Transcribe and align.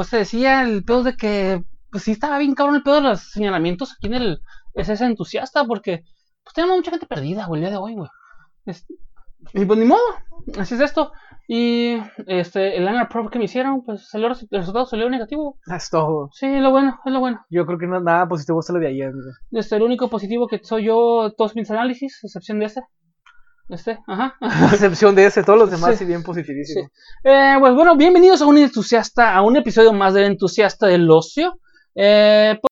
pues 0.00 0.08
te 0.08 0.16
decía 0.16 0.62
el 0.62 0.82
pedo 0.82 1.02
de 1.02 1.14
que, 1.14 1.62
pues 1.90 2.04
sí 2.04 2.12
estaba 2.12 2.38
bien 2.38 2.54
cabrón 2.54 2.76
el 2.76 2.82
pedo 2.82 2.94
de 2.94 3.00
los 3.02 3.20
señalamientos 3.20 3.92
aquí 3.92 4.06
en 4.06 4.14
el 4.14 4.40
SS 4.72 5.04
entusiasta, 5.04 5.66
porque 5.66 6.04
pues 6.42 6.54
tenemos 6.54 6.78
mucha 6.78 6.90
gente 6.90 7.04
perdida, 7.04 7.44
güey, 7.44 7.60
el 7.60 7.66
día 7.66 7.72
de 7.72 7.82
hoy, 7.82 7.96
güey. 7.96 8.08
Este, 8.64 8.94
y 9.52 9.66
pues 9.66 9.78
ni 9.78 9.84
modo, 9.84 10.00
así 10.58 10.76
es 10.76 10.80
esto. 10.80 11.12
Y 11.46 11.98
este, 12.26 12.78
el 12.78 12.88
Annual 12.88 13.08
Probe 13.08 13.28
que 13.28 13.38
me 13.38 13.44
hicieron, 13.44 13.84
pues 13.84 14.08
salió, 14.08 14.28
el 14.28 14.36
resultado 14.50 14.86
salió 14.86 15.10
negativo. 15.10 15.58
Es 15.66 15.90
todo. 15.90 16.30
Sí, 16.32 16.48
lo 16.60 16.70
bueno, 16.70 16.98
es 17.04 17.12
lo 17.12 17.20
bueno. 17.20 17.44
Yo 17.50 17.66
creo 17.66 17.78
que 17.78 17.86
no 17.86 17.98
es 17.98 18.02
nada 18.02 18.26
positivo 18.26 18.62
solo 18.62 18.80
de 18.80 18.88
ayer. 18.88 19.12
güey. 19.12 19.34
Este, 19.50 19.76
el 19.76 19.82
único 19.82 20.08
positivo 20.08 20.46
que 20.46 20.60
soy 20.64 20.84
yo, 20.84 21.34
todos 21.36 21.54
mis 21.56 21.70
análisis, 21.70 22.24
excepción 22.24 22.58
de 22.58 22.64
este. 22.64 22.80
Este, 23.70 23.98
ajá. 24.06 24.36
A 24.40 24.70
excepción 24.72 25.14
de 25.14 25.26
ese, 25.26 25.44
todos 25.44 25.58
los 25.58 25.70
demás 25.70 25.92
Sí. 25.92 25.98
sí 25.98 26.04
bien 26.04 26.22
positivísimos. 26.24 26.90
Eh, 27.22 27.54
pues 27.60 27.74
bueno, 27.74 27.96
bienvenidos 27.96 28.42
a 28.42 28.46
un 28.46 28.58
entusiasta, 28.58 29.34
a 29.34 29.42
un 29.42 29.56
episodio 29.56 29.92
más 29.92 30.12
del 30.12 30.24
entusiasta 30.24 30.88
del 30.88 31.08
ocio. 31.08 31.58
Eh, 31.94 32.58
pues, 32.60 32.70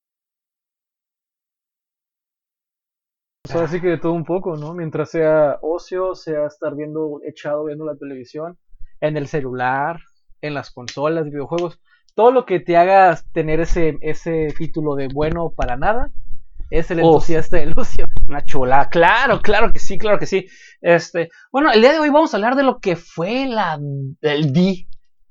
Pues 3.45 3.55
ahora 3.55 3.69
sí 3.69 3.81
que 3.81 3.89
de 3.89 3.99
todo 3.99 4.13
un 4.13 4.25
poco, 4.25 4.57
¿no? 4.57 4.75
Mientras 4.75 5.11
sea 5.11 5.59
ocio, 5.63 6.15
sea 6.17 6.47
estar 6.47 6.75
viendo, 6.75 7.21
echado 7.25 7.65
viendo 7.65 7.87
la 7.87 7.97
televisión, 7.97 8.59
en 9.01 9.17
el 9.17 9.29
celular, 9.29 10.01
en 10.43 10.53
las 10.55 10.71
consolas, 10.73 11.31
videojuegos, 11.31 11.81
todo 12.15 12.33
lo 12.33 12.45
que 12.45 12.59
te 12.59 12.77
haga 12.77 13.17
tener 13.33 13.61
ese, 13.61 13.97
ese 14.01 14.49
título 14.59 14.97
de 14.97 15.09
bueno 15.09 15.51
para 15.57 15.77
nada, 15.77 16.11
es 16.71 16.91
el 16.91 17.01
entusiasta 17.01 17.57
del 17.57 17.73
ocio. 17.77 18.05
una 18.29 18.45
chula, 18.45 18.89
claro, 18.91 19.41
claro 19.41 19.73
que 19.73 19.79
sí, 19.79 19.99
claro 19.99 20.19
que 20.19 20.27
sí. 20.27 20.47
Este, 20.81 21.31
bueno, 21.51 21.73
el 21.73 21.81
día 21.81 21.93
de 21.93 21.99
hoy 21.99 22.11
vamos 22.11 22.33
a 22.33 22.37
hablar 22.37 22.57
de 22.57 22.63
lo 22.63 22.79
que 22.79 22.97
fue 22.97 23.47
la 23.47 23.79
el 24.21 24.53
D, 24.53 24.87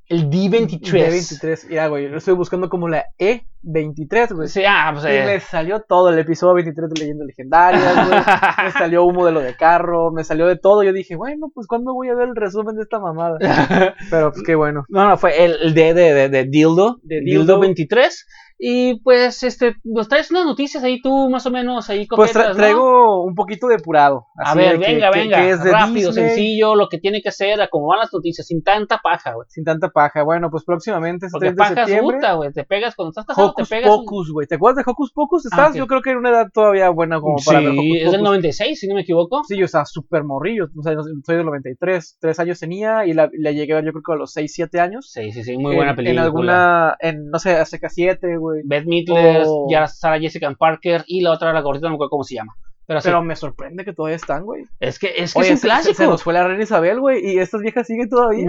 el 0.09 0.29
D23. 0.29 0.81
D23, 0.81 1.69
ya, 1.69 1.87
güey, 1.87 2.07
lo 2.07 2.17
estoy 2.17 2.33
buscando 2.33 2.69
como 2.69 2.87
la 2.87 3.05
E23, 3.19 4.33
güey. 4.33 4.47
Sí, 4.47 4.63
ah, 4.65 4.91
pues, 4.93 5.05
Y 5.05 5.09
eh, 5.09 5.25
me 5.25 5.39
salió 5.41 5.81
todo 5.81 6.09
el 6.09 6.19
episodio 6.19 6.53
23 6.55 6.89
de 6.89 7.01
Leyendas 7.01 7.27
Legendarias, 7.27 8.07
güey. 8.07 8.19
Me 8.63 8.71
salió 8.71 9.03
humo 9.03 9.25
de 9.25 9.33
lo 9.33 9.41
de 9.41 9.55
carro, 9.55 10.11
me 10.11 10.23
salió 10.23 10.47
de 10.47 10.57
todo. 10.57 10.83
Yo 10.83 10.93
dije, 10.93 11.15
bueno, 11.15 11.51
pues 11.53 11.67
¿cuándo 11.67 11.93
voy 11.93 12.09
a 12.09 12.15
ver 12.15 12.29
el 12.29 12.35
resumen 12.35 12.75
de 12.75 12.83
esta 12.83 12.99
mamada? 12.99 13.37
Pero 14.09 14.31
pues 14.31 14.43
qué 14.43 14.55
bueno. 14.55 14.85
No, 14.89 15.09
no, 15.09 15.17
fue 15.17 15.43
el, 15.43 15.57
el 15.61 15.73
D 15.73 15.93
de, 15.93 16.13
de, 16.13 16.29
de 16.29 16.45
Dildo, 16.45 16.99
De 17.03 17.19
Dildo. 17.19 17.41
Dildo. 17.41 17.59
23. 17.59 18.25
Y 18.59 18.99
pues, 19.01 19.43
este, 19.43 19.75
nos 19.83 20.07
traes 20.09 20.31
unas 20.31 20.45
noticias 20.45 20.83
ahí 20.83 20.99
tú, 20.99 21.29
más 21.29 21.45
o 21.45 21.51
menos, 21.51 21.89
ahí 21.91 22.07
Pues 22.07 22.31
tra- 22.31 22.33
coquetas, 22.33 22.49
¿no? 22.49 22.55
traigo 22.55 23.23
un 23.23 23.35
poquito 23.35 23.67
depurado. 23.67 24.25
A 24.43 24.55
ver, 24.55 24.79
que- 24.79 24.87
venga, 24.93 25.11
que- 25.11 25.19
venga, 25.19 25.37
que 25.37 25.49
es 25.51 25.63
de 25.63 25.71
rápido, 25.71 26.09
Disney, 26.11 26.25
sencillo, 26.29 26.73
lo 26.75 26.89
que 26.89 26.97
tiene 26.97 27.21
que 27.21 27.31
ser, 27.31 27.61
a 27.61 27.67
cómo 27.67 27.87
van 27.87 27.99
las 27.99 28.11
noticias, 28.11 28.47
sin 28.47 28.63
tanta 28.63 28.97
paja, 29.03 29.33
güey. 29.35 29.45
Sin 29.49 29.63
tanta 29.63 29.89
paja. 29.89 30.23
Bueno, 30.23 30.49
pues 30.49 30.63
próximamente, 30.63 31.27
este 31.27 31.35
Porque 31.35 31.47
30 31.53 31.63
de 31.63 31.69
paja 31.69 31.81
es 31.83 31.87
septiembre. 31.89 32.17
puta, 32.17 32.33
güey, 32.33 32.51
te 32.51 32.63
pegas 32.63 32.95
cuando 32.95 33.09
estás 33.11 33.25
casado, 33.27 33.49
Hocus 33.49 33.69
te 33.69 33.75
pegas. 33.75 33.89
Pocus, 33.95 34.31
güey. 34.31 34.47
¿Te 34.47 34.55
acuerdas 34.55 34.83
de 34.83 34.91
Hocus 34.91 35.11
Pocus? 35.13 35.45
Estás, 35.45 35.69
ok. 35.71 35.75
yo 35.75 35.85
creo 35.87 36.01
que 36.01 36.09
en 36.11 36.17
una 36.17 36.29
edad 36.31 36.47
todavía 36.51 36.89
buena 36.89 37.19
como 37.19 37.35
para 37.45 37.59
ver 37.59 37.69
Hocus 37.69 37.81
Sí, 37.83 37.91
es 37.97 38.03
del 38.11 38.11
Pocus. 38.21 38.23
96, 38.27 38.79
si 38.79 38.87
no 38.87 38.95
me 38.95 39.01
equivoco. 39.01 39.43
Sí, 39.47 39.55
yo 39.55 39.65
estaba 39.65 39.85
súper 39.85 40.23
morrillo. 40.23 40.65
O 40.75 40.81
sea, 40.81 40.93
soy 41.23 41.35
del 41.35 41.45
93. 41.45 42.17
Tres 42.19 42.39
años 42.39 42.59
tenía 42.59 43.05
y 43.05 43.13
la, 43.13 43.29
la 43.37 43.51
llegué 43.51 43.73
a 43.73 43.75
ver 43.75 43.85
yo 43.85 43.91
creo 43.91 44.01
que 44.03 44.13
a 44.13 44.15
los 44.15 44.33
6, 44.33 44.51
7 44.51 44.79
años. 44.79 45.11
Sí, 45.11 45.31
sí, 45.31 45.43
sí, 45.43 45.57
muy 45.57 45.73
en, 45.73 45.77
buena 45.77 45.91
En 45.91 45.95
película. 45.95 46.23
alguna, 46.23 46.97
en, 46.99 47.29
no 47.29 47.37
sé, 47.37 47.51
Azteca 47.55 47.89
7, 47.89 48.37
güey. 48.37 48.46
Beth 48.65 48.85
Midler, 48.85 49.43
Oh. 49.45 49.67
ya 49.69 49.87
Sarah 49.87 50.19
Jessica 50.19 50.51
Parker 50.57 51.03
y 51.07 51.21
la 51.21 51.31
otra, 51.31 51.53
la 51.53 51.61
gordita, 51.61 51.87
no 51.87 51.91
me 51.91 51.95
acuerdo 51.95 52.09
cómo 52.11 52.23
se 52.23 52.35
llama. 52.35 52.55
Pero, 52.85 53.01
sí, 53.01 53.09
me 53.21 53.35
sorprende 53.35 53.83
que 53.83 53.91
todavía 53.91 54.15
están, 54.15 54.45
güey. 54.45 54.63
es 54.79 54.97
que 54.97 55.13
es, 55.17 55.33
que 55.33 55.39
Oye, 55.39 55.49
es 55.49 55.51
un 55.55 55.57
se- 55.57 55.67
clásico. 55.67 55.93
Se, 55.95 56.05
nos 56.07 56.23
fue 56.23 56.33
la 56.33 56.47
reina 56.47 56.63
Isabel, 56.63 57.01
güey, 57.01 57.19
y 57.33 57.37
estas 57.37 57.59
viejas 57.59 57.85
siguen 57.85 58.07
todavía. 58.07 58.45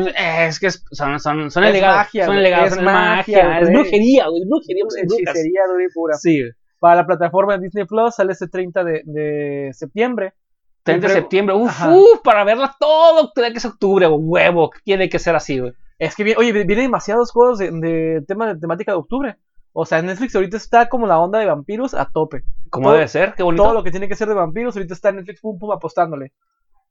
Es 0.47 0.61
que 0.61 0.69
es- 0.69 0.85
son, 0.93 1.19
son, 1.19 1.51
son 1.51 1.65
Es 1.65 1.83
magia, 1.83 2.25
son 2.27 2.37
güey, 2.37 2.47
es 2.53 2.81
magia, 2.81 2.83
magia. 2.83 3.59
Es 3.59 3.69
güey. 3.69 3.83
brujería, 3.83 4.29
güey. 4.29 4.43
Es 4.43 4.49
brujería, 4.49 4.85
brujas. 4.85 5.13
Hechicería 5.35 5.61
dura 5.69 5.85
y 5.85 5.93
pura. 5.93 6.15
Sí, 6.15 6.41
Para 6.79 6.95
la 6.95 7.07
plataforma 7.07 7.57
de 7.59 7.65
Disney 7.65 7.85
Plus 7.87 8.15
sale 8.15 8.31
este 8.33 8.47
30 8.47 8.85
de, 8.85 9.03
de 9.07 9.71
septiembre. 9.73 10.35
30 10.85 11.09
de 11.09 11.12
septiembre. 11.15 11.56
Uf, 11.56 11.77
uf, 11.89 12.21
para 12.22 12.45
verla 12.45 12.77
todo. 12.78 13.33
Tiene 13.34 13.53
que 13.53 13.59
ser 13.59 13.72
octubre, 13.72 14.06
güey, 14.06 14.21
huevo. 14.22 14.71
Tiene 14.84 15.09
que 15.09 15.19
ser 15.19 15.34
así, 15.34 15.59
güey. 15.59 15.72
Es 15.99 16.15
que, 16.15 16.22
oye, 16.39 16.53
vienen 16.53 16.84
demasiados 16.84 17.33
juegos 17.33 17.59
de, 17.59 17.72
de 17.72 18.22
tema 18.28 18.55
de 18.55 18.61
temática 18.61 18.93
de 18.93 18.99
octubre. 18.99 19.37
O 19.73 19.84
sea, 19.87 20.03
Netflix 20.03 20.34
ahorita 20.34 20.56
está 20.56 20.89
como 20.89 21.06
la 21.06 21.19
onda 21.21 21.39
de 21.39 21.47
vampiros 21.47 21.95
a 21.95 22.06
tope. 22.11 22.43
Como 22.71 22.91
debe 22.93 23.06
ser, 23.09 23.34
qué 23.34 23.43
bonito. 23.43 23.62
Todo 23.62 23.75
lo 23.75 23.83
que 23.84 23.91
tiene 23.91 24.09
que 24.09 24.17
ser 24.17 24.29
de 24.29 24.34
vampiros 24.34 24.77
ahorita 24.77 24.95
está 24.95 25.11
en 25.11 25.17
Netflix, 25.17 25.41
pum, 25.41 25.59
pum, 25.59 25.71
apostándole. 25.73 26.33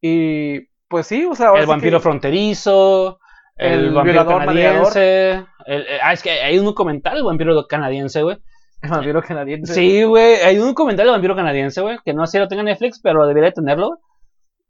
Y 0.02 0.62
pues 0.88 1.08
sí, 1.08 1.26
o 1.26 1.36
sea, 1.36 1.52
el 1.56 1.66
vampiro 1.66 1.98
que- 2.00 2.04
fronterizo. 2.04 3.20
El, 3.56 3.86
El 3.86 3.94
vampiro 3.94 4.14
violador, 4.24 4.40
canadiense. 4.46 5.32
el- 5.66 5.82
eh, 5.82 6.00
ah, 6.04 6.14
es 6.14 6.22
que 6.22 6.30
hay 6.30 6.60
un 6.60 6.66
documental, 6.66 7.18
el 7.18 7.24
vampiro 7.24 7.66
canadiense, 7.68 8.22
güey. 8.22 8.38
El 8.84 8.92
vampiro 8.92 9.22
canadiense. 9.24 9.74
Sí, 9.74 10.04
güey. 10.04 10.36
Hay 10.36 10.60
un 10.60 10.68
documental 10.68 11.06
del 11.08 11.14
vampiro 11.14 11.36
canadiense, 11.36 11.82
güey. 11.82 11.98
Que 12.06 12.14
no 12.14 12.28
sé 12.28 12.34
si 12.34 12.38
lo 12.38 12.48
tenga 12.48 12.62
Netflix, 12.62 13.00
pero 13.02 13.26
debería 13.26 13.52
tenerlo. 13.52 14.00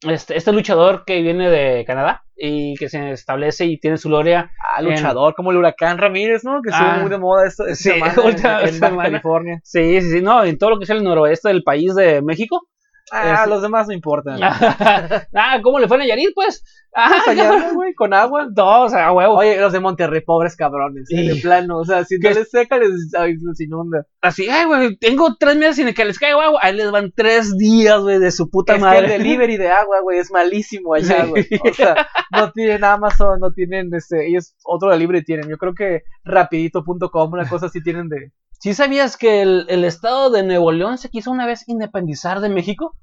Este, 0.02 0.38
este 0.38 0.52
luchador 0.54 1.04
que 1.06 1.22
viene 1.22 1.50
de 1.50 1.84
Canadá 1.86 2.24
y 2.36 2.76
que 2.76 2.88
se 2.88 3.12
establece 3.12 3.66
y 3.66 3.80
tiene 3.80 3.98
su 3.98 4.10
gloria. 4.10 4.52
Ah, 4.76 4.82
luchador, 4.82 5.34
como 5.34 5.50
el 5.52 5.58
huracán 5.58 5.98
Ramírez, 5.98 6.44
¿no? 6.44 6.62
Que 6.62 6.70
estuvo 6.70 6.88
Ah, 6.88 7.00
muy 7.02 7.10
de 7.10 7.18
moda 7.18 7.48
esto, 7.48 7.66
esta 7.66 7.76
sí, 7.76 8.00
semana 8.00 8.14
en- 8.64 8.76
en, 8.76 8.80
Baja. 8.80 8.98
California. 9.10 9.60
Sí, 9.64 10.02
sí, 10.02 10.12
sí. 10.12 10.22
No, 10.22 10.44
en 10.44 10.58
todo 10.60 10.70
lo 10.72 10.78
que 10.78 10.84
es 10.84 10.90
el 10.92 11.04
noroeste 11.04 11.48
del 11.50 11.64
país 11.64 11.96
de 11.96 12.22
México. 12.22 12.68
Ah, 13.12 13.44
Es- 13.44 13.50
los 13.50 13.62
demás 13.62 13.88
no 13.88 13.94
importan. 13.94 14.40
ah, 14.44 15.60
¿cómo 15.64 15.80
le 15.80 15.88
fue 15.88 15.98
a 15.98 16.00
Nayarit, 16.00 16.32
pues? 16.36 16.64
Ah, 17.00 17.12
allá, 17.28 17.72
güey, 17.74 17.94
con 17.94 18.14
agua. 18.14 18.48
no, 18.56 18.84
o 18.84 18.90
sea, 18.90 19.12
huevo. 19.12 19.36
Oye, 19.36 19.60
los 19.62 19.72
de 19.72 19.80
Monterrey, 19.80 20.22
pobres 20.22 20.56
cabrones. 20.56 21.04
Sí. 21.08 21.28
De 21.28 21.36
plano, 21.36 21.78
o 21.80 21.86
sea, 21.86 22.04
si 22.06 22.18
no 22.18 22.30
les 22.32 22.50
seca, 22.50 22.78
les, 22.80 23.14
ay, 23.18 23.36
inunda. 23.60 24.06
Así, 24.20 24.50
ay, 24.50 24.66
güey, 24.66 24.98
tengo 24.98 25.36
tres 25.40 25.56
meses 25.58 25.76
sin 25.76 25.94
que 25.94 26.06
les 26.06 26.18
caiga 26.18 26.44
agua. 26.44 26.60
Ahí 26.64 26.76
les 26.76 26.90
van 26.92 27.12
tres 27.16 27.56
días, 27.56 28.02
güey, 28.02 28.18
de 28.20 28.32
su 28.32 28.50
puta 28.50 28.76
es 28.76 28.82
madre. 28.82 29.08
que 29.08 29.16
el 29.16 29.24
delivery 29.24 29.58
de 29.58 29.70
agua, 29.70 30.02
güey, 30.02 30.18
es 30.20 30.32
malísimo 30.32 30.96
allá, 30.96 31.24
Sí. 31.24 31.30
güey. 31.30 31.46
O 31.70 31.74
sea, 31.74 32.08
no 32.32 32.52
tienen 32.52 32.84
Amazon, 32.84 33.40
no 33.40 33.52
tienen, 33.52 33.94
este, 33.94 34.28
ellos 34.28 34.56
otro 34.66 34.90
delivery 34.90 35.24
tienen. 35.24 35.48
Yo 35.50 35.58
creo 35.58 35.76
que 35.76 36.02
rapidito.com, 36.24 37.32
una 37.34 37.48
cosa 37.48 37.68
así 37.68 37.82
tienen 37.82 38.10
de... 38.10 38.32
¿Sí 38.60 38.74
sabías 38.74 39.18
que 39.18 39.42
el, 39.42 39.66
el 39.70 39.84
estado 39.86 40.30
de 40.30 40.44
Nuevo 40.44 40.72
León 40.72 40.98
se 40.98 41.10
quiso 41.10 41.32
una 41.32 41.46
vez 41.46 41.68
independizar 41.68 42.40
de 42.42 42.50
México? 42.50 42.96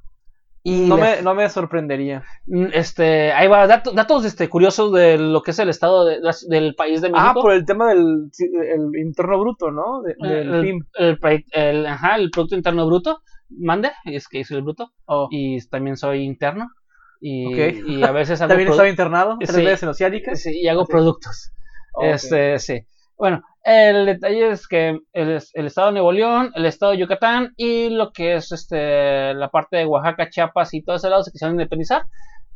Y 0.67 0.87
No 0.89 0.97
me, 0.97 1.21
no 1.21 1.35
me 1.35 1.49
sorprendería. 1.51 2.25
Mm, 2.47 2.69
este, 2.73 3.33
ahí 3.33 3.49
va, 3.49 3.67
datos, 3.67 3.95
datos 3.95 4.25
este, 4.25 4.49
curiosos 4.49 4.93
de 4.95 5.19
lo 5.19 5.43
que 5.43 5.51
es 5.51 5.59
el 5.59 5.69
estado 5.69 6.07
de- 6.07 6.21
del 6.49 6.75
país 6.75 7.03
de 7.03 7.11
México. 7.11 7.29
Ah, 7.31 7.35
por 7.35 7.53
el 7.53 7.67
tema 7.67 7.91
del 7.91 8.31
el 8.73 8.99
interno 8.99 9.39
bruto, 9.39 9.71
¿no? 9.71 10.01
De- 10.03 10.13
Eh, 10.13 10.17
del 10.27 10.55
el, 10.55 10.61
PIB. 10.63 10.79
el, 10.95 11.19
pre- 11.19 11.45
el- 11.53 11.87
ajá, 11.87 12.17
el 12.17 12.31
Producto 12.31 12.57
Interno 12.57 12.87
Bruto, 12.87 13.21
mande, 13.51 13.93
es 14.07 14.27
que 14.27 14.43
soy 14.43 14.57
el 14.57 14.63
bruto, 14.63 14.91
Oh, 15.05 15.29
y 15.31 15.61
también 15.69 15.99
soy 15.99 16.23
interno, 16.23 16.69
y, 17.21 17.47
Ok. 17.47 17.75
y 17.87 18.03
a 18.03 18.11
veces 18.13 18.41
hago, 18.41 18.49
También 18.49 18.71
estaba 18.71 18.89
internado, 18.89 19.37
tres 19.39 19.55
Sí. 19.55 19.65
veces 19.65 19.83
en 19.83 19.89
Oceánica. 19.91 20.35
sí, 20.35 20.61
y 20.63 20.69
hago 20.69 20.87
Sí. 20.87 20.93
productos. 20.93 21.53
Este, 22.03 22.59
sí. 22.59 22.81
Bueno, 23.19 23.43
el 23.65 24.07
detalle 24.07 24.51
es 24.51 24.69
que 24.69 24.99
el, 25.13 25.41
el 25.55 25.67
estado 25.67 25.89
de 25.89 25.93
Nuevo 25.95 26.13
León, 26.13 26.53
el 26.55 26.67
estado 26.67 26.93
de 26.93 26.99
Yucatán 26.99 27.53
y 27.57 27.89
lo 27.91 28.13
que 28.13 28.35
es 28.37 28.53
este 28.53 29.35
la 29.35 29.49
parte 29.49 29.77
de 29.79 29.87
Oaxaca, 29.87 30.29
Chiapas 30.31 30.75
y 30.75 30.83
todo 30.83 30.97
ese 30.97 31.09
lado 31.11 31.23
se 31.23 31.33
quisieron 31.33 31.55
independizar, 31.55 32.03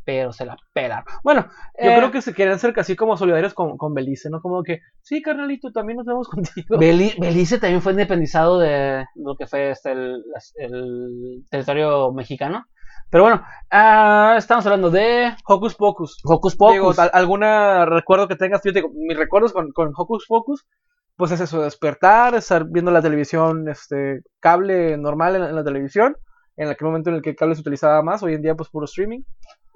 pero 0.04 0.32
se 0.32 0.44
la 0.46 0.56
pelaron. 0.72 1.04
Bueno, 1.22 1.46
Yo 1.82 1.91
eh, 1.91 1.96
creo 1.96 2.10
que 2.10 2.22
se 2.22 2.34
quieren 2.34 2.58
ser 2.58 2.72
casi 2.72 2.94
como 2.96 3.16
solidarios 3.16 3.54
con, 3.54 3.76
con 3.76 3.94
Belice, 3.94 4.30
¿no? 4.30 4.41
Como 4.41 4.62
que, 4.62 4.80
sí, 5.02 5.20
carnalito, 5.22 5.70
también 5.72 5.96
nos 5.98 6.06
vemos 6.06 6.28
contigo. 6.30 6.78
Beli- 6.78 7.14
Belice 7.19 7.58
también 7.58 7.82
fue 7.82 7.92
independizado 7.92 8.58
de 8.58 9.04
lo 9.16 9.34
que 9.36 9.46
fue 9.46 9.70
este, 9.70 9.92
el, 9.92 11.44
territorio 11.50 12.12
mexicano. 12.12 12.64
Pero 13.10 13.25
bueno, 13.25 13.42
ah, 13.70 14.34
estamos 14.36 14.66
hablando 14.66 14.90
de 14.90 15.32
Hocus 15.46 15.75
Pocus. 15.75 16.19
Hocus 16.25 16.56
Pocus. 16.56 16.75
Digo, 16.75 16.92
al- 16.98 17.10
¿alguna 17.14 17.86
recuerdo 17.86 18.28
que 18.28 18.36
tengas? 18.36 18.60
Yo 18.64 18.72
te 18.72 18.80
digo, 18.80 18.90
mis 18.94 19.16
recuerdos 19.16 19.52
con, 19.52 19.72
con 19.72 19.92
Hocus 19.96 20.26
Pocus, 20.28 20.66
pues 21.18 21.32
es 21.32 21.40
eso, 21.42 21.60
despertar, 21.60 22.34
estar 22.34 22.64
viendo 22.64 22.90
la 22.90 23.02
televisión, 23.02 23.69
este, 23.69 24.22
cable 24.40 24.96
normal 24.96 25.34
en, 25.34 25.43
la- 25.43 25.48
en 25.50 25.56
la 25.56 25.64
televisión, 25.64 26.16
en 26.56 26.69
aquel 26.69 26.87
momento 26.87 27.10
en 27.10 27.16
el 27.16 27.22
que 27.22 27.31
el 27.31 27.37
cable 27.37 27.54
se 27.56 27.60
utilizaba 27.60 28.02
más, 28.02 28.22
hoy 28.22 28.34
en 28.34 28.43
día 28.43 28.54
pues 28.54 28.70
puro 28.70 28.87
streaming. 28.87 29.20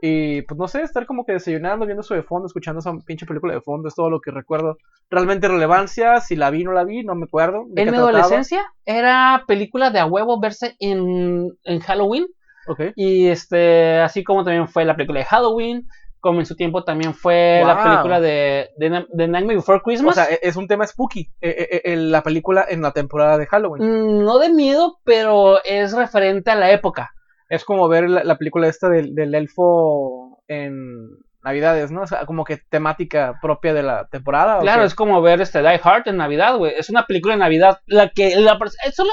Y 0.05 0.43
pues 0.43 0.58
no 0.58 0.67
sé, 0.67 0.82
estar 0.82 1.06
como 1.06 1.25
que 1.25 1.32
desayunando, 1.32 1.87
viendo 1.87 2.00
eso 2.00 2.14
de 2.14 2.25
fondo, 2.25 2.46
escuchando 2.46 2.81
esa 2.81 2.93
pinche 3.06 3.25
película 3.26 3.55
de 3.55 3.61
fondo, 3.61 3.87
es 3.88 3.94
todo 3.94 4.11
lo 4.11 4.20
que 4.20 4.32
recuerdo. 4.32 4.76
Realmente 5.11 5.46
relevancia, 5.46 6.20
si 6.20 6.34
la 6.34 6.50
vi, 6.50 6.64
no 6.64 6.72
la 6.72 6.82
vi, 6.82 7.05
no 7.05 7.14
me 7.14 7.25
acuerdo. 7.26 7.67
en 7.67 7.69
mi 7.69 7.75
trataba. 7.93 8.08
adolescencia 8.08 8.64
era 8.84 9.44
película 9.46 9.90
de 9.90 10.00
a 10.00 10.06
huevo 10.06 10.40
verse 10.40 10.75
en, 10.81 11.52
en 11.62 11.81
Halloween. 11.81 12.26
Ok. 12.67 12.81
Y 12.96 13.28
este, 13.28 14.00
así 14.00 14.25
como 14.25 14.43
también 14.43 14.67
fue 14.69 14.84
la 14.84 14.96
película 14.96 15.20
de 15.20 15.26
Halloween, 15.26 15.87
como 16.22 16.38
en 16.38 16.46
su 16.46 16.54
tiempo 16.54 16.84
también 16.84 17.14
fue 17.14 17.62
la 17.66 17.82
película 17.82 18.20
de, 18.20 18.70
de, 18.76 19.28
Nightmare 19.28 19.56
Before 19.56 19.78
O 19.78 19.82
Christmas. 19.82 20.14
sea, 20.14 20.26
e- 20.30 20.38
es 20.40 20.54
un 20.54 20.69
tema 20.69 20.86
spooky, 20.86 21.28
eh, 21.40 21.69
eh, 21.72 21.82
eh, 21.84 21.96
la 21.96 22.22
película 22.22 22.64
en 22.69 22.80
la 22.80 22.92
temporada 22.92 23.36
de 23.38 23.46
Halloween. 23.46 23.82
Mm, 23.82 24.24
no 24.24 24.38
de 24.38 24.50
miedo, 24.50 25.00
pero 25.02 25.62
es 25.64 25.92
referente 25.92 26.52
a 26.52 26.54
la 26.54 26.70
época. 26.70 27.10
Es 27.48 27.64
como 27.64 27.88
ver 27.88 28.08
la, 28.08 28.22
la 28.22 28.38
película 28.38 28.69
esta 28.69 28.88
del, 28.88 29.16
del 29.16 29.34
elfo 29.34 30.40
en 30.46 31.08
navidades, 31.42 31.90
¿no? 31.90 32.02
O 32.02 32.06
sea, 32.06 32.24
como 32.24 32.44
que 32.44 32.56
temática 32.56 33.34
propia 33.42 33.74
de 33.74 33.82
la 33.82 34.06
temporada. 34.06 34.58
¿o 34.58 34.60
Claro, 34.60 34.84
es 34.84 34.94
como 34.94 35.20
ver 35.22 35.40
este 35.40 35.58
Die 35.58 35.80
Hard 35.82 36.06
en 36.06 36.19
Navidad, 36.19 36.56
güey. 36.56 36.72
Es 36.78 36.88
una 36.88 37.04
película 37.04 37.34
de 37.34 37.40
Navidad. 37.40 37.80
La 37.86 38.10
que 38.10 38.36
la 38.36 38.56
solo 38.92 39.10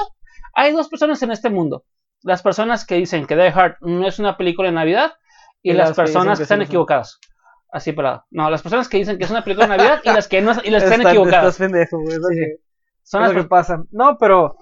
hay 0.54 0.72
dos 0.72 0.88
personas 0.88 1.20
en 1.24 1.32
este 1.32 1.50
mundo. 1.50 1.82
Las 2.22 2.42
personas 2.42 2.86
que 2.86 2.94
dicen 2.94 3.26
que 3.26 3.34
Die 3.34 3.52
Hard 3.52 3.78
no 3.80 4.06
es 4.06 4.20
una 4.20 4.36
película 4.36 4.68
de 4.68 4.74
Navidad 4.76 5.14
y, 5.62 5.70
Y 5.70 5.74
las, 5.74 5.94
personas 5.94 6.38
que 6.38 6.40
que 6.40 6.42
están 6.44 6.62
equivocadas. 6.62 7.18
Así 7.72 7.92
pelado. 7.92 8.24
No, 8.30 8.50
las 8.50 8.62
personas 8.62 8.88
que 8.88 8.96
dicen 8.98 9.16
que 9.18 9.24
es 9.24 9.30
una 9.30 9.44
película 9.44 9.66
de 9.68 9.76
Navidad 9.76 10.00
y 10.04 10.08
las 10.10 10.26
que 10.28 10.40
no 10.42 10.52
y 10.64 10.70
las 10.70 10.82
están 10.82 11.00
Estás- 11.00 11.12
equivocadas. 11.12 11.44
Estás 11.54 11.58
pendejo, 11.58 11.98
güey. 11.98 12.14
es 12.14 12.18
lo 12.20 12.28
Sí, 12.28 12.34
que- 12.36 12.56
Son 13.02 13.22
las 13.22 13.32
que 13.32 13.44
pasa. 13.44 13.82
No, 13.90 14.16
pero, 14.18 14.56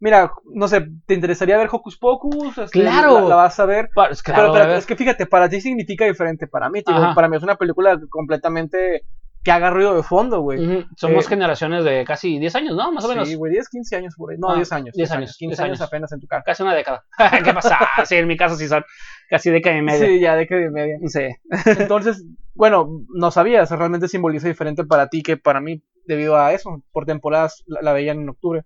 mira, 0.00 0.30
no 0.52 0.68
sé, 0.68 0.86
¿te 1.06 1.14
interesaría 1.14 1.56
ver 1.58 1.68
Hocus 1.70 1.98
Pocus? 1.98 2.56
Este, 2.58 2.80
Claro. 2.80 3.20
La, 3.22 3.28
la 3.28 3.34
vas 3.36 3.58
a 3.60 3.66
ver. 3.66 3.88
claro, 3.94 4.12
pero, 4.24 4.52
pero 4.52 4.64
a 4.64 4.66
ver. 4.68 4.76
es 4.78 4.86
que 4.86 4.96
fíjate, 4.96 5.26
para 5.26 5.48
ti 5.48 5.60
significa 5.60 6.04
diferente. 6.06 6.46
Para 6.46 6.68
mí, 6.70 6.82
para 7.14 7.28
mí 7.28 7.36
es 7.36 7.42
una 7.42 7.56
película 7.56 7.98
completamente 8.10 9.04
que 9.44 9.52
haga 9.52 9.70
ruido 9.70 9.94
de 9.94 10.02
fondo, 10.02 10.40
güey. 10.40 10.86
Somos 10.96 11.26
eh, 11.26 11.28
generaciones 11.28 11.84
de 11.84 12.04
casi 12.04 12.38
10 12.38 12.54
años, 12.56 12.76
¿no? 12.76 12.90
Más 12.92 13.04
o 13.04 13.08
menos. 13.08 13.28
Sí, 13.28 13.34
güey, 13.34 13.52
10, 13.52 13.68
15 13.68 13.96
años 13.96 14.14
por 14.16 14.32
ahí. 14.32 14.38
No, 14.38 14.50
Ah, 14.50 14.54
10 14.56 14.72
años. 14.72 14.94
10 14.94 15.10
años, 15.12 15.36
15 15.36 15.50
10 15.50 15.60
años 15.60 15.80
años. 15.80 15.88
apenas 15.88 16.12
en 16.12 16.20
tu 16.20 16.26
cara. 16.26 16.42
Casi 16.42 16.62
una 16.62 16.74
década. 16.74 17.04
¿Qué 17.44 17.52
pasa? 17.52 17.78
Sí, 18.06 18.16
en 18.16 18.26
mi 18.26 18.36
caso 18.36 18.56
sí 18.56 18.66
son 18.66 18.82
casi 19.28 19.50
década 19.50 19.76
y 19.76 19.82
media. 19.82 20.06
Sí, 20.06 20.18
ya 20.20 20.34
década 20.34 20.62
y 20.62 20.70
media. 20.70 20.96
Sí. 21.06 21.28
Entonces, 21.78 22.24
bueno, 22.54 22.88
no 23.14 23.30
sabías, 23.30 23.70
realmente 23.70 24.08
simboliza 24.08 24.48
diferente 24.48 24.84
para 24.84 25.08
ti 25.08 25.22
que 25.22 25.36
para 25.36 25.60
mí, 25.60 25.82
debido 26.06 26.36
a 26.36 26.52
eso. 26.52 26.82
Por 26.92 27.04
temporadas 27.04 27.62
la, 27.66 27.82
la 27.82 27.92
veían 27.92 28.20
en 28.20 28.30
octubre. 28.30 28.62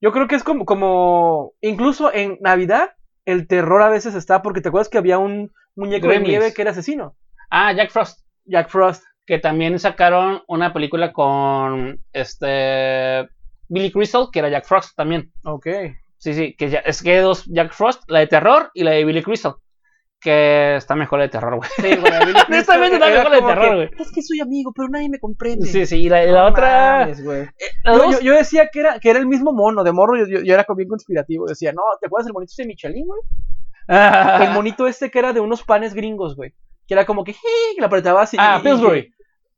Yo 0.00 0.12
creo 0.12 0.28
que 0.28 0.34
es 0.34 0.42
como, 0.44 0.64
como, 0.64 1.52
incluso 1.60 2.12
en 2.12 2.38
Navidad, 2.40 2.90
el 3.24 3.46
terror 3.46 3.82
a 3.82 3.88
veces 3.88 4.14
está, 4.14 4.42
porque 4.42 4.60
te 4.60 4.68
acuerdas 4.68 4.88
que 4.88 4.98
había 4.98 5.18
un 5.18 5.52
muñeco 5.74 6.08
de 6.08 6.20
nieve 6.20 6.54
que 6.54 6.62
era 6.62 6.70
asesino, 6.70 7.16
Ah, 7.50 7.72
Jack 7.72 7.90
Frost. 7.90 8.20
Jack 8.44 8.68
Frost. 8.68 9.02
Que 9.26 9.38
también 9.38 9.78
sacaron 9.78 10.42
una 10.46 10.72
película 10.72 11.12
con 11.12 11.98
este 12.12 13.28
Billy 13.68 13.90
Crystal, 13.90 14.28
que 14.32 14.38
era 14.38 14.48
Jack 14.48 14.66
Frost 14.66 14.94
también. 14.96 15.32
Ok. 15.44 15.66
Sí, 16.18 16.32
sí, 16.34 16.54
que 16.56 16.70
ya, 16.70 16.78
es 16.80 17.02
que 17.02 17.18
dos 17.20 17.44
Jack 17.46 17.72
Frost, 17.72 18.04
la 18.08 18.20
de 18.20 18.26
terror 18.28 18.70
y 18.74 18.84
la 18.84 18.92
de 18.92 19.04
Billy 19.04 19.22
Crystal. 19.22 19.54
Que 20.18 20.76
está 20.76 20.94
mejor 20.96 21.18
la 21.18 21.24
de 21.24 21.28
terror, 21.28 21.56
güey. 21.56 21.68
Sí, 21.76 21.82
güey, 21.82 21.94
Billy 22.00 22.00
Crystal 22.46 22.46
Honestamente 22.48 22.96
está 22.96 23.08
mejor 23.10 23.30
la 23.30 23.36
de 23.36 23.42
terror, 23.42 23.74
güey. 23.76 23.90
Es 23.98 24.12
que 24.12 24.22
soy 24.22 24.40
amigo, 24.40 24.72
pero 24.74 24.88
nadie 24.88 25.08
me 25.08 25.18
comprende. 25.18 25.66
Sí, 25.66 25.84
sí, 25.86 26.02
y 26.04 26.08
la, 26.08 26.24
y 26.24 26.30
la 26.30 26.40
No 26.42 26.46
otra. 26.46 26.98
mames, 27.00 27.20
eh, 27.20 27.50
la 27.84 27.92
Yo, 27.92 27.98
dos- 27.98 28.14
yo- 28.14 28.20
yo 28.22 28.34
decía 28.34 28.68
que 28.72 28.80
era, 28.80 28.98
que 28.98 29.10
era 29.10 29.18
el 29.18 29.26
mismo 29.26 29.52
mono 29.52 29.84
de 29.84 29.92
morro, 29.92 30.16
yo, 30.16 30.40
yo- 30.42 30.54
era 30.54 30.64
como 30.64 30.78
bien 30.78 30.88
conspirativo. 30.88 31.46
Decía, 31.46 31.72
no, 31.72 31.82
¿te 32.00 32.06
acuerdas 32.06 32.26
del 32.26 32.32
monito 32.32 32.50
ese 32.52 32.62
de 32.62 32.68
Michelin, 32.68 33.06
güey? 33.06 33.20
El 34.48 34.50
monito 34.52 34.86
este 34.86 35.10
que 35.10 35.18
era 35.18 35.32
de 35.32 35.40
unos 35.40 35.62
panes 35.62 35.94
gringos, 35.94 36.34
güey. 36.34 36.54
Que 36.88 36.94
era 36.94 37.04
como 37.04 37.22
que, 37.24 37.32
"Ji", 37.32 37.40
que 37.74 37.80
le 37.80 37.86
apretaba 37.86 38.22
así. 38.22 38.36
ah, 38.40 38.58
y- 38.60 38.62
Pillsbury. 38.64 39.12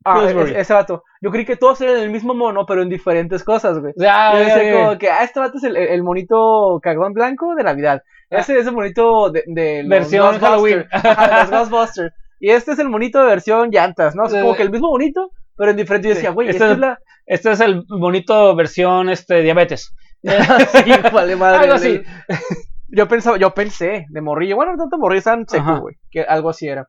Ah, 0.08 0.20
Pillsbury. 0.20 0.50
ese, 0.50 0.60
ese 0.60 0.74
vato. 0.74 1.04
Yo 1.20 1.30
creí 1.30 1.44
que 1.44 1.56
todos 1.56 1.80
eran 1.80 1.98
el 1.98 2.10
mismo 2.10 2.34
mono, 2.34 2.64
pero 2.66 2.82
en 2.82 2.88
diferentes 2.88 3.44
cosas, 3.44 3.78
güey. 3.78 3.92
Ah, 4.06 4.32
Yo 4.34 4.38
decía 4.44 4.72
como 4.72 4.98
que, 4.98 5.10
ah, 5.10 5.22
este 5.24 5.40
vato 5.40 5.58
es 5.58 5.64
el, 5.64 6.02
monito 6.02 6.78
cagón 6.82 7.12
blanco 7.12 7.54
de 7.54 7.64
Navidad. 7.64 8.02
Ah. 8.30 8.38
Ese 8.38 8.58
es 8.58 8.66
el 8.66 8.74
monito 8.74 9.30
de, 9.30 9.44
de 9.46 9.82
los 9.82 9.90
Versión 9.90 10.38
Ghostbusters. 10.38 10.50
Halloween. 10.50 10.86
Ajá, 10.92 11.40
los 11.40 11.50
Ghostbusters. 11.50 12.14
Y 12.40 12.50
este 12.50 12.72
es 12.72 12.78
el 12.78 12.88
monito 12.88 13.20
de 13.20 13.26
versión 13.26 13.70
llantas, 13.70 14.14
¿no? 14.14 14.26
Es 14.26 14.32
como 14.32 14.54
que 14.54 14.62
el 14.62 14.70
mismo 14.70 14.90
monito, 14.90 15.30
pero 15.56 15.72
en 15.72 15.76
diferente. 15.76 16.08
Yo 16.08 16.14
decía, 16.14 16.30
güey, 16.30 16.50
Este 16.50 16.72
es- 16.72 16.78
la... 16.78 16.98
Este 17.26 17.50
es 17.50 17.60
el 17.60 17.84
bonito 17.88 18.56
versión 18.56 19.10
este 19.10 19.42
diabetes. 19.42 19.94
sí, 20.22 20.92
vale, 21.12 21.36
madre. 21.36 21.58
Algo 21.58 21.74
así. 21.74 22.02
Yo 22.88 23.06
pensaba, 23.06 23.36
yo 23.36 23.52
pensé 23.52 24.06
de 24.08 24.20
morrillo. 24.22 24.56
Bueno, 24.56 24.72
no 24.72 24.78
tanto 24.78 24.96
morrillo, 24.96 25.18
estaban 25.18 25.46
seco, 25.46 25.80
güey. 25.80 25.96
Que 26.10 26.22
algo 26.22 26.48
así 26.48 26.68
era. 26.68 26.88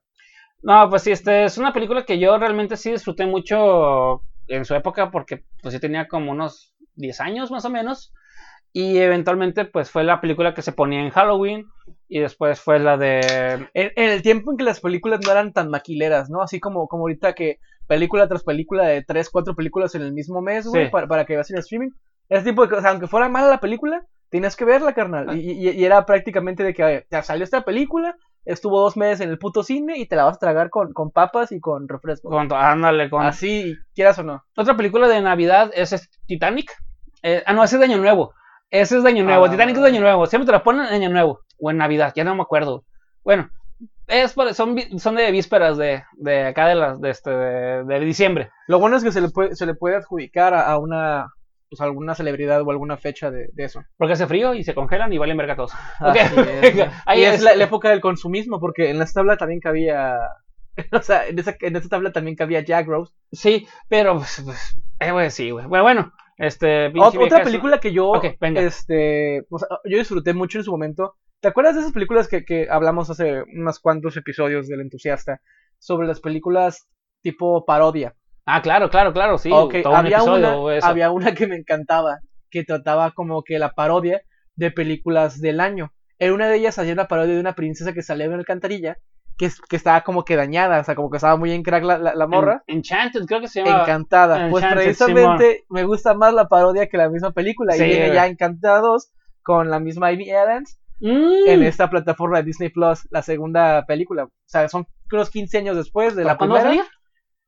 No, 0.62 0.90
pues 0.90 1.04
sí, 1.04 1.12
este 1.12 1.46
es 1.46 1.58
una 1.58 1.72
película 1.74 2.04
que 2.04 2.20
yo 2.20 2.38
realmente 2.38 2.76
sí 2.78 2.92
disfruté 2.92 3.26
mucho 3.26 4.24
en 4.48 4.66
su 4.66 4.76
época 4.76 5.10
porque 5.12 5.44
pues 5.62 5.74
yo 5.74 5.80
tenía 5.80 6.08
como 6.08 6.32
unos 6.32 6.74
10 6.96 7.22
años 7.22 7.50
más 7.52 7.64
o 7.66 7.70
menos 7.70 8.14
y 8.74 8.98
eventualmente 8.98 9.66
pues 9.66 9.90
fue 9.90 10.04
la 10.04 10.20
película 10.22 10.54
que 10.54 10.62
se 10.62 10.72
ponía 10.74 11.00
en 11.02 11.12
Halloween 11.12 11.66
y 12.08 12.20
después 12.20 12.60
fue 12.60 12.80
la 12.80 12.98
de 12.98 13.20
En, 13.74 13.92
en 13.96 14.10
el 14.10 14.22
tiempo 14.22 14.52
en 14.52 14.58
que 14.58 14.64
las 14.64 14.80
películas 14.82 15.22
no 15.26 15.32
eran 15.32 15.54
tan 15.54 15.70
maquileras, 15.70 16.30
¿no? 16.30 16.42
Así 16.42 16.60
como, 16.60 16.88
como 16.88 17.04
ahorita 17.04 17.34
que 17.34 17.60
película 17.88 18.28
tras 18.28 18.44
película 18.44 18.84
de 18.86 19.04
tres, 19.04 19.30
cuatro 19.30 19.56
películas 19.56 19.96
en 19.96 20.02
el 20.04 20.14
mismo 20.14 20.42
mes, 20.42 20.68
güey, 20.68 20.86
Sí. 20.86 20.92
para, 20.92 21.08
para 21.08 21.26
que 21.26 21.34
veas 21.36 21.50
en 21.52 21.58
streaming. 21.58 21.90
Ese 22.28 22.44
tipo 22.50 22.62
de 22.64 22.70
cosas, 22.70 22.86
aunque 22.86 23.08
fuera 23.08 23.30
mala 23.30 23.48
la 23.48 23.60
película, 23.60 24.04
tenías 24.30 24.56
que 24.56 24.66
verla, 24.66 24.94
carnal. 24.94 25.28
Ah. 25.30 25.36
Y, 25.36 25.52
y- 25.52 25.70
y 25.72 25.84
era 25.86 26.06
prácticamente 26.06 26.64
de 26.64 26.74
que 26.76 26.84
oye, 26.84 27.08
ya 27.10 27.24
salió 27.24 27.44
esta 27.44 27.64
película, 27.64 28.16
estuvo 28.52 28.82
dos 28.82 28.98
meses 28.98 29.22
en 29.22 29.30
el 29.30 29.38
puto 29.38 29.64
cine 29.64 29.98
y 29.98 30.08
te 30.08 30.16
la 30.16 30.24
vas 30.26 30.38
a 30.38 30.40
tragar 30.40 30.70
con, 30.70 30.94
con 30.94 31.12
papas 31.12 31.52
y 31.52 31.60
con 31.60 31.88
refresco. 31.88 32.30
con, 32.30 32.52
ándale 32.54 33.10
con 33.10 33.26
Así, 33.26 33.76
quieras 33.96 34.20
o 34.20 34.24
no. 34.24 34.44
otra 34.58 34.76
película 34.76 35.08
de 35.08 35.22
Navidad 35.22 35.72
es, 35.74 35.94
es 35.94 36.10
Titanic. 36.28 36.72
Eh, 37.24 37.44
ah 37.46 37.54
no, 37.54 37.64
ese 37.64 37.76
es 37.76 37.80
de 37.80 37.86
Año 37.86 37.98
Nuevo. 37.98 38.34
Ese 38.70 38.98
es 38.98 39.04
de 39.04 39.10
Año 39.10 39.24
Nuevo. 39.24 39.46
Ah. 39.46 39.50
Titanic 39.50 39.76
es 39.76 39.82
de 39.82 39.90
Año 39.90 40.02
Nuevo. 40.02 40.26
Siempre 40.26 40.46
te 40.46 40.52
la 40.52 40.64
ponen 40.64 40.86
en 40.86 40.94
Año 40.94 41.10
Nuevo 41.10 41.42
o 41.60 41.72
en 41.72 41.78
Navidad, 41.78 42.14
ya 42.16 42.24
no 42.24 42.36
me 42.36 42.42
acuerdo. 42.44 42.86
Bueno, 43.24 43.50
es 44.08 44.34
por- 44.34 44.54
son, 44.54 44.76
son 45.00 45.16
de 45.16 45.30
vísperas 45.32 45.78
de, 45.78 46.04
de 46.14 46.48
acá 46.48 46.68
de 46.68 46.76
las 46.76 47.00
de 47.02 47.10
este 47.10 47.30
de, 47.32 47.84
de 47.84 48.00
diciembre. 48.00 48.50
Lo 48.68 48.80
bueno 48.80 48.96
es 48.98 49.04
que 49.04 49.12
se 49.12 49.22
le 49.22 49.30
puede, 49.30 49.56
se 49.56 49.66
le 49.66 49.76
puede 49.76 49.98
adjudicar 49.98 50.54
a, 50.54 50.68
a 50.72 50.78
una, 50.80 51.28
pues, 51.70 51.82
alguna 51.82 52.16
celebridad 52.16 52.62
o 52.62 52.72
alguna 52.72 52.98
fecha 52.98 53.32
de, 53.32 53.50
de 53.54 53.64
eso. 53.64 53.84
Porque 53.98 54.14
hace 54.14 54.28
frío 54.28 54.54
y 54.54 54.64
se 54.64 54.74
congelan 54.74 55.14
y 55.14 55.18
valen 55.18 55.38
verga 55.38 55.56
todos. 55.56 55.74
Ok. 56.02 56.16
Así 56.18 56.36
es. 56.40 56.90
Ahí 57.06 57.22
y 57.22 57.24
es 57.26 57.36
es- 57.36 57.42
la, 57.44 57.56
la 57.56 57.64
época 57.64 57.90
del 57.90 58.02
consumismo, 58.02 58.60
porque 58.60 58.90
en 58.90 59.02
esta 59.02 59.20
tabla 59.22 59.38
también 59.38 59.60
cabía. 59.60 60.18
O 60.94 61.02
sea, 61.02 61.28
en 61.28 61.38
esa, 61.38 61.58
en 61.60 61.76
esa 61.76 61.90
tabla 61.90 62.14
también 62.14 62.38
cabía 62.38 62.62
Jack 62.62 62.88
Rose. 62.88 63.14
Sí, 63.34 63.68
pero 63.90 64.16
pues, 64.18 64.42
pues, 64.46 64.78
eh, 65.00 65.30
sí, 65.30 65.52
güey. 65.52 65.66
Bueno, 65.66 65.84
bueno, 65.84 66.14
este 66.38 66.90
otra 66.96 67.44
película 67.44 67.80
que 67.82 67.92
yo. 67.92 68.12
Ok, 68.12 68.26
venga. 68.40 68.62
Este. 68.62 69.46
yo 69.50 69.98
disfruté 69.98 70.34
mucho 70.34 70.58
en 70.58 70.64
su 70.64 70.72
momento. 70.72 71.16
¿Te 71.42 71.50
acuerdas 71.50 71.76
de 71.76 71.82
esas 71.82 71.92
películas 71.94 72.30
que, 72.30 72.46
que 72.46 72.68
hablamos 72.70 73.10
hace 73.10 73.44
unos 73.44 73.80
cuantos 73.80 74.16
episodios 74.16 74.68
del 74.68 74.80
entusiasta? 74.82 75.42
Sobre 75.80 76.08
las 76.08 76.22
películas 76.22 76.88
tipo 77.22 77.66
parodia. 77.66 78.16
Ah, 78.50 78.62
claro, 78.62 78.90
claro, 78.90 79.14
claro, 79.14 79.38
sí. 79.38 79.50
Ok, 79.54 79.76
todo 79.84 79.94
un 79.94 80.00
había, 80.00 80.18
episodio, 80.18 80.62
una, 80.64 80.76
eso. 80.76 80.88
había 80.88 81.12
una 81.12 81.34
que 81.34 81.48
me 81.48 81.56
encantaba, 81.56 82.20
que 82.50 82.64
trataba 82.64 83.12
como 83.12 83.44
que 83.44 83.60
la 83.60 83.72
parodia 83.74 84.22
de 84.56 84.72
películas 84.72 85.40
del 85.40 85.60
año. 85.60 85.92
En 86.18 86.34
una 86.34 86.48
de 86.50 86.58
ellas 86.58 86.78
hacía 86.80 86.94
una 86.94 87.08
parodia 87.08 87.36
de 87.36 87.40
una 87.40 87.54
princesa 87.54 87.94
que 87.94 88.02
salía 88.02 88.26
en 88.26 88.32
una 88.32 88.40
alcantarilla, 88.40 88.98
que, 89.38 89.46
es- 89.46 89.62
que 89.62 89.76
estaba 89.78 90.02
como 90.02 90.26
que 90.26 90.36
dañada, 90.36 90.82
o 90.82 90.84
sea, 90.84 90.96
como 90.96 91.10
que 91.10 91.16
estaba 91.18 91.38
muy 91.38 91.52
en 91.54 91.64
crack 91.64 91.84
la, 91.84 91.98
la, 91.98 92.14
la 92.16 92.28
morra. 92.28 92.62
En- 92.68 92.78
Enchanted, 92.78 93.26
creo 93.26 93.40
que 93.40 93.48
se 93.48 93.64
llama. 93.64 93.84
encantada. 93.84 94.50
Pues 94.50 94.66
precisamente 94.66 95.64
me 95.70 95.84
gusta 95.86 96.14
más 96.14 96.34
la 96.34 96.48
parodia 96.48 96.88
que 96.88 96.98
la 96.98 97.10
misma 97.10 97.32
película. 97.32 97.74
Sí, 97.74 97.84
y 97.84 97.88
viene 97.88 98.14
ya 98.14 98.28
Encantada 98.28 98.82
2 98.82 99.12
con 99.44 99.70
la 99.70 99.80
misma 99.80 100.10
Amy 100.10 100.30
Adams 100.32 100.78
Mm. 101.02 101.48
en 101.48 101.64
esta 101.64 101.90
plataforma 101.90 102.40
de 102.40 102.44
Disney 102.44 102.68
Plus, 102.68 103.08
la 103.10 103.22
segunda 103.22 103.86
película. 103.86 104.26
O 104.26 104.30
sea, 104.46 104.68
son 104.68 104.86
unos 105.14 105.30
15 105.30 105.58
años 105.60 105.78
después 105.78 106.14
de 106.18 106.26
la 106.26 106.36
¿Cuándo 106.36 106.56
va 106.56 106.60
a 106.60 106.64
primera. 106.66 106.90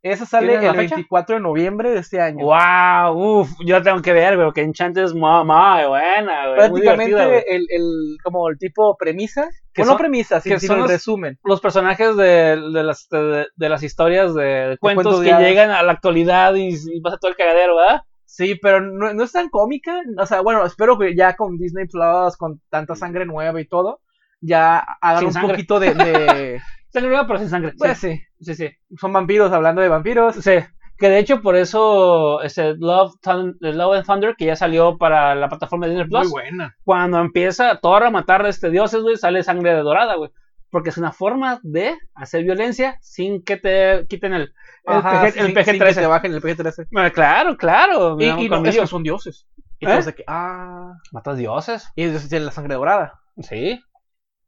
Esa 0.04 0.26
sale 0.26 0.48
¿Tienes 0.48 0.64
la 0.66 0.72
el 0.72 0.78
fecha? 0.78 0.96
24 0.96 1.36
de 1.36 1.42
noviembre 1.42 1.92
de 1.92 2.00
este 2.00 2.20
año. 2.20 2.44
Wow, 2.46 3.40
uff, 3.42 3.52
yo 3.64 3.78
la 3.78 3.84
tengo 3.84 4.02
que 4.02 4.14
ver, 4.14 4.36
güey, 4.36 4.48
porque 4.48 4.62
Enchanted 4.64 5.04
es 5.04 5.14
muy, 5.14 5.46
muy 5.46 5.86
buena, 5.88 6.48
güey. 6.48 6.56
prácticamente 6.56 7.56
el, 7.56 7.68
el 7.70 8.18
como 8.24 8.50
el 8.50 8.58
tipo 8.58 8.98
premisa 8.98 9.48
Que 9.74 9.84
no 9.84 9.98
premisa 9.98 10.42
sino 10.42 10.56
que 10.58 10.66
son 10.66 10.80
los- 10.80 10.90
resumen 10.90 11.38
Los 11.44 11.62
personajes 11.62 12.16
de, 12.18 12.26
de 12.74 12.84
las, 12.84 13.08
de, 13.10 13.46
de 13.56 13.70
las 13.70 13.84
historias 13.84 14.34
de, 14.34 14.78
cuentos 14.82 15.22
que 15.22 15.34
llegan 15.34 15.70
a 15.70 15.84
la 15.84 15.92
actualidad 15.92 16.56
y, 16.56 16.70
y 16.70 17.02
pasa 17.02 17.18
todo 17.18 17.30
el 17.32 17.38
cagadero, 17.38 17.76
¿verdad? 17.76 18.02
sí 18.26 18.56
pero 18.62 18.80
no, 18.80 19.14
no 19.14 19.24
es 19.26 19.32
tan 19.34 19.50
cómica 19.50 20.00
o 20.18 20.26
sea 20.26 20.40
bueno 20.40 20.66
espero 20.66 20.98
que 20.98 21.14
ya 21.18 21.36
con 21.36 21.58
Disney 21.58 21.86
Plus 21.86 22.38
con 22.38 22.62
tanta 22.70 22.96
sangre 22.96 23.26
nueva 23.26 23.60
y 23.60 23.68
todo 23.68 24.00
ya 24.40 24.80
hagan 25.02 25.20
Sin 25.20 25.28
un 25.28 25.34
sangre. 25.34 25.52
poquito 25.52 25.80
de, 25.82 25.94
de- 25.94 26.62
Sangre 26.92 27.10
nueva, 27.10 27.28
pero 27.28 27.40
sin 27.40 27.50
sangre. 27.50 27.74
pues 27.78 27.98
sí, 27.98 28.20
sí 28.40 28.56
sí, 28.56 28.70
son 28.98 29.14
vampiros 29.14 29.52
hablando 29.52 29.82
de 29.82 29.88
vampiros 29.88 30.36
Sí, 30.36 30.52
que 30.98 31.10
de 31.10 31.20
hecho 31.20 31.42
por 31.42 31.56
eso 31.56 32.42
ese 32.42 32.76
Love, 32.78 33.14
Love 33.60 33.96
and 33.98 34.06
Thunder, 34.06 34.36
que 34.38 34.46
ya 34.46 34.56
salió 34.56 34.98
para 34.98 35.34
la 35.36 35.48
plataforma 35.50 35.86
de 35.88 35.94
Disney 35.94 36.10
Plus, 36.10 36.30
buena 36.30 36.76
cuando 36.84 37.20
empieza 37.20 37.80
todo 37.80 37.96
a 37.96 38.10
matar 38.12 38.44
de 38.44 38.50
este 38.50 38.70
dioses, 38.70 39.02
güey, 39.02 39.16
sale 39.18 39.42
sangre 39.44 39.74
de 39.74 39.82
dorada, 39.82 40.16
güey. 40.16 40.30
Porque 40.70 40.90
es 40.90 40.98
una 40.98 41.12
forma 41.12 41.60
de 41.64 41.98
hacer 42.16 42.44
violencia 42.44 42.98
sin 43.02 43.44
que 43.44 43.58
te 43.58 44.06
quiten 44.08 44.34
el, 44.34 44.42
el, 44.44 44.54
Ajá, 44.86 45.22
PG, 45.22 45.26
el 45.26 45.32
sin- 45.34 45.44
sin 45.46 45.54
que 45.54 45.64
PG-13. 45.80 45.96
te 45.96 46.06
bajen 46.08 46.34
el 46.34 46.42
PG-13 46.42 46.88
Ah, 46.96 47.10
Claro, 47.10 47.58
claro. 47.58 48.16
y, 48.20 48.24
y 48.26 48.48
no, 48.50 48.64
es 48.66 48.78
que 48.78 48.88
son 48.88 49.04
dioses 49.04 49.48
y 49.80 49.86
¿Eh? 49.90 50.02
de 50.02 50.14
que 50.16 50.24
ah 50.28 50.94
Matas 51.12 51.38
dioses. 51.38 51.90
y 51.96 52.04
ellos 52.04 52.28
tienen 52.30 52.46
la 52.46 52.52
sangre 52.54 52.76
dorada 52.76 53.20
Sí. 53.42 53.82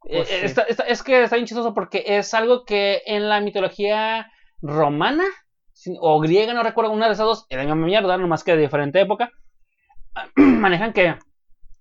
Pues 0.04 0.30
Eh, 0.32 0.40
sí. 0.40 0.46
está- 0.46 0.64
está- 0.64 0.84
es 0.84 1.02
que 1.04 1.24
está 1.24 1.36
bien 1.38 1.46
chistoso 1.48 1.74
porque 1.74 2.04
es 2.06 2.34
algo 2.34 2.66
que 2.66 3.02
en 3.06 3.30
la 3.30 3.40
mitología 3.42 4.32
romana 4.62 5.24
o 6.00 6.20
griega, 6.20 6.54
no 6.54 6.64
recuerdo, 6.64 6.92
una 6.92 7.08
de 7.08 7.14
esas 7.14 7.26
dos, 7.26 7.46
era 7.50 7.64
la 7.64 7.74
misma 7.76 7.88
mierda, 7.88 8.18
nomás 8.18 8.44
que 8.44 8.56
de 8.56 8.62
diferente 8.62 9.02
época, 9.02 9.32
manejan 10.36 10.94
que 10.94 11.16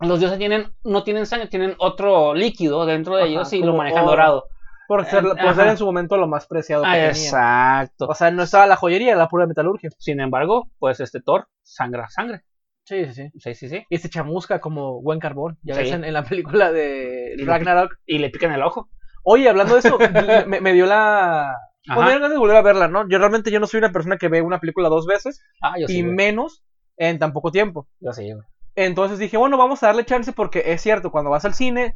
los 0.00 0.18
dioses 0.18 0.38
tienen, 0.38 0.72
no 0.84 1.04
tienen 1.04 1.26
sangre, 1.26 1.48
tienen 1.48 1.74
otro 1.78 2.34
líquido 2.34 2.86
dentro 2.86 3.16
de 3.16 3.22
Ajá, 3.22 3.30
ellos 3.30 3.52
y 3.52 3.62
lo 3.62 3.74
manejan 3.74 4.02
oro. 4.02 4.10
dorado. 4.10 4.44
Por 4.88 5.04
ser, 5.06 5.22
por 5.22 5.38
Ajá. 5.38 5.54
ser 5.54 5.66
en 5.68 5.76
su 5.78 5.86
momento 5.86 6.16
lo 6.16 6.26
más 6.26 6.46
preciado 6.46 6.82
que 6.82 6.88
Ah, 6.88 6.92
tenía. 6.94 7.08
exacto. 7.10 8.06
O 8.08 8.14
sea, 8.14 8.30
no 8.30 8.42
estaba 8.42 8.66
la 8.66 8.76
joyería, 8.76 9.10
era 9.12 9.18
la 9.18 9.28
pura 9.28 9.46
metalurgia. 9.46 9.90
Sin 9.98 10.20
embargo, 10.20 10.68
pues 10.78 10.98
este 11.00 11.20
Thor 11.20 11.46
sangra 11.62 12.08
sangre. 12.10 12.42
Sí, 12.84 13.04
sí, 13.06 13.12
sí. 13.14 13.30
Sí, 13.38 13.54
sí, 13.54 13.68
sí. 13.68 13.84
Y 13.88 13.98
se 13.98 14.08
chamusca 14.08 14.60
como 14.60 15.00
buen 15.02 15.20
carbón. 15.20 15.58
Ya 15.62 15.76
ves 15.76 15.92
en, 15.92 16.04
en 16.04 16.12
la 16.12 16.24
película 16.24 16.72
de 16.72 17.34
Y 17.38 17.44
Ragnarok. 17.44 17.94
Y 18.06 18.18
le 18.18 18.30
pican 18.30 18.52
el 18.52 18.62
ojo. 18.62 18.88
Oye, 19.24 19.48
hablando 19.48 19.74
de 19.74 19.80
eso, 19.80 19.98
me, 20.48 20.60
me 20.60 20.72
dio 20.72 20.86
la... 20.86 21.54
Pues 21.86 21.98
me 21.98 22.04
dieron 22.04 22.22
ganas 22.22 22.32
de 22.32 22.38
volver 22.38 22.56
a 22.56 22.62
verla, 22.62 22.88
¿no? 22.88 23.08
Yo 23.08 23.18
realmente 23.18 23.50
yo 23.50 23.58
no 23.60 23.66
soy 23.66 23.78
una 23.78 23.92
persona 23.92 24.16
que 24.16 24.28
ve 24.28 24.40
una 24.42 24.60
película 24.60 24.88
dos 24.88 25.06
veces 25.06 25.40
Ah, 25.60 25.74
yo 25.80 25.86
sí. 25.88 25.98
y 25.98 26.02
güey. 26.02 26.14
menos 26.14 26.62
en 26.96 27.18
tan 27.18 27.32
poco 27.32 27.50
tiempo. 27.50 27.88
Yo 28.00 28.12
sí, 28.12 28.32
güey. 28.32 28.46
Entonces 28.74 29.18
dije, 29.18 29.36
bueno, 29.36 29.58
vamos 29.58 29.82
a 29.82 29.88
darle 29.88 30.04
chance 30.04 30.32
porque 30.32 30.62
es 30.66 30.80
cierto, 30.80 31.10
cuando 31.10 31.30
vas 31.30 31.44
al 31.44 31.54
cine, 31.54 31.94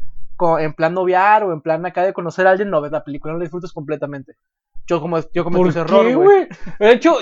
en 0.59 0.75
plan 0.75 0.93
noviar 0.93 1.45
o 1.45 1.53
en 1.53 1.63
plan 1.63 1.85
acá 1.87 2.03
de 2.05 2.13
conocer 2.13 2.47
a 2.47 2.51
alguien, 2.51 2.69
no 2.71 2.81
ves 2.81 2.93
la 2.93 3.05
película, 3.05 3.33
no 3.33 3.39
la 3.39 3.45
disfrutas 3.45 3.73
completamente. 3.73 4.35
Yo 4.87 5.01
como 5.01 5.19
yo 5.33 5.43
cometí 5.43 5.63
¿Por 5.63 5.69
ese 5.71 5.81
error, 5.81 6.15
güey. 6.15 6.47
De 6.79 6.93
hecho, 6.93 7.19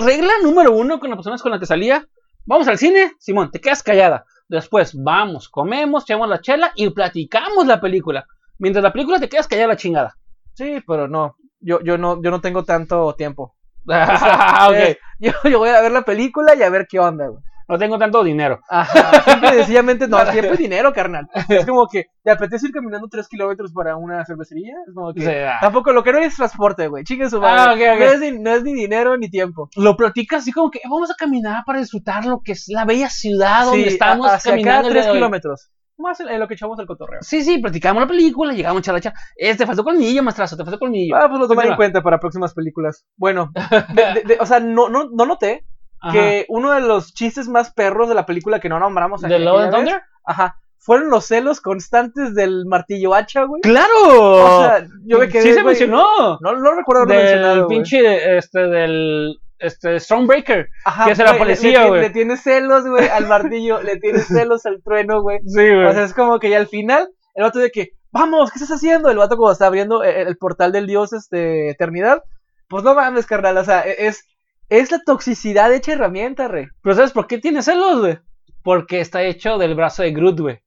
regla 0.00 0.32
número 0.42 0.72
uno 0.72 0.98
con 0.98 1.10
las 1.10 1.16
personas 1.18 1.42
con 1.42 1.50
las 1.52 1.60
que 1.60 1.66
salía. 1.66 2.06
Vamos 2.46 2.68
al 2.68 2.78
cine, 2.78 3.12
Simón, 3.18 3.50
te 3.50 3.60
quedas 3.60 3.82
callada. 3.82 4.24
Después 4.48 4.94
vamos, 4.94 5.48
comemos, 5.48 6.04
echamos 6.04 6.28
la 6.28 6.40
chela 6.40 6.72
y 6.76 6.88
platicamos 6.90 7.66
la 7.66 7.80
película. 7.80 8.26
Mientras 8.58 8.82
la 8.82 8.92
película 8.92 9.18
te 9.18 9.28
quedas 9.28 9.48
callada 9.48 9.68
la 9.68 9.76
chingada. 9.76 10.16
Sí, 10.54 10.78
pero 10.86 11.08
no. 11.08 11.36
Yo, 11.60 11.80
yo 11.80 11.98
no, 11.98 12.22
yo 12.22 12.30
no 12.30 12.40
tengo 12.40 12.64
tanto 12.64 13.14
tiempo. 13.14 13.54
Ah, 13.88 14.68
ok. 14.68 14.76
Eh, 14.76 14.98
yo, 15.20 15.30
yo 15.44 15.58
voy 15.60 15.68
a 15.68 15.80
ver 15.80 15.92
la 15.92 16.02
película 16.02 16.56
y 16.56 16.62
a 16.62 16.70
ver 16.70 16.86
qué 16.88 16.98
onda, 16.98 17.28
güey. 17.28 17.42
No 17.68 17.78
tengo 17.78 17.98
tanto 17.98 18.22
dinero. 18.22 18.60
Ajá, 18.68 19.22
simple 19.22 19.50
sencillamente, 19.54 20.06
no, 20.06 20.18
siempre 20.26 20.52
es 20.52 20.58
dinero, 20.58 20.92
carnal. 20.92 21.28
Es 21.48 21.66
como 21.66 21.88
que 21.88 22.06
te 22.22 22.30
apetece 22.30 22.68
ir 22.68 22.72
caminando 22.72 23.08
tres 23.08 23.26
kilómetros 23.28 23.72
para 23.72 23.96
una 23.96 24.24
cervecería. 24.24 24.74
Es 24.86 24.94
como 24.94 25.12
que. 25.12 25.20
O 25.20 25.24
sea, 25.24 25.58
Tampoco 25.60 25.92
lo 25.92 26.02
que 26.04 26.12
no 26.12 26.18
es 26.20 26.36
transporte, 26.36 26.86
güey. 26.88 27.02
Chingue 27.04 27.28
su 27.28 27.38
Ah, 27.38 27.40
madre. 27.68 27.90
ok. 27.92 27.98
No, 27.98 28.04
es 28.06 28.20
ni, 28.20 28.38
no 28.38 28.50
es 28.52 28.62
ni 28.62 28.72
dinero 28.74 29.16
ni 29.16 29.28
tiempo. 29.28 29.68
lo 29.76 29.96
platicas 29.96 30.42
así 30.42 30.52
como 30.52 30.70
que 30.70 30.78
"Eh, 30.78 30.82
vamos 30.88 31.10
a 31.10 31.14
caminar 31.14 31.64
para 31.66 31.80
disfrutar 31.80 32.24
lo 32.24 32.40
que 32.40 32.52
es 32.52 32.66
la 32.68 32.84
bella 32.84 33.08
ciudad 33.10 33.64
donde 33.64 33.88
estamos 33.88 34.30
hacia 34.30 34.52
caminando. 34.52 34.88
hoy". 34.88 35.12
kilómetros. 35.12 35.70
Más 35.98 36.20
en, 36.20 36.38
lo 36.38 36.46
que 36.46 36.52
echamos 36.54 36.78
el 36.78 36.86
cotorreo. 36.86 37.20
Sí, 37.22 37.42
sí, 37.42 37.56
platicamos 37.58 38.02
la 38.02 38.06
película, 38.06 38.52
llegamos 38.52 38.76
a 38.76 38.80
echar 38.80 38.94
la 38.94 39.00
chela. 39.00 39.14
Eh, 39.34 39.56
te 39.56 39.64
faltó 39.66 39.82
colmillo, 39.82 40.22
maestrazo, 40.22 40.54
te 40.54 40.62
faltó 40.62 40.78
colmillo. 40.78 41.16
Ah, 41.16 41.26
pues 41.26 41.40
lo 41.40 41.48
tomaré 41.48 41.70
en 41.70 41.76
cuenta 41.76 42.02
para 42.02 42.20
próximas 42.20 42.52
películas. 42.52 43.06
Bueno, 43.16 43.50
de- 43.94 44.04
de- 44.14 44.22
de- 44.24 44.36
o 44.38 44.44
sea, 44.44 44.60
no, 44.60 44.90
no, 44.90 45.08
no 45.10 45.24
noté 45.24 45.64
Ajá. 46.08 46.12
que 46.12 46.46
uno 46.48 46.72
de 46.72 46.80
los 46.80 47.12
chistes 47.14 47.48
más 47.48 47.72
perros 47.72 48.08
de 48.08 48.14
la 48.14 48.26
película 48.26 48.60
que 48.60 48.68
no 48.68 48.78
nombramos 48.78 49.20
¿De 49.22 49.38
Love 49.38 49.62
and 49.62 49.74
Thunder? 49.74 50.02
Ajá. 50.24 50.56
Fueron 50.78 51.10
los 51.10 51.26
celos 51.26 51.60
constantes 51.60 52.34
del 52.34 52.64
martillo 52.66 53.12
hacha, 53.14 53.42
güey. 53.44 53.60
¡Claro! 53.62 53.92
O 54.04 54.60
sea, 54.62 54.86
yo 55.04 55.18
me 55.18 55.28
quedé. 55.28 55.42
sí 55.42 55.48
se 55.48 55.54
güey, 55.62 55.66
mencionó. 55.74 56.38
No, 56.40 56.52
no 56.52 56.74
recuerdo 56.74 57.02
haberlo 57.02 57.22
mencionado. 57.22 57.54
del 57.56 57.64
güey. 57.64 57.76
pinche, 57.78 58.36
este, 58.38 58.60
del, 58.68 59.36
este, 59.58 59.98
Stormbreaker. 59.98 60.68
Ajá, 60.84 61.06
que 61.06 61.10
es 61.12 61.18
la 61.18 61.24
güey, 61.24 61.32
le- 61.34 61.38
policía, 61.38 61.82
le, 61.82 61.88
güey. 61.88 62.00
Le 62.02 62.10
tiene 62.10 62.36
celos, 62.36 62.86
güey, 62.86 63.08
al 63.08 63.26
martillo. 63.26 63.82
le 63.82 63.96
tiene 63.96 64.18
celos 64.20 64.64
al 64.66 64.80
trueno, 64.82 65.22
güey. 65.22 65.40
Sí, 65.46 65.54
güey. 65.56 65.86
O 65.86 65.92
sea, 65.92 66.04
es 66.04 66.14
como 66.14 66.38
que 66.38 66.50
ya 66.50 66.58
al 66.58 66.68
final, 66.68 67.08
el 67.34 67.42
vato 67.42 67.58
de 67.58 67.70
que, 67.72 67.90
vamos, 68.12 68.52
¿qué 68.52 68.60
estás 68.60 68.76
haciendo? 68.76 69.10
El 69.10 69.18
vato 69.18 69.36
como 69.36 69.50
está 69.50 69.66
abriendo 69.66 70.04
el, 70.04 70.28
el 70.28 70.36
portal 70.36 70.70
del 70.70 70.86
dios, 70.86 71.12
este, 71.12 71.68
eternidad. 71.70 72.22
Pues 72.68 72.84
no 72.84 72.94
mames, 72.94 73.26
carnal, 73.26 73.56
o 73.58 73.64
sea, 73.64 73.80
e- 73.84 74.06
es, 74.06 74.24
es 74.68 74.90
la 74.90 75.00
toxicidad 75.04 75.72
hecha 75.72 75.92
herramienta, 75.92 76.48
re. 76.48 76.68
Pero 76.82 76.96
¿sabes 76.96 77.12
por 77.12 77.26
qué 77.26 77.38
tiene 77.38 77.62
celos, 77.62 78.00
güey? 78.00 78.18
Porque 78.62 79.00
está 79.00 79.22
hecho 79.22 79.58
del 79.58 79.74
brazo 79.74 80.02
de 80.02 80.12
Groot, 80.12 80.40
güey. 80.40 80.58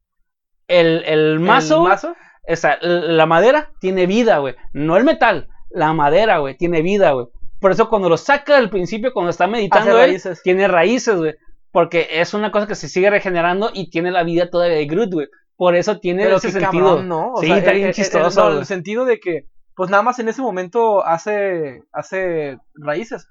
El, 0.68 1.04
el 1.06 1.40
mazo, 1.40 1.78
El 1.84 1.90
mazo. 1.90 2.16
esa, 2.46 2.78
la 2.82 3.26
madera 3.26 3.72
tiene 3.80 4.06
vida, 4.06 4.38
güey. 4.38 4.56
No 4.74 4.98
el 4.98 5.04
metal, 5.04 5.48
la 5.70 5.94
madera, 5.94 6.38
güey, 6.38 6.56
tiene 6.56 6.82
vida, 6.82 7.12
güey. 7.12 7.28
Por 7.60 7.72
eso 7.72 7.90
cuando 7.90 8.08
lo 8.08 8.18
saca 8.18 8.56
del 8.56 8.70
principio, 8.70 9.12
cuando 9.12 9.32
está 9.32 9.48
meditando 9.48 9.92
él, 10.00 10.12
raíces. 10.12 10.42
tiene 10.44 10.68
raíces, 10.68 11.16
güey. 11.18 11.34
Porque 11.72 12.08
es 12.12 12.34
una 12.34 12.52
cosa 12.52 12.68
que 12.68 12.76
se 12.76 12.88
sigue 12.88 13.10
regenerando 13.10 13.70
y 13.74 13.90
tiene 13.90 14.12
la 14.12 14.24
vida 14.24 14.50
todavía 14.50 14.78
de 14.78 14.86
Groot, 14.86 15.12
güey. 15.14 15.28
Por 15.58 15.76
eso 15.76 16.00
tiene 16.00 16.24
Pero 16.24 16.38
ese 16.38 16.52
sentido. 16.52 16.86
cabrón, 16.86 17.10
¿no? 17.10 17.34
O 17.34 17.42
sí, 17.42 17.48
sea, 17.48 17.58
está 17.58 17.72
eh, 17.72 17.76
bien 17.76 17.88
eh, 17.88 17.90
eh, 17.90 17.94
chistoso, 17.94 18.42
no, 18.42 18.48
güey. 18.48 18.60
el 18.60 18.66
sentido 18.66 19.04
de 19.04 19.20
que, 19.20 19.48
pues 19.76 19.90
nada 19.90 20.04
más 20.04 20.18
en 20.20 20.30
ese 20.30 20.42
momento 20.42 21.06
hace, 21.06 21.84
hace 21.92 22.58
raíces. 22.76 23.28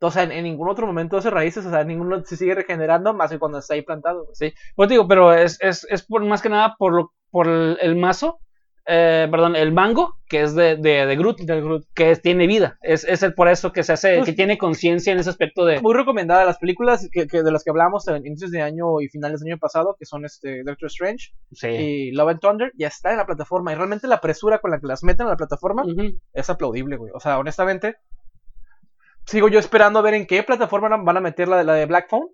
O 0.00 0.10
sea, 0.10 0.24
en, 0.24 0.32
en 0.32 0.44
ningún 0.44 0.68
otro 0.68 0.86
momento 0.86 1.16
hace 1.16 1.30
raíces, 1.30 1.64
o 1.64 1.70
sea, 1.70 1.84
ninguno 1.84 2.22
se 2.24 2.36
sigue 2.36 2.54
regenerando 2.54 3.14
más 3.14 3.30
que 3.30 3.38
cuando 3.38 3.58
está 3.58 3.74
ahí 3.74 3.82
plantado. 3.82 4.26
güey. 4.38 4.52
Pues 4.74 4.88
digo, 4.88 5.08
pero 5.08 5.32
es, 5.32 5.56
es, 5.60 5.86
es 5.88 6.02
por, 6.04 6.22
más 6.24 6.42
que 6.42 6.48
nada 6.50 6.74
por, 6.78 6.92
lo, 6.92 7.12
por 7.30 7.48
el, 7.48 7.78
el 7.80 7.96
mazo, 7.96 8.38
eh, 8.86 9.26
perdón, 9.30 9.56
el 9.56 9.72
mango, 9.72 10.16
que 10.28 10.42
es 10.42 10.54
de, 10.54 10.76
de, 10.76 11.06
de 11.06 11.16
Groot, 11.16 11.38
Del 11.40 11.62
Groot. 11.62 11.84
que 11.94 12.10
es- 12.10 12.20
tiene 12.20 12.46
vida. 12.46 12.76
Es, 12.82 13.04
es 13.04 13.22
el 13.22 13.32
por 13.32 13.48
eso 13.48 13.72
que 13.72 13.82
se 13.82 13.94
hace, 13.94 14.16
Pues- 14.16 14.26
que 14.26 14.34
tiene 14.34 14.58
conciencia 14.58 15.10
en 15.10 15.20
ese 15.20 15.30
aspecto 15.30 15.64
de... 15.64 15.80
Muy 15.80 15.94
recomendada 15.94 16.44
las 16.44 16.58
películas 16.58 17.08
que, 17.10 17.26
que 17.26 17.42
de 17.42 17.50
las 17.50 17.64
que 17.64 17.70
hablamos 17.70 18.06
en 18.08 18.26
inicios 18.26 18.50
de 18.50 18.60
año 18.60 19.00
y 19.00 19.08
finales 19.08 19.40
del 19.40 19.52
año 19.52 19.58
pasado, 19.58 19.96
que 19.98 20.04
son 20.04 20.26
este 20.26 20.64
Doctor 20.64 20.88
Strange 20.88 21.32
Sí. 21.52 21.68
y 21.68 22.10
Love 22.10 22.28
and 22.32 22.40
Thunder, 22.40 22.72
ya 22.76 22.88
está 22.88 23.10
en 23.12 23.16
la 23.16 23.24
plataforma. 23.26 23.72
Y 23.72 23.76
realmente 23.76 24.06
la 24.06 24.20
presura 24.20 24.58
con 24.58 24.70
la 24.70 24.78
que 24.80 24.86
las 24.86 25.02
meten 25.02 25.28
a 25.28 25.30
la 25.30 25.36
plataforma 25.38 25.82
es 26.34 26.50
aplaudible, 26.50 26.96
güey. 26.96 27.10
O 27.14 27.20
sea, 27.20 27.38
honestamente, 27.38 27.94
sigo 29.26 29.48
yo 29.48 29.58
esperando 29.58 29.98
a 29.98 30.02
ver 30.02 30.14
en 30.14 30.26
qué 30.26 30.42
plataforma 30.42 30.88
van 30.96 31.16
a 31.16 31.20
meter 31.20 31.48
la, 31.48 31.58
de- 31.58 31.64
la 31.64 31.74
de 31.74 31.86
Black 31.86 32.08
Phone, 32.08 32.28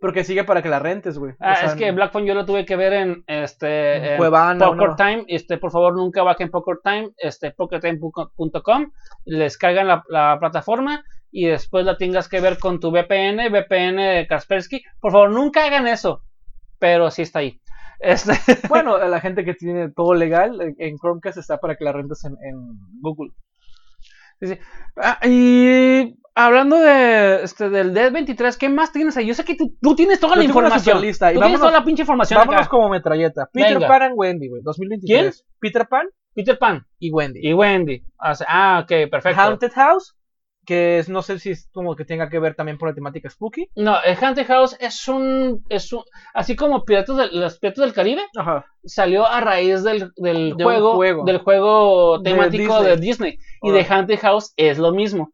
porque 0.00 0.24
sigue 0.24 0.44
para 0.44 0.60
que 0.62 0.68
la 0.68 0.78
rentes, 0.78 1.18
güey. 1.18 1.32
O 1.32 1.36
Ah, 1.40 1.56
sea, 1.56 1.68
es 1.70 1.74
que 1.74 1.90
Black 1.92 2.12
Phone 2.12 2.26
yo 2.26 2.34
lo 2.34 2.44
tuve 2.44 2.64
que 2.66 2.76
ver 2.76 2.92
en 2.92 3.24
este 3.26 4.12
En 4.12 4.16
Cuevana, 4.18 4.66
Poker 4.66 4.88
¿no? 4.90 4.96
Time. 4.96 5.24
Este, 5.28 5.56
por 5.58 5.70
favor, 5.70 5.94
nunca 5.96 6.22
bajen 6.22 6.50
Poker 6.50 6.76
Time, 6.84 7.10
este, 7.16 7.52
pokertime.com, 7.52 8.90
les 9.24 9.56
cargan 9.58 9.88
la, 9.88 10.02
la 10.08 10.36
plataforma 10.38 11.02
y 11.30 11.46
después 11.46 11.84
la 11.84 11.96
tengas 11.96 12.28
que 12.28 12.40
ver 12.40 12.58
con 12.58 12.78
tu 12.80 12.90
VPN, 12.90 13.48
VPN 13.50 14.26
Kaspersky. 14.28 14.82
Por 15.00 15.12
favor, 15.12 15.30
nunca 15.30 15.64
hagan 15.64 15.86
eso, 15.86 16.22
pero 16.78 17.10
sí 17.10 17.22
está 17.22 17.38
ahí. 17.40 17.60
Este, 17.98 18.32
Bueno, 18.68 18.98
la 19.08 19.20
gente 19.20 19.44
que 19.44 19.54
tiene 19.54 19.90
todo 19.90 20.12
legal, 20.14 20.60
en- 20.60 20.76
en 20.78 20.96
Chromecast 20.98 21.38
está 21.38 21.58
para 21.58 21.76
que 21.76 21.84
la 21.84 21.92
rentes 21.92 22.22
en, 22.24 22.32
en 22.42 22.56
Google. 23.00 23.32
Ah, 24.96 25.18
y 25.26 26.18
hablando 26.34 26.78
de 26.78 27.42
este 27.42 27.70
del 27.70 27.94
D23, 27.94 28.56
¿qué 28.56 28.68
más 28.68 28.92
tienes 28.92 29.16
ahí? 29.16 29.26
Yo 29.26 29.34
sé 29.34 29.44
que 29.44 29.54
tú, 29.54 29.74
tú 29.80 29.96
tienes 29.96 30.20
toda 30.20 30.34
Yo 30.34 30.40
la 30.40 30.44
información. 30.44 30.96
superlista, 30.96 31.32
y 31.32 31.34
tú 31.36 31.40
tienes 31.40 31.60
toda 31.60 31.72
la 31.72 31.84
pinche 31.84 32.02
información 32.02 32.38
Vámonos 32.38 32.62
acá. 32.62 32.70
como 32.70 32.88
metralleta. 32.90 33.48
Peter 33.52 33.74
Venga. 33.74 33.88
Pan 33.88 34.02
and 34.02 34.14
Wendy, 34.16 34.48
güey. 34.48 34.62
2023. 34.62 35.44
Peter 35.60 35.86
Pan 35.88 36.06
Peter 36.34 36.58
Pan 36.58 36.86
y 36.98 37.10
Wendy. 37.10 37.40
y 37.42 37.54
Wendy. 37.54 38.02
O 38.20 38.34
sea, 38.34 38.46
ah, 38.50 38.80
ok, 38.82 39.10
perfecto. 39.10 39.40
Haunted 39.40 39.72
House, 39.74 40.14
que 40.66 40.98
es, 40.98 41.08
no 41.08 41.22
sé 41.22 41.38
si 41.38 41.52
es 41.52 41.68
como 41.72 41.96
que 41.96 42.04
tenga 42.04 42.28
que 42.28 42.38
ver 42.38 42.54
también 42.54 42.76
por 42.76 42.88
la 42.88 42.94
temática 42.94 43.30
spooky. 43.30 43.70
No, 43.76 44.02
el 44.02 44.16
Haunted 44.22 44.46
House 44.46 44.76
es 44.80 45.06
un, 45.08 45.64
es 45.68 45.92
un, 45.92 46.02
así 46.34 46.56
como 46.56 46.84
Piratas 46.84 47.16
del, 47.16 47.40
los 47.40 47.58
Piratas 47.58 47.84
del 47.84 47.94
Caribe 47.94 48.22
Ajá. 48.36 48.66
salió 48.84 49.26
a 49.26 49.40
raíz 49.40 49.82
del, 49.84 50.12
del 50.16 50.56
De 50.56 50.64
juego, 50.64 50.96
juego. 50.96 51.24
del 51.24 51.38
juego 51.38 52.18
De 52.18 52.30
temático 52.32 52.74
Disney. 52.80 52.84
de 52.90 52.96
Disney 52.96 53.38
y 53.62 53.70
de 53.70 53.86
Haunted 53.88 54.18
House 54.18 54.52
es 54.56 54.76
lo 54.78 54.92
mismo. 54.92 55.32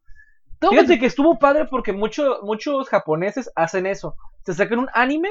Fíjate 0.61 1.01
que 1.01 1.07
estuvo 1.07 1.39
padre 1.41 1.65
porque 1.69 1.93
mucho, 1.93 2.39
muchos 2.43 2.89
japoneses 2.89 3.51
hacen 3.57 3.87
eso. 3.87 4.15
Te 4.45 4.53
sacan 4.55 4.79
un 4.79 4.89
anime 4.95 5.29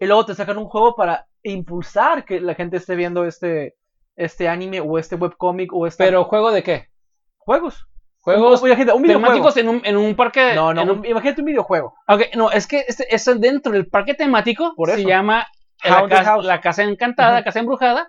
y 0.00 0.06
luego 0.06 0.26
te 0.26 0.34
sacan 0.34 0.58
un 0.58 0.64
juego 0.66 0.96
para 0.96 1.26
impulsar 1.44 2.24
que 2.24 2.40
la 2.40 2.54
gente 2.54 2.78
esté 2.78 2.96
viendo 2.96 3.24
este, 3.24 3.76
este 4.16 4.48
anime 4.48 4.80
o 4.80 4.98
este 4.98 5.14
webcomic 5.14 5.72
o 5.72 5.86
este 5.86 6.02
pero 6.04 6.24
juego 6.24 6.50
de 6.50 6.62
qué? 6.64 6.88
juegos. 7.36 7.86
Juegos 8.24 8.62
Un- 8.62 8.68
imagínate, 8.68 8.92
un 8.96 9.02
videojuego. 9.02 9.26
temáticos 9.26 9.56
en 9.58 9.68
un, 9.68 9.82
en 9.84 9.96
un 9.98 10.14
parque. 10.16 10.54
No, 10.54 10.72
no, 10.72 10.80
en 10.82 10.90
un- 10.90 11.04
imagínate 11.06 11.42
un 11.42 11.46
videojuego. 11.46 11.94
Ok, 12.08 12.22
no, 12.36 12.50
es 12.50 12.66
que 12.66 12.84
este, 12.88 13.14
es 13.14 13.24
dentro 13.38 13.72
del 13.72 13.86
parque 13.86 14.14
temático 14.14 14.72
Por 14.74 14.88
se 14.90 15.00
eso. 15.00 15.08
llama 15.08 15.46
la, 15.84 16.08
casa, 16.08 16.24
House. 16.24 16.44
la 16.46 16.60
casa 16.62 16.82
encantada, 16.84 17.36
Ujú. 17.36 17.44
casa 17.44 17.58
embrujada. 17.60 18.08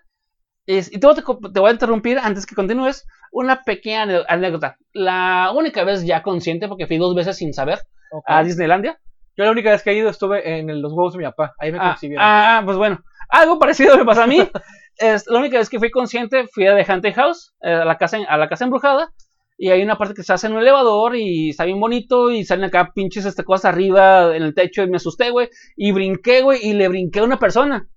Es- 0.67 0.91
y 0.91 0.99
te, 0.99 1.05
voy 1.05 1.15
a- 1.17 1.51
te 1.53 1.59
voy 1.59 1.69
a 1.69 1.73
interrumpir 1.73 2.17
antes 2.17 2.45
que 2.45 2.55
continúes. 2.55 3.05
Una 3.31 3.63
pequeña 3.63 4.03
anécdota. 4.29 4.77
La 4.93 5.51
única 5.53 5.83
vez 5.83 6.05
ya 6.05 6.23
consciente, 6.23 6.69
porque 6.69 6.87
fui 6.87 6.97
dos 6.97 7.13
veces 7.13 7.35
sin 7.37 7.53
saber, 7.53 7.79
a 8.25 8.41
Disneylandia. 8.43 8.97
Yo 9.35 9.43
la 9.43 9.51
única 9.51 9.69
vez 9.71 9.83
que 9.83 9.91
he 9.91 9.95
ido 9.95 10.09
estuve 10.09 10.59
en 10.59 10.81
los 10.81 10.93
huevos 10.93 11.11
de 11.13 11.19
mi 11.19 11.25
papá. 11.25 11.53
Ahí 11.59 11.73
me 11.73 11.79
Ah, 11.81 11.89
consiguieron. 11.89 12.25
ah, 12.25 12.61
pues 12.63 12.77
bueno, 12.77 12.99
algo 13.27 13.59
parecido 13.59 13.97
me 13.97 14.05
pasó 14.05 14.21
a 14.23 14.27
mí. 14.27 14.37
es, 14.97 15.27
la 15.27 15.39
única 15.39 15.57
vez 15.57 15.69
que 15.69 15.77
fui 15.79 15.91
consciente 15.91 16.47
fui 16.47 16.65
a 16.67 16.75
The 16.77 16.89
Haunted 16.89 17.13
House, 17.15 17.53
eh, 17.61 17.73
a, 17.73 17.83
la 17.83 17.97
casa, 17.97 18.19
a 18.25 18.37
la 18.37 18.47
casa 18.47 18.63
embrujada. 18.63 19.09
Y 19.57 19.69
hay 19.69 19.81
una 19.81 19.97
parte 19.97 20.13
que 20.13 20.23
se 20.23 20.33
hace 20.33 20.47
en 20.47 20.53
un 20.53 20.59
elevador 20.59 21.15
y 21.15 21.51
está 21.51 21.63
bien 21.63 21.79
bonito 21.79 22.29
y 22.29 22.43
salen 22.43 22.65
acá 22.65 22.91
pinches 22.93 23.25
este, 23.25 23.43
cosas 23.43 23.65
arriba 23.65 24.35
en 24.35 24.43
el 24.43 24.53
techo 24.53 24.83
y 24.83 24.89
me 24.89 24.97
asusté, 24.97 25.29
güey. 25.29 25.49
Y 25.77 25.91
brinqué, 25.93 26.41
güey, 26.41 26.59
y 26.61 26.73
le 26.73 26.87
brinqué 26.89 27.19
a 27.19 27.23
una 27.23 27.39
persona. 27.39 27.87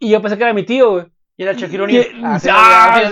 Y 0.00 0.10
yo 0.10 0.20
pensé 0.20 0.36
que 0.36 0.42
era 0.42 0.52
mi 0.52 0.64
tío, 0.64 0.90
güey. 0.92 1.04
y 1.36 1.42
era 1.44 1.52
Shaquille 1.52 1.92
Y. 1.92 1.98
Ah, 2.24 2.40
sí, 2.40 2.48
ah, 2.50 3.02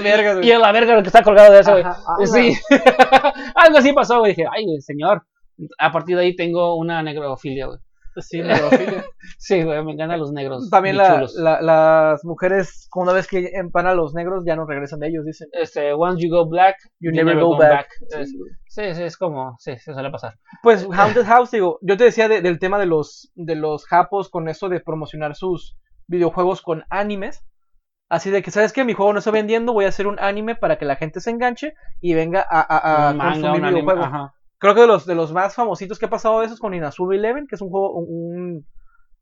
y 0.43 0.51
a 0.51 0.59
la 0.59 0.73
verga 0.73 0.95
lo 0.97 1.03
que 1.03 1.09
está 1.09 1.23
colgado 1.23 1.53
de 1.53 1.61
eso, 1.61 1.73
güey. 1.73 1.85
Ah, 1.85 1.97
Sí. 2.25 2.57
Algo 3.55 3.79
así 3.79 3.93
pasó, 3.93 4.19
güey. 4.19 4.35
Dije, 4.35 4.49
ay, 4.53 4.65
señor. 4.81 5.25
A 5.79 5.93
partir 5.93 6.17
de 6.17 6.23
ahí 6.23 6.35
tengo 6.35 6.75
una 6.77 7.03
necrofilia, 7.03 7.67
güey. 7.67 7.79
Sí, 8.17 8.43
negrofilia. 8.43 9.05
Sí, 9.39 9.63
güey, 9.63 9.83
me 9.85 9.93
encantan 9.93 10.19
los 10.21 10.33
negros. 10.33 10.69
También 10.71 10.97
la- 10.97 11.27
la- 11.37 11.61
las 11.63 12.25
mujeres, 12.25 12.89
una 12.95 13.13
vez 13.13 13.27
que 13.27 13.51
empanan 13.55 13.93
a 13.93 13.95
los 13.95 14.15
negros, 14.15 14.45
ya 14.47 14.55
no 14.57 14.67
regresan 14.67 15.01
de 15.01 15.09
ellos, 15.09 15.25
dicen. 15.25 15.49
Este, 15.53 15.93
once 15.95 16.23
you 16.23 16.31
go 16.33 16.47
black, 16.49 16.77
You 17.01 17.11
never 17.13 17.35
go 17.41 17.57
back. 17.59 17.89
Sí, 18.69 18.95
sí, 18.95 19.03
es 19.03 19.17
como, 19.17 19.57
sí, 19.59 19.77
se 19.79 19.93
suele 19.93 20.11
pasar. 20.11 20.35
Pues 20.63 20.87
Haunted 20.93 21.25
House, 21.25 21.51
digo, 21.51 21.79
yo 21.83 21.97
te 21.97 22.05
decía 22.05 22.29
de- 22.29 22.41
del 22.43 22.59
tema 22.59 22.79
de 22.79 22.87
los, 22.87 23.31
de 23.35 23.55
los 23.55 23.87
japos 23.87 24.29
con 24.31 24.49
eso 24.49 24.69
de 24.69 24.81
promocionar 24.81 25.35
sus 25.35 25.77
videojuegos 26.07 26.63
con 26.63 26.85
animes. 26.91 27.45
Así 28.09 28.31
de 28.31 28.43
que, 28.43 28.51
¿sabes 28.51 28.73
qué? 28.75 28.85
Mi 28.85 28.93
juego 28.93 29.13
no 29.15 29.21
está 29.21 29.31
vendiendo, 29.31 29.73
voy 29.73 29.87
a 29.87 29.89
hacer 29.89 30.07
un 30.07 30.19
anime 30.21 30.55
para 30.55 30.77
que 30.77 30.85
la 30.85 30.97
gente 30.97 31.21
se 31.21 31.31
enganche 31.31 31.73
y 32.01 32.13
venga 32.15 32.47
a, 32.49 32.61
a- 32.61 33.07
a 33.09 33.11
Un 33.13 33.17
manga, 33.17 33.31
consumir 33.33 33.51
un 33.61 33.65
anime, 33.65 33.81
videojuegos. 33.81 34.07
ajá. 34.07 34.35
Creo 34.63 34.75
que 34.75 34.81
de 34.83 34.87
los, 34.87 35.05
de 35.07 35.15
los 35.17 35.33
más 35.33 35.55
famositos 35.57 35.99
que 35.99 36.07
ha 36.07 36.11
pasado 36.11 36.43
eso 36.43 36.55
es 36.55 36.61
con 36.61 36.73
Inazuma 36.73 37.17
Eleven, 37.17 37.47
que 37.49 37.57
es 37.57 37.61
un 37.61 37.69
juego, 37.71 37.93
un, 37.95 38.07
un 38.09 38.67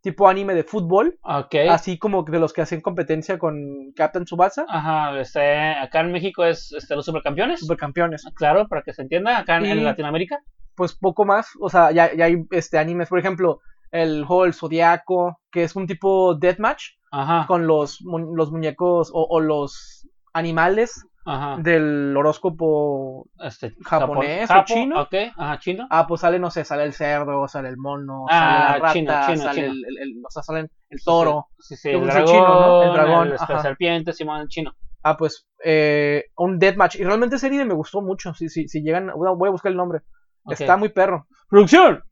tipo 0.03 0.29
anime 0.29 0.55
de 0.55 0.65
fútbol, 0.65 1.19
Ok. 1.23 1.55
así 1.71 1.99
como 1.99 2.23
de 2.25 2.39
los 2.39 2.53
que 2.53 2.61
hacen 2.63 2.81
competencia 2.83 3.39
con 3.39 3.93
Captain 3.97 4.25
Tsubasa, 4.27 4.67
Ajá, 4.69 5.19
este, 5.19 5.41
acá 5.73 6.01
en 6.01 6.13
México 6.13 6.45
es 6.45 6.73
este, 6.73 6.95
los 6.95 7.07
supercampeones. 7.07 7.61
supercampeones. 7.61 8.23
Claro, 8.37 8.69
para 8.69 8.83
que 8.83 8.93
se 8.93 9.03
entienda, 9.03 9.39
acá 9.39 9.57
en, 9.57 9.83
Latinoamérica. 9.85 10.39
Pues 10.75 10.95
poco 10.95 11.25
más, 11.25 11.49
o 11.61 11.69
sea, 11.71 11.91
ya, 11.91 12.15
ya 12.15 12.27
hay 12.27 12.37
este 12.51 12.79
animes, 12.79 13.09
por 13.09 13.19
ejemplo, 13.19 13.61
el 13.93 14.25
juego 14.25 14.45
El 14.45 14.55
Zodiaco, 14.55 15.39
que 15.51 15.65
es 15.65 15.75
un 15.75 15.87
tipo 15.87 16.35
deathmatch 16.35 16.83
Ajá, 17.11 17.47
con 17.47 17.67
los, 17.67 18.03
mu- 18.03 18.37
los 18.37 18.53
muñecos 18.53 19.11
o, 19.13 19.27
o 19.29 19.41
los 19.41 20.07
animales 20.33 21.05
ajá. 21.25 21.57
del 21.62 22.15
horóscopo. 22.17 23.27
Este, 23.41 23.75
japonés 23.85 24.49
Japón- 24.49 24.62
o 24.62 24.65
chino. 24.65 25.00
Ok, 25.03 25.15
ajá, 25.37 25.59
chino. 25.59 25.87
Ah, 25.91 26.07
pues 26.07 26.21
sale, 26.23 26.39
no 26.39 26.50
sé, 26.50 26.65
sale 26.65 26.85
el 26.85 26.93
cerdo, 26.93 27.47
sale 27.49 27.69
el 27.69 27.77
mono, 27.77 28.27
Ah, 28.31 28.31
sale 28.31 28.69
la 28.69 28.79
rata, 28.79 28.93
chino, 28.93 29.12
chino, 29.27 29.43
sale 29.45 29.55
chino. 29.61 29.73
El, 29.73 29.85
el- 29.87 29.99
el- 30.03 30.23
o 30.27 30.31
sea, 30.31 30.43
salen 30.43 30.71
el 30.91 31.03
toro. 31.05 31.47
Sí, 31.59 31.77
sí, 31.77 31.93
Yo 31.93 31.99
el 31.99 32.07
dragón, 32.07 32.27
chino, 32.27 32.61
¿no? 32.61 32.83
El 32.85 32.93
dragón, 32.93 33.29
el 33.33 33.61
serpiente, 33.62 34.12
Simón, 34.12 34.41
el 34.43 34.49
chino. 34.49 34.73
Ah, 35.03 35.17
pues 35.17 35.47
eh, 35.65 36.25
un 36.37 36.59
deathmatch. 36.59 36.97
Y 36.97 37.05
realmente 37.05 37.37
ese 37.37 37.47
anime 37.47 37.65
me 37.65 37.75
gustó 37.75 38.03
mucho. 38.03 38.35
Si, 38.35 38.49
si, 38.49 38.69
si 38.69 38.83
llegan, 38.83 39.11
voy 39.17 39.49
a- 39.49 39.50
buscar 39.53 39.71
el 39.73 39.77
nombre. 39.79 40.00
Está 40.49 40.77
muy 40.77 40.89
perro. 40.91 41.27
¡Producción! 41.49 42.03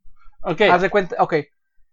Ok. 0.42 0.60
Haz 0.70 0.82
de 0.82 0.90
cuenta, 0.90 1.16
ok. 1.18 1.34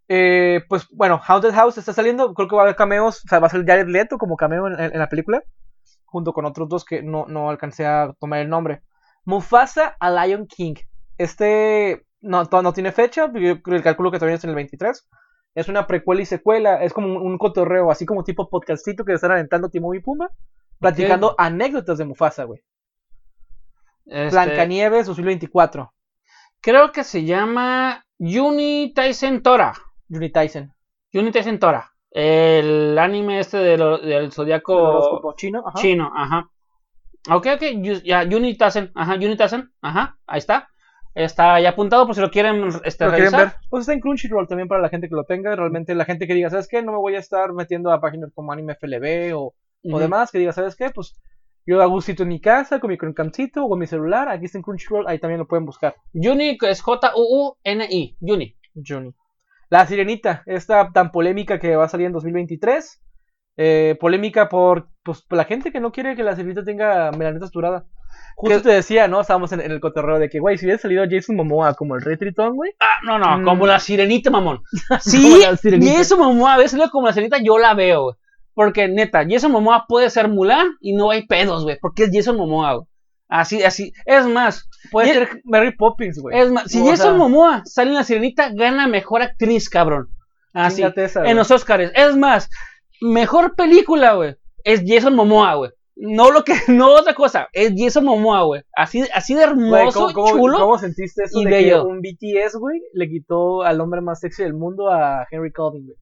Eh, 0.07 0.61
pues 0.69 0.87
bueno, 0.91 1.19
Haunted 1.27 1.51
House 1.53 1.77
está 1.77 1.91
saliendo. 1.91 2.33
Creo 2.33 2.47
que 2.47 2.55
va 2.55 2.61
a 2.61 2.65
haber 2.65 2.75
cameos. 2.75 3.23
O 3.25 3.27
sea, 3.27 3.39
va 3.39 3.47
a 3.47 3.49
ser 3.49 3.65
Jared 3.65 3.87
Leto 3.87 4.17
como 4.17 4.35
cameo 4.37 4.67
en, 4.67 4.79
en- 4.79 4.93
en 4.93 4.99
la 4.99 5.09
película. 5.09 5.41
Junto 6.15 6.31
con 6.31 6.45
otros 6.45 6.69
dos 6.69 6.85
que 6.85 7.03
no, 7.03 7.25
no 7.27 7.49
alcancé 7.49 7.85
a 7.85 8.15
tomar 8.21 8.39
el 8.39 8.47
nombre. 8.47 8.81
Mufasa 9.25 9.97
a 9.99 10.09
Lion 10.09 10.47
King. 10.47 10.75
Este 11.17 12.05
no, 12.21 12.41
no 12.45 12.71
tiene 12.71 12.93
fecha. 12.93 13.29
Yo 13.33 13.61
cálculo 13.61 14.11
que 14.11 14.17
todavía 14.17 14.37
es 14.37 14.43
en 14.45 14.51
el 14.51 14.55
23. 14.55 15.09
Es 15.55 15.67
una 15.67 15.87
precuela 15.87 16.21
y 16.21 16.25
secuela. 16.25 16.81
Es 16.81 16.93
como 16.93 17.07
un, 17.07 17.17
un 17.17 17.37
cotorreo, 17.37 17.91
así 17.91 18.05
como 18.05 18.23
tipo 18.23 18.49
podcastito 18.49 19.03
que 19.03 19.11
están 19.11 19.31
aventando 19.31 19.67
Timón 19.67 19.97
y 19.97 19.99
Pumba. 19.99 20.31
Platicando 20.79 21.35
anécdotas 21.37 21.97
de 21.97 22.05
Mufasa, 22.05 22.45
güey. 22.45 22.61
Este, 24.05 24.29
Blancanieves 24.29 25.07
2024. 25.07 25.93
Creo 26.61 26.93
que 26.93 27.03
se 27.03 27.25
llama 27.25 28.05
Uni 28.19 28.93
Tyson 28.95 29.43
Tora. 29.43 29.73
Juni 30.09 30.31
Tyson. 30.31 30.73
Uni 31.13 31.31
Tyson 31.33 31.59
Tora. 31.59 31.91
El 32.17 32.97
anime 32.97 33.39
este 33.41 33.57
de 33.57 33.77
lo- 33.77 33.97
del 33.97 34.11
El 34.25 34.31
zodiaco 34.31 35.33
chino. 35.35 35.63
Ajá. 35.67 35.77
chino. 35.81 36.11
Ajá. 36.15 36.49
Ok, 37.29 37.47
ok. 37.55 37.63
Ya, 38.05 38.23
Uni 38.23 38.55
Tyson. 38.55 38.89
Ajá, 38.95 39.15
Uni 39.15 39.35
Tyson. 39.35 39.69
Ajá, 39.81 40.17
ahí 40.25 40.37
está. 40.37 40.69
Está 41.13 41.59
ya 41.59 41.69
apuntado 41.71 42.05
por 42.05 42.15
si 42.15 42.21
lo 42.21 42.29
quieren 42.31 42.67
este, 42.85 43.03
¿Lo 43.05 43.11
quieren 43.11 43.31
revisar. 43.33 43.47
ver? 43.47 43.53
Pues 43.69 43.81
está 43.81 43.91
en 43.93 43.99
Crunchyroll 43.99 44.47
también 44.47 44.69
para 44.69 44.81
la 44.81 44.87
gente 44.87 45.09
que 45.09 45.15
lo 45.15 45.25
tenga. 45.25 45.53
Realmente 45.57 45.93
la 45.93 46.05
gente 46.05 46.25
que 46.25 46.33
diga, 46.35 46.49
¿sabes 46.49 46.69
qué? 46.69 46.81
No 46.81 46.93
me 46.93 46.97
voy 46.99 47.15
a 47.15 47.19
estar 47.19 47.51
metiendo 47.51 47.91
a 47.91 47.99
páginas 47.99 48.31
como 48.33 48.53
Anime 48.53 48.75
FLB 48.79 49.33
o, 49.35 49.41
o 49.47 49.53
Ujú. 49.83 49.99
demás. 49.99 50.31
Que 50.31 50.39
diga, 50.39 50.53
¿sabes 50.53 50.75
qué? 50.77 50.91
Pues 50.91 51.19
yo 51.65 51.81
a 51.81 51.85
gustito 51.85 52.23
en 52.23 52.29
mi 52.29 52.39
casa, 52.39 52.79
con 52.79 52.89
mi 52.91 52.97
Chromecamcito 52.97 53.65
o 53.65 53.69
con 53.69 53.79
mi 53.79 53.87
celular. 53.87 54.29
Aquí 54.29 54.45
está 54.45 54.57
en 54.57 54.63
Crunchyroll. 54.63 55.05
Ahí 55.07 55.19
también 55.19 55.39
lo 55.39 55.47
pueden 55.47 55.65
buscar. 55.65 55.95
Uni 56.13 56.57
es 56.61 56.81
J-U-U-N-I. 56.81 58.17
Uni. 58.21 58.55
Juni. 58.85 59.13
La 59.69 59.85
Sirenita, 59.87 60.43
esta 60.45 60.91
tan 60.91 61.11
polémica 61.11 61.59
que 61.59 61.75
va 61.75 61.85
a 61.85 61.89
salir 61.89 62.07
en 62.07 62.13
2023. 62.13 63.01
Eh, 63.57 63.97
polémica 64.01 64.49
por, 64.49 64.89
pues, 65.03 65.21
por 65.21 65.37
la 65.37 65.45
gente 65.45 65.71
que 65.71 65.79
no 65.79 65.91
quiere 65.91 66.15
que 66.15 66.23
la 66.23 66.35
Sirenita 66.35 66.63
tenga 66.63 67.11
melanita 67.11 67.45
asturada. 67.45 67.85
Justo 68.35 68.61
te 68.61 68.69
decía, 68.69 69.07
¿no? 69.07 69.21
Estábamos 69.21 69.51
en, 69.53 69.61
en 69.61 69.71
el 69.71 69.79
cotorreo 69.79 70.19
de 70.19 70.29
que, 70.29 70.39
güey, 70.39 70.57
si 70.57 70.65
hubiera 70.65 70.81
salido 70.81 71.05
Jason 71.09 71.37
Momoa 71.37 71.73
como 71.73 71.95
el 71.95 72.01
Rey 72.01 72.17
Tritón, 72.17 72.55
güey. 72.55 72.73
Ah, 72.81 72.99
no, 73.05 73.17
no, 73.17 73.37
Mm. 73.39 73.43
como 73.45 73.65
la 73.65 73.79
sirenita, 73.79 74.29
mamón. 74.29 74.61
Sí, 74.99 75.41
sirenita. 75.61 75.91
y 75.91 75.95
eso 75.95 76.17
Momoa, 76.17 76.55
a 76.55 76.57
veces 76.57 76.79
como 76.91 77.07
la 77.07 77.13
sirenita, 77.13 77.37
yo 77.41 77.57
la 77.57 77.73
veo, 77.73 78.03
güey. 78.03 78.15
Porque 78.53 78.87
neta, 78.89 79.23
Jason 79.27 79.51
Momoa 79.51 79.85
puede 79.87 80.09
ser 80.09 80.27
Mulan 80.29 80.67
y 80.81 80.93
no 80.93 81.11
hay 81.11 81.25
pedos, 81.27 81.63
güey. 81.63 81.77
Porque 81.81 82.03
es 82.05 82.09
Jason 82.13 82.35
Momoa, 82.37 82.73
güey. 82.75 82.87
Así, 83.27 83.63
así. 83.63 83.91
Es 84.05 84.25
más, 84.27 84.69
Puede 84.91 85.09
y- 85.09 85.13
ser 85.13 85.41
Mary 85.45 85.75
Poppins, 85.75 86.19
güey. 86.21 86.39
es 86.39 86.51
más, 86.51 86.69
si 86.71 86.79
O 86.81 86.85
Jason 86.85 86.97
sea, 86.97 87.13
Momoa 87.13 87.61
sale 87.65 87.89
en 87.89 87.95
la 87.95 88.03
sirenita, 88.03 88.49
gana 88.53 88.87
mejor 88.87 89.21
actriz, 89.21 89.69
cabrón. 89.69 90.09
Así, 90.53 90.83
esa, 90.95 91.25
en 91.25 91.35
los 91.35 91.51
Oscars. 91.51 91.91
Es 91.95 92.15
más, 92.15 92.49
mejor 93.01 93.55
película, 93.55 94.13
güey. 94.13 94.35
Es 94.63 94.83
Jason 94.85 95.15
Momoa, 95.15 95.55
güey. 95.55 95.71
No 95.97 96.31
lo 96.31 96.43
que, 96.43 96.53
no 96.67 96.93
otra 96.93 97.13
cosa, 97.13 97.47
es 97.53 97.73
Jason 97.75 98.05
Momoa, 98.05 98.43
güey. 98.43 98.61
Así, 98.75 99.03
así 99.13 99.33
de 99.33 99.43
hermoso, 99.43 100.11
¿cómo, 100.13 100.13
cómo- 100.13 100.29
chulo. 100.37 100.59
cómo 100.59 100.77
sentiste 100.77 101.23
eso 101.23 101.39
y 101.41 101.45
de 101.45 101.51
bello. 101.51 101.81
que 101.83 101.87
un 101.87 102.01
BTS, 102.01 102.57
güey, 102.57 102.81
le 102.93 103.09
quitó 103.09 103.63
al 103.63 103.81
hombre 103.81 104.01
más 104.01 104.19
sexy 104.19 104.43
del 104.43 104.53
mundo 104.53 104.89
a 104.89 105.25
Henry 105.31 105.51
Calvin, 105.51 105.85
güey? 105.87 105.97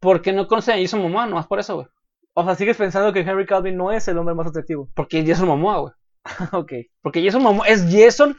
Porque 0.00 0.32
no 0.32 0.46
conocen 0.46 0.74
a 0.78 0.80
Jason 0.80 1.02
Momoa, 1.02 1.26
nomás 1.26 1.46
por 1.46 1.58
eso, 1.60 1.74
güey. 1.76 1.86
O 2.34 2.44
sea, 2.44 2.54
sigues 2.54 2.76
pensando 2.76 3.12
que 3.12 3.20
Henry 3.20 3.46
Calvin 3.46 3.76
no 3.76 3.90
es 3.90 4.06
el 4.08 4.16
hombre 4.18 4.34
más 4.34 4.46
atractivo. 4.46 4.88
Porque 4.94 5.18
es 5.20 5.28
Jason 5.28 5.48
Momoa, 5.48 5.78
güey. 5.80 5.92
ok. 6.52 6.72
Porque 7.02 7.24
Jason 7.24 7.42
Momoa 7.42 7.66
es 7.66 7.84
Jason 7.90 8.36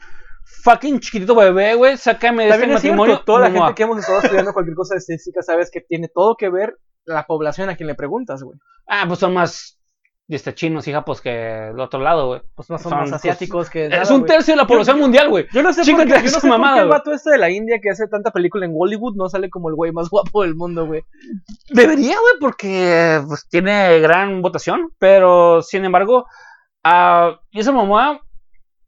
fucking 0.62 1.00
chiquitito 1.00 1.34
bebé, 1.34 1.74
güey. 1.74 1.96
Sácame 1.96 2.44
de 2.44 2.50
este 2.50 2.60
cierto, 2.60 2.74
matrimonio. 2.74 3.22
toda 3.24 3.40
la 3.40 3.48
Momoa. 3.48 3.66
gente 3.68 3.76
que 3.76 3.82
hemos 3.82 3.98
estado 3.98 4.20
estudiando 4.20 4.52
cualquier 4.52 4.76
cosa 4.76 4.94
de 4.94 4.98
estética 4.98 5.42
sabes 5.42 5.70
que 5.70 5.80
tiene 5.80 6.08
todo 6.08 6.36
que 6.36 6.50
ver 6.50 6.76
la 7.04 7.26
población 7.26 7.68
a 7.70 7.76
quien 7.76 7.86
le 7.86 7.94
preguntas, 7.94 8.42
güey. 8.42 8.58
Ah, 8.86 9.04
pues 9.06 9.18
son 9.18 9.34
más 9.34 9.80
este, 10.30 10.54
chinos 10.54 10.86
y 10.86 10.92
japos 10.92 11.20
que 11.20 11.30
del 11.30 11.80
otro 11.80 12.00
lado, 12.00 12.28
güey. 12.28 12.40
Pues 12.54 12.70
no 12.70 12.78
son, 12.78 12.90
Son, 12.90 13.00
más 13.00 13.10
pues, 13.10 13.20
asiáticos 13.20 13.68
que 13.68 13.86
Es 13.86 14.10
un 14.10 14.24
tercio 14.24 14.52
de 14.52 14.58
la 14.58 14.66
población 14.66 14.98
mundial, 14.98 15.28
güey. 15.28 15.46
Yo 15.52 15.62
no 15.62 15.72
sé 15.72 15.80
por 15.80 15.86
Chíngate 15.86 16.08
qué, 16.08 16.18
yo 16.18 16.22
no 16.22 16.28
sé 16.28 16.34
por 16.34 16.42
qué 16.42 16.48
mamada, 16.48 16.78
el 16.78 16.86
güey. 16.86 16.98
vato 16.98 17.12
este 17.12 17.30
de 17.30 17.38
la 17.38 17.50
India 17.50 17.78
que 17.82 17.90
hace 17.90 18.06
tanta 18.06 18.30
película 18.30 18.64
en 18.64 18.72
Hollywood 18.76 19.16
no 19.16 19.28
sale 19.28 19.50
como 19.50 19.68
el 19.68 19.74
güey 19.74 19.92
más 19.92 20.08
guapo 20.10 20.42
del 20.42 20.54
mundo, 20.54 20.86
güey. 20.86 21.02
Debería, 21.70 22.14
güey, 22.20 22.34
porque 22.40 23.20
pues, 23.26 23.48
tiene 23.48 23.98
gran 24.00 24.40
votación. 24.40 24.92
Pero, 24.98 25.62
sin 25.62 25.84
embargo, 25.84 26.26
ah, 26.84 27.40
Jason 27.52 27.74
Momoa, 27.74 28.20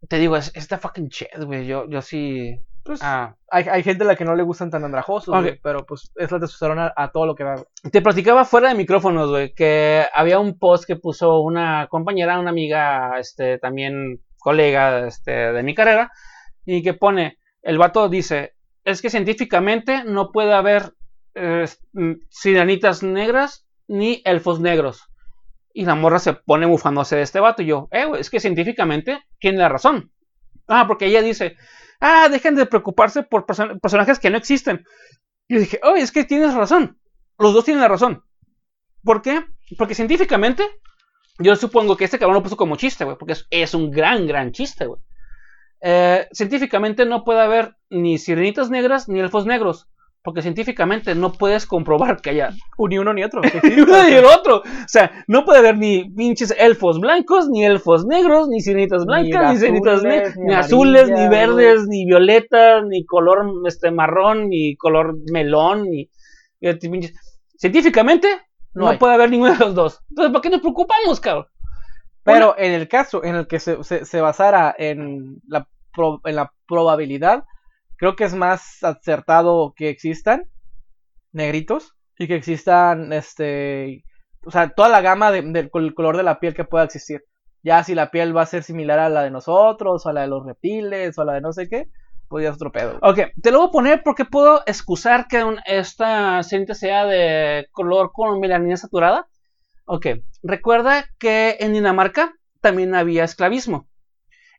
te 0.09 0.19
digo, 0.19 0.37
es, 0.37 0.51
está 0.55 0.79
fucking 0.79 1.09
ched, 1.09 1.45
güey. 1.45 1.67
Yo, 1.67 1.89
yo 1.89 2.03
sí. 2.03 2.59
Pues, 2.85 3.01
ah. 3.03 3.37
hay, 3.49 3.65
hay 3.69 3.83
gente 3.85 4.03
a 4.03 4.07
la 4.09 4.17
que 4.17 4.25
no 4.25 4.35
le 4.35 4.43
gustan 4.43 4.71
tan 4.71 4.85
andrajosos, 4.85 5.35
Ok. 5.35 5.41
güey, 5.41 5.61
pero 5.63 5.87
pues 5.87 6.11
es 6.17 6.33
la 6.33 6.41
testosterona 6.41 6.93
a 6.97 7.13
todo 7.13 7.27
lo 7.27 7.35
que 7.35 7.45
va. 7.45 7.55
Te 7.91 8.03
platicaba 8.03 8.45
fuera 8.45 8.69
de 8.69 8.75
micrófonos, 8.75 9.31
güey, 9.31 9.55
que 9.55 10.05
había 10.13 10.41
un 10.41 10.59
post 10.59 10.85
que 10.85 10.97
puso 10.97 11.41
una 11.41 11.87
compañera, 11.89 12.41
una 12.41 12.51
amiga, 12.51 13.19
este, 13.21 13.59
también 13.59 14.21
colega, 14.39 15.07
este, 15.07 15.31
de 15.31 15.63
mi 15.63 15.75
carrera, 15.75 16.11
y 16.65 16.83
que 16.83 16.95
pone, 16.95 17.39
el 17.63 17.79
vato 17.79 18.09
dice, 18.09 18.55
es 18.85 19.01
que 19.01 19.11
científicamente 19.11 20.03
no 20.05 20.33
puede 20.33 20.53
haber 20.53 20.95
eh, 21.35 21.67
sirenitas 22.31 23.05
negras 23.05 23.67
ni 23.87 24.23
elfos 24.25 24.59
negros. 24.59 25.09
Y 25.75 25.85
la 25.85 25.95
morra 25.95 26.19
se 26.19 26.35
pone 26.35 26.67
bufándose 26.67 27.17
de 27.17 27.23
este 27.23 27.41
vato, 27.41 27.63
y 27.63 27.67
yo, 27.67 27.89
eh, 27.93 28.05
güey, 28.05 28.21
es 28.21 28.31
que 28.31 28.41
científicamente 28.41 29.23
tiene 29.39 29.59
la 29.59 29.69
razón. 29.69 30.13
Ah, 30.69 30.87
porque 30.87 31.07
ella 31.07 31.23
dice, 31.23 31.57
ah, 32.01 32.29
dejen 32.31 32.55
de 32.55 32.67
preocuparse 32.67 33.23
por 33.23 33.47
person- 33.47 33.81
personajes 33.81 34.19
que 34.19 34.31
no 34.31 34.37
existen. 34.37 34.85
Y 35.49 35.59
dije, 35.59 35.81
oh, 35.83 35.97
es 35.97 36.13
que 36.13 36.25
tienes 36.25 36.55
razón. 36.55 36.99
Los 37.39 37.55
dos 37.55 37.65
tienen 37.65 37.81
la 37.83 37.89
razón. 37.89 38.23
¿Por 39.03 39.23
qué? 39.23 39.45
Porque 39.79 39.95
científicamente, 39.95 40.65
yo 41.39 41.57
supongo 41.57 41.97
que 41.97 42.05
este 42.05 42.19
cabrón 42.19 42.37
lo 42.37 42.43
puso 42.43 42.57
como 42.57 42.77
chiste, 42.77 43.05
güey, 43.05 43.17
porque 43.17 43.33
es, 43.33 43.47
es 43.51 43.75
un 43.75 43.91
gran, 43.91 44.27
gran 44.27 44.53
chiste, 44.53 44.87
güey. 44.87 45.01
Eh, 45.81 46.29
científicamente 46.33 47.05
no 47.07 47.25
puede 47.25 47.41
haber 47.41 47.77
ni 47.91 48.19
sirenitas 48.19 48.71
negras 48.71 49.09
ni 49.09 49.19
elfos 49.19 49.47
negros, 49.47 49.89
porque 50.23 50.43
científicamente 50.43 51.15
no 51.15 51.33
puedes 51.33 51.67
comprobar 51.67 52.21
que 52.21 52.31
haya 52.31 52.51
Ni 52.79 52.99
uno 52.99 53.13
ni 53.13 53.25
otro. 53.25 53.41
ni 53.63 53.81
uno 53.81 54.05
ni 54.05 54.13
el 54.13 54.25
otro. 54.25 54.59
O 54.59 54.89
sea, 54.89 55.25
no 55.27 55.45
puede 55.45 55.59
haber 55.59 55.79
ni 55.79 56.09
pinches 56.11 56.55
elfos 56.57 57.01
blancos, 57.01 57.49
ni 57.51 57.65
elfos 57.65 58.07
negros, 58.07 58.49
ni 58.49 58.61
sirenitas 58.61 59.05
blancas, 59.05 59.53
ni, 59.53 59.59
sirenitas 59.59 59.95
azules, 59.97 60.03
negras, 60.15 60.37
ni 60.37 60.45
ni 60.47 60.55
azules, 60.55 61.11
ni 61.11 61.29
verdes, 61.29 61.87
ni 61.89 62.07
violetas, 62.07 62.85
ni 62.87 63.05
color 63.05 63.53
este 63.67 63.91
marrón, 63.91 64.49
ni 64.49 64.77
color 64.77 65.17
melón, 65.33 65.91
ni. 65.91 66.09
este 66.61 66.89
Científicamente, 67.57 68.29
no, 68.75 68.99
puede 68.99 69.15
haber 69.15 69.31
ninguno 69.31 69.53
de 69.53 69.59
los 69.59 69.75
dos. 69.75 70.01
Entonces, 70.11 70.33
¿para 70.33 70.43
qué 70.43 70.51
nos 70.51 70.61
preocupamos, 70.61 71.21
cabrón? 71.21 71.47
Pero 72.25 72.55
en 72.57 72.73
el 72.73 72.89
caso 72.89 73.25
en 73.25 73.35
el 73.35 73.47
que 73.49 73.59
se, 73.59 73.83
se, 73.83 74.05
se 74.05 74.21
basara 74.21 74.75
en 74.79 75.41
la, 75.49 75.67
pro- 75.93 76.21
en 76.25 76.37
la 76.37 76.53
probabilidad, 76.69 77.45
creo 78.03 78.17
que 78.17 78.25
es 78.25 78.35
más 78.35 78.83
acertado 78.83 79.75
que 79.77 79.89
existan 79.89 80.49
negritos 81.33 81.95
y 82.19 82.27
que 82.27 82.35
existan, 82.35 83.13
este, 83.13 84.05
o 84.45 84.51
sea, 84.51 84.71
toda 84.71 84.89
la 84.89 85.01
gama 85.01 85.31
de- 85.31 85.43
del 85.43 85.71
col- 85.71 85.95
color 85.95 86.17
de 86.17 86.25
la 86.25 86.41
piel 86.41 86.53
que 86.53 86.65
pueda 86.65 86.85
existir. 86.85 87.23
Ya 87.63 87.85
si 87.85 87.95
la 87.95 88.11
piel 88.11 88.37
va 88.37 88.43
a 88.43 88.47
ser 88.47 88.65
similar 88.65 88.99
a 88.99 89.09
la 89.09 89.23
de 89.23 89.31
nosotros, 89.31 90.05
o 90.05 90.09
a 90.09 90.13
la 90.13 90.23
de 90.23 90.27
los 90.27 90.45
reptiles, 90.45 91.17
o 91.17 91.23
a 91.23 91.25
la 91.27 91.35
de 91.35 91.43
no 91.43 91.53
sé 91.53 91.69
qué, 91.69 91.91
pues 92.27 92.43
ya 92.43 92.49
es 92.51 92.57
otro 92.57 92.73
pedo. 92.73 92.99
Ok, 93.03 93.21
te 93.41 93.53
lo 93.53 93.59
voy 93.61 93.69
a 93.69 93.71
poner 93.71 94.03
porque 94.03 94.25
puedo 94.25 94.63
excusar 94.67 95.29
que 95.29 95.41
esta 95.67 96.43
cinta 96.43 96.75
sea 96.75 97.05
de 97.07 97.69
color 97.71 98.11
con 98.13 98.41
melanina 98.41 98.77
saturada. 98.77 99.29
Ok, 99.85 100.07
recuerda 100.43 101.05
que 101.21 101.57
en 101.61 101.73
Dinamarca 101.73 102.35
también 102.61 102.97
había 102.97 103.23
esclavismo. 103.23 103.87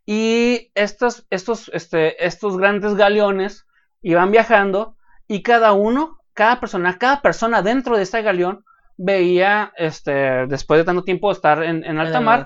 Y 0.06 0.72
estos, 0.76 1.26
estos, 1.30 1.70
este, 1.74 2.26
estos 2.26 2.58
grandes 2.58 2.96
galeones 2.96 3.66
iban 4.02 4.32
viajando 4.32 4.98
y 5.28 5.42
cada 5.44 5.72
uno, 5.74 6.20
cada 6.34 6.60
persona, 6.60 6.98
cada 6.98 7.22
persona 7.22 7.62
dentro 7.62 7.96
de 7.96 8.04
este 8.04 8.22
galeón 8.22 8.66
veía, 8.98 9.72
este, 9.78 10.46
después 10.48 10.80
de 10.80 10.84
tanto 10.84 11.04
tiempo 11.04 11.32
estar 11.32 11.64
en, 11.64 11.84
en 11.86 12.00
alta 12.00 12.20
mar, 12.26 12.40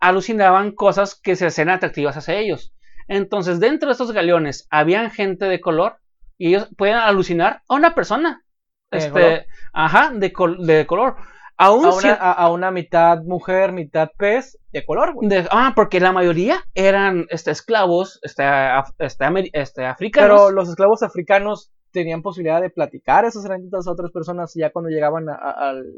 alucinaban 0.00 0.72
cosas 0.72 1.14
que 1.14 1.36
se 1.36 1.46
hacían 1.46 1.68
atractivas 1.68 2.16
hacia 2.16 2.34
ellos. 2.36 2.72
Entonces, 3.08 3.60
dentro 3.60 3.88
de 3.88 3.92
estos 3.92 4.12
galeones 4.12 4.66
habían 4.70 5.10
gente 5.10 5.44
de 5.46 5.60
color 5.60 5.98
y 6.38 6.48
ellos 6.48 6.68
pueden 6.76 6.96
alucinar 6.96 7.62
a 7.68 7.74
una 7.74 7.94
persona. 7.94 8.42
¿De 8.90 8.98
Este, 8.98 9.10
color? 9.10 9.44
ajá, 9.72 10.10
de, 10.14 10.32
col- 10.32 10.66
de 10.66 10.86
color. 10.86 11.16
A 11.58 11.72
una, 11.72 12.12
a, 12.14 12.32
a 12.32 12.50
una 12.50 12.70
mitad 12.70 13.22
mujer, 13.22 13.72
mitad 13.72 14.10
pez 14.18 14.58
de 14.72 14.84
color, 14.84 15.14
güey. 15.14 15.28
de- 15.28 15.48
ah, 15.50 15.72
porque 15.74 16.00
la 16.00 16.12
mayoría 16.12 16.62
eran 16.74 17.26
este, 17.30 17.50
esclavos 17.50 18.18
este, 18.22 18.42
af- 18.42 18.92
este, 18.98 19.24
este, 19.54 19.84
africanos. 19.86 20.28
Pero 20.28 20.50
los 20.50 20.68
esclavos 20.68 21.02
africanos 21.02 21.72
tenían 21.92 22.20
posibilidad 22.20 22.60
de 22.60 22.68
platicar 22.68 23.24
esas 23.24 23.44
herramientas 23.46 23.86
a 23.86 23.92
otras 23.92 24.10
personas 24.12 24.52
ya 24.54 24.70
cuando 24.70 24.90
llegaban 24.90 25.28
a, 25.30 25.34
a- 25.34 25.70
al- 25.70 25.94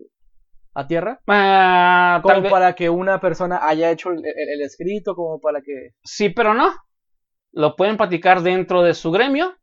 a 0.74 0.86
tierra. 0.86 1.18
Ah, 1.26 2.20
Como 2.22 2.42
vez- 2.42 2.52
para 2.52 2.74
que 2.74 2.88
una 2.88 3.20
persona 3.20 3.58
haya 3.66 3.90
hecho 3.90 4.10
el, 4.10 4.18
el- 4.18 4.48
el 4.54 4.60
escrito, 4.62 5.16
como 5.16 5.40
para 5.40 5.60
que... 5.60 5.90
Sí, 6.04 6.28
pero 6.28 6.54
no. 6.54 6.72
Lo 7.50 7.74
pueden 7.74 7.96
platicar 7.96 8.42
dentro 8.42 8.82
de 8.82 8.94
su 8.94 9.10
gremio, 9.10 9.54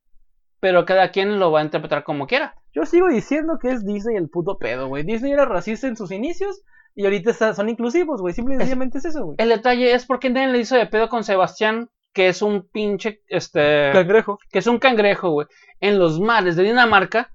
pero 0.59 0.85
cada 0.85 1.11
quien 1.11 1.39
lo 1.39 1.51
va 1.51 1.59
a 1.59 1.63
interpretar 1.63 2.03
como 2.03 2.27
quiera. 2.27 2.55
Yo 2.73 2.85
sigo 2.85 3.07
diciendo 3.07 3.57
que 3.61 3.71
es 3.71 3.85
Disney 3.85 4.17
el 4.17 4.29
puto 4.29 4.57
pedo, 4.57 4.87
güey. 4.87 5.03
Disney 5.03 5.31
era 5.31 5.45
racista 5.45 5.87
en 5.87 5.95
sus 5.95 6.11
inicios 6.11 6.61
y 6.95 7.03
ahorita 7.03 7.53
son 7.53 7.69
inclusivos, 7.69 8.21
güey. 8.21 8.33
Simple 8.33 8.55
y 8.55 8.57
sencillamente 8.57 8.97
es 8.97 9.05
eso, 9.05 9.25
güey. 9.25 9.35
El 9.39 9.49
detalle 9.49 9.93
es 9.93 10.05
porque 10.05 10.29
nadie 10.29 10.47
le 10.47 10.59
hizo 10.59 10.75
de 10.75 10.85
pedo 10.85 11.09
con 11.09 11.23
Sebastián, 11.23 11.89
que 12.13 12.29
es 12.29 12.41
un 12.41 12.67
pinche, 12.69 13.21
este, 13.27 13.91
Cangrejo. 13.91 14.39
que 14.49 14.59
es 14.59 14.67
un 14.67 14.79
cangrejo, 14.79 15.31
güey, 15.31 15.47
en 15.81 15.99
los 15.99 16.19
mares 16.19 16.55
de 16.55 16.63
Dinamarca, 16.63 17.31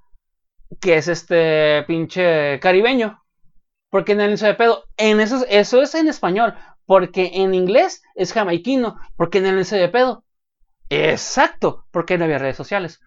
que 0.81 0.97
es 0.97 1.09
este 1.09 1.85
pinche 1.87 2.59
caribeño. 2.61 3.23
Porque 3.91 4.15
nadie 4.15 4.29
le 4.29 4.35
hizo 4.35 4.47
de 4.47 4.55
pedo. 4.55 4.85
En 4.97 5.21
eso, 5.21 5.45
eso 5.49 5.83
es 5.83 5.95
en 5.95 6.09
español, 6.09 6.55
porque 6.87 7.31
en 7.35 7.55
inglés 7.55 8.03
es 8.15 8.33
jamaiquino, 8.33 8.99
porque 9.17 9.41
nadie 9.41 9.55
le 9.55 9.61
hizo 9.63 9.77
de 9.77 9.89
pedo. 9.89 10.25
Exacto, 10.89 11.87
porque 11.91 12.17
no 12.17 12.25
había 12.25 12.39
redes 12.39 12.57
sociales. 12.57 13.01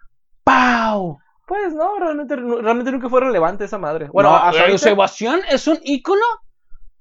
¡Pau! 0.43 1.19
Pues 1.47 1.73
no, 1.73 1.99
realmente, 1.99 2.35
realmente 2.35 2.91
nunca 2.91 3.09
fue 3.09 3.21
relevante 3.21 3.65
esa 3.65 3.77
madre. 3.77 4.07
Bueno, 4.11 4.29
No, 4.29 4.35
hasta 4.37 4.61
ahorita 4.61 4.77
Sebastián 4.77 5.41
es 5.49 5.67
un 5.67 5.77
ícono 5.83 6.21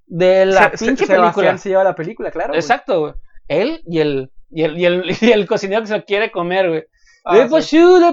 de 0.06 0.46
la 0.46 0.70
Se- 0.70 0.78
Se- 0.78 0.86
pinche 0.86 1.06
Sebastián 1.06 1.32
película. 1.34 1.58
se 1.58 1.68
lleva 1.68 1.84
la 1.84 1.94
película, 1.94 2.30
claro. 2.30 2.54
Exacto, 2.54 3.00
güey. 3.00 3.12
Él 3.48 3.82
y 3.86 4.00
el, 4.00 4.30
y 4.50 4.62
el, 4.64 4.78
y 4.78 4.84
el, 4.84 5.04
y 5.20 5.30
el 5.32 5.46
cocinero 5.46 5.82
que 5.82 5.88
se 5.88 5.96
lo 5.98 6.04
quiere 6.04 6.30
comer, 6.30 6.68
güey. 6.68 6.84
Ah, 7.24 7.36
le 7.36 7.46
pochú, 7.46 7.98
le. 8.00 8.12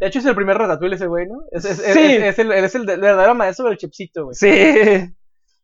De 0.00 0.06
hecho, 0.08 0.18
es 0.20 0.26
el 0.26 0.34
primer 0.34 0.56
ratatouille 0.56 0.94
ese 0.96 1.06
güey, 1.06 1.26
¿no? 1.26 1.40
Es, 1.50 1.64
es, 1.64 1.78
Sí. 1.78 1.98
es- 2.00 2.22
es 2.22 2.38
el, 2.38 2.52
es 2.52 2.74
el 2.74 2.86
de- 2.86 2.96
verdadero 2.96 3.34
maestro 3.34 3.66
del 3.68 3.76
chipsito, 3.76 4.24
güey. 4.24 4.34
Sí. 4.34 5.10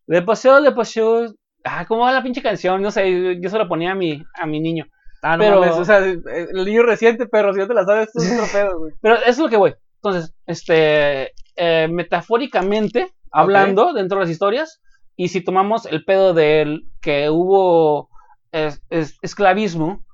Le 0.07 0.21
pochú, 0.23 0.59
le 0.61 0.71
pochú. 0.71 1.33
Ah, 1.63 1.85
¿cómo 1.87 2.03
va 2.03 2.11
la 2.13 2.23
pinche 2.23 2.41
canción? 2.41 2.81
No 2.81 2.89
sé, 2.91 3.39
yo 3.41 3.49
se 3.49 3.57
la 3.57 3.67
ponía 3.67 3.91
a 3.91 3.95
mi, 3.95 4.21
a 4.39 4.45
mi 4.45 4.59
niño. 4.59 4.85
Ah, 5.21 5.37
no 5.37 5.43
Pero- 5.43 5.59
mames, 5.59 5.75
o 5.75 5.85
sea, 5.85 5.97
el 5.99 6.65
niño 6.65 6.83
reciente, 6.83 7.25
pero 7.27 7.53
si 7.53 7.59
no 7.59 7.67
te 7.67 7.73
la 7.73 7.85
sabes, 7.85 8.11
tú 8.13 8.21
es 8.21 8.31
otro 8.31 8.45
pedo, 8.51 8.79
güey. 8.79 8.93
Pero 9.01 9.15
eso 9.15 9.27
es 9.29 9.37
lo 9.39 9.49
que 9.49 9.57
voy. 9.57 9.75
Entonces, 10.01 10.33
este, 10.45 11.33
eh, 11.57 11.87
metafóricamente 11.89 13.11
hablando 13.31 13.93
dentro 13.93 14.17
de 14.19 14.23
las 14.25 14.31
historias, 14.31 14.81
y 15.15 15.27
si 15.27 15.41
tomamos 15.41 15.85
el 15.85 16.05
pedo 16.05 16.33
de 16.33 16.79
que 17.01 17.29
hubo 17.29 18.09
es- 18.51 18.81
es- 18.89 19.17
esclavismo, 19.21 20.05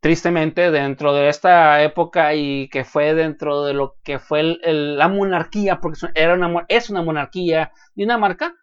tristemente, 0.00 0.70
dentro 0.70 1.12
de 1.12 1.28
esta 1.28 1.82
época 1.82 2.34
y 2.34 2.68
que 2.68 2.84
fue 2.84 3.14
dentro 3.14 3.64
de 3.64 3.74
lo 3.74 3.94
que 4.04 4.18
fue 4.18 4.40
el- 4.40 4.60
el- 4.64 4.96
la 4.98 5.08
monarquía, 5.08 5.80
porque 5.80 5.98
es- 6.06 6.12
era 6.14 6.34
una, 6.34 6.64
es 6.68 6.90
una 6.90 7.02
monarquía 7.02 7.72
Dinamarca, 7.94 8.54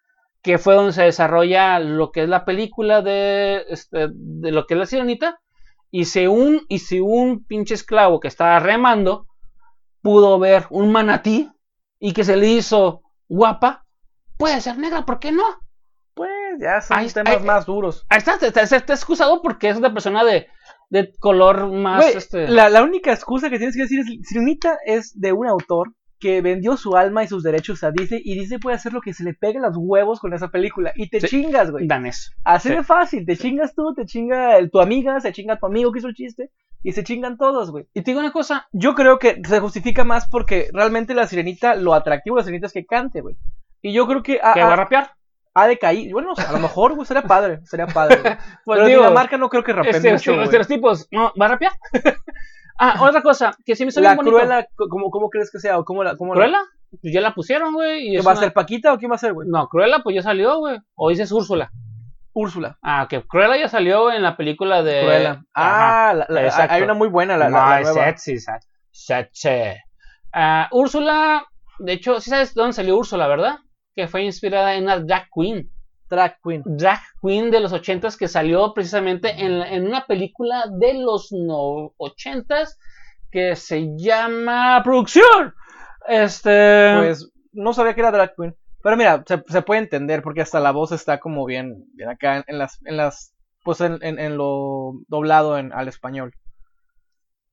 que 0.41 0.57
fue 0.57 0.75
donde 0.75 0.93
se 0.93 1.03
desarrolla 1.03 1.79
lo 1.79 2.11
que 2.11 2.23
es 2.23 2.29
la 2.29 2.45
película 2.45 3.01
de, 3.01 3.65
este, 3.69 4.09
de 4.11 4.51
lo 4.51 4.65
que 4.65 4.75
es 4.75 4.79
la 4.79 4.85
sirenita, 4.85 5.39
y 5.99 6.05
si 6.05 6.27
un, 6.27 6.61
y 6.67 6.79
si 6.79 6.99
un 6.99 7.43
pinche 7.45 7.73
esclavo 7.73 8.19
que 8.19 8.27
estaba 8.27 8.59
remando 8.59 9.27
pudo 10.01 10.37
ver 10.39 10.67
un 10.69 10.91
manatí 10.91 11.49
y 11.99 12.13
que 12.13 12.23
se 12.23 12.35
le 12.35 12.47
hizo 12.47 13.01
guapa, 13.27 13.85
puede 14.37 14.59
ser 14.61 14.77
negra, 14.77 15.05
¿por 15.05 15.19
qué 15.19 15.31
no? 15.31 15.43
Pues 16.13 16.29
ya 16.59 16.81
son 16.81 16.97
Ahí 16.97 17.05
está, 17.07 17.23
temas 17.23 17.39
ahí- 17.41 17.45
más 17.47 17.65
duros. 17.65 18.05
Ahí 18.09 18.17
está, 18.19 18.37
te- 18.37 18.51
te- 18.51 18.65
te 18.81 18.93
excusado 18.93 19.41
porque 19.41 19.69
es 19.69 19.77
una 19.77 19.93
persona 19.93 20.23
de, 20.23 20.47
de 20.89 21.13
color 21.19 21.69
más. 21.71 22.05
Este... 22.15 22.47
la, 22.47 22.69
la 22.69 22.83
única 22.83 23.11
excusa 23.13 23.49
que 23.49 23.57
tienes 23.57 23.75
que 23.75 23.83
decir 23.83 23.99
es, 24.01 24.27
Sirenita 24.27 24.77
es 24.85 25.11
de 25.19 25.33
un 25.33 25.47
autor 25.47 25.93
que 26.19 26.41
vendió 26.41 26.77
su 26.77 26.95
alma 26.95 27.23
y 27.23 27.27
sus 27.27 27.43
derechos 27.43 27.83
a 27.83 27.91
Disney 27.91 28.21
y 28.23 28.39
Disney 28.39 28.59
puede 28.59 28.75
hacer 28.77 28.93
lo 28.93 29.01
que 29.01 29.13
se 29.13 29.23
le 29.23 29.33
pegue 29.33 29.59
los 29.59 29.75
huevos 29.75 30.19
con 30.19 30.33
esa 30.33 30.49
película 30.49 30.91
y 30.95 31.09
te 31.09 31.19
Sí. 31.21 31.27
chingas, 31.27 31.71
güey. 31.71 31.87
danés. 31.87 32.31
Así 32.43 32.69
Sí. 32.69 32.75
de 32.75 32.83
fácil, 32.83 33.25
te 33.25 33.35
chingas 33.37 33.75
tú, 33.75 33.93
te 33.93 34.05
chinga 34.05 34.57
el- 34.57 34.71
tu 34.71 34.79
amiga, 34.79 35.19
se 35.19 35.31
chinga 35.33 35.57
tu 35.59 35.65
amigo 35.65 35.91
que 35.91 35.99
hizo 35.99 36.07
el 36.07 36.15
chiste 36.15 36.51
y 36.83 36.91
se 36.93 37.03
chingan 37.03 37.37
todos, 37.37 37.71
güey. 37.71 37.85
Y 37.93 38.01
te 38.01 38.11
digo 38.11 38.19
una 38.21 38.31
cosa, 38.31 38.67
Yo 38.71 38.95
creo 38.95 39.19
que 39.19 39.41
se 39.47 39.59
justifica 39.59 40.03
más 40.03 40.27
porque 40.29 40.69
realmente 40.73 41.13
la 41.13 41.27
sirenita, 41.27 41.75
lo 41.75 41.93
atractivo 41.93 42.35
de 42.37 42.41
la 42.41 42.45
sirenita 42.45 42.67
es 42.67 42.73
que 42.73 42.85
cante, 42.85 43.21
güey. 43.21 43.35
Y 43.81 43.91
yo 43.93 44.07
creo 44.07 44.23
que 44.23 44.33
que 44.53 44.63
va 44.63 44.73
a 44.73 44.75
rapear. 44.75 45.11
ha 45.57 45.67
decaído. 45.67 46.13
Bueno, 46.13 46.31
o 46.31 46.35
sea, 46.35 46.49
a 46.49 46.51
lo 46.53 46.59
mejor, 46.59 46.95
güey, 46.95 47.05
sería 47.05 47.23
padre, 47.23 47.59
sería 47.65 47.87
padre. 47.87 48.17
güey. 48.21 48.33
Pues 48.65 48.77
Pero 48.77 48.87
digo, 48.87 49.01
Dinamarca 49.01 49.37
no 49.37 49.47
creo 49.49 49.63
que 49.63 49.73
rapeen 49.73 49.95
este, 49.95 50.11
mucho, 50.13 50.31
este- 50.31 50.43
este- 50.43 50.57
los 50.57 50.67
tipos, 50.67 51.07
¿no? 51.11 51.31
¿va 51.39 51.45
a 51.45 51.49
rapear? 51.49 51.71
ah, 52.79 52.95
otra 53.01 53.21
cosa, 53.21 53.55
que 53.65 53.75
sí 53.75 53.83
me 53.85 53.89
hizo 53.89 54.01
La 54.01 54.15
bonito. 54.15 54.35
Cruella, 54.37 54.67
¿cómo, 54.89 55.09
¿cómo 55.09 55.29
crees 55.29 55.51
que 55.51 55.59
sea? 55.59 55.77
¿O 55.79 55.85
cómo 55.85 56.03
la, 56.03 56.15
cómo 56.17 56.33
la- 56.33 56.39
¿Cruella? 56.41 56.59
Pues 57.01 57.13
ya 57.13 57.21
la 57.21 57.33
pusieron, 57.33 57.73
güey. 57.73 58.07
y 58.07 58.11
¿Que 58.13 58.17
es 58.19 58.27
va 58.27 58.31
a 58.31 58.35
ser 58.37 58.53
Paquita 58.53 58.93
o 58.93 58.97
quién 58.97 59.11
va 59.11 59.15
a 59.15 59.19
ser, 59.19 59.33
güey? 59.33 59.47
No, 59.49 59.67
Cruella 59.67 59.99
pues 60.03 60.15
ya 60.15 60.21
salió, 60.21 60.59
güey. 60.59 60.79
O 60.95 61.09
dices 61.09 61.31
Úrsula. 61.31 61.71
Úrsula. 62.33 62.77
Ah, 62.81 63.07
que 63.09 63.21
Cruella 63.23 63.57
ya 63.57 63.67
salió 63.69 64.11
en 64.11 64.21
la 64.21 64.35
película 64.37 64.83
de... 64.83 65.01
Cruella. 65.01 65.43
Ah, 65.53 66.13
la- 66.29 66.67
hay 66.69 66.81
una 66.83 66.93
muy 66.93 67.07
buena, 67.09 67.37
la, 67.37 67.49
la- 67.49 67.59
no, 67.61 67.69
la 67.69 67.81
es 67.81 67.87
nueva. 67.93 68.05
sexy, 68.05 68.37
sexy. 68.91 69.49
Ah, 70.33 70.67
Úrsula, 70.71 71.45
de 71.79 71.93
hecho, 71.93 72.19
sí 72.19 72.29
sabes 72.29 72.53
de 72.53 72.61
dónde 72.61 72.73
salió 72.73 72.97
Úrsula, 72.97 73.27
¿verdad? 73.27 73.57
Que 73.95 74.07
fue 74.07 74.23
inspirada 74.23 74.75
en 74.75 74.83
una 74.83 74.99
drag 74.99 75.27
queen. 75.33 75.69
Drag 76.09 76.37
Queen. 76.43 76.63
Drag 76.65 76.99
queen 77.21 77.51
de 77.51 77.59
los 77.59 77.73
ochentas 77.73 78.17
que 78.17 78.27
salió 78.27 78.73
precisamente 78.73 79.29
en, 79.29 79.85
una 79.85 80.05
película 80.05 80.65
de 80.69 80.93
los 80.95 81.31
no, 81.31 81.93
ochentas 81.97 82.77
que 83.31 83.55
se 83.55 83.95
llama 83.97 84.81
Producción. 84.83 85.53
Este... 86.07 86.93
Pues 86.97 87.31
no 87.53 87.73
sabía 87.73 87.93
que 87.93 88.01
era 88.01 88.11
Drag 88.11 88.35
Queen. 88.35 88.55
Pero 88.83 88.97
mira, 88.97 89.23
se, 89.25 89.41
se 89.47 89.61
puede 89.63 89.81
entender 89.81 90.21
porque 90.21 90.41
hasta 90.41 90.59
la 90.59 90.71
voz 90.71 90.91
está 90.91 91.19
como 91.19 91.45
bien, 91.45 91.85
bien 91.93 92.09
acá 92.09 92.37
en, 92.37 92.43
en 92.47 92.59
las, 92.59 92.79
en 92.85 92.97
las, 92.97 93.33
pues 93.63 93.81
en, 93.81 93.97
en, 94.03 94.19
en 94.19 94.37
lo 94.37 94.93
doblado 95.07 95.57
en, 95.57 95.73
al 95.73 95.87
español. 95.87 96.35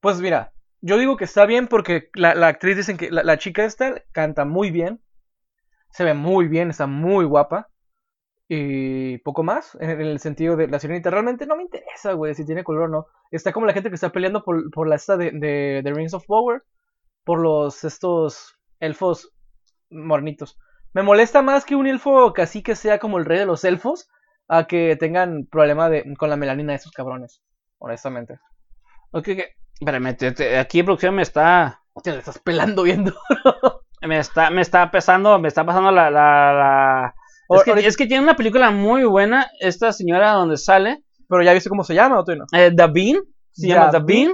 Pues 0.00 0.20
mira, 0.20 0.52
yo 0.82 0.98
digo 0.98 1.16
que 1.16 1.24
está 1.24 1.46
bien 1.46 1.68
porque 1.68 2.10
la, 2.14 2.34
la 2.34 2.48
actriz 2.48 2.76
dicen 2.76 2.98
que 2.98 3.10
la, 3.10 3.22
la 3.22 3.38
chica 3.38 3.64
esta 3.64 4.02
canta 4.12 4.44
muy 4.44 4.70
bien, 4.70 5.00
se 5.90 6.04
ve 6.04 6.12
muy 6.12 6.48
bien, 6.48 6.70
está 6.70 6.86
muy 6.86 7.24
guapa. 7.24 7.68
Y 8.54 9.18
poco 9.18 9.42
más, 9.42 9.76
en, 9.80 9.90
en 9.90 10.00
el 10.02 10.18
sentido 10.20 10.56
de 10.56 10.68
la 10.68 10.78
sirenita. 10.78 11.10
Realmente 11.10 11.46
no 11.46 11.56
me 11.56 11.62
interesa, 11.62 12.12
güey, 12.12 12.34
si 12.34 12.44
tiene 12.44 12.64
color 12.64 12.82
o 12.84 12.88
no. 12.88 13.06
Está 13.30 13.52
como 13.52 13.66
la 13.66 13.72
gente 13.72 13.88
que 13.88 13.94
está 13.94 14.10
peleando 14.10 14.44
por, 14.44 14.70
por 14.70 14.88
la 14.88 14.96
esta 14.96 15.16
de, 15.16 15.30
de, 15.32 15.80
de 15.82 15.92
Rings 15.94 16.14
of 16.14 16.26
Power. 16.26 16.62
Por 17.24 17.40
los, 17.40 17.84
estos 17.84 18.56
elfos 18.80 19.32
mornitos. 19.90 20.58
Me 20.94 21.02
molesta 21.02 21.42
más 21.42 21.64
que 21.64 21.76
un 21.76 21.86
elfo 21.86 22.32
cacique 22.34 22.76
sea 22.76 22.98
como 22.98 23.18
el 23.18 23.24
rey 23.26 23.38
de 23.40 23.46
los 23.46 23.64
elfos. 23.64 24.08
A 24.48 24.66
que 24.66 24.96
tengan 24.96 25.46
problema 25.46 25.88
de, 25.88 26.14
con 26.18 26.30
la 26.30 26.36
melanina 26.36 26.72
de 26.72 26.76
esos 26.78 26.92
cabrones. 26.92 27.42
Honestamente. 27.78 28.38
Ok, 29.12 29.28
ok. 29.34 29.40
Espérame, 29.80 30.16
te- 30.16 30.32
te- 30.32 30.58
aquí 30.58 30.82
producción 30.82 31.14
me 31.14 31.22
está... 31.22 31.82
Te 32.02 32.12
le 32.12 32.18
estás 32.18 32.38
pelando 32.38 32.82
viendo. 32.84 33.14
Me 34.02 34.18
está, 34.18 34.50
me 34.50 34.62
está 34.62 34.90
pesando, 34.90 35.38
me 35.38 35.46
está 35.46 35.64
pasando 35.64 35.92
la... 35.92 36.10
la, 36.10 36.52
la- 36.52 37.14
Es, 37.48 37.64
que, 37.64 37.70
ahorita- 37.70 37.88
es 37.88 37.96
que 37.96 38.06
tiene 38.06 38.22
una 38.22 38.36
película 38.36 38.70
muy 38.70 39.04
buena, 39.04 39.50
esta 39.60 39.92
señora 39.92 40.32
donde 40.32 40.56
sale, 40.56 41.02
Pero 41.28 41.42
ya 41.42 41.52
viste 41.52 41.68
cómo 41.68 41.84
se 41.84 41.94
llama 41.94 42.18
o 42.20 42.24
tú 42.24 42.34
no. 42.36 42.44
eh, 42.52 42.70
The 42.74 42.86
Bean, 42.88 43.22
se 43.52 43.68
llama. 43.68 43.98
Bean, 44.00 44.32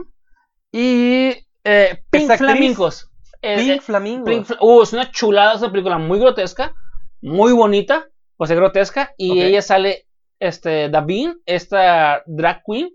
y 0.72 1.32
eh, 1.64 2.02
Pink 2.10 2.22
¿Esta 2.22 2.34
actriz? 2.34 2.50
Flamingos. 2.50 3.10
Eh, 3.42 3.56
Pink 3.56 3.70
eh, 3.70 3.80
Flamingo. 3.80 4.24
Pink 4.24 4.44
Fla- 4.46 4.58
uh, 4.60 4.82
es 4.82 4.92
una 4.92 5.10
chulada, 5.10 5.54
es 5.54 5.60
una 5.60 5.70
película 5.70 5.98
muy 5.98 6.18
grotesca, 6.18 6.74
muy 7.22 7.52
bonita, 7.52 8.06
pues 8.36 8.50
es 8.50 8.56
grotesca, 8.56 9.12
y 9.16 9.42
ella 9.42 9.62
sale, 9.62 10.06
este, 10.40 10.88
Davin, 10.88 11.40
esta 11.46 12.22
drag 12.26 12.62
queen, 12.66 12.90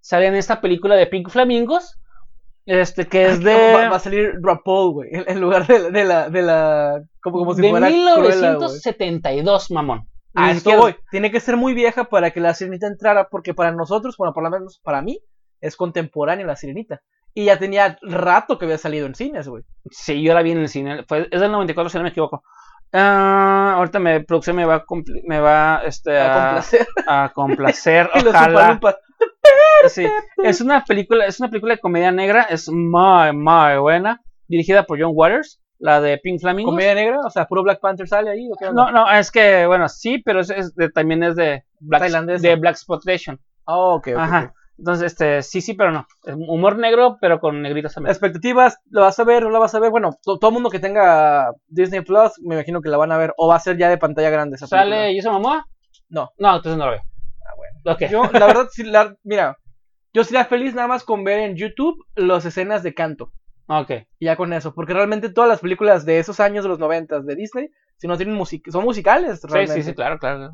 sale 0.00 0.26
en 0.26 0.34
esta 0.36 0.60
película 0.60 0.94
de 0.96 1.06
Pink 1.06 1.28
Flamingos, 1.30 1.98
este, 2.68 3.06
que 3.06 3.26
es 3.26 3.42
de, 3.42 3.54
Va, 3.54 3.88
va 3.88 3.96
a 3.96 4.00
salir 4.00 4.34
RuPaul, 4.42 4.92
güey, 4.92 5.08
en, 5.10 5.24
en 5.26 5.40
lugar 5.40 5.66
de, 5.66 5.90
de 5.90 6.04
la, 6.04 6.28
de 6.28 6.42
la, 6.42 7.02
como, 7.22 7.38
como 7.38 7.54
si 7.54 7.62
de 7.62 7.70
fuera 7.70 7.86
Cruella, 7.88 8.14
güey. 8.16 8.28
1972, 8.28 9.70
mamón. 9.70 10.06
A 10.34 10.50
esto 10.50 10.76
voy. 10.76 10.94
Tiene 11.10 11.30
que 11.30 11.40
ser 11.40 11.56
muy 11.56 11.72
vieja 11.72 12.04
para 12.04 12.30
que 12.30 12.40
la 12.40 12.52
sirenita 12.52 12.86
entrara, 12.86 13.28
porque 13.30 13.54
para 13.54 13.72
nosotros, 13.72 14.16
bueno, 14.18 14.34
por 14.34 14.42
lo 14.44 14.50
menos 14.50 14.80
para 14.84 15.00
mí, 15.00 15.18
es 15.62 15.76
contemporánea 15.76 16.46
la 16.46 16.56
sirenita. 16.56 17.00
Y 17.32 17.46
ya 17.46 17.58
tenía 17.58 17.98
rato 18.02 18.58
que 18.58 18.66
había 18.66 18.76
salido 18.76 19.06
en 19.06 19.14
cines, 19.14 19.48
güey. 19.48 19.62
Sí, 19.90 20.22
yo 20.22 20.34
la 20.34 20.42
vi 20.42 20.50
en 20.50 20.58
el 20.58 20.68
cine, 20.68 21.04
fue, 21.08 21.26
es 21.30 21.40
del 21.40 21.50
94 21.50 21.88
si 21.88 21.96
no 21.96 22.02
me 22.04 22.10
equivoco. 22.10 22.42
Ah, 22.92 23.74
ahorita 23.76 23.98
me, 23.98 24.20
producción 24.24 24.56
me 24.56 24.66
va 24.66 24.84
me 25.24 25.40
va, 25.40 25.82
este, 25.86 26.18
A 26.18 26.26
a, 26.26 26.44
complacer. 26.44 26.86
a 27.06 27.32
complacer, 27.34 28.10
ojalá. 28.14 28.78
Sí, 29.88 30.06
es 30.42 30.60
una 30.60 30.84
película, 30.84 31.26
es 31.26 31.38
una 31.40 31.48
película 31.48 31.74
de 31.74 31.80
comedia 31.80 32.10
negra, 32.12 32.42
es 32.42 32.68
muy, 32.68 33.32
muy 33.32 33.78
buena, 33.78 34.20
dirigida 34.48 34.84
por 34.84 35.00
John 35.00 35.12
Waters, 35.14 35.60
la 35.78 36.00
de 36.00 36.18
Pink 36.18 36.40
Flamingos. 36.40 36.72
¿Comedia 36.72 36.94
negra? 36.94 37.18
O 37.24 37.30
sea, 37.30 37.46
puro 37.46 37.62
Black 37.62 37.80
Panther 37.80 38.08
sale 38.08 38.30
ahí, 38.30 38.48
¿o 38.50 38.56
qué? 38.56 38.66
No, 38.72 38.90
no, 38.90 39.10
es 39.10 39.30
que, 39.30 39.66
bueno, 39.66 39.88
sí, 39.88 40.18
pero 40.24 40.40
es, 40.40 40.50
es 40.50 40.74
de- 40.74 40.90
también 40.90 41.22
es 41.22 41.36
de 41.36 41.64
Black, 41.80 42.00
Tailandesa. 42.02 42.48
de 42.48 42.56
Black 42.56 42.72
Exploitation. 42.74 43.40
Oh, 43.64 43.94
ok, 43.96 44.08
ok, 44.08 44.18
Ajá. 44.18 44.54
Entonces, 44.78 45.06
este, 45.12 45.42
sí, 45.42 45.60
sí, 45.60 45.74
pero 45.74 45.90
no. 45.90 46.06
Humor 46.24 46.78
negro, 46.78 47.18
pero 47.20 47.40
con 47.40 47.60
negritos 47.62 47.94
también. 47.94 48.12
Expectativas, 48.12 48.78
¿lo 48.90 49.00
vas 49.00 49.18
a 49.18 49.24
ver 49.24 49.44
o 49.44 49.50
la 49.50 49.58
vas 49.58 49.74
a 49.74 49.80
ver? 49.80 49.90
Bueno, 49.90 50.10
to- 50.22 50.38
todo 50.38 50.50
el 50.50 50.54
mundo 50.54 50.70
que 50.70 50.78
tenga 50.78 51.50
Disney 51.66 52.00
Plus, 52.02 52.32
me 52.44 52.54
imagino 52.54 52.80
que 52.80 52.88
la 52.88 52.96
van 52.96 53.10
a 53.10 53.16
ver, 53.18 53.34
o 53.36 53.48
va 53.48 53.56
a 53.56 53.60
ser 53.60 53.76
ya 53.76 53.88
de 53.88 53.98
pantalla 53.98 54.30
grande 54.30 54.54
esa 54.54 54.68
¿Sale 54.68 55.14
Jason 55.16 55.32
Momoa? 55.34 55.66
No. 56.08 56.30
No, 56.38 56.56
entonces 56.56 56.78
no 56.78 56.84
lo 56.86 56.90
veo. 56.92 57.00
Ah, 57.44 57.54
bueno. 57.56 57.78
Ok. 57.92 57.98
película. 57.98 58.08
Yo, 58.08 58.38
la 58.38 58.46
verdad, 58.46 58.66
sí, 58.70 58.84
la- 58.84 59.14
mira, 59.24 59.56
yo 60.18 60.24
sería 60.24 60.44
feliz 60.44 60.74
nada 60.74 60.88
más 60.88 61.04
con 61.04 61.22
ver 61.24 61.38
en 61.40 61.54
YouTube 61.56 62.04
las 62.16 62.44
escenas 62.44 62.82
de 62.82 62.92
canto. 62.94 63.32
Ok. 63.68 63.90
Y 64.18 64.24
ya 64.26 64.36
con 64.36 64.52
eso, 64.52 64.74
porque 64.74 64.94
realmente 64.94 65.28
todas 65.30 65.48
las 65.48 65.60
películas 65.60 66.04
de 66.04 66.18
esos 66.18 66.40
años 66.40 66.64
de 66.64 66.70
los 66.70 66.78
noventas 66.78 67.24
de 67.26 67.36
Disney, 67.36 67.70
si 67.98 68.08
no 68.08 68.16
tienen 68.16 68.34
música, 68.34 68.70
son 68.70 68.84
musicales 68.84 69.40
Sí, 69.40 69.46
realmente. 69.48 69.82
sí, 69.82 69.88
sí, 69.90 69.94
claro, 69.94 70.18
claro. 70.18 70.38
claro. 70.38 70.52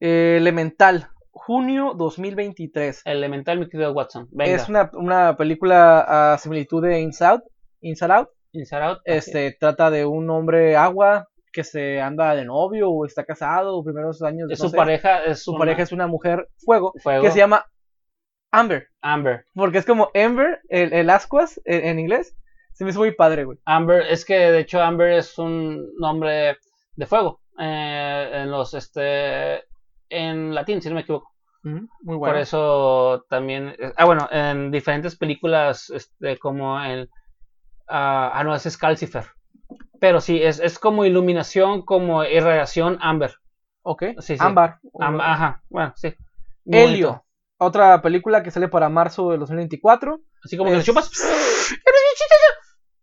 Eh, 0.00 0.36
Elemental, 0.38 1.08
junio 1.30 1.94
2023. 1.96 3.02
Elemental, 3.04 3.58
mi 3.58 3.68
querido 3.68 3.92
Watson. 3.92 4.28
Venga. 4.30 4.52
Es 4.56 4.68
una, 4.68 4.90
una 4.94 5.36
película 5.36 6.32
a 6.34 6.38
similitud 6.38 6.82
de 6.82 7.00
Inside 7.00 7.28
Out. 7.30 7.42
Inside 7.80 8.12
Out. 8.12 8.28
Inside 8.52 8.82
Out. 8.82 8.96
ok. 8.98 9.02
Este, 9.04 9.56
trata 9.58 9.90
de 9.90 10.04
un 10.06 10.28
hombre 10.30 10.76
agua 10.76 11.28
que 11.52 11.64
se 11.64 12.00
anda 12.00 12.34
de 12.34 12.44
novio 12.44 12.90
o 12.90 13.04
está 13.06 13.24
casado, 13.24 13.76
o 13.76 13.84
primeros 13.84 14.22
años. 14.22 14.50
Es 14.50 14.60
no 14.60 14.66
su 14.66 14.70
sé. 14.70 14.76
pareja, 14.76 15.24
es 15.24 15.42
Su 15.42 15.50
una- 15.52 15.58
pareja 15.60 15.82
es 15.82 15.92
una 15.92 16.06
mujer 16.06 16.48
fuego, 16.64 16.92
Fuego. 17.02 17.22
que 17.22 17.30
se 17.30 17.38
llama 17.38 17.64
Amber. 18.50 18.88
Amber. 19.02 19.44
Porque 19.54 19.78
es 19.78 19.86
como 19.86 20.10
Amber, 20.14 20.60
el, 20.68 20.92
el 20.92 21.10
ascuas 21.10 21.60
en, 21.64 21.84
en 21.84 21.98
inglés. 21.98 22.34
Se 22.72 22.84
me 22.84 22.90
hizo 22.90 23.00
muy 23.00 23.12
padre, 23.12 23.44
güey. 23.44 23.58
Amber, 23.64 24.02
es 24.08 24.24
que 24.24 24.34
de 24.38 24.60
hecho 24.60 24.80
Amber 24.80 25.12
es 25.14 25.36
un 25.38 25.92
nombre 25.98 26.58
de 26.96 27.06
fuego. 27.06 27.40
eh, 27.58 28.30
en 28.34 28.50
los, 28.50 28.72
este, 28.74 29.64
en 30.08 30.54
latín, 30.54 30.80
si 30.80 30.88
no 30.88 30.94
me 30.94 31.00
equivoco. 31.02 31.32
Muy 31.62 31.80
bueno. 32.16 32.18
Por 32.32 32.36
eso 32.36 33.26
también, 33.28 33.74
eh, 33.78 33.92
ah, 33.96 34.04
bueno, 34.06 34.28
en 34.30 34.70
diferentes 34.70 35.16
películas, 35.16 35.90
este, 35.90 36.38
como 36.38 36.80
el, 36.82 37.10
ah, 37.88 38.30
ah, 38.32 38.44
no, 38.44 38.54
ese 38.54 38.68
es 38.68 38.78
Calcifer. 38.78 39.24
Pero 40.00 40.20
sí, 40.20 40.40
es, 40.42 40.60
es 40.60 40.78
como 40.78 41.04
iluminación, 41.04 41.82
como 41.82 42.24
irradiación 42.24 42.96
Amber. 43.00 43.34
Ok. 43.82 44.04
Sí, 44.20 44.36
sí. 44.36 44.36
Ámbar. 44.38 44.78
Am- 45.00 45.20
ajá, 45.20 45.62
bueno, 45.68 45.92
sí. 45.96 46.14
Helio. 46.64 47.24
Otra 47.58 48.00
película 48.02 48.42
que 48.42 48.50
sale 48.50 48.68
para 48.68 48.88
marzo 48.88 49.30
de 49.30 49.38
2024. 49.38 50.20
Así 50.44 50.56
como 50.56 50.70
que 50.70 50.76
Es- 50.76 50.80
le 50.80 50.84
chupas. 50.84 51.10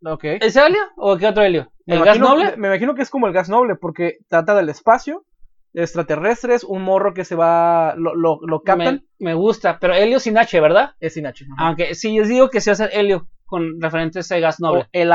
Ok. 0.05 0.23
¿Ese 0.41 0.65
Helio 0.65 0.81
o 0.97 1.17
qué 1.17 1.27
otro 1.27 1.43
Helio? 1.43 1.71
Me 1.85 1.95
¿El 1.95 2.03
gas 2.05 2.17
imagino- 2.17 2.35
noble? 2.35 2.57
Me, 2.57 2.67
imagino 2.67 2.95
que 2.95 3.01
es 3.01 3.09
como 3.09 3.27
el 3.27 3.33
gas 3.33 3.49
noble, 3.49 3.75
porque 3.75 4.17
trata 4.29 4.55
del 4.55 4.69
espacio, 4.69 5.25
extraterrestres, 5.73 6.63
un 6.63 6.83
morro 6.83 7.13
que 7.13 7.25
se 7.25 7.35
va, 7.35 7.95
lo, 7.97 8.15
lo, 8.15 8.39
lo 8.45 8.61
captan. 8.61 9.03
Me, 9.19 9.29
me 9.31 9.33
gusta, 9.33 9.77
pero 9.79 9.93
Helio 9.93 10.19
sin 10.19 10.37
H, 10.37 10.59
¿verdad? 10.61 10.91
Es 10.99 11.13
sin 11.15 11.25
H. 11.27 11.45
ajá. 11.45 11.67
Aunque 11.67 11.95
sí, 11.95 12.15
yo 12.15 12.23
digo 12.23 12.49
que 12.49 12.61
a 12.71 12.75
ser 12.75 12.89
Helio 12.93 13.27
con 13.45 13.79
referente 13.81 14.19
a 14.19 14.21
ese 14.21 14.39
gas 14.39 14.59
noble. 14.59 14.87
El- 14.91 15.11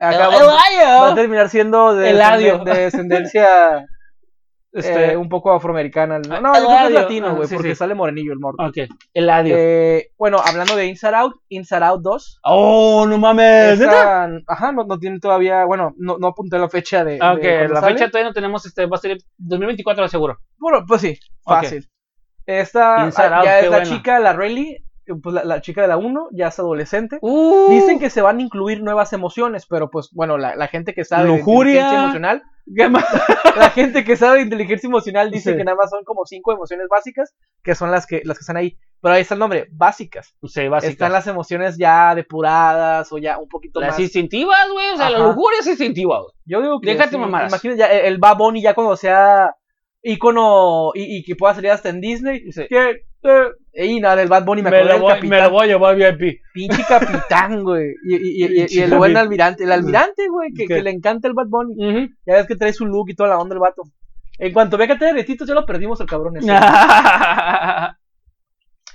Acá 0.00 0.28
va, 0.28 0.34
Eladio. 0.36 1.00
va 1.02 1.12
a 1.12 1.14
terminar 1.14 1.48
siendo 1.48 1.94
de 1.94 2.10
descendencia 2.82 3.86
Este, 4.74 5.12
eh, 5.12 5.16
un 5.16 5.28
poco 5.28 5.52
afroamericana. 5.52 6.18
No, 6.18 6.40
no, 6.40 6.52
yo 6.54 6.66
creo 6.66 6.78
que 6.78 6.84
es 6.86 6.90
latino, 6.92 7.26
Ah, 7.28 7.32
güey, 7.34 7.46
sí, 7.48 7.54
porque 7.54 7.70
sí. 7.70 7.74
sale 7.76 7.94
morenillo 7.94 8.32
el 8.32 8.40
morro. 8.40 8.56
Ok, 8.58 8.78
Eladio. 9.14 9.54
Eh, 9.56 10.10
bueno, 10.18 10.38
hablando 10.44 10.74
de 10.74 10.86
Inside 10.86 11.14
Out, 11.14 11.34
Inside 11.48 11.84
Out 11.84 12.02
2. 12.02 12.40
oh, 12.44 13.06
no 13.06 13.16
mames. 13.18 13.80
Esa- 13.80 14.28
ajá, 14.48 14.72
no, 14.72 14.82
no 14.84 14.98
tiene 14.98 15.20
todavía, 15.20 15.64
bueno, 15.64 15.94
no, 15.96 16.18
no 16.18 16.26
apunté 16.26 16.58
la 16.58 16.68
fecha 16.68 17.04
de. 17.04 17.18
Ah, 17.20 17.36
de 17.36 17.40
Ok, 17.40 17.56
cuándo 17.58 17.74
la 17.74 17.80
sale. 17.82 17.92
fecha 17.94 18.10
todavía 18.10 18.30
no 18.30 18.34
tenemos, 18.34 18.66
este, 18.66 18.86
va 18.86 18.96
a 18.96 19.00
ser 19.00 19.16
2024 19.38 20.08
seguro. 20.08 20.38
Bueno, 20.58 20.84
pues 20.88 21.02
sí, 21.02 21.18
fácil. 21.44 21.88
Esta 22.46 23.04
Inside 23.06 23.26
ah, 23.28 23.36
Out, 23.38 23.44
ya 23.46 23.52
qué 23.60 23.64
es 23.66 23.70
la 23.70 23.76
buena. 23.78 23.84
chica, 23.96 24.18
la 24.18 24.32
Rayleigh, 24.32 24.84
pues 25.22 25.34
la, 25.34 25.44
la 25.44 25.60
chica 25.60 25.82
de 25.82 25.88
la 25.88 25.96
1, 25.96 26.28
ya 26.32 26.48
es 26.48 26.58
adolescente. 26.58 27.18
Uh, 27.22 27.70
Dicen 27.70 27.98
que 27.98 28.10
se 28.10 28.22
van 28.22 28.38
a 28.38 28.42
incluir 28.42 28.82
nuevas 28.82 29.12
emociones, 29.12 29.66
pero 29.66 29.88
pues 29.90 30.10
bueno, 30.12 30.36
la, 30.36 30.56
la 30.56 30.66
gente 30.66 30.94
que 30.94 31.04
sabe 31.04 31.28
Lujuria. 31.28 31.90
de 31.90 31.96
emocional. 31.96 32.42
la 33.56 33.70
gente 33.70 34.04
que 34.04 34.16
sabe 34.16 34.38
de 34.38 34.44
inteligencia 34.44 34.86
emocional 34.86 35.30
dice 35.30 35.52
Sí. 35.52 35.56
que 35.56 35.64
nada 35.64 35.76
más 35.76 35.90
son 35.90 36.02
como 36.04 36.24
cinco 36.24 36.52
emociones 36.52 36.86
básicas, 36.90 37.34
que 37.62 37.74
son 37.74 37.90
las 37.90 38.06
que 38.06 38.22
las 38.24 38.38
que 38.38 38.42
están 38.42 38.56
ahí. 38.56 38.76
Pero 39.00 39.14
ahí 39.14 39.20
está 39.20 39.34
el 39.34 39.40
nombre, 39.40 39.68
básicas. 39.70 40.34
Sí, 40.44 40.66
básicas. 40.66 40.92
Están 40.92 41.12
las 41.12 41.26
emociones 41.26 41.76
ya 41.76 42.14
depuradas 42.14 43.12
o 43.12 43.18
ya 43.18 43.38
un 43.38 43.48
poquito 43.48 43.80
Las 43.80 43.90
más. 43.90 44.00
instintivas, 44.00 44.66
güey. 44.72 44.90
O 44.92 44.96
sea, 44.96 45.10
la 45.10 45.18
lujuria 45.18 45.60
es 45.60 45.66
instintiva, 45.66 46.20
güey. 46.20 46.32
Yo 46.46 46.62
digo 46.62 46.80
que 46.80 46.90
Déjate 46.92 47.10
sí, 47.10 47.18
mamadas. 47.18 47.52
Imagínate 47.52 47.78
ya 47.80 47.86
el, 47.88 48.16
Bad 48.18 48.38
Bunny 48.38 48.62
ya 48.62 48.74
cuando 48.74 48.96
sea 48.96 49.54
ícono 50.02 50.92
y, 50.94 51.18
y 51.18 51.22
que 51.22 51.36
pueda 51.36 51.54
salir 51.54 51.70
hasta 51.70 51.90
en 51.90 52.00
Disney. 52.00 52.44
Que, 52.68 52.90
eh, 53.24 53.48
y 53.76 54.00
nada, 54.00 54.22
el 54.22 54.28
Bad 54.28 54.44
Bunny 54.44 54.62
me, 54.62 54.70
Me 54.70 54.76
acordé 54.78 54.88
lo, 54.88 54.92
del 54.94 55.02
voy, 55.02 55.12
capitán. 55.14 55.30
me 55.30 55.42
lo 55.44 55.50
voy 55.50 55.64
a 55.64 55.66
llevar 55.66 55.96
VIP. 55.96 56.40
Pinche 56.52 56.82
capitán, 56.88 57.62
güey. 57.64 57.94
Y, 58.04 58.14
y, 58.14 58.18
y- 58.18 58.42
y- 58.42 58.44
y 58.44 58.58
Pinche 58.60 58.84
el 58.84 58.94
buen 58.96 59.16
almirante. 59.16 59.64
El 59.64 59.72
almirante, 59.72 60.28
güey, 60.28 60.52
que, 60.52 60.82
le 60.82 60.90
encanta 60.90 61.28
el 61.28 61.34
Bad 61.34 61.46
Bunny. 61.48 62.08
Ya 62.26 62.34
ves 62.34 62.46
que 62.46 62.56
trae 62.56 62.72
su 62.72 62.86
look 62.86 63.10
y 63.10 63.14
toda 63.14 63.30
la 63.30 63.38
onda 63.38 63.54
el 63.54 63.60
vato. 63.60 63.82
En 64.38 64.52
cuanto 64.52 64.76
vea 64.76 64.86
que 64.88 64.96
trae 64.96 65.10
aretitos, 65.10 65.46
ya 65.48 65.54
lo 65.54 65.64
perdimos 65.66 66.00
el 66.00 66.06
cabrón 66.06 66.36
ese. 66.36 66.50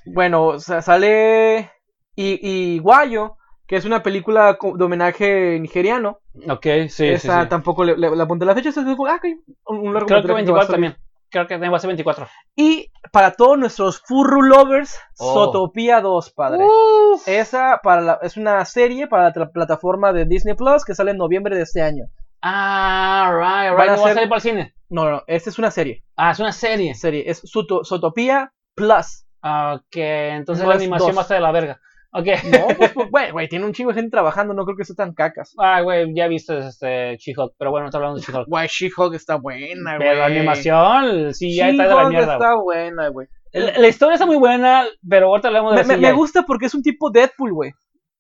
Bueno, 0.06 0.46
o 0.48 0.60
sea, 0.60 0.82
sale 0.82 1.70
y, 2.16 2.40
y 2.42 2.80
Guayo, 2.80 3.36
que 3.68 3.76
es 3.76 3.86
una 3.86 4.02
película 4.02 4.58
de 4.76 4.84
homenaje 4.84 5.60
nigeriano. 5.60 6.20
ok, 6.50 6.66
sí, 6.88 7.08
Esa 7.08 7.44
sí. 7.44 7.50
tampoco 7.50 7.84
le, 7.84 7.98
le- 7.98 8.16
le 8.16 8.24
apunté 8.24 8.46
la 8.46 8.56
fecha. 8.56 8.72
ah, 8.76 8.82
ok, 9.16 9.26
un, 9.68 9.78
un 9.80 9.94
largo 9.94 10.08
Creo 10.08 10.22
que 10.22 10.28
metraje 10.28 10.46
que 10.46 10.52
va 10.52 10.62
a 10.62 10.66
24 10.66 10.68
salir. 10.68 10.72
también. 10.92 11.09
Creo 11.32 11.46
que 11.48 11.54
a 11.54 11.80
ser 11.80 11.88
24. 11.88 12.28
Y 12.56 12.92
para 13.12 13.32
todos 13.32 13.58
nuestros 13.58 14.02
furru 14.02 14.42
lovers, 14.42 14.98
Oh. 15.20 15.34
Zootopia 15.34 16.02
2, 16.02 16.32
padre. 16.32 16.64
Uf. 16.66 17.28
Esa 17.28 17.80
para 17.84 18.02
la- 18.02 18.20
es 18.22 18.36
una 18.38 18.64
serie 18.66 19.08
para 19.08 19.32
la 19.36 19.52
plataforma 19.52 20.12
de 20.14 20.26
Disney 20.26 20.56
Plus 20.56 20.84
que 20.86 20.96
sale 20.96 21.12
en 21.12 21.18
noviembre 21.18 21.56
de 21.56 21.64
este 21.64 21.82
año. 21.82 22.06
Ah, 22.42 23.30
right, 23.32 23.78
right. 23.78 23.92
No 23.98 24.02
va 24.04 24.10
a 24.12 24.14
salir 24.14 24.30
para 24.30 24.38
el 24.38 24.42
cine. 24.42 24.74
No, 24.90 25.10
no, 25.10 25.24
esta 25.28 25.50
es 25.50 25.60
una 25.60 25.72
serie. 25.72 26.04
Ah, 26.16 26.32
es 26.32 26.40
una 26.40 26.52
serie. 26.52 26.96
Serie, 26.96 27.24
es 27.28 27.44
Zoot- 27.44 27.86
Zootopia 27.86 28.52
Plus. 28.76 29.26
Ok, 29.42 29.96
entonces 29.96 30.64
No 30.64 30.70
la 30.70 30.76
animación 30.76 31.10
dos. 31.10 31.18
va 31.18 31.22
a 31.22 31.24
estar 31.24 31.38
de 31.38 31.42
la 31.44 31.52
verga. 31.52 31.80
Ok. 32.12 32.26
No, 32.52 32.68
pues, 32.76 32.92
pues, 32.94 33.08
güey, 33.12 33.32
güey, 33.32 33.48
tiene 33.48 33.66
un 33.66 33.74
chingo 33.74 33.90
de 33.92 33.96
gente 33.96 34.10
trabajando, 34.12 34.54
no 34.54 34.66
creo 34.66 34.76
que 34.78 34.86
sea 34.86 34.96
tan 34.96 35.14
cacas. 35.14 35.54
Ah, 35.60 35.82
güey, 35.82 36.12
ya 36.16 36.28
viste 36.28 36.58
este 36.58 37.18
She-Hulk, 37.18 37.54
pero 37.58 37.70
bueno, 37.72 37.84
no 37.84 37.90
está 37.90 37.98
hablando 38.00 38.20
de 38.20 38.26
She-Hulk. 38.26 38.48
Güey, 38.48 38.68
She-Hulk 38.68 39.14
está 39.14 39.36
buena, 39.36 39.98
güey. 39.98 40.08
Pero 40.10 40.20
la 40.20 40.26
animación, 40.26 41.34
sí, 41.34 41.56
ya 41.56 41.70
está 41.70 41.84
de 41.88 41.96
la 41.96 42.10
mierda. 42.10 42.34
está 42.34 42.56
buena, 42.56 43.08
güey. 43.10 43.28
La, 43.52 43.78
la 43.78 43.88
historia 43.88 44.14
está 44.14 44.26
muy 44.26 44.38
buena, 44.38 44.86
pero 45.08 45.28
ahorita 45.28 45.48
hablamos 45.50 45.76
de 45.76 45.84
Me, 45.84 45.96
me- 45.98 46.08
me 46.08 46.14
gusta 46.14 46.44
porque 46.44 46.66
es 46.68 46.74
un 46.76 46.82
tipo 46.84 47.10
Deadpool, 47.12 47.54
güey. 47.54 47.72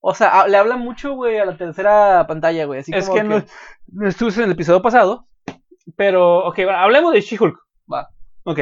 O 0.01 0.13
sea, 0.15 0.41
a- 0.41 0.47
le 0.47 0.57
habla 0.57 0.77
mucho, 0.77 1.13
güey, 1.15 1.37
a 1.39 1.45
la 1.45 1.57
tercera 1.57 2.25
pantalla, 2.27 2.65
güey. 2.65 2.79
Así 2.81 2.91
Es 2.93 3.07
como 3.07 3.17
que 3.17 3.23
no, 3.27 3.43
no 3.91 4.07
estuve 4.07 4.31
en 4.35 4.43
el 4.43 4.51
episodio 4.51 4.81
pasado, 4.81 5.27
pero, 5.95 6.45
ok, 6.47 6.55
bueno, 6.57 6.77
hablemos 6.77 7.13
de 7.13 7.21
She-Hulk. 7.21 7.57
Va. 7.91 8.07
Ok. 8.43 8.59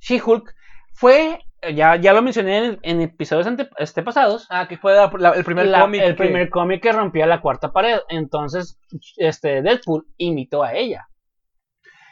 She-Hulk 0.00 0.54
fue, 0.92 1.38
ya, 1.72 1.96
ya 1.96 2.12
lo 2.12 2.22
mencioné 2.22 2.58
en, 2.66 2.78
en 2.82 3.00
episodios 3.00 3.46
ante, 3.46 3.68
este, 3.78 4.02
pasados, 4.02 4.46
Ah, 4.50 4.66
que 4.68 4.76
fue 4.78 4.94
la- 4.94 5.10
la- 5.18 5.30
el 5.30 5.44
primer 5.44 5.66
la- 5.66 5.80
cómic. 5.80 6.02
el 6.02 6.08
que- 6.16 6.24
primer 6.24 6.50
cómic 6.50 6.82
que 6.82 6.92
rompía 6.92 7.26
la 7.26 7.40
cuarta 7.40 7.72
pared. 7.72 7.98
Entonces, 8.08 8.78
este 9.16 9.62
Deadpool 9.62 10.06
imitó 10.16 10.62
a 10.62 10.74
ella. 10.74 11.08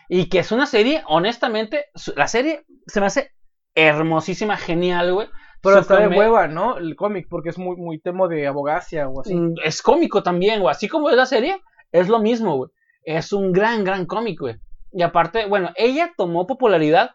Y 0.08 0.28
que 0.28 0.40
es 0.40 0.52
una 0.52 0.66
serie, 0.66 1.02
honestamente, 1.06 1.86
la 2.16 2.28
serie 2.28 2.64
se 2.86 3.00
me 3.00 3.06
hace 3.06 3.30
hermosísima, 3.74 4.56
genial, 4.56 5.12
güey. 5.14 5.28
Pero 5.62 5.78
está 5.78 5.96
de 6.00 6.08
hueva, 6.08 6.48
¿no? 6.48 6.76
El 6.76 6.96
cómic, 6.96 7.26
porque 7.30 7.50
es 7.50 7.56
muy, 7.58 7.76
muy 7.76 8.00
tema 8.00 8.26
de 8.26 8.46
abogacia 8.48 9.08
o 9.08 9.20
así. 9.20 9.34
Mm, 9.34 9.54
Es 9.64 9.80
cómico 9.80 10.22
también, 10.22 10.60
güey. 10.60 10.72
Así 10.72 10.88
como 10.88 11.08
es 11.08 11.16
la 11.16 11.24
serie, 11.26 11.60
es 11.92 12.08
lo 12.08 12.18
mismo, 12.18 12.56
güey. 12.56 12.70
Es 13.04 13.32
un 13.32 13.52
gran, 13.52 13.84
gran 13.84 14.04
cómic, 14.06 14.40
güey. 14.40 14.56
Y 14.92 15.02
aparte, 15.02 15.46
bueno, 15.46 15.70
ella 15.76 16.12
tomó 16.16 16.46
popularidad 16.48 17.12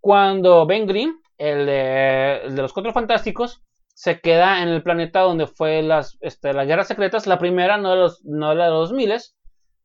cuando 0.00 0.66
Ben 0.66 0.86
Grimm, 0.86 1.12
el 1.40 1.66
de, 1.66 2.42
el 2.44 2.54
de 2.54 2.62
los 2.62 2.72
Cuatro 2.72 2.92
Fantásticos, 2.92 3.62
se 3.94 4.20
queda 4.20 4.62
en 4.62 4.68
el 4.68 4.82
planeta 4.82 5.20
donde 5.20 5.46
fue 5.46 5.82
las, 5.82 6.18
este, 6.20 6.52
las 6.52 6.66
guerras 6.66 6.86
secretas. 6.86 7.26
La 7.26 7.38
primera, 7.38 7.78
no 7.78 7.90
de 7.90 7.96
los, 7.96 8.24
no 8.24 8.54
la 8.54 8.66
de 8.66 8.70
los 8.70 8.92
miles, 8.92 9.36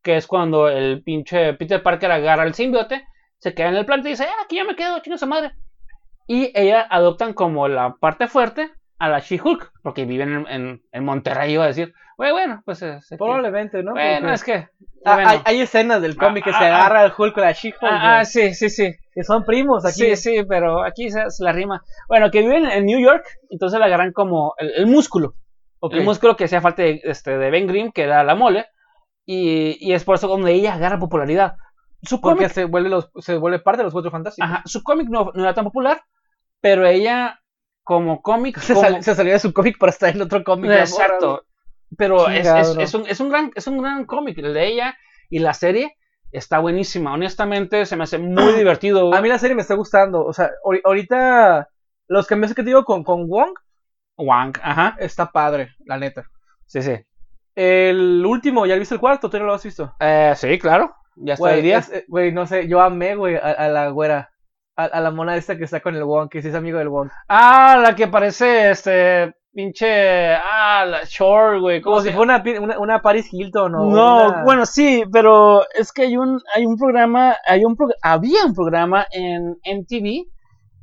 que 0.03 0.17
es 0.17 0.27
cuando 0.27 0.67
el 0.67 1.01
pinche 1.01 1.53
Peter 1.53 1.81
Parker 1.81 2.11
agarra 2.11 2.43
el 2.43 2.53
simbiote, 2.53 3.05
se 3.37 3.53
queda 3.53 3.69
en 3.69 3.77
el 3.77 3.85
planeta 3.85 4.09
y 4.09 4.11
dice, 4.11 4.25
ah, 4.25 4.43
aquí 4.43 4.57
ya 4.57 4.65
me 4.65 4.75
quedo, 4.75 4.99
chingo 4.99 5.17
su 5.17 5.27
madre. 5.27 5.53
Y 6.27 6.51
ella 6.59 6.85
adoptan 6.89 7.33
como 7.33 7.67
la 7.67 7.95
parte 7.95 8.27
fuerte 8.27 8.71
a 8.99 9.09
la 9.09 9.19
She-Hulk, 9.19 9.71
porque 9.83 10.05
viven 10.05 10.33
en, 10.33 10.47
en, 10.47 10.81
en 10.91 11.03
Monterrey, 11.05 11.53
iba 11.53 11.63
a 11.65 11.67
decir. 11.67 11.93
Güey, 12.17 12.31
bueno, 12.31 12.61
pues 12.65 12.81
eh, 12.81 12.99
se- 13.01 13.17
Probablemente, 13.17 13.83
¿no? 13.83 13.91
Bueno, 13.91 14.19
Porque- 14.21 14.33
es 14.33 14.43
que. 14.43 14.67
Ah, 15.03 15.15
bueno. 15.15 15.29
hay, 15.29 15.39
hay 15.45 15.61
escenas 15.61 16.01
del 16.01 16.15
cómic 16.15 16.45
que 16.45 16.49
Ah, 16.51 16.57
se 16.59 16.65
ah, 16.65 16.77
agarra 16.77 17.05
el 17.05 17.11
Hulk 17.15 17.33
con 17.33 17.43
la 17.43 17.51
She-Hulk, 17.51 17.77
Ah, 17.81 18.23
sí, 18.25 18.53
sí, 18.55 18.69
sí. 18.69 18.93
que 19.13 19.23
son 19.23 19.43
primos 19.43 19.85
aquí. 19.85 19.95
Sí, 19.95 20.15
sí, 20.15 20.43
pero 20.47 20.83
aquí 20.83 21.11
se, 21.11 21.29
se 21.29 21.43
la 21.43 21.51
rima. 21.51 21.83
Bueno, 22.07 22.31
que 22.31 22.39
viven 22.41 22.65
en 22.65 22.85
New 22.85 22.99
York, 22.99 23.25
entonces 23.49 23.79
la 23.79 23.85
agarran 23.87 24.13
como 24.13 24.53
el, 24.57 24.71
el 24.75 24.87
músculo. 24.87 25.35
Ok. 25.79 25.93
El 25.93 26.03
músculo 26.03 26.35
que 26.37 26.45
hacía 26.45 26.61
falta 26.61 26.81
de, 26.83 27.01
este, 27.03 27.37
de 27.37 27.51
Ben 27.51 27.67
Grimm, 27.67 27.91
que 27.91 28.03
era 28.03 28.23
la 28.23 28.33
mole. 28.35 28.65
Y, 29.25 29.77
y 29.79 29.93
es 29.93 30.03
por 30.03 30.15
eso 30.15 30.27
donde 30.27 30.53
ella 30.53 30.73
agarra 30.75 30.99
popularidad. 30.99 31.55
Su 32.01 32.21
Porque 32.21 32.37
cómic, 32.43 32.51
se 32.53 32.65
vuelve, 32.65 32.89
los, 32.89 33.09
se 33.19 33.37
vuelve 33.37 33.59
parte 33.59 33.79
de 33.79 33.83
los 33.85 33.93
Cuatro 33.93 34.11
Fantásticos. 34.11 34.49
ajá, 34.49 34.61
su 34.65 34.83
cómic 34.83 35.07
no, 35.09 35.31
no 35.33 35.43
era 35.43 35.53
tan 35.53 35.63
popular, 35.65 36.01
pero 36.61 36.85
ella, 36.87 37.39
como 37.85 38.21
cómic. 38.21 38.59
Se, 38.59 38.73
como- 38.73 38.85
sal- 38.85 39.01
se 39.03 39.15
salió 39.15 39.31
de 39.31 39.39
su 39.39 39.53
cómic 39.53 39.77
para 39.79 39.91
estar 39.91 40.13
en 40.13 40.21
otro 40.21 40.43
cómic. 40.43 40.65
güey. 40.65 40.79
Exacto. 40.79 41.45
Pero 41.97 42.27
es, 42.29 42.45
es- 42.45 42.75
¿no? 42.75 42.81
es 42.81 42.93
un, 42.93 43.07
es 43.07 43.19
un 43.21 43.29
gran, 43.29 43.51
es 43.55 43.67
un 43.67 43.77
gran 43.81 44.03
cómic. 44.05 44.37
El 44.39 44.53
de 44.53 44.67
ella 44.67 44.97
y 45.29 45.39
la 45.39 45.53
serie 45.53 45.95
está 46.31 46.59
buenísima. 46.59 47.13
Honestamente, 47.13 47.85
se 47.85 47.95
me 47.95 48.03
hace 48.03 48.17
muy 48.17 48.53
divertido. 48.57 49.13
A 49.15 49.21
mí 49.21 49.29
la 49.29 49.39
serie 49.39 49.55
me 49.55 49.61
está 49.61 49.75
gustando. 49.75 50.25
O 50.25 50.33
sea, 50.33 50.51
ahori- 50.65 50.81
ahorita 50.83 51.69
los 52.09 52.27
cambios 52.27 52.53
que 52.53 52.63
te 52.63 52.67
digo 52.67 52.83
con, 52.83 53.03
con 53.05 53.27
Wong 53.29 53.53
Wang, 54.17 54.53
ajá. 54.61 54.95
está 54.99 55.31
padre, 55.31 55.75
la 55.85 55.97
neta. 55.97 56.25
Sí, 56.65 56.81
sí. 56.81 56.93
El 57.53 58.25
último, 58.25 58.65
¿ya 58.65 58.75
viste 58.75 58.95
el 58.95 58.99
cuarto? 59.01 59.29
¿Tú 59.29 59.37
no 59.39 59.45
lo 59.45 59.53
has 59.53 59.63
visto? 59.63 59.93
Eh, 59.99 60.33
sí, 60.35 60.57
claro. 60.59 60.93
Ya 61.15 61.33
está 61.35 61.41
Güey, 61.41 61.71
es- 61.71 61.89
eh, 61.91 62.05
güey, 62.07 62.31
no 62.33 62.45
sé, 62.45 62.67
yo 62.67 62.81
amé, 62.81 63.15
güey, 63.15 63.35
a, 63.35 63.39
a 63.51 63.67
la 63.69 63.89
güera. 63.89 64.31
A, 64.77 64.83
a 64.85 64.99
la 65.01 65.11
mona 65.11 65.35
esta 65.37 65.57
que 65.57 65.63
está 65.63 65.79
con 65.79 65.95
el 65.95 66.03
Wong, 66.03 66.29
que 66.29 66.41
sí 66.41 66.49
es 66.49 66.55
amigo 66.55 66.77
del 66.79 66.89
Wong. 66.89 67.09
Ah, 67.29 67.77
la 67.81 67.95
que 67.95 68.07
parece 68.07 68.71
este 68.71 69.33
pinche. 69.53 70.33
Ah, 70.35 70.85
la 70.85 71.03
Shore, 71.05 71.59
güey. 71.61 71.81
¿Cómo 71.81 71.95
Como 71.97 72.05
si 72.05 72.11
fuera 72.11 72.41
una, 72.43 72.59
una, 72.61 72.79
una 72.79 73.01
Paris 73.01 73.29
Hilton 73.31 73.73
o 73.75 73.85
No, 73.89 74.27
una- 74.27 74.43
bueno, 74.43 74.65
sí, 74.65 75.03
pero 75.11 75.61
es 75.73 75.91
que 75.93 76.01
hay 76.03 76.17
un, 76.17 76.41
hay 76.53 76.65
un 76.65 76.75
programa, 76.77 77.35
hay 77.47 77.63
un 77.63 77.75
pro- 77.77 77.87
había 78.01 78.45
un 78.45 78.53
programa 78.53 79.05
en 79.11 79.55
MTV 79.65 80.25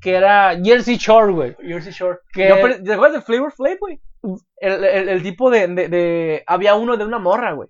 que 0.00 0.14
era 0.16 0.56
Jersey 0.62 0.96
Shore, 0.96 1.32
güey. 1.32 1.56
Jersey 1.60 1.92
Shore. 1.92 2.18
Que- 2.32 2.48
Yo 2.48 2.60
pre- 2.60 2.80
¿Te 2.80 2.94
acuerdas 2.94 3.18
de 3.20 3.24
Flavor 3.26 3.52
Flav, 3.52 3.76
güey? 3.78 4.00
El, 4.56 4.84
el, 4.84 5.08
el 5.10 5.22
tipo 5.22 5.50
de, 5.50 5.66
de, 5.68 5.88
de- 5.88 6.42
Había 6.46 6.74
uno 6.76 6.96
de 6.96 7.04
una 7.04 7.18
morra, 7.18 7.52
güey. 7.52 7.68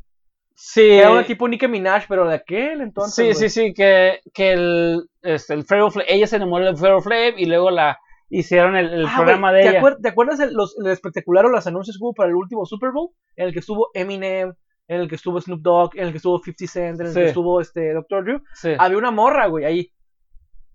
Sí, 0.55 0.91
Era 0.91 1.11
una 1.11 1.25
tipo 1.27 1.49
Nicki 1.49 1.67
Minaj, 1.69 2.05
pero 2.09 2.27
de 2.29 2.35
aquel 2.37 2.81
entonces. 2.81 3.15
sí, 3.15 3.23
güey. 3.23 3.35
sí, 3.35 3.49
sí, 3.49 3.75
que, 3.75 4.21
que 4.33 4.53
el, 4.53 5.03
este, 5.23 5.55
el 5.55 5.65
Flavor 5.65 5.93
Flav- 5.93 6.05
ella 6.09 6.27
se 6.27 6.37
enamoró 6.37 6.65
del 6.67 6.77
Flavor 6.77 7.03
Flav 7.03 7.35
y 7.39 7.47
luego 7.47 7.71
la 7.71 7.99
hicieron 8.31 8.77
el, 8.77 8.93
el 8.93 9.07
Ah, 9.07 9.13
programa 9.17 9.53
de 9.53 9.63
¿te, 9.63 9.69
ella. 9.71 9.81
acuer- 9.81 9.97
¿Te 10.01 10.09
acuerdas 10.09 10.41
el, 10.41 10.53
los, 10.55 10.77
el 10.79 10.91
espectacular 10.91 11.47
o 11.47 11.49
los 11.51 11.67
anuncios 11.67 11.97
que 11.99 12.05
hubo 12.05 12.15
para 12.15 12.29
el 12.31 12.37
último 12.37 12.65
Super 12.67 12.91
Bowl? 12.93 13.11
En 13.37 13.47
el 13.49 13.53
que 13.53 13.59
estuvo 13.61 13.89
Eminem, 13.95 14.53
en 14.89 15.01
el 15.01 15.09
que 15.09 15.15
estuvo 15.17 15.41
Snoop 15.41 15.61
Dogg, 15.61 15.91
en 15.97 16.05
el 16.07 16.11
que 16.13 16.17
estuvo 16.19 16.39
50 16.39 16.67
Cent, 16.73 17.01
en 17.01 17.07
el 17.07 17.13
Sí. 17.13 17.21
que 17.21 17.27
estuvo 17.27 17.61
este 17.61 17.93
Dr. 17.95 18.25
Drew. 18.25 18.41
Sí. 18.55 18.73
Había 18.79 18.99
una 18.99 19.11
morra, 19.11 19.47
güey, 19.47 19.65
ahí. 19.65 19.93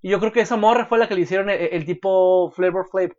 Y 0.02 0.10
yo 0.10 0.20
creo 0.20 0.32
que 0.32 0.42
esa 0.42 0.58
morra 0.58 0.86
fue 0.86 1.00
la 1.00 1.08
que 1.08 1.16
le 1.16 1.22
hicieron 1.22 1.50
el, 1.50 1.60
el 1.72 1.86
tipo 1.86 2.52
Flavor 2.52 2.88
Flav. 2.90 3.12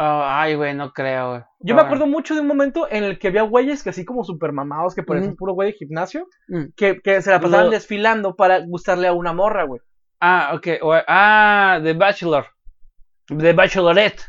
Ah, 0.00 0.42
ay, 0.42 0.54
güey, 0.54 0.74
no 0.74 0.92
creo, 0.92 1.30
güey. 1.30 1.42
Yo 1.58 1.74
me 1.74 1.80
acuerdo 1.82 2.06
mucho 2.06 2.34
de 2.36 2.40
un 2.40 2.46
momento 2.46 2.86
en 2.88 3.02
el 3.02 3.18
que 3.18 3.28
había 3.28 3.42
güeyes 3.42 3.82
que 3.82 3.90
así 3.90 4.04
como 4.04 4.22
super 4.22 4.52
mamados, 4.52 4.94
que 4.94 5.02
parecían 5.02 5.34
puro 5.34 5.54
güey 5.54 5.72
de 5.72 5.76
gimnasio, 5.78 6.28
Mm. 6.46 6.66
que, 6.76 7.00
que 7.02 7.20
se 7.20 7.30
la 7.32 7.40
pasaban 7.40 7.66
Lo- 7.66 7.72
desfilando 7.72 8.36
para 8.36 8.60
gustarle 8.60 9.08
a 9.08 9.12
una 9.12 9.32
morra, 9.32 9.64
güey. 9.64 9.80
Ah, 10.20 10.52
ok. 10.54 10.66
o- 10.82 10.94
ah, 11.08 11.80
The 11.82 11.94
Bachelor. 11.94 12.46
The 13.26 13.52
Bachelorette. 13.52 14.22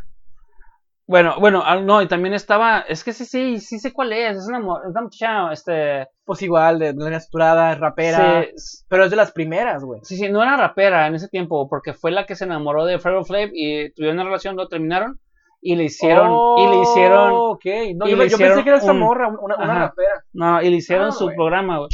Bueno, 1.07 1.35
bueno, 1.39 1.63
ah, 1.65 1.77
no, 1.79 2.01
y 2.03 2.07
también 2.07 2.35
estaba. 2.35 2.81
Es 2.81 3.03
que 3.03 3.13
sí, 3.13 3.25
sí, 3.25 3.59
sí 3.59 3.79
sé 3.79 3.91
cuál 3.93 4.13
es. 4.13 4.37
Es 4.37 4.47
una, 4.47 4.57
es 4.59 4.89
una 4.91 5.01
muchacha, 5.01 5.51
este. 5.51 6.07
Pues 6.23 6.41
igual, 6.43 6.77
de 6.79 6.93
la 6.93 7.17
estructurada, 7.17 7.73
rapera. 7.75 8.43
Sí, 8.55 8.83
Pero 8.87 9.05
es 9.05 9.09
de 9.09 9.15
las 9.15 9.31
primeras, 9.31 9.83
güey. 9.83 10.01
sí, 10.03 10.17
sí, 10.17 10.29
no 10.29 10.43
era 10.43 10.55
rapera 10.57 11.07
en 11.07 11.15
ese 11.15 11.27
tiempo, 11.27 11.67
porque 11.67 11.93
fue 11.93 12.11
la 12.11 12.25
que 12.27 12.35
se 12.35 12.45
enamoró 12.45 12.85
de 12.85 12.99
Flavor 12.99 13.25
Flav 13.25 13.49
y 13.53 13.91
tuvieron 13.93 14.17
una 14.17 14.25
relación, 14.25 14.55
lo 14.55 14.67
terminaron 14.67 15.19
y 15.61 15.75
le 15.75 15.85
hicieron. 15.85 16.31
y 16.57 16.67
le 16.67 16.81
hicieron. 16.81 17.31
Oh. 17.33 17.59
No, 17.95 18.07
y 18.07 18.11
yo, 18.11 18.15
le 18.15 18.15
yo 18.17 18.23
hicieron 18.25 18.37
pensé 18.55 18.63
que 18.63 18.69
era 18.69 18.77
esa 18.79 18.91
un- 18.91 18.99
morra, 18.99 19.27
una, 19.39 19.55
rapera. 19.55 20.23
No, 20.33 20.61
y 20.61 20.69
le 20.69 20.77
hicieron 20.77 21.07
Ah, 21.07 21.11
su 21.11 21.27
programa, 21.35 21.79
güey. 21.79 21.89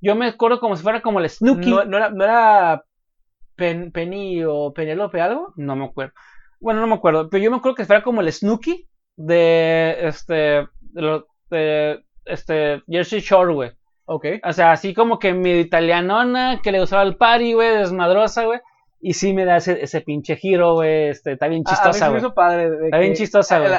Yo 0.00 0.14
me 0.14 0.26
acuerdo 0.26 0.60
como 0.60 0.76
si 0.76 0.82
fuera 0.82 1.00
como 1.02 1.18
el 1.20 1.28
Snooki. 1.28 1.70
No, 1.70 1.84
no 1.84 1.96
era, 1.96 2.10
no 2.10 2.24
era 2.24 2.82
Pen- 3.56 3.90
Penny 3.92 4.44
o 4.44 4.72
Penélope 4.72 5.20
algo. 5.20 5.52
No 5.56 5.74
me 5.74 5.86
acuerdo. 5.86 6.12
Bueno, 6.60 6.80
no 6.80 6.86
me 6.86 6.94
acuerdo. 6.94 7.28
Pero 7.28 7.42
yo 7.42 7.50
me 7.50 7.56
acuerdo 7.56 7.74
que 7.76 7.84
fuera 7.84 8.02
como 8.02 8.20
el 8.20 8.32
Snooki 8.32 8.86
de 9.16 9.96
este. 10.02 10.66
De, 10.80 11.22
de, 11.50 12.04
este. 12.26 12.82
Jersey 12.88 13.20
Shore, 13.20 13.52
güey. 13.54 13.70
Ok. 14.04 14.26
O 14.44 14.52
sea, 14.52 14.72
así 14.72 14.94
como 14.94 15.18
que 15.18 15.32
mi 15.34 15.52
italianona 15.60 16.60
que 16.62 16.72
le 16.72 16.80
gustaba 16.80 17.02
el 17.02 17.16
party, 17.16 17.54
güey, 17.54 17.76
desmadrosa, 17.78 18.44
güey. 18.44 18.60
Y 19.00 19.12
sí 19.14 19.32
me 19.32 19.44
da 19.44 19.56
ese, 19.58 19.82
ese 19.82 20.00
pinche 20.00 20.36
giro, 20.36 20.74
güey. 20.74 21.08
Este, 21.08 21.32
está 21.32 21.46
bien 21.48 21.62
chistosa, 21.64 22.08
güey. 22.08 22.18
hizo 22.20 22.34
padre. 22.34 22.70
de 22.70 22.84
Está 22.86 22.98
bien 22.98 23.14
chistosa, 23.14 23.58
güey. 23.60 23.72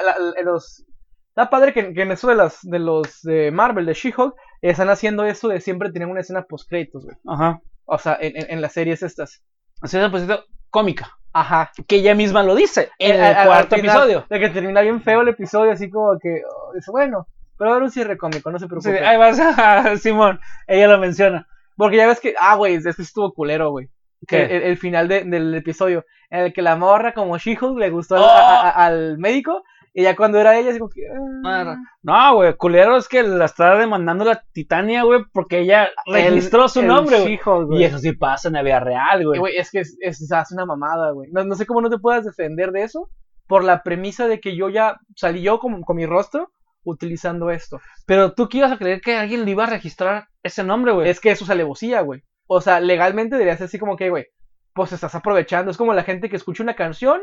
Está 1.30 1.50
padre 1.50 1.74
que, 1.74 1.94
que 1.94 2.02
en 2.02 2.12
eso 2.12 2.28
de, 2.28 2.36
las, 2.36 2.60
de 2.64 2.80
los 2.80 3.22
de 3.22 3.52
Marvel, 3.52 3.86
de 3.86 3.94
She-Hulk, 3.94 4.34
están 4.62 4.90
haciendo 4.90 5.24
eso 5.26 5.48
de 5.48 5.62
siempre 5.62 5.92
tener 5.92 6.08
una 6.08 6.22
escena 6.22 6.44
post-créditos, 6.44 7.06
güey. 7.06 7.16
Ajá. 7.28 7.62
O 7.86 7.98
sea, 7.98 8.18
en, 8.20 8.36
en, 8.36 8.46
en 8.50 8.62
las 8.62 8.74
series 8.74 9.04
estas. 9.04 9.42
Así 9.82 9.98
es, 9.98 10.10
pues, 10.10 10.26
cómica. 10.70 11.12
Ajá. 11.32 11.72
Que 11.88 11.98
ella 11.98 12.16
misma 12.16 12.44
lo 12.44 12.56
dice 12.56 12.90
en 12.98 13.16
Eh, 13.16 13.22
al- 13.22 13.38
el 13.44 13.48
cuarto 13.48 13.76
final, 13.76 13.96
episodio. 13.96 14.26
De 14.30 14.40
que 14.40 14.50
termina 14.50 14.82
bien 14.82 15.02
feo 15.02 15.22
el 15.22 15.28
episodio, 15.30 15.72
así 15.72 15.90
como 15.90 16.18
que. 16.20 16.42
oh, 16.50 16.74
dice, 16.74 16.92
bueno, 16.92 17.28
pero 17.58 17.70
va 17.70 17.76
a 17.76 17.78
haber 17.78 17.86
un 17.86 17.92
cierre 17.92 18.18
cómico, 18.18 18.52
no 18.52 18.58
se 18.60 18.66
Sí, 18.66 18.70
preocupe. 18.70 19.06
ahí 19.06 19.18
vas 19.18 19.40
Simón. 20.02 20.40
Ella 20.68 20.88
lo 20.88 20.98
menciona. 20.98 21.48
Porque 21.78 21.98
ya 21.98 22.08
ves 22.08 22.20
que. 22.20 22.34
Ah, 22.40 22.56
güey, 22.56 22.76
este 22.76 22.92
sí 22.94 23.04
estuvo 23.04 23.32
culero, 23.34 23.70
güey. 23.72 23.88
¿Qué? 24.28 24.68
El, 24.70 24.78
final 24.78 25.08
de- 25.08 25.24
del 25.24 25.54
episodio. 25.56 26.06
En 26.30 26.42
el 26.42 26.54
que 26.54 26.62
la 26.62 26.76
morra, 26.76 27.14
como 27.14 27.38
She-Hulk, 27.38 27.78
le 27.80 27.90
gustó 27.90 28.16
al, 28.16 28.22
Oh. 28.22 28.26
a- 28.28 28.70
a- 28.70 28.86
al 28.86 29.18
médico. 29.18 29.64
Y 29.92 30.04
ya 30.04 30.16
cuando 30.16 30.38
era 30.40 30.58
ella, 30.58 30.70
así 30.70 30.78
como 30.80 30.92
que. 30.92 31.02
ah, 31.46 31.76
No, 32.04 32.36
güey, 32.36 32.54
culero 32.56 32.96
es 32.98 33.08
que 33.08 33.24
la 33.24 33.46
está 33.46 33.76
demandando 33.76 34.24
la 34.24 34.44
Titania, 34.52 35.02
güey, 35.04 35.22
porque 35.34 35.60
ella 35.62 35.90
el- 36.06 36.14
registró 36.14 36.68
su 36.70 36.82
el 36.82 36.88
nombre, 36.88 37.18
güey. 37.22 37.34
Y 37.82 37.84
eso 37.86 37.98
sí 37.98 38.14
pasa 38.14 38.50
en 38.50 38.54
la 38.54 38.62
vida 38.62 38.80
real, 38.80 39.26
güey. 39.26 39.40
es 39.58 39.72
que 39.72 39.80
es, 39.80 39.98
es, 40.00 40.32
hace 40.32 40.54
una 40.54 40.66
mamada, 40.68 41.12
güey. 41.12 41.30
No, 41.32 41.44
no 41.44 41.56
sé 41.56 41.66
cómo 41.66 41.82
no 41.82 41.90
te 41.90 41.98
puedas 41.98 42.24
defender 42.24 42.72
de 42.72 42.84
eso 42.84 43.10
por 43.48 43.64
la 43.64 43.82
premisa 43.82 44.28
de 44.28 44.40
que 44.40 44.56
yo 44.56 44.70
ya 44.70 44.98
salí 45.16 45.42
yo 45.42 45.58
con, 45.60 45.82
con 45.82 45.96
mi 45.98 46.06
rostro 46.06 46.52
utilizando 46.84 47.50
esto. 47.52 47.80
Pero 48.06 48.34
tú 48.34 48.48
qué 48.48 48.60
ibas 48.60 48.72
a 48.72 48.78
creer 48.78 49.02
que 49.02 49.16
alguien 49.16 49.44
le 49.44 49.52
iba 49.52 49.64
a 49.64 49.70
registrar 49.70 50.28
ese 50.44 50.64
nombre, 50.64 50.92
güey. 50.94 51.10
Es 51.10 51.20
que 51.20 51.32
eso 51.32 51.44
es 51.44 51.50
alevosía, 51.50 52.02
güey. 52.02 52.22
O 52.52 52.62
sea, 52.62 52.80
legalmente 52.80 53.36
debería 53.36 53.56
ser 53.56 53.66
así 53.66 53.78
como 53.78 53.96
que, 53.96 54.10
güey, 54.10 54.26
pues 54.74 54.92
estás 54.92 55.14
aprovechando. 55.14 55.70
Es 55.70 55.78
como 55.78 55.94
la 55.94 56.04
gente 56.04 56.30
que 56.30 56.36
escucha 56.36 56.64
una 56.64 56.76
canción 56.76 57.22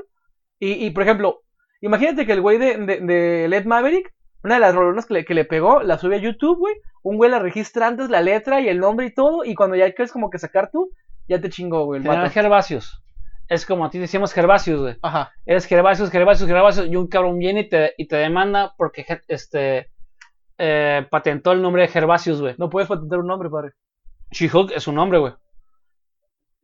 y, 0.60 0.72
y 0.86 0.90
por 0.90 1.02
ejemplo, 1.02 1.42
imagínate 1.80 2.26
que 2.26 2.32
el 2.32 2.40
güey 2.40 2.58
de, 2.58 2.76
de, 2.76 3.00
de 3.00 3.48
Led 3.48 3.64
Maverick, 3.64 4.14
una 4.44 4.54
de 4.54 4.60
las 4.60 4.74
rolonas 4.74 5.04
que 5.04 5.14
le, 5.14 5.24
que 5.24 5.34
le 5.34 5.44
pegó, 5.44 5.82
la 5.82 5.98
sube 5.98 6.14
a 6.16 6.20
YouTube, 6.20 6.58
güey. 6.58 6.74
Un 7.02 7.16
güey 7.16 7.28
la 7.28 7.40
registra 7.40 7.88
antes 7.88 8.08
la 8.08 8.20
letra 8.20 8.60
y 8.60 8.68
el 8.68 8.78
nombre 8.78 9.06
y 9.06 9.14
todo. 9.14 9.44
Y 9.44 9.56
cuando 9.56 9.74
ya 9.74 9.92
quieres 9.92 10.12
como 10.12 10.30
que 10.30 10.38
sacar 10.38 10.70
tú, 10.70 10.90
ya 11.28 11.40
te 11.40 11.50
chingó, 11.50 11.86
güey. 11.86 12.00
el. 12.06 12.30
Gervasius. 12.30 13.02
Es 13.48 13.66
como 13.66 13.84
a 13.84 13.90
ti 13.90 13.98
decíamos 13.98 14.32
Gervasius, 14.32 14.80
güey. 14.80 14.96
Ajá. 15.02 15.32
Eres 15.44 15.66
Gervasius, 15.66 16.10
Gervasius, 16.10 16.48
Gervasius. 16.48 16.86
Y 16.88 16.94
un 16.94 17.08
cabrón 17.08 17.38
viene 17.38 17.60
y 17.62 17.68
te, 17.68 17.94
y 17.96 18.06
te 18.06 18.16
demanda 18.16 18.74
porque 18.76 19.04
este 19.26 19.90
eh, 20.58 21.06
patentó 21.10 21.50
el 21.50 21.62
nombre 21.62 21.82
de 21.82 21.88
Gervasius, 21.88 22.40
güey. 22.40 22.54
No 22.58 22.70
puedes 22.70 22.88
patentar 22.88 23.18
un 23.18 23.26
nombre, 23.26 23.50
padre. 23.50 23.72
She-Hulk 24.36 24.72
es 24.74 24.82
su 24.82 24.92
nombre, 24.92 25.18
güey. 25.18 25.32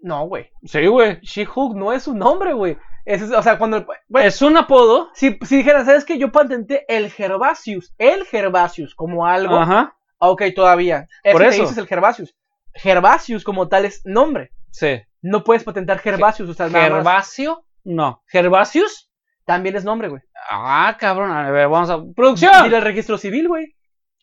No, 0.00 0.26
güey. 0.26 0.50
Sí, 0.64 0.86
güey. 0.86 1.20
She-Hulk 1.20 1.76
no 1.76 1.92
es 1.92 2.06
un 2.08 2.18
nombre, 2.18 2.52
güey. 2.52 2.76
Es, 3.04 3.22
o 3.22 3.42
sea, 3.42 3.56
cuando. 3.58 3.86
Es 4.20 4.42
un 4.42 4.56
apodo. 4.56 5.10
si, 5.14 5.38
si 5.42 5.56
dijeran, 5.58 5.86
¿sabes 5.86 6.04
qué? 6.04 6.18
Yo 6.18 6.30
patenté 6.32 6.84
el 6.88 7.10
Gervasius. 7.10 7.94
El 7.98 8.24
Gervasius 8.24 8.94
como 8.94 9.26
algo. 9.26 9.56
Ajá. 9.56 9.94
Ah, 10.20 10.28
Ok, 10.30 10.42
todavía. 10.54 11.06
Es 11.24 11.32
Por 11.32 11.42
que 11.42 11.48
eso. 11.48 11.56
te 11.56 11.62
dices 11.62 11.78
el 11.78 11.86
Gervasius. 11.86 12.34
Gervasius 12.74 13.42
como 13.44 13.68
tal 13.68 13.84
es 13.84 14.02
nombre. 14.04 14.50
Sí. 14.70 15.00
No 15.20 15.44
puedes 15.44 15.64
patentar 15.64 15.98
Gervasius. 15.98 16.48
O 16.48 16.54
sea, 16.54 16.68
nada 16.68 16.88
más. 16.90 16.98
Gervasio. 16.98 17.64
No. 17.84 18.22
Gervasius 18.28 19.10
También 19.44 19.74
es 19.76 19.84
nombre, 19.84 20.08
güey. 20.08 20.22
Ah, 20.50 20.96
cabrón. 20.98 21.30
A 21.32 21.50
ver, 21.50 21.68
vamos 21.68 21.90
a. 21.90 21.98
¡Producción! 22.14 22.64
Dile 22.64 22.76
el 22.76 22.82
registro 22.84 23.18
civil, 23.18 23.48
güey. 23.48 23.74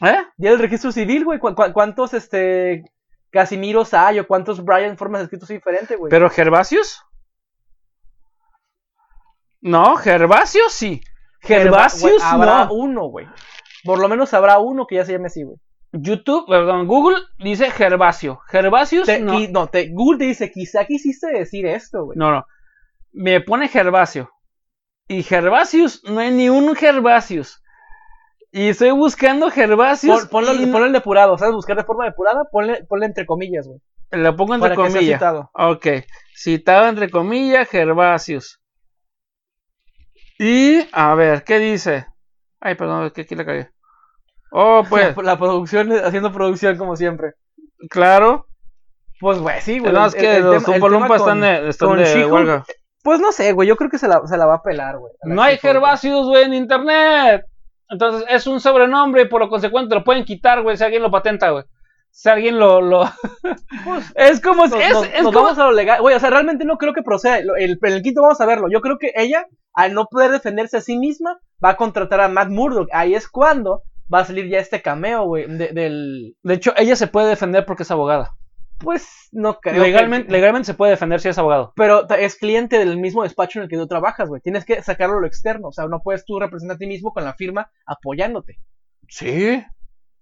¿Eh? 0.01 0.17
Dile 0.37 0.53
el 0.53 0.59
registro 0.59 0.91
civil, 0.93 1.25
güey. 1.25 1.39
¿Cu- 1.39 1.55
cu- 1.55 1.73
cuántos 1.73 2.13
este 2.13 2.83
Casimiros 3.31 3.93
hay 3.93 4.19
o 4.19 4.27
cuántos 4.27 4.63
Brian 4.63 4.97
formas 4.97 5.21
escritos 5.23 5.49
diferente, 5.49 5.95
güey? 5.95 6.09
¿Pero 6.09 6.29
Gervasius? 6.29 7.03
No, 9.61 9.95
Gervasius 9.97 10.71
sí. 10.73 11.01
Gerva- 11.41 11.89
Gervasius 11.89 12.23
habrá 12.23 12.65
no. 12.65 12.73
uno, 12.73 13.05
güey. 13.07 13.27
Por 13.83 13.99
lo 13.99 14.07
menos 14.09 14.33
habrá 14.33 14.59
uno 14.59 14.87
que 14.87 14.95
ya 14.95 15.05
se 15.05 15.13
llame 15.13 15.27
así, 15.27 15.43
güey. 15.43 15.57
YouTube, 15.91 16.45
perdón, 16.47 16.85
Google 16.87 17.17
dice 17.39 17.71
Gervasio. 17.71 18.39
Gervasius 18.47 19.05
Te- 19.07 19.19
no. 19.19 19.39
no, 19.49 19.67
te- 19.67 19.89
Google 19.89 20.19
te 20.19 20.25
dice, 20.25 20.51
quizá 20.51 20.85
quisiste 20.85 21.27
decir 21.27 21.65
esto, 21.65 22.05
güey. 22.05 22.17
No, 22.17 22.31
no. 22.31 22.45
Me 23.11 23.41
pone 23.41 23.67
Gervasio. 23.67 24.31
Y 25.07 25.23
Gervasius, 25.23 26.03
no 26.03 26.19
hay 26.19 26.31
ni 26.31 26.49
un 26.49 26.75
Gervasius. 26.75 27.63
Y 28.51 28.69
estoy 28.69 28.91
buscando 28.91 29.49
Gervasius. 29.51 30.21
Pon- 30.25 30.45
ponlo, 30.45 30.53
y 30.61 30.65
ponlo 30.65 30.87
en 30.87 30.93
depurado, 30.93 31.37
¿sabes? 31.37 31.53
Buscar 31.53 31.77
de 31.77 31.83
forma 31.83 32.05
depurada, 32.05 32.45
ponle, 32.51 32.83
ponle 32.85 33.05
entre 33.05 33.25
comillas, 33.25 33.67
güey. 33.67 33.79
Lo 34.11 34.35
pongo 34.35 34.55
entre 34.55 34.69
Para 34.71 34.81
que 34.83 34.89
sea 34.89 34.99
comillas. 34.99 35.19
citado. 35.19 35.51
Ok. 35.53 35.87
Citado 36.35 36.87
entre 36.87 37.09
comillas, 37.11 37.69
Gervasius. 37.69 38.59
Y, 40.39 40.87
a 40.93 41.13
ver, 41.15 41.43
¿qué 41.43 41.59
dice? 41.59 42.05
Ay, 42.59 42.75
perdón, 42.75 43.05
es 43.05 43.13
que 43.13 43.21
aquí 43.21 43.35
la 43.35 43.45
cagué. 43.45 43.69
Oh, 44.51 44.83
pues, 44.89 45.15
La, 45.17 45.23
la 45.23 45.37
producción, 45.37 45.91
haciendo 45.91 46.31
producción 46.31 46.77
como 46.77 46.95
siempre. 46.95 47.33
claro. 47.89 48.45
Pues, 49.19 49.37
güey, 49.37 49.59
sí, 49.59 49.79
güey. 49.79 49.91
No, 49.91 50.05
es 50.05 50.15
que 50.15 50.37
el 50.37 50.43
los 50.43 50.63
tema- 50.63 50.77
el 50.77 50.81
Umpalumpas 50.81 51.09
tema 51.09 51.15
están 51.17 51.41
de, 51.41 51.69
están 51.69 51.97
de 51.97 52.25
huelga. 52.25 52.63
Pues 53.03 53.19
no 53.19 53.33
sé, 53.33 53.51
güey, 53.51 53.67
yo 53.67 53.75
creo 53.75 53.89
que 53.89 53.97
se 53.97 54.07
la, 54.07 54.25
se 54.25 54.37
la 54.37 54.45
va 54.45 54.55
a 54.55 54.63
pelar, 54.63 54.97
güey. 54.97 55.11
a 55.21 55.27
No 55.27 55.41
hay. 55.41 55.57
Gervasius, 55.57 56.25
güey, 56.27 56.45
en 56.45 56.53
internet. 56.53 57.43
Entonces 57.89 58.25
es 58.29 58.45
un 58.47 58.59
sobrenombre 58.59 59.23
y 59.23 59.27
por 59.27 59.41
lo 59.41 59.49
consecuente 59.49 59.95
lo 59.95 60.03
pueden 60.03 60.25
quitar, 60.25 60.61
güey, 60.61 60.77
si 60.77 60.83
alguien 60.83 61.01
lo 61.01 61.11
patenta, 61.11 61.49
güey. 61.49 61.63
Si 62.11 62.27
alguien 62.29 62.59
lo. 62.59 62.81
lo... 62.81 63.03
es 64.15 64.41
como. 64.41 64.67
Nos, 64.67 64.79
es, 64.79 64.91
nos- 64.93 65.05
es 65.07 65.23
nos 65.23 65.33
como- 65.33 65.45
vamos 65.45 65.59
a 65.59 65.65
lo 65.65 65.71
legal. 65.71 66.01
Güey, 66.01 66.15
o 66.15 66.19
sea, 66.19 66.29
realmente 66.29 66.65
no 66.65 66.77
creo 66.77 66.93
que 66.93 67.03
proceda. 67.03 67.37
El, 67.39 67.77
el 67.81 68.01
quinto 68.01 68.21
vamos 68.21 68.41
a 68.41 68.45
verlo. 68.45 68.67
Yo 68.71 68.81
creo 68.81 68.97
que 68.97 69.11
ella, 69.15 69.45
al 69.73 69.93
no 69.93 70.05
poder 70.05 70.31
defenderse 70.31 70.77
a 70.77 70.81
sí 70.81 70.97
misma, 70.97 71.39
va 71.63 71.69
a 71.71 71.75
contratar 71.77 72.21
a 72.21 72.27
Matt 72.29 72.49
Murdock. 72.49 72.89
Ahí 72.93 73.13
es 73.15 73.27
cuando 73.29 73.83
va 74.13 74.19
a 74.19 74.25
salir 74.25 74.47
ya 74.49 74.57
este 74.59 74.81
cameo, 74.81 75.25
güey, 75.25 75.45
de- 75.47 75.67
del... 75.71 76.35
De 76.41 76.53
hecho, 76.55 76.73
ella 76.77 76.95
se 76.95 77.05
puede 77.07 77.27
defender 77.27 77.65
porque 77.65 77.83
es 77.83 77.91
abogada. 77.91 78.31
Pues, 78.79 79.27
no 79.31 79.59
creo 79.59 79.83
Legalmente, 79.83 80.27
que- 80.27 80.31
legalmente 80.33 80.65
se 80.67 80.73
puede 80.73 80.91
defender 80.91 81.19
si 81.19 81.27
es 81.29 81.37
abogado. 81.37 81.73
Pero 81.75 82.07
es 82.09 82.35
cliente 82.37 82.79
del 82.79 82.97
mismo 82.97 83.23
despacho 83.23 83.59
en 83.59 83.63
el 83.63 83.69
que 83.69 83.75
tú 83.77 83.87
trabajas, 83.87 84.29
güey. 84.29 84.41
Tienes 84.41 84.65
que 84.65 84.81
sacarlo 84.81 85.17
a 85.17 85.21
lo 85.21 85.27
externo. 85.27 85.67
O 85.67 85.71
sea, 85.71 85.85
no 85.87 86.01
puedes 86.01 86.23
tú 86.25 86.39
representar 86.39 86.75
a 86.75 86.77
ti 86.77 86.87
mismo 86.87 87.11
con 87.13 87.23
la 87.25 87.33
firma 87.33 87.69
apoyándote. 87.85 88.57
Sí. 89.09 89.63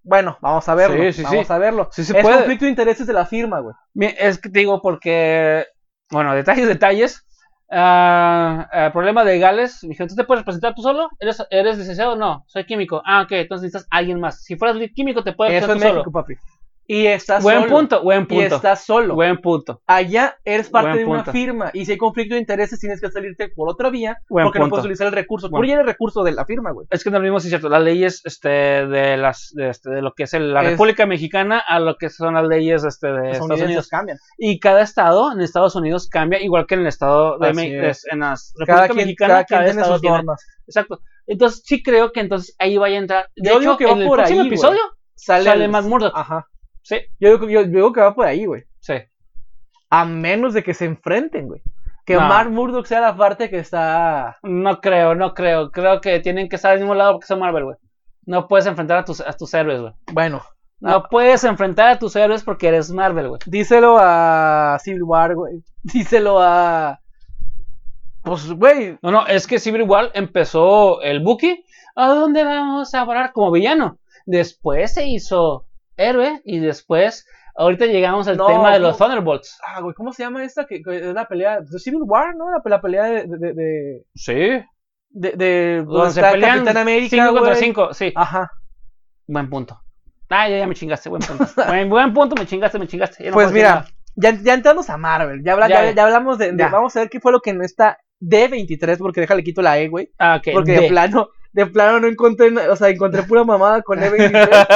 Bueno, 0.03 0.37
vamos 0.41 0.67
a 0.69 0.75
verlo. 0.75 1.03
Sí, 1.03 1.13
sí, 1.13 1.23
vamos 1.23 1.47
sí. 1.47 1.53
a 1.53 1.57
verlo. 1.57 1.89
Sí 1.91 2.03
se 2.03 2.17
es 2.17 2.23
puede. 2.23 2.37
conflicto 2.37 2.65
de 2.65 2.71
intereses 2.71 3.05
de 3.05 3.13
la 3.13 3.25
firma, 3.25 3.59
güey. 3.59 3.75
Es 4.17 4.39
que 4.39 4.49
te 4.49 4.59
digo 4.59 4.81
porque. 4.81 5.65
Bueno, 6.09 6.33
detalles, 6.33 6.67
detalles. 6.67 7.23
Ah, 7.69 8.67
ah, 8.71 8.89
problemas 8.93 9.25
legales. 9.25 9.79
Dije, 9.81 10.07
¿tú 10.07 10.15
te 10.15 10.23
puedes 10.23 10.41
representar 10.41 10.73
tú 10.73 10.81
solo? 10.81 11.09
¿Eres, 11.19 11.43
¿Eres 11.49 11.77
licenciado? 11.77 12.15
No, 12.15 12.45
soy 12.47 12.65
químico. 12.65 13.01
Ah, 13.05 13.23
ok, 13.23 13.31
entonces 13.33 13.63
necesitas 13.63 13.87
a 13.91 13.97
alguien 13.97 14.19
más. 14.21 14.41
Si 14.43 14.55
fueras 14.55 14.77
químico, 14.95 15.23
te 15.23 15.33
puedes 15.33 15.53
Eso 15.53 15.65
es 15.65 15.67
representar 15.67 15.91
tú 15.91 15.95
México, 15.95 16.11
solo. 16.11 16.23
papi. 16.23 16.56
Y 16.89 17.05
estás 17.07 17.43
Buen 17.43 17.59
solo. 17.63 17.71
punto, 17.73 18.01
buen 18.01 18.21
Y 18.21 18.25
punto. 18.27 18.55
estás 18.55 18.85
solo. 18.85 19.13
Buen 19.13 19.41
punto. 19.41 19.81
Allá 19.87 20.37
eres 20.45 20.69
parte 20.69 20.91
Buen 20.91 20.99
de 20.99 21.05
una 21.05 21.25
firma 21.25 21.69
y 21.73 21.85
si 21.85 21.91
hay 21.91 21.97
conflicto 21.97 22.35
de 22.35 22.39
intereses 22.39 22.79
tienes 22.79 23.01
que 23.01 23.11
salirte 23.11 23.49
por 23.49 23.67
otra 23.69 23.89
vía 23.89 24.17
Buen 24.29 24.45
porque 24.45 24.59
no 24.59 24.69
puedes 24.69 24.85
utilizar 24.85 25.07
el 25.07 25.11
recurso. 25.13 25.49
Tú 25.49 25.65
ya 25.65 25.73
eres 25.73 25.85
recurso 25.85 26.23
de 26.23 26.31
la 26.31 26.45
firma, 26.45 26.71
güey. 26.71 26.87
Es 26.89 27.03
que 27.03 27.09
no 27.09 27.17
es 27.17 27.19
lo 27.21 27.23
mismo, 27.25 27.39
sí, 27.41 27.49
cierto. 27.49 27.67
Las 27.67 27.81
leyes 27.83 28.21
este, 28.23 28.47
de, 28.47 29.17
las, 29.17 29.51
de, 29.53 29.69
este, 29.69 29.89
de 29.89 30.01
lo 30.01 30.13
que 30.13 30.23
es 30.23 30.33
el- 30.33 30.53
la 30.53 30.61
Es- 30.63 30.69
República 30.71 31.05
Mexicana 31.05 31.59
a 31.67 31.81
lo 31.81 31.97
que 31.97 32.09
son 32.09 32.35
las 32.35 32.47
leyes 32.47 32.85
este, 32.85 33.07
de 33.07 33.27
Los 33.27 33.37
Estados 33.37 33.61
Unidos. 33.61 33.87
cambian. 33.89 34.17
Y 34.37 34.57
cada 34.59 34.81
estado 34.81 35.33
en 35.33 35.41
Estados 35.41 35.75
Unidos 35.75 36.07
cambia, 36.07 36.41
igual 36.41 36.65
que 36.67 36.75
en 36.75 36.81
el 36.81 36.87
estado 36.87 37.37
de 37.37 37.53
México. 37.53 37.81
es. 37.85 38.05
En 38.09 38.19
la 38.21 38.35
República 38.35 38.73
Cada 38.75 38.87
quien, 38.87 38.97
Mexicana, 38.97 39.33
cada 39.33 39.43
quien 39.45 39.59
cada 39.59 39.83
tiene 39.83 39.99
tiene- 39.99 40.15
normas. 40.17 40.45
Exacto. 40.65 41.01
Entonces 41.25 41.63
sí 41.65 41.83
creo 41.83 42.13
que 42.13 42.21
entonces 42.21 42.55
ahí 42.59 42.77
vaya 42.77 42.95
a 42.95 42.99
entrar. 42.99 43.25
De 43.35 43.49
Yo 43.49 43.51
hecho, 43.51 43.59
digo 43.59 43.77
que 43.77 43.85
va 43.87 43.91
en 43.91 44.01
el 44.03 44.07
por 44.07 44.17
próximo 44.19 44.41
ahí, 44.41 44.47
episodio 44.47 44.79
Sale, 45.15 45.43
sale 45.43 45.67
Matt 45.67 45.83
Murdock. 45.85 46.13
Ajá. 46.15 46.47
Sí, 46.87 46.95
Yo 47.19 47.31
digo, 47.31 47.45
que- 47.47 47.53
yo, 47.53 47.61
yo 47.63 47.67
digo 47.67 47.91
que 47.91 47.99
va 47.99 48.15
por 48.15 48.25
ahí, 48.25 48.45
güey. 48.45 48.63
sí. 48.79 48.93
A 49.89 50.05
menos 50.05 50.53
de 50.53 50.63
que 50.63 50.73
se 50.73 50.85
enfrenten, 50.85 51.47
güey. 51.47 51.61
Que 52.05 52.13
No. 52.15 52.21
Mark 52.21 52.49
Murdock 52.49 52.85
sea 52.85 53.01
la 53.01 53.15
parte 53.17 53.49
que 53.49 53.57
está. 53.59 54.37
No 54.43 54.79
creo, 54.79 55.15
no 55.15 55.33
creo. 55.33 55.69
Creo 55.71 55.99
que 55.99 56.19
tienen 56.21 56.47
que 56.47 56.55
estar 56.55 56.71
al 56.71 56.79
mismo 56.79 56.93
lado 56.95 57.13
porque 57.13 57.27
son 57.27 57.39
Marvel, 57.39 57.65
güey. 57.65 57.77
No 58.25 58.47
puedes 58.47 58.65
enfrentar 58.67 58.97
a 58.99 59.03
tus, 59.05 59.19
a 59.21 59.33
tus 59.33 59.53
héroes, 59.53 59.81
güey. 59.81 59.93
Bueno, 60.13 60.41
No 60.79 61.03
puedes 61.09 61.43
enfrentar 61.43 61.87
a 61.89 61.99
tus 61.99 62.15
héroes 62.15 62.43
porque 62.43 62.67
eres 62.69 62.89
Marvel, 62.91 63.27
güey. 63.29 63.39
díselo 63.45 63.97
a 63.99 64.77
Civil 64.81 65.03
War, 65.03 65.35
güey. 65.35 65.61
Díselo 65.83 66.39
a. 66.41 66.99
Pues, 68.23 68.51
güey. 68.51 68.97
No, 69.01 69.11
no, 69.11 69.27
es 69.27 69.47
que 69.47 69.59
Civil 69.59 69.83
War 69.83 70.11
empezó 70.13 71.01
el 71.01 71.21
Bucky. 71.21 71.63
¿A 71.95 72.09
dónde 72.09 72.43
vamos 72.43 72.93
a 72.93 73.05
parar? 73.05 73.31
Como 73.33 73.51
villano. 73.51 73.97
Después 74.25 74.93
se 74.93 75.07
hizo 75.07 75.65
héroe 75.97 76.41
y 76.45 76.59
después, 76.59 77.25
ahorita 77.55 77.85
llegamos 77.87 78.27
al 78.27 78.37
No, 78.37 78.47
tema 78.47 78.71
de 78.73 78.79
los. 78.79 78.97
Thunderbolts. 78.97 79.59
Ah, 79.65 79.81
güey, 79.81 79.93
¿cómo 79.95 80.13
se 80.13 80.23
llama 80.23 80.43
esta? 80.43 80.65
Que, 80.65 80.81
que 80.81 80.95
es 81.09 81.13
la 81.13 81.27
pelea. 81.27 81.59
de 81.61 81.79
Civil 81.79 82.01
War, 82.05 82.35
¿no? 82.35 82.49
La, 82.51 82.61
la 82.63 82.81
pelea 82.81 83.03
de. 83.05 83.25
de, 83.27 83.53
de, 83.53 84.03
Sí. 84.15 84.33
de, 85.09 85.31
de- 85.31 85.83
Donde 85.85 86.11
se 86.11 86.21
pelean 86.21 86.59
Capitán 86.59 86.77
América. 86.77 87.09
5 87.17 87.27
contra 87.33 87.49
güey. 87.53 87.63
5, 87.63 87.93
sí. 87.93 88.13
Ajá. 88.15 88.51
Buen 89.27 89.49
punto. 89.49 89.79
Ah, 90.29 90.47
ya, 90.49 90.57
ya 90.59 90.67
me 90.67 90.75
chingaste, 90.75 91.09
buen 91.09 91.21
punto. 91.21 91.45
buen, 91.67 91.89
buen 91.89 92.13
punto, 92.13 92.35
me 92.35 92.45
chingaste, 92.45 92.79
me 92.79 92.87
chingaste. 92.87 93.23
Ya 93.23 93.29
no 93.31 93.33
Pues 93.33 93.51
mira, 93.51 93.85
ya, 94.15 94.31
ya 94.41 94.53
entramos 94.53 94.89
a 94.89 94.97
Marvel. 94.97 95.41
Ya, 95.43 95.53
habla- 95.53 95.67
Ya, 95.69 95.91
ya, 95.91 96.03
hablamos 96.03 96.37
de. 96.37 96.51
Vamos 96.51 96.95
a 96.95 96.99
ver 97.01 97.09
qué 97.09 97.19
fue 97.19 97.31
lo 97.31 97.39
que 97.41 97.53
no 97.53 97.63
está 97.63 97.97
D23, 98.21 98.97
porque 98.97 99.21
déjale 99.21 99.43
quito 99.43 99.61
la 99.61 99.79
E, 99.79 99.87
güey. 99.87 100.11
Ah, 100.19 100.35
ok. 100.39 100.53
Porque 100.53 100.73
de. 100.81 100.87
Plano, 100.89 101.29
de 101.53 101.65
plano 101.67 101.99
no 102.01 102.07
encontré, 102.07 102.49
o 102.69 102.75
sea, 102.75 102.89
encontré 102.89 103.23
pura 103.23 103.43
mamada 103.43 103.81
con 103.83 103.99
D23. 104.01 104.67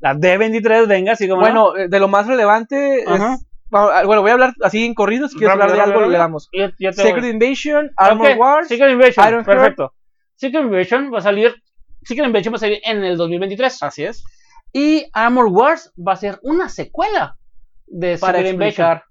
La 0.00 0.14
D23, 0.14 0.86
venga, 0.86 1.12
así 1.12 1.28
como. 1.28 1.40
bueno, 1.40 1.76
eh, 1.76 1.88
de 1.88 1.98
lo 1.98 2.08
más 2.08 2.26
relevante 2.26 3.00
es- 3.00 3.08
Ajá. 3.08 3.36
vamos, 3.70 3.90
ah, 3.94 4.04
bueno, 4.04 4.22
voy 4.22 4.30
a 4.30 4.34
hablar 4.34 4.54
así 4.62 4.84
en 4.84 4.94
corrido, 4.94 5.28
si 5.28 5.36
quieres 5.38 5.52
hablar 5.54 5.72
de 5.72 5.80
algo, 5.80 6.06
le 6.06 6.16
damos. 6.18 6.48
Yo, 6.52 6.68
yo 6.78 6.92
Secret 6.92 7.24
Invasion, 7.24 7.90
Armor 7.96 8.30
Ok, 8.30 8.38
Wars, 8.38 8.68
Secret 8.68 8.92
Invasion, 8.92 9.26
Iron 9.28 9.44
Heart. 9.44 9.58
perfecto. 9.58 9.94
Secret 10.36 10.62
Invasion 10.64 11.10
va 11.12 11.18
a 11.18 11.22
salir. 11.22 11.54
Secret 12.02 12.26
Invasion 12.26 12.54
va 12.54 12.56
a 12.56 12.60
salir 12.60 12.78
en 12.84 13.02
el 13.04 13.16
2023. 13.16 13.82
así 13.82 14.04
es, 14.04 14.24
Y 14.72 15.06
Armor 15.12 15.46
Wars 15.46 15.92
va 15.98 16.12
a 16.12 16.16
ser 16.16 16.38
una 16.42 16.68
secuela 16.68 17.36
de 17.86 18.18
para 18.18 18.38
Secret 18.38 18.52
Invasion. 18.54 18.68
explicar. 18.86 19.02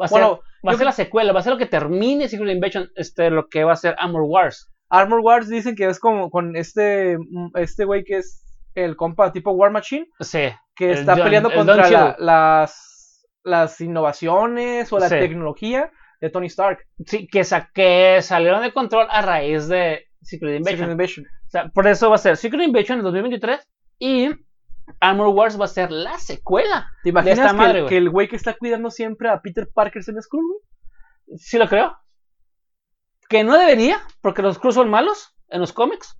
Va 0.00 0.04
a 0.04 0.08
ser, 0.08 0.20
Bueno, 0.20 0.40
va 0.66 0.72
a 0.72 0.76
ser 0.76 0.84
la 0.86 0.92
secuela, 0.92 1.32
va 1.32 1.40
a 1.40 1.42
ser 1.42 1.52
lo 1.52 1.58
que 1.58 1.66
termine 1.66 2.28
Secret 2.28 2.50
Invasion, 2.54 2.90
este, 2.96 3.30
lo 3.30 3.48
que 3.48 3.64
va 3.64 3.72
a 3.72 3.76
ser 3.76 3.94
Armor 3.98 4.22
Wars. 4.26 4.70
Armor 4.90 5.20
Wars 5.20 5.48
dicen 5.48 5.74
que 5.74 5.86
es 5.86 5.98
como 6.00 6.30
con 6.30 6.56
este, 6.56 7.16
mm, 7.18 7.56
este 7.56 7.84
güey 7.84 8.04
que 8.04 8.16
es 8.18 8.44
el 8.84 8.96
compa 8.96 9.32
tipo 9.32 9.50
War 9.52 9.70
Machine, 9.70 10.08
Sí. 10.20 10.50
que 10.74 10.92
El 10.92 10.98
está 10.98 11.14
peleando 11.16 11.50
el 11.50 11.56
contra 11.56 11.88
la- 11.90 12.16
las, 12.18 13.26
las 13.44 13.80
innovaciones 13.80 14.92
o 14.92 14.98
la 14.98 15.08
Sí. 15.08 15.16
tecnología 15.18 15.90
de 16.20 16.30
Tony 16.30 16.46
Stark. 16.46 16.78
Sí, 17.06 17.26
que, 17.28 17.44
sa- 17.44 17.70
que 17.72 18.20
salieron 18.22 18.62
de 18.62 18.72
control 18.72 19.06
a 19.10 19.22
raíz 19.22 19.68
de 19.68 20.06
Secret 20.22 20.56
Invasion. 20.58 20.78
Secret 20.78 20.92
Invasion. 20.92 21.26
O 21.26 21.50
sea, 21.50 21.68
por 21.68 21.86
eso 21.86 22.08
va 22.10 22.16
a 22.16 22.18
ser 22.18 22.36
Secret 22.36 22.62
Invasion 22.66 22.98
en 22.98 23.04
2023 23.04 23.66
y 23.98 24.30
Armor 25.00 25.28
Wars 25.28 25.60
va 25.60 25.64
a 25.66 25.68
ser 25.68 25.90
la 25.92 26.18
secuela. 26.18 26.90
¿Te 27.02 27.10
imaginas 27.10 27.38
esta 27.38 27.50
que, 27.50 27.56
madre, 27.56 27.78
el- 27.78 27.82
güey. 27.84 27.88
que 27.88 27.96
el 27.98 28.10
güey 28.10 28.28
que 28.28 28.36
está 28.36 28.54
cuidando 28.56 28.90
siempre 28.90 29.28
a 29.28 29.40
Peter 29.40 29.68
Parker 29.72 30.00
es 30.00 30.08
en 30.08 30.20
Skrull, 30.22 30.44
güey? 30.46 31.38
Sí 31.38 31.58
lo 31.58 31.68
creo. 31.68 31.96
Que 33.28 33.44
no 33.44 33.56
debería, 33.58 33.98
porque 34.22 34.40
los 34.42 34.56
Skrulls 34.56 34.74
son 34.76 34.88
malos 34.88 35.34
en 35.50 35.60
los 35.60 35.72
cómics, 35.72 36.18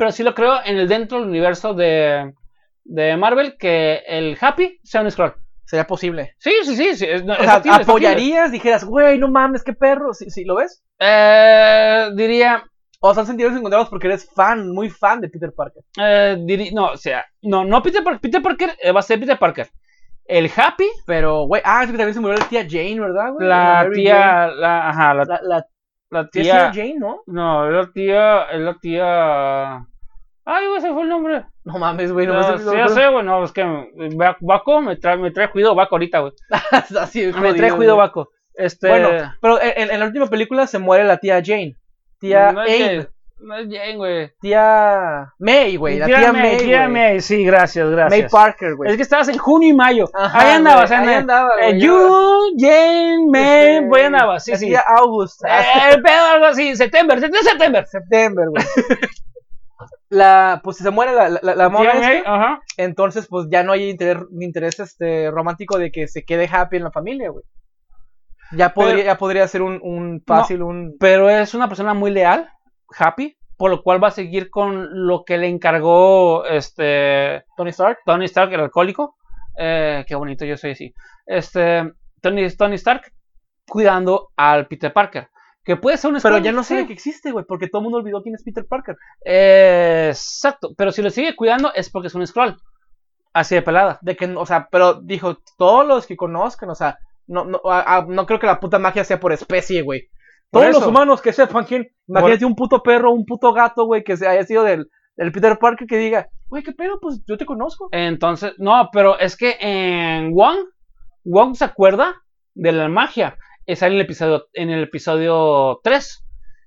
pero 0.00 0.12
sí 0.12 0.22
lo 0.22 0.34
creo 0.34 0.54
en 0.64 0.78
el 0.78 0.88
dentro 0.88 1.20
del 1.20 1.28
universo 1.28 1.74
de, 1.74 2.32
de 2.84 3.16
Marvel 3.18 3.58
que 3.58 4.02
el 4.06 4.38
Happy 4.40 4.80
sea 4.82 5.02
un 5.02 5.10
Skrull. 5.10 5.34
Sería 5.66 5.86
posible. 5.86 6.34
Sí, 6.38 6.52
sí, 6.64 6.74
sí. 6.74 6.96
sí, 6.96 7.04
es, 7.06 7.22
no, 7.22 7.34
O 7.34 7.36
es 7.36 7.42
sea, 7.42 7.52
factible, 7.56 7.82
es 7.82 7.86
factible. 7.86 8.08
apoyarías, 8.08 8.50
dijeras, 8.50 8.82
güey, 8.84 9.18
no 9.18 9.28
mames, 9.30 9.62
qué 9.62 9.74
perro. 9.74 10.14
¿Sí, 10.14 10.30
sí, 10.30 10.44
lo 10.46 10.54
ves? 10.56 10.82
Eh, 10.98 12.08
diría, 12.14 12.64
O 13.00 13.12
sea, 13.12 13.20
han 13.20 13.26
sentido 13.26 13.50
encontrados 13.50 13.90
porque 13.90 14.06
eres 14.06 14.26
fan, 14.34 14.70
muy 14.72 14.88
fan 14.88 15.20
de 15.20 15.28
Peter 15.28 15.52
Parker. 15.54 15.82
eh, 15.98 16.36
diri- 16.40 16.72
no, 16.72 16.86
o 16.92 16.96
sea, 16.96 17.24
no, 17.42 17.64
no 17.64 17.82
Peter 17.82 18.02
Parker, 18.02 18.20
Peter 18.22 18.42
Parker 18.42 18.70
eh, 18.82 18.90
va 18.92 19.00
a 19.00 19.02
ser 19.02 19.20
Peter 19.20 19.38
Parker. 19.38 19.68
El 20.24 20.50
Happy, 20.56 20.88
Pero, 21.06 21.44
güey, 21.46 21.60
ah, 21.64 21.82
es 21.84 21.90
que 21.90 21.96
también 21.98 22.14
se 22.14 22.20
murió 22.20 22.38
la 22.38 22.48
tía 22.48 22.66
Jane, 22.68 22.98
¿verdad, 23.00 23.32
güey? 23.32 23.46
la 23.46 23.86
tía, 23.92 24.46
la, 24.48 24.88
ajá, 24.88 25.14
la. 25.14 25.24
La, 25.24 25.40
la 25.42 25.66
la 26.10 26.28
tía, 26.28 26.72
Jane, 26.74 26.96
¿no? 26.98 27.22
no, 27.26 27.66
es 27.68 27.72
la 27.86 27.92
tía, 27.92 28.42
es 28.50 28.60
la 28.60 28.74
tía, 28.78 29.74
ay, 30.44 30.66
güey, 30.68 30.80
se 30.80 30.92
fue 30.92 31.02
el 31.02 31.08
nombre. 31.08 31.44
No 31.64 31.78
mames, 31.78 32.12
güey. 32.12 32.26
No, 32.26 32.34
No, 32.40 32.52
me 32.52 32.58
sí, 32.58 32.64
ya 32.76 32.88
sé, 32.88 33.08
güey, 33.08 33.24
no, 33.24 33.44
es 33.44 33.52
que 33.52 33.62
Ba- 34.16 34.36
Baco 34.40 34.80
me 34.82 34.96
trae, 34.96 35.16
me 35.16 35.30
trae 35.30 35.50
cuidado 35.50 35.74
Baco 35.74 35.94
ahorita, 35.94 36.20
güey. 36.20 36.32
Así, 37.00 37.26
Me 37.26 37.32
jodido, 37.32 37.54
trae 37.54 37.72
cuidado 37.72 37.96
güey. 37.96 38.08
Baco. 38.08 38.28
Este, 38.54 38.88
Bueno, 38.88 39.08
pero 39.40 39.60
en, 39.62 39.90
en 39.90 40.00
la 40.00 40.06
última 40.06 40.26
película 40.26 40.66
se 40.66 40.78
muere 40.78 41.04
la 41.04 41.18
tía 41.18 41.40
Jane. 41.44 41.76
tía 42.18 42.52
no 42.52 42.60
Abe, 42.60 43.08
no 43.42 43.56
es 43.56 43.66
Jane, 43.70 43.96
güey. 43.96 44.30
tía 44.40 45.32
May, 45.38 45.76
güey, 45.76 45.98
la 45.98 46.06
tía 46.06 46.32
May, 46.32 46.56
tía. 46.58 46.88
May, 46.88 47.20
sí, 47.20 47.44
gracias, 47.44 47.86
May 47.86 47.94
gracias. 47.96 48.32
Parker, 48.32 48.74
güey. 48.76 48.90
Es 48.90 48.96
que 48.96 49.02
estabas 49.02 49.28
en 49.28 49.38
junio 49.38 49.68
y 49.68 49.72
mayo. 49.72 50.04
Ajá, 50.14 50.40
ahí 50.40 50.50
andabas, 50.56 50.90
ahí 50.90 50.98
Ana. 51.08 51.16
andaba, 51.18 51.50
Eh, 51.62 51.78
June, 51.80 52.52
Jane, 52.58 53.26
May, 53.30 53.76
Este, 53.84 54.04
andabas, 54.06 54.44
sí, 54.44 54.50
la 54.52 54.56
sí. 54.58 54.66
tía 54.66 54.84
August. 54.86 55.44
Eh, 55.44 55.94
el 55.94 56.02
pedo, 56.02 56.26
algo 56.34 56.46
así, 56.46 56.76
septiembre, 56.76 57.20
septiembre, 57.20 57.50
septiembre. 57.50 57.86
September, 57.86 58.48
güey. 58.48 58.64
La, 60.12 60.60
pues 60.64 60.76
si 60.76 60.82
se 60.82 60.90
muere 60.90 61.12
la, 61.12 61.28
la, 61.28 61.40
la- 61.54 61.70
Tía 61.70 61.94
May, 61.94 62.16
esta, 62.18 62.60
entonces 62.76 63.28
pues 63.28 63.46
ya 63.48 63.62
no 63.62 63.70
hay 63.72 63.88
interés, 63.90 64.18
interés 64.40 64.80
este, 64.80 65.30
romántico 65.30 65.78
de 65.78 65.92
que 65.92 66.08
se 66.08 66.24
quede 66.24 66.48
happy 66.52 66.78
en 66.78 66.84
la 66.84 66.90
familia, 66.90 67.30
güey. 67.30 67.44
Ya 68.50 68.74
podría, 68.74 68.94
Pero- 68.96 69.06
ya 69.06 69.18
podría 69.18 69.46
ser 69.46 69.62
un, 69.62 69.78
un 69.80 70.20
fácil, 70.26 70.62
un... 70.62 70.96
Pero 70.98 71.30
es 71.30 71.54
una 71.54 71.68
persona 71.68 71.94
muy 71.94 72.10
leal, 72.10 72.50
happy, 72.98 73.36
por 73.56 73.70
lo 73.70 73.82
cual 73.82 74.02
va 74.02 74.08
a 74.08 74.12
seguir 74.12 74.50
con 74.50 75.06
lo 75.06 75.24
que 75.24 75.38
le 75.38 75.48
encargó 75.48 76.44
este 76.46 77.44
Tony 77.56 77.70
Stark. 77.70 77.98
Tony 78.06 78.24
Stark, 78.26 78.52
el 78.52 78.60
alcohólico. 78.60 79.16
Eh, 79.58 80.04
qué 80.06 80.14
bonito, 80.14 80.44
yo 80.44 80.56
soy 80.56 80.72
así. 80.72 80.94
Este, 81.26 81.90
Tony, 82.22 82.48
Tony 82.56 82.74
Stark 82.76 83.12
cuidando 83.68 84.28
al 84.36 84.66
Peter 84.66 84.92
Parker. 84.92 85.28
Que 85.62 85.76
puede 85.76 85.98
ser 85.98 86.10
un 86.12 86.20
Pero 86.22 86.38
ya 86.38 86.52
no 86.52 86.62
sí. 86.62 86.70
sabe 86.74 86.86
que 86.86 86.94
existe, 86.94 87.32
güey, 87.32 87.44
porque 87.46 87.68
todo 87.68 87.80
el 87.80 87.84
mundo 87.84 87.98
olvidó 87.98 88.22
quién 88.22 88.34
es 88.34 88.42
Peter 88.42 88.64
Parker. 88.66 88.96
Eh, 89.24 90.06
exacto, 90.10 90.70
pero 90.76 90.90
si 90.90 91.02
lo 91.02 91.10
sigue 91.10 91.36
cuidando 91.36 91.72
es 91.74 91.90
porque 91.90 92.08
es 92.08 92.14
un 92.14 92.26
scroll. 92.26 92.56
Así 93.32 93.54
de 93.54 93.62
pelada. 93.62 93.98
De 94.00 94.16
que, 94.16 94.24
o 94.26 94.46
sea, 94.46 94.68
pero 94.72 94.94
dijo, 95.02 95.38
todos 95.58 95.86
los 95.86 96.06
que 96.06 96.16
conozcan, 96.16 96.70
o 96.70 96.74
sea, 96.74 96.98
no, 97.26 97.44
no, 97.44 97.60
a- 97.66 97.98
a- 97.98 98.06
no 98.08 98.26
creo 98.26 98.40
que 98.40 98.46
la 98.46 98.58
puta 98.58 98.78
magia 98.78 99.04
sea 99.04 99.20
por 99.20 99.32
especie, 99.32 99.82
güey. 99.82 100.08
Todos 100.50 100.66
los 100.72 100.82
humanos 100.88 101.20
que 101.22 101.32
sepan 101.32 101.64
quién. 101.64 101.88
Imagínate 102.08 102.44
un 102.44 102.54
puto 102.56 102.82
perro, 102.82 103.12
un 103.12 103.24
puto 103.24 103.52
gato, 103.52 103.84
güey, 103.86 104.02
que 104.02 104.16
se 104.16 104.26
haya 104.26 104.42
sido 104.44 104.64
del, 104.64 104.88
del 105.16 105.32
Peter 105.32 105.58
Parker 105.58 105.86
que 105.86 105.96
diga, 105.96 106.28
güey, 106.48 106.62
qué 106.62 106.72
pedo, 106.72 106.98
pues 107.00 107.20
yo 107.26 107.36
te 107.36 107.46
conozco. 107.46 107.88
Entonces, 107.92 108.52
no, 108.58 108.88
pero 108.92 109.18
es 109.18 109.36
que 109.36 109.56
en 109.60 110.32
Wong, 110.34 110.58
Wong 111.24 111.54
se 111.54 111.64
acuerda 111.64 112.16
de 112.54 112.72
la 112.72 112.88
magia. 112.88 113.36
Es 113.66 113.82
en 113.82 113.92
el 113.92 114.00
episodio, 114.00 114.46
en 114.52 114.70
el 114.70 114.82
episodio 114.84 115.78
3. 115.84 116.24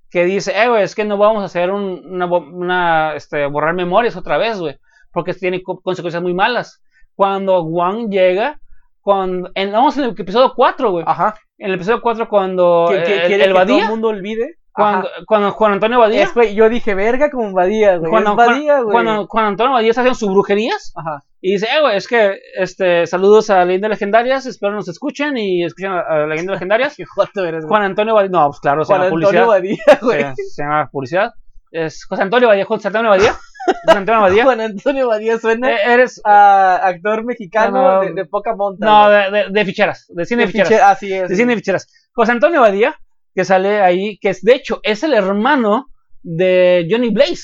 Que 0.10 0.26
dice, 0.26 0.54
eh, 0.56 0.70
güey, 0.70 0.84
es 0.84 0.94
que 0.96 1.06
no 1.06 1.18
vamos 1.18 1.42
a 1.42 1.46
hacer 1.48 1.72
un- 1.72 2.22
una, 2.22 3.16
este, 3.16 3.48
borrar 3.48 3.74
memorias 3.74 4.16
otra 4.16 4.38
vez, 4.38 4.60
güey. 4.60 4.78
Porque 5.12 5.34
tiene 5.34 5.62
co- 5.64 5.82
consecuencias 5.82 6.22
muy 6.22 6.34
malas. 6.36 6.82
Cuando 7.16 7.64
Wong 7.66 8.10
llega, 8.12 8.62
cuando, 9.04 9.52
en, 9.54 9.72
vamos 9.72 9.98
en 9.98 10.06
el 10.06 10.10
episodio 10.12 10.54
4, 10.56 10.92
güey. 10.92 11.04
Ajá. 11.08 11.36
En 11.58 11.68
el 11.70 11.76
episodio 11.76 12.02
4 12.02 12.28
cuando 12.28 12.86
Que, 12.90 12.96
el, 12.98 13.04
que 13.04 13.14
el- 13.16 13.28
quiere 13.28 13.44
el 13.44 13.50
que 13.50 13.54
todo 13.54 13.60
Badía, 13.66 13.84
el 13.84 13.90
mundo 13.90 14.08
olvide. 14.08 14.56
cuando, 14.72 15.08
cuando 15.28 15.52
Juan 15.52 15.74
Antonio 15.74 16.00
Badía, 16.00 16.24
Es, 16.24 16.34
güey, 16.34 16.56
yo 16.56 16.68
dije, 16.70 16.96
verga 16.96 17.30
como 17.30 17.52
Badía, 17.52 17.98
güey. 17.98 18.10
cuando, 18.10 18.36
Badía, 18.36 18.80
güey. 18.80 18.92
cuando, 18.94 19.28
cuando 19.28 19.50
Antonio 19.50 19.74
Badía 19.74 19.90
está 19.92 20.02
haciendo 20.02 20.18
sus 20.18 20.30
brujerías, 20.30 20.94
Ajá. 20.96 21.22
y 21.42 21.52
dice, 21.54 21.68
eh, 21.68 21.82
güey, 21.82 21.98
es 21.98 22.08
que, 22.08 22.40
este, 22.58 23.06
saludos 23.06 23.50
a 23.52 23.64
Leyendas 23.66 23.92
Legendarias, 23.92 24.46
espero 24.48 24.74
nos 24.74 24.88
escuchen 24.88 25.38
y 25.38 25.64
escuchen 25.64 25.92
a, 25.92 26.00
a 26.00 26.26
Leyendas 26.26 26.56
Legendarias. 26.56 26.96
Qué 26.98 27.04
eres, 27.42 27.66
güey. 27.66 27.70
Juan 27.70 27.84
Antonio 27.84 28.16
Badía, 28.16 28.30
no, 28.32 28.48
pues 28.48 28.60
claro, 28.62 28.84
se 28.84 28.88
Juan 28.94 29.02
llama 29.02 29.16
Antonio 29.16 29.46
publicidad. 29.46 29.48
Badía, 29.48 30.00
güey. 30.02 30.36
Se, 30.36 30.44
se 30.50 30.64
llama 30.64 30.90
publicidad. 30.92 31.34
Es 31.72 32.06
José 32.06 32.22
Antonio 32.24 32.48
Badía, 32.48 32.66
José 32.66 32.88
Antonio 32.88 33.10
Badía. 33.12 33.34
José 33.86 33.98
Antonio 33.98 34.22
Badía. 34.22 34.44
Juan 34.44 34.62
Antonio 34.62 35.08
Badía 35.08 35.38
suena 35.40 35.72
Eh, 35.72 35.78
eres, 35.86 36.22
actor 36.24 37.24
mexicano 37.24 37.82
No, 37.82 37.94
no. 37.96 38.02
de, 38.02 38.14
de 38.14 38.26
poca 38.26 38.56
monta. 38.56 38.86
no, 38.86 39.10
de, 39.10 39.32
de, 39.32 39.46
de 39.50 39.66
ficheras, 39.66 40.06
de 40.10 40.26
cine 40.26 40.44
de, 40.44 40.48
ficheras. 40.48 40.70
fiche- 40.70 40.82
Así 40.82 41.14
es. 41.14 41.30
de 41.30 41.36
cine 41.36 41.56
ficheras. 41.56 41.88
José 42.14 42.32
Antonio 42.32 42.62
Badía, 42.62 42.96
que 43.36 43.46
sale 43.46 43.82
ahí, 43.82 44.18
que 44.20 44.30
es, 44.30 44.42
de 44.42 44.56
hecho, 44.56 44.80
es 44.84 45.04
el 45.04 45.14
hermano 45.14 45.88
de 46.22 46.88
Johnny 46.90 47.10
Blaze, 47.10 47.44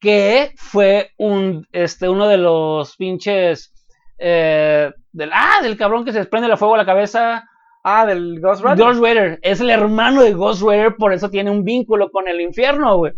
que 0.00 0.52
fue 0.56 1.10
un, 1.18 1.66
este, 1.72 2.08
uno 2.08 2.28
de 2.28 2.36
los 2.36 2.94
pinches, 2.96 3.72
eh, 4.18 4.92
del, 5.12 5.30
ah, 5.32 5.60
del 5.62 5.76
cabrón 5.76 6.04
que 6.04 6.12
se 6.12 6.18
desprende 6.18 6.48
el 6.48 6.56
fuego 6.58 6.74
a 6.74 6.78
la 6.78 6.86
cabeza, 6.86 7.44
Ah, 7.88 8.04
del 8.04 8.40
Ghost 8.40 8.62
Rider. 8.64 8.78
Ghost 8.78 9.00
Rider, 9.00 9.38
es 9.42 9.60
el 9.60 9.70
hermano 9.70 10.22
de 10.22 10.32
Ghost 10.34 10.60
Rider, 10.62 10.96
por 10.96 11.12
eso 11.12 11.30
tiene 11.30 11.52
un 11.52 11.62
vínculo 11.62 12.10
con 12.10 12.26
el 12.26 12.40
infierno, 12.40 12.96
güey. 12.96 13.12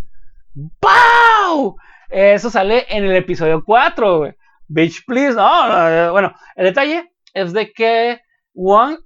¡Pau! 0.79 1.77
Eso 2.09 2.51
sale 2.51 2.87
en 2.89 3.05
el 3.05 3.17
episodio 3.17 3.63
4, 3.65 4.19
güey. 4.19 4.33
Bitch, 4.67 5.05
please. 5.07 5.35
No, 5.35 5.69
no, 5.69 5.89
eh, 5.89 6.11
bueno, 6.11 6.35
el 6.57 6.65
detalle 6.67 7.11
es 7.35 7.53
de 7.53 7.73
que 7.73 8.21
Wong 8.55 8.99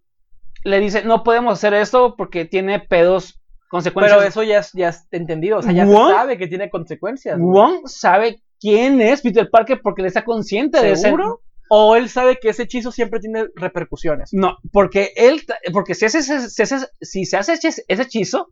le 0.64 0.80
dice, 0.80 1.04
no 1.04 1.22
podemos 1.22 1.54
hacer 1.54 1.74
esto 1.74 2.14
porque 2.16 2.44
tiene 2.44 2.80
pedos, 2.80 3.40
consecuencias. 3.68 4.18
Pero 4.18 4.28
eso 4.28 4.42
ya 4.42 4.58
es, 4.60 4.70
ya 4.74 4.88
es 4.90 5.06
entendido. 5.10 5.58
O 5.58 5.62
sea, 5.62 5.72
ya 5.72 5.84
sabe 6.12 6.38
que 6.38 6.46
tiene 6.46 6.70
consecuencias. 6.70 7.38
güey. 7.38 7.52
Wong 7.52 7.86
sabe 7.86 8.42
quién 8.60 9.00
es 9.00 9.22
Peter 9.22 9.48
Parker 9.50 9.80
porque 9.82 10.02
le 10.02 10.08
está 10.08 10.24
consciente 10.24 10.80
de 10.80 10.92
ese... 10.92 11.02
¿Seguro? 11.02 11.40
O 11.74 11.96
él 11.96 12.10
sabe 12.10 12.36
que 12.38 12.50
ese 12.50 12.64
hechizo 12.64 12.92
siempre 12.92 13.18
tiene 13.18 13.46
repercusiones. 13.56 14.28
No, 14.32 14.58
porque 14.72 15.12
él, 15.16 15.42
porque 15.72 15.94
si, 15.94 16.04
ese- 16.04 16.22
si, 16.22 16.62
hace- 16.62 16.86
si 17.00 17.24
se 17.24 17.38
hace 17.38 17.54
ese, 17.54 17.68
ese 17.68 17.84
ese 17.88 18.02
hechizo, 18.02 18.50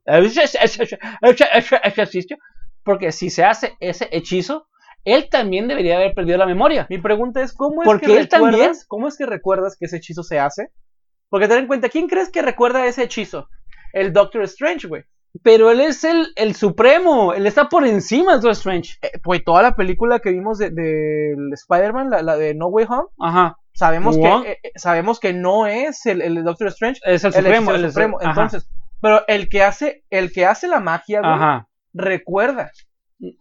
porque 2.90 3.12
si 3.12 3.30
se 3.30 3.44
hace 3.44 3.74
ese 3.80 4.08
hechizo, 4.10 4.66
él 5.04 5.28
también 5.30 5.68
debería 5.68 5.96
haber 5.96 6.12
perdido 6.14 6.38
la 6.38 6.46
memoria. 6.46 6.86
Mi 6.90 6.98
pregunta 6.98 7.40
es, 7.40 7.52
¿cómo 7.52 7.82
es 7.82 7.86
Porque 7.86 8.06
que 8.06 8.18
él 8.18 8.28
también- 8.28 8.52
recuerdas, 8.54 8.84
¿cómo 8.86 9.08
es 9.08 9.16
que 9.16 9.26
recuerdas 9.26 9.76
que 9.78 9.86
ese 9.86 9.96
hechizo 9.98 10.22
se 10.22 10.38
hace? 10.38 10.68
Porque 11.28 11.46
ten 11.48 11.58
en 11.58 11.66
cuenta, 11.68 11.88
¿quién 11.88 12.08
crees 12.08 12.28
que 12.30 12.42
recuerda 12.42 12.84
ese 12.86 13.04
hechizo? 13.04 13.48
El 13.92 14.12
Doctor 14.12 14.42
Strange, 14.42 14.88
güey. 14.88 15.04
Pero 15.44 15.70
él 15.70 15.80
es 15.80 16.02
el, 16.02 16.26
el 16.34 16.56
supremo, 16.56 17.32
él 17.34 17.46
está 17.46 17.68
por 17.68 17.86
encima 17.86 18.32
de 18.32 18.36
Doctor 18.38 18.50
Strange. 18.52 18.96
Eh, 19.00 19.12
pues 19.22 19.44
toda 19.44 19.62
la 19.62 19.76
película 19.76 20.18
que 20.18 20.30
vimos 20.30 20.58
de, 20.58 21.36
Spider-Man, 21.52 22.10
la, 22.10 22.22
la 22.22 22.36
de 22.36 22.54
No 22.54 22.66
Way 22.66 22.86
Home, 22.88 23.08
Ajá, 23.20 23.56
sabemos 23.72 24.16
que, 24.16 24.26
eh, 24.26 24.58
eh, 24.64 24.72
sabemos 24.74 25.20
que 25.20 25.32
no 25.32 25.68
es 25.68 26.04
el, 26.06 26.20
el 26.20 26.42
Doctor 26.42 26.66
Strange, 26.68 27.00
es 27.04 27.22
el 27.22 27.32
el 27.46 27.88
supremo. 27.90 28.18
ajá, 28.20 28.30
Entonces, 28.30 28.68
pero 29.00 29.22
el 29.28 29.48
que 29.48 29.62
hace, 29.62 30.04
el 30.10 30.32
que 30.32 30.46
hace 30.46 30.66
la 30.66 30.80
magia, 30.80 31.20
güey, 31.20 31.32
ajá. 31.32 31.68
Recuerda. 31.92 32.72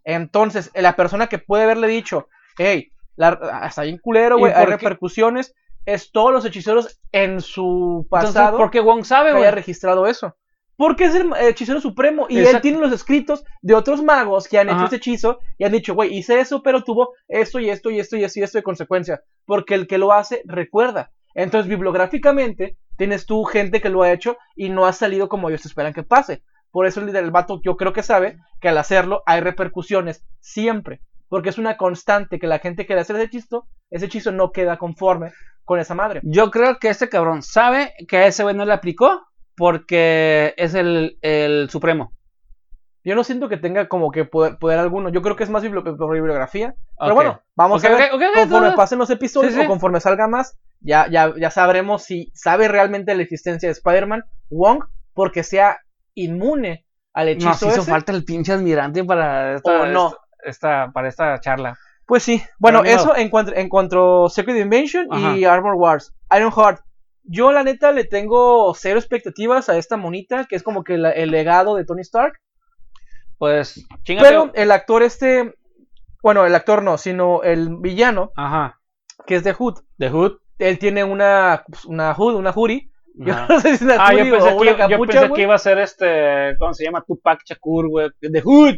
Entonces, 0.04 0.72
la 0.76 0.96
persona 0.96 1.28
que 1.28 1.40
puede 1.40 1.64
haberle 1.64 1.88
dicho, 1.88 2.28
hey, 2.58 2.92
la, 3.16 3.30
hasta 3.30 3.84
bien 3.84 3.98
culero, 3.98 4.38
¿Y 4.38 4.40
güey, 4.40 4.54
hay 4.54 4.66
repercusiones, 4.66 5.54
es 5.86 6.12
todos 6.12 6.32
los 6.32 6.46
hechiceros 6.46 7.00
en 7.12 7.42
su 7.42 8.08
Entonces, 8.12 8.34
pasado 8.34 8.58
¿por 8.58 8.72
qué 8.72 8.80
Wong 8.80 9.04
sabe, 9.06 9.30
que 9.30 9.34
güey? 9.34 9.44
haya 9.44 9.52
registrado 9.56 10.08
eso. 10.08 10.36
Porque 10.76 11.06
es 11.06 11.16
el 11.16 11.34
hechicero 11.42 11.82
supremo 11.82 12.28
y 12.30 12.40
él 12.40 12.62
tiene 12.62 12.80
los 12.80 12.94
escritos 12.94 13.44
de 13.62 13.74
otros 13.74 14.02
magos 14.02 14.48
que 14.48 14.58
han 14.60 14.70
hecho 14.70 14.78
Ajá. 14.78 14.86
ese 14.86 14.96
hechizo 14.96 15.40
y 15.58 15.66
han 15.66 15.74
dicho, 15.74 15.94
güey, 15.94 16.16
hice 16.16 16.40
eso, 16.40 16.64
pero 16.64 16.86
tuvo 16.86 17.14
esto 17.28 17.60
y 17.60 17.70
esto 17.70 17.90
y 17.90 18.00
esto 18.00 18.16
y 18.16 18.24
esto 18.24 18.40
y 18.40 18.44
esto 18.44 18.58
de 18.58 18.64
consecuencia. 18.64 19.22
Porque 19.46 19.76
el 19.76 19.88
que 19.88 19.98
lo 19.98 20.14
hace 20.14 20.42
recuerda. 20.46 21.12
Entonces, 21.34 21.68
bibliográficamente, 21.68 22.78
tienes 22.98 23.26
tú 23.26 23.44
gente 23.44 23.82
que 23.82 23.90
lo 23.90 24.04
ha 24.04 24.12
hecho 24.14 24.38
y 24.56 24.70
no 24.70 24.86
ha 24.86 24.94
salido 24.94 25.28
como 25.28 25.50
ellos 25.50 25.66
esperan 25.66 25.94
que 25.94 26.04
pase. 26.04 26.44
Por 26.72 26.86
eso 26.86 27.00
el 27.00 27.08
líder 27.08 27.24
del 27.24 27.32
vato, 27.32 27.60
yo 27.64 27.76
creo 27.78 27.94
que 27.94 28.04
sabe 28.04 28.38
que 28.62 28.70
al 28.70 28.78
hacerlo 28.78 29.24
hay 29.26 29.42
repercusiones 29.42 30.24
siempre. 30.40 31.02
Porque 31.28 31.50
es 31.50 31.58
una 31.58 31.78
constante 31.78 32.40
que 32.40 32.48
la 32.48 32.60
gente 32.60 32.86
que 32.86 32.96
le 32.96 33.02
hace 33.02 33.14
ese 33.14 33.24
hechizo, 33.24 33.68
ese 33.92 34.06
hechizo 34.08 34.32
no 34.32 34.52
queda 34.52 34.78
conforme 34.78 35.32
con 35.64 35.80
esa 35.80 35.94
madre. 35.94 36.22
Yo 36.24 36.50
creo 36.50 36.78
que 36.80 36.90
este 36.90 37.10
cabrón 37.10 37.44
sabe 37.44 37.94
que 38.08 38.18
a 38.18 38.28
ese 38.28 38.42
güey 38.44 38.56
no 38.56 38.66
le 38.66 38.74
aplicó 38.74 39.28
porque 39.56 40.54
es 40.58 40.74
el, 40.74 41.18
el 41.22 41.70
supremo. 41.70 42.14
Yo 43.04 43.16
no 43.16 43.24
siento 43.24 43.48
que 43.50 43.58
tenga 43.58 43.88
como 43.88 44.12
que 44.12 44.26
poder, 44.26 44.58
poder 44.58 44.80
alguno. 44.80 45.10
Yo 45.10 45.22
creo 45.22 45.36
que 45.36 45.44
es 45.44 45.50
más 45.50 45.64
bibli- 45.64 45.98
por 45.98 46.14
bibliografía. 46.14 46.76
Pero 47.00 47.16
bueno, 47.16 47.42
vamos 47.56 47.84
a 47.84 47.90
ver. 47.90 48.12
conforme 48.42 48.68
pasen 48.76 49.00
los 49.00 49.10
episodios 49.10 49.54
Sí, 49.54 49.60
sí. 49.60 49.66
o 49.66 49.70
conforme 49.70 50.00
salga 50.00 50.28
más, 50.28 50.58
ya, 50.82 51.08
ya, 51.10 51.34
ya 51.40 51.52
sabremos 51.52 52.04
si 52.04 52.32
sabe 52.34 52.68
realmente 52.68 53.14
la 53.16 53.22
existencia 53.24 53.70
de 53.70 53.74
Spider-Man 53.74 54.24
Wong 54.50 54.84
porque 55.14 55.44
sea 55.44 55.80
inmune 56.16 56.86
al 57.14 57.30
hechizo 57.30 57.50
Nos 57.50 57.62
hizo 57.64 57.82
ese. 57.82 57.92
falta 57.92 58.12
el 58.12 58.24
pinche 58.24 58.54
admirante 58.54 59.04
para 59.04 59.56
esta, 59.56 59.82
¿O 59.82 59.86
no? 59.88 60.08
esta- 60.08 60.20
esta- 60.44 60.92
para 60.94 61.08
esta 61.10 61.40
charla. 61.40 61.78
Pues 62.06 62.24
sí. 62.24 62.42
Bueno, 62.58 62.82
Pero 62.84 62.96
eso 62.96 63.16
en 63.16 63.30
cuanto, 63.30 63.54
en 63.56 63.70
cuanto 63.70 64.26
a 64.26 64.30
Secret 64.30 64.58
Invasion 64.58 65.08
y 65.38 65.46
Armor 65.46 65.76
Wars. 65.76 66.14
Iron 66.36 66.52
Heart. 66.52 66.82
Yo 67.24 67.52
la 67.52 67.64
neta 67.64 67.92
le 67.92 68.06
tengo 68.06 68.74
cero 68.74 68.98
expectativas 69.00 69.70
a 69.70 69.78
esta 69.78 69.98
monita, 69.98 70.46
que 70.46 70.56
es 70.56 70.64
como 70.64 70.84
que 70.84 70.98
la- 70.98 71.12
el 71.12 71.30
legado 71.30 71.76
de 71.76 71.86
Tony 71.86 72.02
Stark. 72.02 72.34
Pues, 73.38 73.86
chingate. 74.04 74.28
Pero 74.28 74.52
el 74.54 74.72
actor 74.72 75.04
este, 75.04 75.54
bueno, 76.22 76.46
el 76.46 76.56
actor 76.56 76.84
no, 76.84 76.98
sino 76.98 77.44
el 77.44 77.78
villano, 77.78 78.32
Ajá. 78.36 78.80
que 79.26 79.36
es 79.36 79.44
de 79.44 79.54
Hood. 79.54 79.80
The 79.98 80.10
Hood. 80.10 80.38
Él 80.58 80.78
tiene 80.80 81.04
una, 81.04 81.64
pues, 81.68 81.86
una 81.86 82.14
Hood, 82.14 82.36
una 82.36 82.52
Hoodie. 82.52 82.92
Yo 83.16 83.34
Ajá. 83.34 83.48
no 83.50 83.60
sé 83.60 83.70
si 83.70 83.76
es 83.76 83.82
una 83.82 83.96
Ah, 84.00 84.14
yo 84.14 84.20
pensé, 84.32 84.50
que, 84.58 84.92
yo 84.92 85.00
pensé 85.06 85.42
iba 85.42 85.56
a 85.56 85.58
ser 85.58 85.78
este, 85.80 86.56
¿cómo 86.60 86.74
se 86.74 86.86
llama? 86.86 87.04
Tupac 87.06 87.42
Shakur, 87.46 87.90
güey. 87.90 88.10
The 88.22 88.42
Hood. 88.42 88.76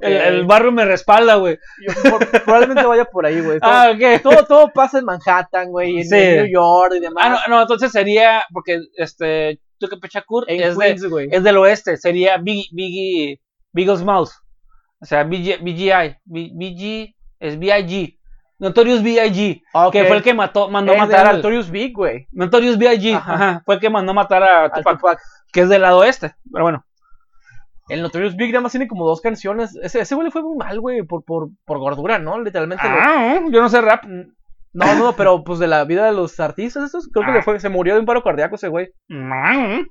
El, 0.00 0.12
el 0.12 0.44
barrio 0.46 0.72
me 0.72 0.84
respalda, 0.84 1.36
güey. 1.36 1.58
Probablemente 2.44 2.84
vaya 2.86 3.04
por 3.04 3.24
ahí, 3.26 3.40
güey. 3.40 3.60
Todo, 3.60 3.70
Ah, 3.70 3.90
ok. 3.94 4.22
todo, 4.22 4.44
todo 4.44 4.72
pasa 4.72 4.98
en 4.98 5.04
Manhattan, 5.04 5.70
güey, 5.70 5.98
en, 6.00 6.04
Sí. 6.08 6.16
en 6.16 6.36
New 6.44 6.52
York 6.52 6.94
y 6.96 7.00
demás. 7.00 7.24
Ah, 7.26 7.40
no, 7.48 7.54
no, 7.56 7.62
entonces 7.62 7.92
sería, 7.92 8.42
porque 8.52 8.80
este, 8.96 9.60
Tupac 9.78 10.10
Shakur 10.10 10.44
en 10.48 10.62
es, 10.62 10.76
de- 10.76 11.28
es 11.30 11.42
del 11.44 11.56
oeste, 11.58 11.96
sería 11.96 12.36
Biggie, 12.38 12.68
Biggie, 12.72 13.40
Beagle's 13.72 14.02
Mouth. 14.02 14.30
O 15.00 15.06
sea, 15.06 15.22
BG, 15.22 15.58
BGI. 15.62 16.16
BG 16.24 17.14
es 17.38 17.58
BIG. 17.58 18.17
Notorious 18.58 19.02
B.I.G. 19.02 19.62
Ok. 19.72 19.92
Que 19.92 20.04
fue 20.04 20.16
el 20.16 20.22
que 20.22 20.34
mató, 20.34 20.68
mandó 20.68 20.92
Es 20.92 20.98
matar 20.98 21.26
al. 21.26 21.36
Notorious 21.36 21.70
Big, 21.70 21.92
güey. 21.94 22.26
Notorious 22.32 22.76
B.I.G. 22.78 23.14
Ajá. 23.14 23.34
Ajá. 23.34 23.62
Fue 23.64 23.76
el 23.76 23.80
que 23.80 23.88
mandó 23.90 24.12
matar 24.14 24.42
a 24.42 24.70
Tupac, 24.72 24.98
Tupac. 24.98 25.20
que 25.52 25.60
es 25.60 25.68
del 25.68 25.82
lado 25.82 26.02
este. 26.04 26.34
Pero 26.52 26.64
bueno. 26.64 26.84
El 27.88 28.02
Notorious 28.02 28.36
Big 28.36 28.50
nada 28.50 28.60
más 28.62 28.72
tiene 28.72 28.86
como 28.88 29.06
dos 29.06 29.20
canciones. 29.22 29.74
Ese, 29.82 30.00
ese 30.00 30.14
güey 30.14 30.26
le 30.26 30.30
fue 30.30 30.42
muy 30.42 30.56
mal, 30.58 30.78
güey, 30.80 31.02
por, 31.04 31.24
por, 31.24 31.48
por 31.64 31.78
gordura, 31.78 32.18
¿no? 32.18 32.38
Literalmente. 32.40 32.86
lo- 32.86 32.96
Ah, 33.00 33.40
yo 33.50 33.62
no 33.62 33.68
sé 33.70 33.80
rap. 33.80 34.04
No, 34.74 34.94
no, 34.96 35.16
pero 35.16 35.42
pues 35.44 35.58
de 35.58 35.66
la 35.66 35.84
vida 35.84 36.04
de 36.06 36.12
los 36.12 36.38
artistas, 36.40 36.84
estos, 36.84 37.08
creo 37.12 37.24
que 37.24 37.32
Ah. 37.32 37.34
le 37.36 37.42
fue, 37.42 37.58
se 37.58 37.68
murió 37.68 37.94
de 37.94 38.00
un 38.00 38.06
paro 38.06 38.22
cardíaco 38.22 38.56
ese 38.56 38.68
güey. 38.68 38.88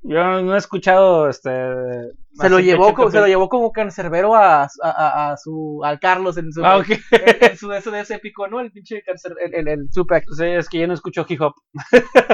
Yo 0.04 0.42
no 0.42 0.56
he 0.56 0.58
escuchado 0.58 1.28
este. 1.30 1.52
Se 2.34 2.50
lo 2.50 2.60
llevó, 2.60 2.94
como, 2.94 3.10
se 3.10 3.20
lo 3.20 3.26
llevó 3.26 3.50
como 3.50 3.72
cancerbero 3.72 4.36
a, 4.36 4.64
a, 4.64 4.68
a, 4.84 5.32
a 5.32 5.38
su, 5.38 5.82
al 5.84 6.00
Carlos 6.00 6.38
en 6.38 6.54
su, 6.54 6.64
Ah, 6.64 6.84
en, 6.88 7.38
en 7.52 7.58
su 7.58 7.68
de 7.70 8.00
ese 8.00 8.16
épico, 8.16 8.48
¿no? 8.48 8.60
El 8.60 8.72
pinche 8.72 9.02
cáncer, 9.04 9.34
el, 9.44 9.56
el, 9.56 9.68
el 9.68 9.90
Tupac. 9.92 10.24
Sí, 10.38 10.46
es 10.46 10.70
que 10.70 10.80
yo 10.80 10.88
no 10.88 10.94
escucho 10.94 11.26
hip 11.28 11.42
hop. 11.42 11.54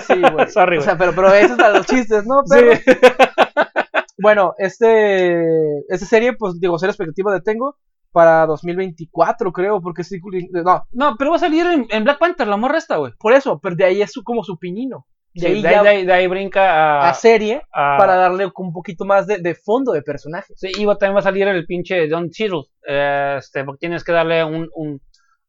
Sí, 0.05 0.21
güey. 0.33 0.47
Sorry, 0.49 0.77
O 0.77 0.81
sea, 0.81 0.97
pero, 0.97 1.13
pero 1.15 1.33
eso 1.33 1.53
es 1.53 1.57
para 1.57 1.77
los 1.77 1.87
chistes, 1.87 2.25
¿no? 2.25 2.41
Sí. 2.45 2.57
Pero, 2.59 2.81
Bueno, 4.21 4.53
este, 4.57 5.43
esta 5.89 6.05
serie, 6.05 6.33
pues 6.33 6.59
digo, 6.59 6.77
ser 6.77 6.89
expectativa 6.89 7.33
de 7.33 7.41
tengo 7.41 7.77
para 8.13 8.45
2024, 8.45 9.51
creo, 9.51 9.81
porque 9.81 10.03
sí, 10.05 10.21
no, 10.51 10.85
No, 10.91 11.15
pero 11.17 11.31
va 11.31 11.35
a 11.35 11.39
salir 11.39 11.65
en, 11.65 11.87
en 11.89 12.03
Black 12.05 12.19
Panther, 12.19 12.47
la 12.47 12.55
morra 12.57 12.77
esta, 12.77 12.97
güey. 12.97 13.11
por 13.19 13.33
eso, 13.33 13.59
pero 13.61 13.75
de 13.75 13.83
ahí 13.85 14.01
es 14.01 14.11
su, 14.13 14.23
como 14.23 14.43
su 14.43 14.57
pinino. 14.57 15.05
De 15.33 15.41
Sí, 15.41 15.45
ahí 15.47 15.61
de, 15.63 15.67
ahí, 15.67 15.73
ya 15.75 15.83
de 15.83 15.89
ahí- 15.89 16.05
de 16.05 16.13
ahí 16.13 16.27
brinca 16.27 17.01
a. 17.01 17.09
a 17.09 17.13
serie 17.15 17.63
a- 17.73 17.97
para 17.97 18.15
darle 18.15 18.51
un 18.55 18.71
poquito 18.71 19.03
más 19.03 19.25
de, 19.25 19.39
de 19.39 19.55
fondo 19.55 19.91
de 19.91 20.03
personaje. 20.03 20.53
Sí, 20.55 20.67
y 20.77 20.85
también 20.85 21.15
va 21.15 21.19
a 21.19 21.23
salir 21.23 21.47
el 21.47 21.65
pinche 21.65 22.07
Don 22.07 22.29
Cheadle. 22.29 22.61
eh, 22.87 23.35
este, 23.39 23.63
porque 23.63 23.79
tienes 23.79 24.03
que 24.03 24.11
darle 24.11 24.43
un, 24.43 24.69
un. 24.75 25.01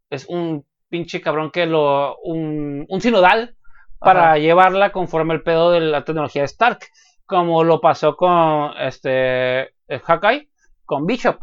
Es 0.09 0.27
un 0.27 0.65
pinche 0.89 1.21
cabrón 1.21 1.51
que 1.51 1.67
lo. 1.67 2.17
Un, 2.25 2.87
un 2.89 3.01
sinodal 3.03 3.57
para 3.99 4.29
Ajá. 4.31 4.39
llevarla 4.39 4.91
conforme 4.91 5.35
el 5.35 5.43
pedo 5.43 5.71
de 5.71 5.81
la 5.81 6.03
tecnología 6.03 6.41
de 6.43 6.47
Stark. 6.47 6.79
Como 7.27 7.63
lo 7.63 7.79
pasó 7.83 8.17
con 8.17 8.71
este. 8.81 9.69
Hawkeye, 10.03 10.49
con 10.87 11.05
Bishop. 11.05 11.37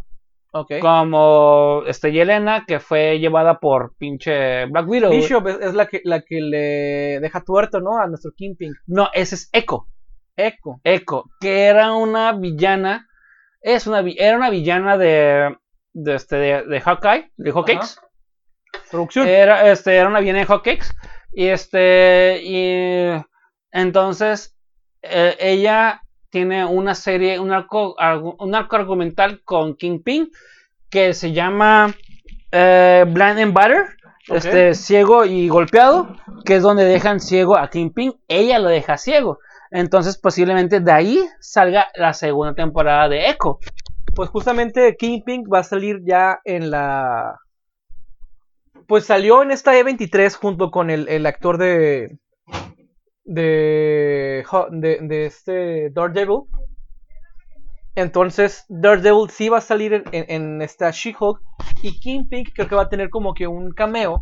Como 0.82 1.84
este 1.88 2.12
Yelena, 2.12 2.66
que 2.68 2.82
fue 2.82 3.20
llevada 3.20 3.60
por 3.60 3.96
pinche 3.98 4.66
Black 4.66 4.88
Widow. 4.88 5.12
Bishop 5.12 5.48
es, 5.48 5.60
es 5.62 5.74
la 5.74 5.86
que 5.86 6.02
la 6.04 6.22
que 6.22 6.42
le 6.42 7.20
deja 7.22 7.42
tuerto, 7.44 7.80
¿no? 7.80 7.98
A 7.98 8.08
nuestro 8.08 8.32
Kingpin. 8.36 8.74
No, 8.86 9.10
ese 9.14 9.36
es 9.36 9.50
Echo. 9.54 9.88
Echo. 10.36 10.82
Echo, 10.84 11.26
que 11.40 11.66
era 11.66 11.94
una 11.94 12.34
villana, 12.34 13.08
es 13.62 13.88
una, 13.88 14.02
era 14.18 14.36
una 14.36 14.50
villana 14.50 14.98
de, 14.98 15.56
de, 15.94 16.16
este, 16.16 16.36
de, 16.36 16.64
de 16.64 16.82
Hawkeye, 16.82 17.32
de 17.38 17.52
Hawkeyes. 17.52 18.00
Producción. 18.90 19.28
Era, 19.28 19.72
este, 19.72 19.96
era 19.96 20.10
una 20.10 20.20
villana 20.20 20.40
de 20.40 20.46
Hawkeyes. 20.46 20.94
Y 21.34 21.48
este, 21.48 22.42
y 22.44 23.24
entonces, 23.72 24.58
eh, 25.02 25.38
ella 25.40 26.02
tiene 26.32 26.66
una 26.66 26.96
serie, 26.96 27.40
un 27.40 27.52
arco, 27.52 27.96
un 28.40 28.56
arco 28.56 28.76
argumental 28.76 29.42
con 29.44 29.76
Kingpin 29.76 30.32
que 30.90 31.14
se 31.14 31.34
llama 31.34 31.94
eh, 32.52 33.06
Blind 33.08 33.40
and 33.40 33.54
Butter. 33.54 33.98
Este, 34.28 34.76
ciego 34.76 35.26
y 35.26 35.50
golpeado, 35.50 36.16
que 36.46 36.56
es 36.56 36.64
donde 36.64 36.86
dejan 36.86 37.20
ciego 37.20 37.58
a 37.58 37.70
Kingpin, 37.70 38.14
ella 38.28 38.60
lo 38.60 38.70
deja 38.70 38.98
ciego. 38.98 39.40
Entonces, 39.72 40.18
posiblemente 40.18 40.80
de 40.80 40.92
ahí 40.92 41.20
salga 41.40 41.88
la 41.96 42.14
segunda 42.14 42.54
temporada 42.54 43.10
de 43.10 43.30
Echo. 43.30 43.60
Pues 44.16 44.30
justamente 44.30 44.96
Kingpin 44.96 45.46
va 45.52 45.60
a 45.60 45.64
salir 45.64 46.02
ya 46.06 46.40
en 46.46 46.72
la. 46.72 47.40
Pues 48.88 49.06
salió 49.06 49.42
en 49.42 49.52
esta 49.52 49.74
E23 49.74 50.34
junto 50.36 50.72
con 50.72 50.90
el, 50.90 51.08
el 51.10 51.26
actor 51.26 51.58
de. 51.58 52.18
De, 53.34 54.44
de. 54.72 55.00
de 55.02 55.26
este 55.26 55.90
Daredevil. 55.92 56.42
Entonces, 57.96 58.66
Daredevil 58.70 59.30
sí 59.30 59.50
va 59.50 59.58
a 59.58 59.62
salir 59.62 59.94
en, 59.94 60.04
en- 60.12 60.26
en 60.30 60.62
esta 60.62 60.92
She-Hulk. 60.92 61.40
Y 61.84 62.00
Kingpin 62.00 62.46
creo 62.54 62.68
que 62.68 62.76
va 62.76 62.84
a 62.84 62.90
tener 62.90 63.10
como 63.10 63.34
que 63.34 63.48
un 63.48 63.72
cameo. 63.72 64.22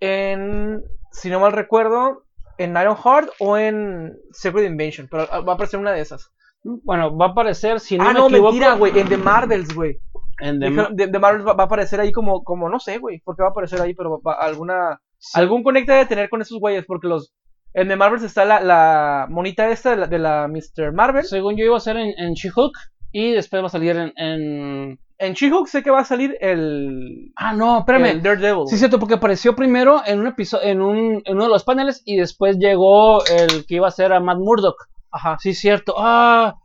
En. 0.00 0.82
Si 1.12 1.30
no 1.30 1.40
mal 1.40 1.52
recuerdo. 1.52 2.22
En 2.58 2.70
Ironheart 2.70 3.28
o 3.38 3.58
en 3.58 4.16
Secret 4.32 4.64
Invasion. 4.70 5.08
Pero 5.10 5.26
va 5.28 5.52
a 5.52 5.54
aparecer 5.54 5.78
una 5.78 5.92
de 5.92 6.00
esas. 6.00 6.30
Bueno, 6.64 7.14
va 7.16 7.26
a 7.26 7.28
aparecer, 7.30 7.80
si 7.80 7.98
no 7.98 8.04
ah, 8.04 8.08
me 8.08 8.14
no, 8.14 8.26
equivoco, 8.28 8.52
mentira, 8.52 8.74
güey. 8.74 8.98
En 8.98 9.08
The 9.08 9.18
Marvels, 9.18 9.74
güey. 9.74 9.98
en 10.40 10.58
The 10.58 10.70
Dijeron, 10.70 10.96
De, 10.96 11.06
de 11.08 11.18
Marvel 11.18 11.46
va, 11.46 11.52
va 11.52 11.64
a 11.64 11.66
aparecer 11.66 12.00
ahí 12.00 12.10
como, 12.12 12.42
como 12.42 12.68
no 12.70 12.80
sé, 12.80 12.96
güey, 12.98 13.20
por 13.20 13.36
qué 13.36 13.42
va 13.42 13.48
a 13.48 13.50
aparecer 13.50 13.80
ahí, 13.82 13.94
pero 13.94 14.20
va- 14.22 14.32
alguna, 14.40 15.00
algún 15.34 15.62
conecta 15.62 15.94
de 15.96 16.06
tener 16.06 16.28
con 16.30 16.40
esos 16.42 16.58
güeyes, 16.58 16.84
porque 16.86 17.06
los, 17.08 17.34
en 17.74 17.88
The 17.88 17.96
Marvels 17.96 18.22
está 18.22 18.44
la, 18.44 18.60
la 18.60 19.26
monita 19.28 19.68
esta 19.70 19.90
de 19.90 19.96
la, 19.96 20.06
de 20.06 20.18
la 20.18 20.48
Mr. 20.48 20.92
Marvel. 20.92 21.24
Según 21.24 21.56
yo 21.56 21.64
iba 21.64 21.76
a 21.76 21.80
ser 21.80 21.96
en, 21.96 22.14
en 22.18 22.34
She-Hulk 22.34 22.74
y 23.12 23.32
después 23.32 23.62
va 23.62 23.66
a 23.66 23.70
salir 23.70 23.96
en... 23.96 24.12
en- 24.16 24.98
En 25.18 25.32
She-Hulk 25.32 25.66
sé 25.68 25.82
que 25.82 25.90
va 25.90 26.00
a 26.00 26.04
salir 26.04 26.36
el, 26.42 27.32
Ah, 27.36 27.54
no, 27.54 27.78
espérame. 27.80 28.06
el 28.10 28.22
Daredevil. 28.22 28.66
Sí, 28.66 28.76
cierto, 28.76 28.98
porque 28.98 29.14
apareció 29.14 29.54
primero 29.56 30.02
en 30.06 30.20
un 30.20 30.26
episodio, 30.26 30.64
en, 30.68 30.82
un, 30.82 31.22
en 31.24 31.34
uno 31.34 31.44
de 31.44 31.48
los 31.50 31.64
paneles 31.64 32.02
y 32.04 32.16
después 32.18 32.58
llegó 32.58 33.24
el 33.26 33.64
que 33.66 33.76
iba 33.76 33.88
a 33.88 33.90
ser 33.90 34.12
a 34.12 34.20
Matt 34.20 34.38
Murdock. 34.38 34.76
Ajá. 35.10 35.36
Sí, 35.40 35.54
cierto. 35.54 35.94
Ah, 35.96 36.56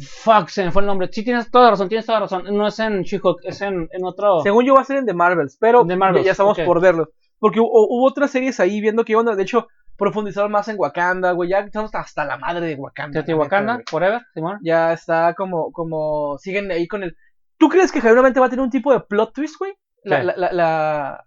fuck, 0.00 0.48
se 0.48 0.64
me 0.64 0.70
fue 0.70 0.82
el 0.82 0.86
nombre. 0.86 1.08
Sí, 1.10 1.24
tienes 1.24 1.50
toda 1.50 1.64
la 1.64 1.70
razón, 1.72 1.88
tienes 1.88 2.06
toda 2.06 2.18
la 2.20 2.26
razón. 2.26 2.44
No 2.56 2.66
es 2.68 2.78
en 2.78 3.02
She-Hulk, 3.02 3.40
es 3.44 3.60
en, 3.62 3.88
en 3.90 4.04
otro. 4.04 4.40
Según 4.42 4.64
yo 4.64 4.74
va 4.74 4.82
a 4.82 4.84
ser 4.84 4.98
en 4.98 5.06
The 5.06 5.14
Marvels, 5.14 5.56
pero 5.60 5.84
The 5.84 5.96
Marvels, 5.96 6.24
ya, 6.24 6.28
ya 6.28 6.32
estamos 6.32 6.58
por 6.58 6.80
verlo. 6.80 7.08
Porque 7.40 7.58
hubo, 7.60 7.68
hubo 7.88 8.06
otras 8.06 8.30
series 8.30 8.60
ahí 8.60 8.80
viendo 8.80 9.04
que 9.04 9.16
onda, 9.16 9.34
de 9.34 9.42
hecho, 9.42 9.66
profundizaron 9.98 10.50
más 10.52 10.68
en 10.68 10.76
Wakanda, 10.78 11.32
güey, 11.32 11.50
ya 11.50 11.58
estamos 11.58 11.94
hasta 11.94 12.24
la 12.24 12.38
madre 12.38 12.66
de 12.66 12.74
Wakanda. 12.76 13.20
neta, 13.20 13.34
güey. 13.74 13.84
forever, 13.90 14.22
Simón. 14.32 14.58
ya 14.62 14.92
está 14.92 15.34
como, 15.34 15.72
como, 15.72 16.38
siguen 16.38 16.70
ahí 16.70 16.86
con 16.88 17.02
el... 17.02 17.16
¿Tú 17.58 17.68
crees 17.68 17.90
que 17.92 18.00
genuinamente 18.00 18.38
va 18.40 18.46
a 18.46 18.50
tener 18.50 18.64
un 18.64 18.70
tipo 18.70 18.92
de 18.92 19.00
plot 19.00 19.34
twist, 19.34 19.56
güey? 19.58 19.74
La, 20.04 20.22
la, 20.22 20.34
la, 20.36 20.52
la- 20.52 21.24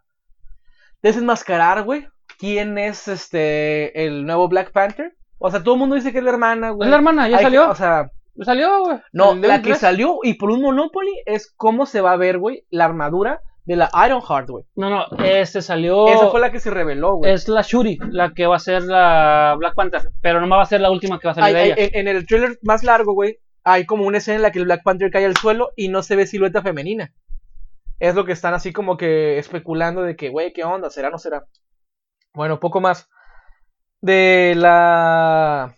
Desenmascarar, 1.02 1.84
güey. 1.84 2.08
¿Quién 2.40 2.78
es 2.78 3.08
este 3.08 4.06
el 4.06 4.26
nuevo 4.26 4.48
Black 4.48 4.72
Panther? 4.72 5.14
O 5.38 5.50
sea, 5.52 5.62
todo 5.64 5.74
el 5.76 5.80
mundo 5.80 5.96
dice 5.96 6.12
que 6.12 6.20
es 6.20 6.24
la 6.24 6.32
hermana, 6.32 6.70
güey. 6.72 6.88
Es 6.88 6.92
la 6.92 6.98
hermana, 6.98 7.28
ya 7.28 7.38
Hay 7.38 7.40
que- 7.40 7.46
salió. 7.46 7.70
o 7.70 7.76
sea, 7.76 8.10
salió, 8.42 8.80
güey. 8.86 9.00
no, 9.12 9.36
la 9.36 9.62
que 9.62 9.76
salió 9.76 10.20
y 10.24 10.36
por 10.36 10.52
un 10.52 10.62
Monopoly 10.62 11.12
es 11.26 11.52
cómo 11.58 11.86
se 11.86 12.02
va 12.02 12.14
a 12.14 12.18
ver, 12.18 12.38
güey, 12.38 12.66
la 12.70 12.86
armadura 12.86 13.42
de 13.66 13.76
la 13.76 13.90
Ironheart, 14.06 14.50
güey. 14.50 14.66
No, 14.76 14.90
no, 14.90 15.06
este 15.24 15.62
salió. 15.62 16.08
Esa 16.08 16.30
fue 16.30 16.40
la 16.40 16.52
que 16.52 16.60
se 16.60 16.72
reveló, 16.72 17.16
güey. 17.18 17.32
Es 17.32 17.48
la 17.48 17.62
Shuri, 17.62 17.98
la 18.10 18.34
que 18.34 18.48
va 18.48 18.56
a 18.56 18.60
ser 18.60 18.82
la 18.84 19.56
Black 19.58 19.76
Panther. 19.76 20.02
Pero 20.22 20.42
no 20.46 20.56
va 20.56 20.64
a 20.64 20.66
ser 20.66 20.82
la 20.82 20.90
última 20.92 21.20
que 21.20 21.28
va 21.28 21.32
a 21.34 21.36
salir 21.36 21.56
Hay- 21.56 21.68
de 21.68 21.74
hay- 21.74 21.80
ella. 21.80 21.90
en, 22.00 22.08
en 22.08 22.16
el 22.16 22.26
trailer 22.26 22.58
más 22.64 22.84
largo, 22.84 23.14
güey, 23.14 23.38
hay 23.64 23.86
como 23.86 24.06
una 24.06 24.18
escena 24.18 24.38
en 24.38 24.42
la 24.42 24.52
que 24.52 24.60
el 24.60 24.66
Black 24.66 24.82
Panther 24.84 25.12
cae 25.12 25.26
al 25.26 25.38
suelo 25.38 25.72
y 25.76 25.90
no 25.90 26.02
se 26.04 26.16
ve 26.16 26.26
silueta 26.26 26.62
femenina. 26.64 27.14
Es 28.00 28.16
lo 28.16 28.26
que 28.26 28.32
están 28.32 28.56
así 28.56 28.74
como 28.74 28.98
que 28.98 29.38
especulando 29.38 30.02
de 30.02 30.16
que, 30.16 30.30
güey, 30.30 30.54
¿qué 30.54 30.64
onda? 30.64 30.90
¿Será 30.90 31.10
o 31.10 31.12
no 31.12 31.20
será? 31.20 31.46
Bueno, 32.34 32.60
poco 32.60 32.82
más. 32.82 33.08
De 34.02 34.54
la, 34.58 35.76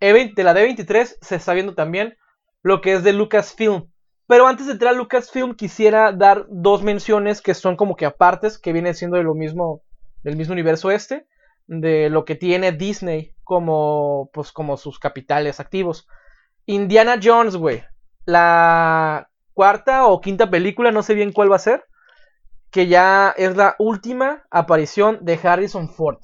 E20 0.00 0.34
de 0.34 0.44
la 0.44 0.52
D23 0.54 1.16
se 1.22 1.36
está 1.36 1.54
viendo 1.54 1.74
también 1.74 2.18
lo 2.62 2.82
que 2.82 2.92
es 2.92 3.02
de 3.02 3.14
Lucasfilm. 3.14 3.90
Pero 4.26 4.46
antes 4.46 4.66
de 4.66 4.72
entrar 4.72 4.94
a 4.94 4.96
Lucasfilm 4.96 5.54
quisiera 5.54 6.12
dar 6.12 6.46
dos 6.48 6.82
menciones 6.82 7.40
que 7.40 7.54
son 7.54 7.76
como 7.76 7.96
que 7.96 8.06
apartes, 8.06 8.58
que 8.58 8.72
vienen 8.72 8.94
siendo 8.94 9.16
de 9.16 9.22
lo 9.22 9.34
mismo, 9.34 9.82
del 10.22 10.36
mismo 10.36 10.52
universo 10.52 10.90
este, 10.90 11.26
de 11.66 12.10
lo 12.10 12.24
que 12.24 12.34
tiene 12.34 12.72
Disney 12.72 13.34
como, 13.44 14.30
pues, 14.32 14.50
como 14.50 14.76
sus 14.76 14.98
capitales 14.98 15.60
activos. 15.60 16.08
Indiana 16.66 17.20
Jones, 17.22 17.56
güey. 17.56 17.84
La 18.24 19.30
cuarta 19.54 20.06
o 20.06 20.20
quinta 20.20 20.50
película, 20.50 20.90
no 20.90 21.02
sé 21.02 21.14
bien 21.14 21.32
cuál 21.32 21.50
va 21.50 21.56
a 21.56 21.60
ser, 21.60 21.84
que 22.70 22.88
ya 22.88 23.32
es 23.36 23.56
la 23.56 23.76
última 23.78 24.44
aparición 24.50 25.20
de 25.22 25.38
Harrison 25.40 25.88
Ford. 25.88 26.18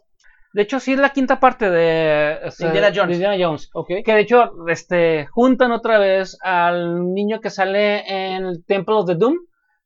De 0.55 0.63
hecho, 0.63 0.81
sí 0.81 0.93
es 0.93 0.99
la 0.99 1.11
quinta 1.11 1.41
parte 1.41 1.71
de 1.71 2.39
este, 2.45 2.67
Indiana 2.67 2.89
Jones. 2.95 3.09
de 3.09 3.15
Indiana 3.25 3.45
Jones. 3.47 3.71
¿Ok? 3.73 3.89
Que 4.05 4.13
de 4.15 4.21
hecho, 4.21 4.53
este, 4.69 5.27
juntan 5.27 5.73
otra 5.73 5.99
vez 5.99 6.37
al 6.43 7.13
niño 7.15 7.41
que 7.41 7.49
sale 7.51 8.05
en 8.07 8.45
el 8.45 8.65
templo 8.67 9.03
de 9.05 9.15
Doom, 9.15 9.35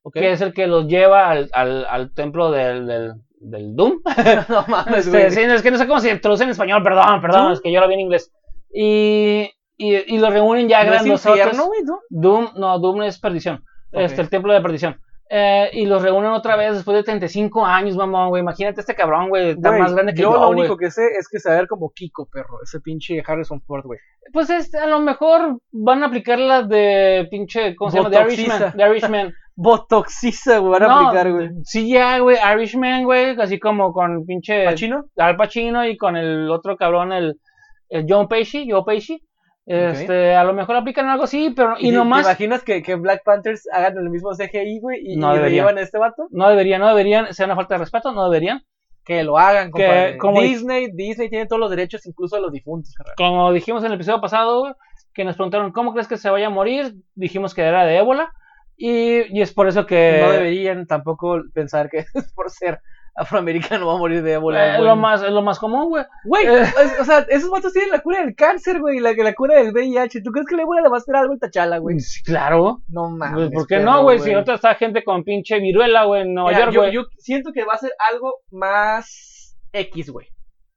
¿Ok? 0.03 0.15
que 0.15 0.33
es 0.33 0.41
el 0.41 0.53
que 0.53 0.67
los 0.67 0.87
lleva 0.89 1.31
al, 1.31 1.49
al, 1.53 1.85
al 1.89 2.13
templo 2.15 2.51
del, 2.51 2.87
del, 2.87 3.13
del 3.41 3.77
Doom. 3.77 4.01
no 4.49 4.65
mames, 4.69 5.07
Este, 5.07 5.31
sí, 5.31 5.41
es 5.43 5.63
que 5.63 5.71
no 5.71 5.79
sé 5.79 5.87
cómo 5.87 6.01
se 6.01 6.17
traduce 6.19 6.45
en 6.45 6.51
español, 6.51 6.83
perdón, 6.83 7.21
perdón, 7.21 7.43
¿Doom? 7.43 7.53
es 7.53 7.61
que 7.61 7.71
yo 7.73 7.81
lo 7.81 7.87
vi 7.89 7.95
en 7.95 8.01
inglés. 8.01 8.33
Y, 8.75 9.49
y, 9.77 10.15
y 10.15 10.19
lo 10.19 10.31
reúnen 10.31 10.69
ya 10.69 10.79
¿No 10.85 10.91
es 10.95 11.03
grandosotes. 11.03 11.39
infierno, 11.39 11.67
güey, 11.67 11.83
no? 11.85 12.01
Doom, 12.11 12.49
no, 12.57 12.79
Doom 12.81 13.03
es 13.05 13.19
perdición. 13.21 13.65
Este, 13.93 14.21
el 14.21 14.29
templo 14.29 14.53
de 14.53 14.61
perdición. 14.61 15.01
Eh, 15.29 15.71
y 15.73 15.87
los 15.87 16.03
reúnen 16.03 16.31
otra 16.31 16.57
vez 16.57 16.75
después 16.75 16.97
de 16.97 17.03
35 17.03 17.65
años, 17.67 17.97
mamón, 17.97 18.29
güey. 18.29 18.43
Imagínate 18.43 18.81
este 18.81 18.95
cabrón, 18.95 19.29
güey, 19.29 19.51
está 19.51 19.71
Güey, 19.71 19.81
más 19.83 19.93
grande 19.95 20.15
que 20.15 20.23
yo 20.23 20.33
yo, 20.33 20.39
lo 20.41 20.47
güey. 20.49 20.61
único 20.61 20.77
que 20.77 20.91
sé 20.91 21.03
es 21.19 21.29
que 21.29 21.41
se 21.41 21.49
va 21.49 21.57
a 21.57 21.59
ver 21.59 21.69
como 21.69 21.91
Kiko, 21.91 22.27
perro. 22.27 22.63
Ese 22.63 22.81
pinche 22.81 23.23
Harrison 23.27 23.61
Ford, 23.63 23.85
güey. 23.85 23.99
Pues 24.33 24.51
este, 24.51 24.79
a 24.79 24.87
lo 24.87 25.01
mejor 25.01 25.59
van 25.73 26.03
a 26.03 26.07
aplicar 26.07 26.39
la 26.39 26.63
de 26.63 27.27
pinche, 27.31 27.75
¿cómo 27.77 27.91
se 27.91 27.97
llama? 27.99 28.11
The. 28.11 28.23
Irishman. 28.23 28.73
The 28.77 28.89
Irishman. 28.89 29.35
Botoxiza, 29.57 30.59
güey, 30.59 30.73
van 30.73 30.83
a 30.85 30.87
No, 30.89 31.09
aplicar, 31.09 31.33
güey. 31.33 31.49
Sí, 31.65 31.89
ya, 31.89 32.19
güey, 32.19 32.37
Irishman, 32.55 33.05
güey, 33.05 33.41
así 33.41 33.59
como 33.59 33.93
con 33.93 34.25
pinche 34.27 34.65
¿Pachino? 34.65 35.07
Al 35.17 35.37
Pacino 35.37 35.87
y 35.87 35.97
con 35.97 36.17
el 36.17 36.51
otro 36.51 36.77
cabrón, 36.77 37.13
el, 37.13 37.41
el 37.89 38.05
John 38.09 38.29
Pesci, 38.29 38.69
Joe 38.71 38.83
Pesci. 38.87 39.23
Este, 39.67 40.35
a 40.37 40.45
lo 40.45 40.55
mejor 40.55 40.77
aplican 40.77 41.09
algo 41.09 41.25
así, 41.25 41.53
pero 41.55 41.75
y, 41.79 41.91
nomás 41.91 42.23
¿Te 42.23 42.29
imaginas 42.31 42.63
que, 42.63 42.83
que 42.85 42.95
Black 42.95 43.23
Panthers 43.25 43.69
hagan 43.73 43.99
el 43.99 44.11
mismo 44.11 44.31
CGI, 44.31 44.79
güey? 44.81 45.01
Y, 45.05 45.17
No 45.17 45.35
y 45.35 45.51
llevan 45.51 45.77
a 45.77 45.81
este 45.81 45.99
vato? 45.99 46.29
no 46.31 46.49
deberían, 46.49 46.81
no 46.81 46.89
deberían, 46.89 47.35
sea 47.35 47.47
una 47.47 47.57
falta 47.57 47.75
de 47.75 47.79
respeto, 47.81 48.13
no 48.13 48.25
deberían. 48.25 48.63
Que 49.05 49.23
lo 49.23 49.39
hagan, 49.39 49.71
Que 49.73 50.17
como- 50.19 50.41
Disney, 50.41 50.91
Disney 50.93 51.29
tiene 51.29 51.47
todos 51.47 51.61
los 51.61 51.71
derechos, 51.71 52.07
incluso 52.07 52.37
de 52.37 52.43
los 52.43 52.53
difuntos, 52.53 52.93
carnal. 52.95 53.15
Como 53.17 53.53
dijimos 53.53 53.83
en 53.83 53.89
el 53.89 53.95
episodio 53.95 54.21
pasado, 54.21 54.77
que 55.15 55.25
nos 55.25 55.37
preguntaron 55.37 55.73
cómo 55.73 55.93
crees 55.93 56.09
que 56.09 56.17
se 56.17 56.31
vaya 56.31 56.47
a 56.49 56.51
morir, 56.51 56.95
dijimos 57.15 57.55
que 57.55 57.63
era 57.63 57.85
de 57.87 57.99
ébola 57.99 58.33
y, 58.77 59.37
y 59.37 59.41
es 59.43 59.53
por 59.53 59.67
eso 59.69 59.87
que 59.87 60.21
No 60.23 60.31
deberían 60.33 60.87
tampoco 60.87 61.41
pensar 61.55 61.89
que 61.89 62.05
por 62.35 62.51
ser 62.51 62.81
afroamericano 63.17 63.87
va 63.87 63.95
a 63.95 63.99
morir 63.99 64.23
de 64.23 64.35
ébola. 64.35 64.75
eh, 64.75 64.77
güey. 64.79 64.89
lo 64.89 64.97
más 64.97 65.23
es 65.23 65.31
lo 65.31 65.43
más 65.43 65.59
común, 65.59 65.89
güey. 65.89 66.05
Güey, 66.25 66.47
Eh. 66.47 66.63
o- 67.01 67.05
sea, 67.05 67.27
esos 67.29 67.51
vatos 67.51 67.73
tienen 67.73 67.91
la 67.91 68.01
cura 68.01 68.21
del 68.21 68.35
cáncer, 68.35 68.81
güey, 68.81 68.99
y 68.99 69.01
la, 69.01 69.13
la 69.15 69.35
cura 69.35 69.57
del 69.57 69.73
VIH. 69.73 70.23
¿Tú 70.23 70.31
crees 70.31 70.47
que 70.47 70.57
la 70.57 70.63
ébola 70.63 70.83
le 70.83 70.89
va 70.89 70.97
a 70.97 70.99
hacer 70.99 71.17
algo 71.17 71.33
en 71.33 71.39
Tachala, 71.39 71.79
güey? 71.79 71.97
Claro. 72.25 72.83
No 72.89 73.11
mames. 73.11 73.35
Pues, 73.35 73.51
¿Por 73.53 73.67
qué 73.67 73.79
no, 73.81 74.03
güey? 74.03 74.19
Si 74.19 74.33
ahorita 74.33 74.55
está 74.55 74.75
gente 74.75 75.03
con 75.03 75.25
pinche 75.25 75.59
viruela, 75.61 76.05
güey, 76.05 76.23
en 76.23 76.35
Nueva 76.35 76.51
Mira, 76.51 76.61
York, 76.61 76.73
yo, 76.75 76.81
güey. 76.83 76.93
yo 76.93 77.03
siento 77.19 77.53
que 77.53 77.65
va 77.65 77.73
a 77.75 77.79
ser 77.79 77.93
algo 78.13 78.35
más 78.51 79.57
X, 79.73 80.11
güey. 80.11 80.29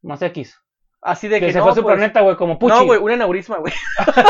Más 0.01 0.21
X. 0.21 0.57
Así 1.01 1.27
de 1.29 1.39
Que, 1.39 1.47
que, 1.47 1.51
se 1.53 1.59
no, 1.59 1.63
fue 1.63 1.71
a 1.71 1.75
su 1.75 1.81
pues, 1.81 1.95
planeta, 1.95 2.21
güey, 2.21 2.35
como 2.35 2.59
Puchi. 2.59 2.73
No, 2.75 2.85
güey, 2.85 2.99
un 2.99 3.11
aneurisma, 3.11 3.57
güey. 3.57 3.73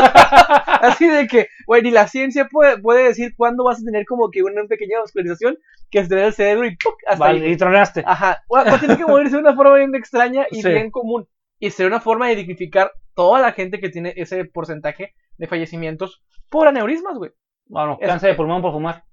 Así 0.80 1.08
de 1.08 1.26
que, 1.26 1.48
güey, 1.66 1.82
ni 1.82 1.90
la 1.90 2.06
ciencia 2.06 2.46
puede, 2.48 2.78
puede 2.78 3.04
decir 3.04 3.34
cuándo 3.36 3.64
vas 3.64 3.80
a 3.80 3.84
tener 3.84 4.04
como 4.06 4.30
que 4.30 4.42
una 4.42 4.62
pequeña 4.68 5.00
vascularización 5.00 5.58
que 5.90 6.02
se 6.02 6.08
te 6.08 6.24
el 6.24 6.32
cerebro 6.32 6.66
y 6.66 6.76
¡puc! 6.76 6.94
hasta 7.06 7.24
Vale, 7.24 7.44
ahí. 7.44 7.52
y 7.52 7.56
tronaste. 7.56 8.02
Ajá. 8.06 8.42
Va 8.54 8.64
va 8.64 8.74
a 8.74 8.80
tener 8.80 8.96
que 8.96 9.04
morirse 9.04 9.36
de 9.36 9.42
una 9.42 9.54
forma 9.54 9.76
bien 9.76 9.94
extraña 9.94 10.46
y 10.50 10.62
Sí. 10.62 10.68
bien 10.68 10.90
común. 10.90 11.26
Y 11.58 11.70
sería 11.70 11.88
una 11.88 12.00
forma 12.00 12.28
de 12.28 12.36
dignificar 12.36 12.92
toda 13.14 13.40
la 13.40 13.52
gente 13.52 13.80
que 13.80 13.90
tiene 13.90 14.14
ese 14.16 14.44
porcentaje 14.44 15.14
de 15.36 15.46
fallecimientos 15.46 16.22
por 16.48 16.68
aneurismas, 16.68 17.18
güey. 17.18 17.32
Bueno, 17.66 17.98
cáncer 18.00 18.30
de 18.30 18.36
pulmón 18.36 18.62
por 18.62 18.72
fumar. 18.72 19.04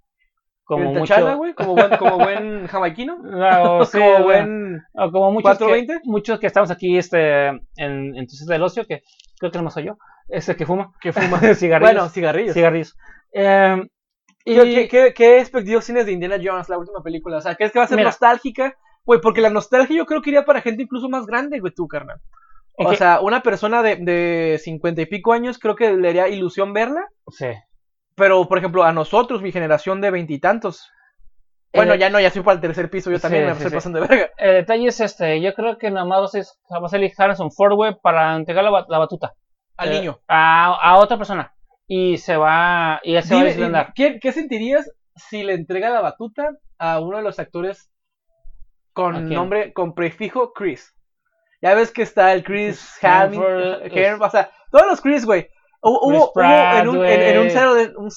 Como 0.68 0.93
mucho. 0.93 1.38
Güey, 1.38 1.53
como 1.53 1.76
buen, 1.76 1.97
como 1.97 2.18
buen 2.18 2.68
jamaiquino. 2.68 3.18
No, 3.20 3.86
sí, 3.86 3.97
como 3.97 4.24
güey. 4.24 4.24
buen... 4.24 4.84
O 4.93 5.11
como 5.11 5.32
muchos 5.32 5.57
que, 5.57 5.63
420. 5.63 6.01
muchos 6.03 6.39
que 6.41 6.47
estamos 6.47 6.70
aquí 6.72 6.97
este, 6.97 7.47
en, 7.47 7.61
en 7.78 8.28
tu 8.28 8.36
sitio 8.36 8.51
del 8.51 8.63
ocio, 8.63 8.86
que 8.86 9.01
creo 9.39 9.49
que 9.49 9.61
no 9.61 9.70
soy 9.70 9.86
yo, 9.86 9.97
ese 10.28 10.57
que 10.57 10.65
fuma. 10.65 10.91
Que 10.99 11.13
fuma. 11.13 11.39
cigarrillos. 11.55 11.93
Bueno, 11.93 12.09
cigarrillos. 12.09 12.53
cigarrillos. 12.53 12.97
Eh, 13.32 13.82
y, 14.43 14.55
¿Qué, 14.55 14.88
qué, 14.89 15.13
qué, 15.13 15.39
expectativos 15.39 15.86
tienes 15.86 16.05
de 16.05 16.11
Indiana 16.11 16.38
Jones, 16.43 16.68
la 16.68 16.78
última 16.78 17.01
película? 17.01 17.38
O 17.38 17.41
sea, 17.41 17.55
¿crees 17.55 17.72
que 17.72 17.80
va 17.80 17.86
a 17.86 17.88
ser 17.88 17.97
Mira. 17.97 18.09
nostálgica? 18.09 18.76
Güey, 19.05 19.22
porque 19.22 19.39
la 19.39 19.49
nostalgia 19.49 19.95
yo 19.95 20.05
creo 20.05 20.22
que 20.22 20.32
iría 20.32 20.43
para 20.43 20.59
gente 20.61 20.84
incluso 20.84 21.07
más 21.07 21.26
grande, 21.26 21.61
güey, 21.61 21.74
tú, 21.74 21.88
carnal. 21.88 22.20
O 22.80 22.93
sea, 22.93 23.22
una 23.22 23.41
persona 23.41 23.82
de, 23.82 23.95
de 23.95 24.59
50 24.61 25.01
y 25.01 25.05
pico 25.05 25.32
años 25.32 25.57
creo 25.59 25.76
que 25.76 25.93
le 25.93 26.09
haría 26.09 26.28
ilusión 26.28 26.74
verla. 26.74 27.07
sí. 27.32 27.47
Pero, 28.18 28.47
por 28.47 28.57
ejemplo, 28.57 28.84
a 28.84 28.91
nosotros, 28.91 29.41
mi 29.41 29.51
generación 29.51 30.01
de 30.01 30.11
veintitantos. 30.11 30.91
Bueno, 31.74 31.93
Eh, 31.93 31.99
ya 31.99 32.09
no, 32.09 32.20
ya 32.20 32.32
soy 32.32 32.41
para 32.41 32.55
el 32.55 32.61
tercer 32.61 32.89
piso, 32.89 33.11
yo 33.11 33.18
sí, 33.18 33.22
también 33.22 33.45
me 33.45 33.51
sí, 33.51 33.57
estoy 33.57 33.70
sí. 33.70 33.76
pasando 33.76 34.01
de 34.01 34.07
verga. 34.07 34.30
El 34.38 34.53
detalle 34.55 34.88
es 34.88 34.99
este, 34.99 35.39
yo 35.39 35.53
creo 35.53 35.78
que 35.78 35.91
nada 35.91 36.05
más 36.05 36.34
va 36.34 36.86
a 36.86 36.89
salir 36.89 37.11
Harrison 37.15 37.51
Ford, 37.51 37.76
güey, 37.76 37.95
para 38.01 38.36
entregar 38.36 38.63
la, 38.63 38.86
la 38.89 38.97
batuta. 38.97 39.34
Al 39.78 39.89
Eh, 39.89 39.99
niño. 39.99 40.20
A, 40.28 40.74
a 40.74 40.97
otra 40.97 41.18
persona. 41.18 41.53
Y 41.86 42.18
se 42.18 42.36
va, 42.36 42.99
y 43.03 43.15
él 43.15 43.24
se 43.24 43.36
va 43.36 43.41
a 43.41 43.43
Dime, 43.43 43.53
deslindar. 43.55 43.93
¿qué, 43.93 44.20
qué 44.20 44.32
sentirías 44.32 44.91
si 45.15 45.43
le 45.43 45.53
entrega 45.53 45.89
la 45.91 46.01
batuta 46.01 46.49
a 46.80 46.99
uno 46.99 47.18
de 47.18 47.24
los 47.24 47.38
actores 47.39 47.89
¿A 47.89 48.93
con 48.93 49.30
nombre, 49.30 49.74
con 49.74 49.93
prefijo 49.93 50.53
Chris? 50.53 50.95
Ya 51.61 51.76
ves 51.76 51.91
que 51.91 52.01
está 52.01 52.34
el 52.34 52.43
Chris 52.43 52.97
Hem- 53.01 54.20
o 54.20 54.30
sea, 54.30 54.49
todos 54.72 54.88
los 54.88 55.01
Chris, 55.01 55.26
güey. 55.26 55.49
Hubo, 55.82 56.34
Pratt, 56.34 56.82
en 56.82 56.89
un, 56.89 57.05
en, 57.05 57.21
en 57.21 57.39
un. 57.39 57.49
Saturday, 57.49 57.93
un 57.95 58.11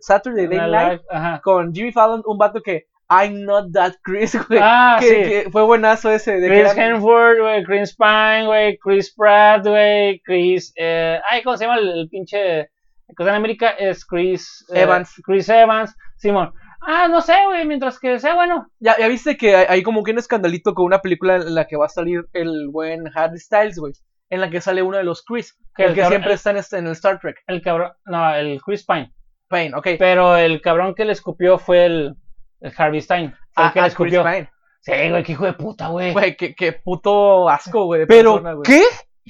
Saturday, 0.00 0.48
Night 0.48 0.70
Live 0.70 1.40
con 1.42 1.72
Jimmy 1.74 1.92
Fallon, 1.92 2.22
un 2.24 2.38
vato 2.38 2.60
que 2.62 2.86
I'm 3.10 3.44
not 3.44 3.72
that 3.72 3.94
Chris, 4.02 4.34
güey. 4.48 4.58
Ah, 4.62 4.96
que, 4.98 5.06
sí. 5.06 5.14
que 5.14 5.50
fue 5.50 5.62
buenazo 5.62 6.10
ese. 6.10 6.40
De 6.40 6.48
Chris 6.48 6.72
eran- 6.72 6.94
Hemsworth, 6.94 7.40
güey, 7.40 7.64
Chris 7.64 7.94
Pine, 7.96 8.46
güey, 8.46 8.78
Chris 8.78 9.14
Pratt, 9.14 9.66
güey, 9.66 10.20
Chris, 10.24 10.72
eh, 10.76 11.18
ay, 11.28 11.42
¿cómo 11.42 11.56
se 11.56 11.64
llama 11.66 11.78
el, 11.78 11.88
el 11.90 12.08
pinche, 12.08 12.60
en 12.60 13.28
América? 13.28 13.70
Es 13.70 14.06
Chris 14.06 14.64
eh, 14.72 14.80
Evans. 14.82 15.12
Chris 15.24 15.48
Evans, 15.48 15.94
Simón. 16.16 16.52
Ah, 16.80 17.06
no 17.08 17.20
sé, 17.20 17.34
güey, 17.46 17.66
mientras 17.66 17.98
que 18.00 18.18
sea 18.18 18.34
bueno. 18.34 18.66
Ya, 18.80 18.96
ya 18.98 19.06
viste 19.08 19.36
que 19.36 19.54
hay, 19.54 19.66
hay 19.68 19.82
como 19.82 20.02
que 20.02 20.12
un 20.12 20.18
escandalito 20.18 20.74
con 20.74 20.86
una 20.86 21.00
película 21.00 21.36
en 21.36 21.54
la 21.54 21.66
que 21.66 21.76
va 21.76 21.86
a 21.86 21.90
salir 21.90 22.24
el 22.32 22.68
buen 22.70 23.04
Harry 23.14 23.38
Styles, 23.38 23.78
güey. 23.78 23.92
En 24.32 24.40
la 24.40 24.48
que 24.48 24.60
sale 24.62 24.82
uno 24.82 24.96
de 24.96 25.04
los 25.04 25.22
Chris. 25.24 25.56
Que 25.76 25.82
el, 25.84 25.88
el 25.90 25.94
que 25.94 26.00
cabrón- 26.00 26.12
siempre 26.12 26.32
está 26.34 26.50
en, 26.52 26.56
este- 26.56 26.78
en 26.78 26.86
el 26.86 26.92
Star 26.92 27.20
Trek. 27.20 27.36
El 27.46 27.60
cabrón, 27.60 27.92
no, 28.06 28.34
el 28.34 28.60
Chris 28.62 28.84
Pine. 28.86 29.12
Payne, 29.48 29.74
ok. 29.76 29.88
Pero 29.98 30.36
el 30.38 30.60
cabrón 30.62 30.94
que 30.94 31.04
le 31.04 31.12
escupió 31.12 31.58
fue 31.58 31.84
el, 31.84 32.14
el 32.60 32.72
Harvey 32.76 33.02
Stein. 33.02 33.30
Fue 33.52 33.64
el 33.64 33.68
Ah, 33.68 33.72
que 33.74 33.80
le 33.80 33.86
ah, 33.86 33.90
Chris 33.94 34.12
escupió. 34.14 34.22
Pine. 34.24 34.50
Sí, 34.80 34.92
güey, 35.10 35.22
qué 35.22 35.32
hijo 35.32 35.44
de 35.44 35.52
puta, 35.52 35.88
güey. 35.88 36.12
Güey, 36.12 36.36
qué, 36.36 36.54
qué 36.54 36.72
puto 36.72 37.48
asco, 37.48 37.84
güey. 37.84 38.06
Pero, 38.06 38.32
persona, 38.36 38.52
güey. 38.54 38.62
¿qué 38.64 38.82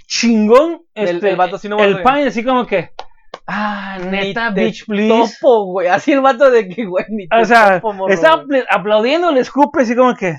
chingón? 0.06 0.82
El- 0.94 1.16
Este, 1.16 1.30
el 1.30 1.36
vato 1.36 1.56
así 1.56 1.68
nomás 1.68 1.86
el 1.86 2.02
Pine 2.02 2.26
así 2.28 2.44
como 2.44 2.64
que, 2.66 2.90
ah, 3.46 3.98
neta, 4.00 4.50
Ni 4.50 4.54
te 4.54 4.64
bitch, 4.64 4.86
please. 4.86 5.34
Topo, 5.40 5.64
güey. 5.72 5.88
Así 5.88 6.12
el 6.12 6.20
vato 6.20 6.50
de 6.50 6.68
que, 6.68 6.84
güey, 6.86 7.04
ni 7.10 7.28
te 7.28 7.36
O 7.36 7.44
sea, 7.44 7.80
topo, 7.80 7.92
morro, 7.92 8.12
está 8.14 8.34
apl- 8.36 8.64
aplaudiendo 8.70 9.30
el 9.30 9.38
escupe 9.38 9.82
así 9.82 9.94
como 9.96 10.14
que, 10.14 10.36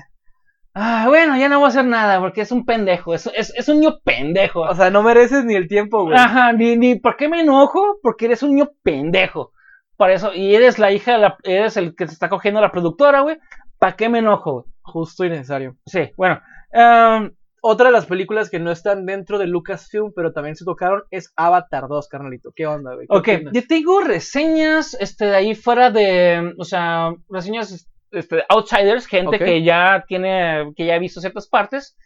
ah, 0.74 1.06
bueno, 1.08 1.36
ya 1.36 1.48
no 1.48 1.58
voy 1.58 1.66
a 1.66 1.68
hacer 1.68 1.84
nada 1.84 2.20
porque 2.20 2.42
es 2.42 2.52
un 2.52 2.64
pendejo, 2.64 3.14
es, 3.14 3.28
es, 3.34 3.52
es 3.56 3.68
un 3.68 3.80
niño 3.80 3.98
pendejo. 4.04 4.60
O 4.62 4.74
sea, 4.74 4.90
no 4.90 5.02
mereces 5.02 5.44
ni 5.44 5.54
el 5.54 5.68
tiempo, 5.68 6.04
güey. 6.04 6.16
Ajá, 6.16 6.52
ni, 6.52 6.76
ni, 6.76 6.96
¿por 6.98 7.16
qué 7.16 7.28
me 7.28 7.40
enojo? 7.40 7.98
Porque 8.02 8.26
eres 8.26 8.42
un 8.42 8.50
niño 8.50 8.70
pendejo. 8.82 9.52
Para 9.96 10.14
eso, 10.14 10.34
y 10.34 10.54
eres 10.54 10.78
la 10.78 10.90
hija, 10.92 11.12
de 11.12 11.18
la, 11.18 11.36
eres 11.44 11.76
el 11.76 11.94
que 11.94 12.06
te 12.06 12.12
está 12.12 12.28
cogiendo 12.28 12.60
la 12.60 12.72
productora, 12.72 13.20
güey. 13.20 13.38
¿Para 13.78 13.96
qué 13.96 14.08
me 14.08 14.18
enojo? 14.18 14.66
Justo 14.82 15.24
y 15.24 15.30
necesario. 15.30 15.76
Sí, 15.86 16.10
bueno. 16.16 16.40
em, 16.72 17.32
Otra 17.60 17.86
de 17.86 17.92
las 17.92 18.06
películas 18.06 18.50
que 18.50 18.58
no 18.58 18.70
están 18.72 19.06
dentro 19.06 19.38
de 19.38 19.46
Lucasfilm, 19.46 20.12
pero 20.14 20.32
también 20.32 20.56
se 20.56 20.64
tocaron, 20.66 21.02
es 21.10 21.32
Avatar 21.36 21.88
2, 21.88 22.08
carnalito. 22.08 22.52
¿Qué 22.54 22.66
onda, 22.66 22.94
güey? 22.94 23.08
¿Qué 23.08 23.16
ok, 23.16 23.28
opinas? 23.28 23.54
yo 23.54 23.66
tengo 23.66 24.00
reseñas, 24.00 24.94
este, 25.00 25.26
de 25.26 25.36
ahí 25.36 25.54
fuera 25.54 25.90
de, 25.90 26.52
o 26.58 26.64
sea, 26.64 27.14
reseñas, 27.30 27.88
este, 28.14 28.36
de 28.36 28.44
outsiders, 28.48 29.06
gente 29.06 29.36
Ok. 29.36 29.42
que 29.44 29.62
ya 29.62 30.04
tiene, 30.08 30.72
que 30.76 30.86
ya 30.86 30.94
ha 30.94 30.98
visto 30.98 31.20
ciertas 31.20 31.48
partes, 31.48 31.96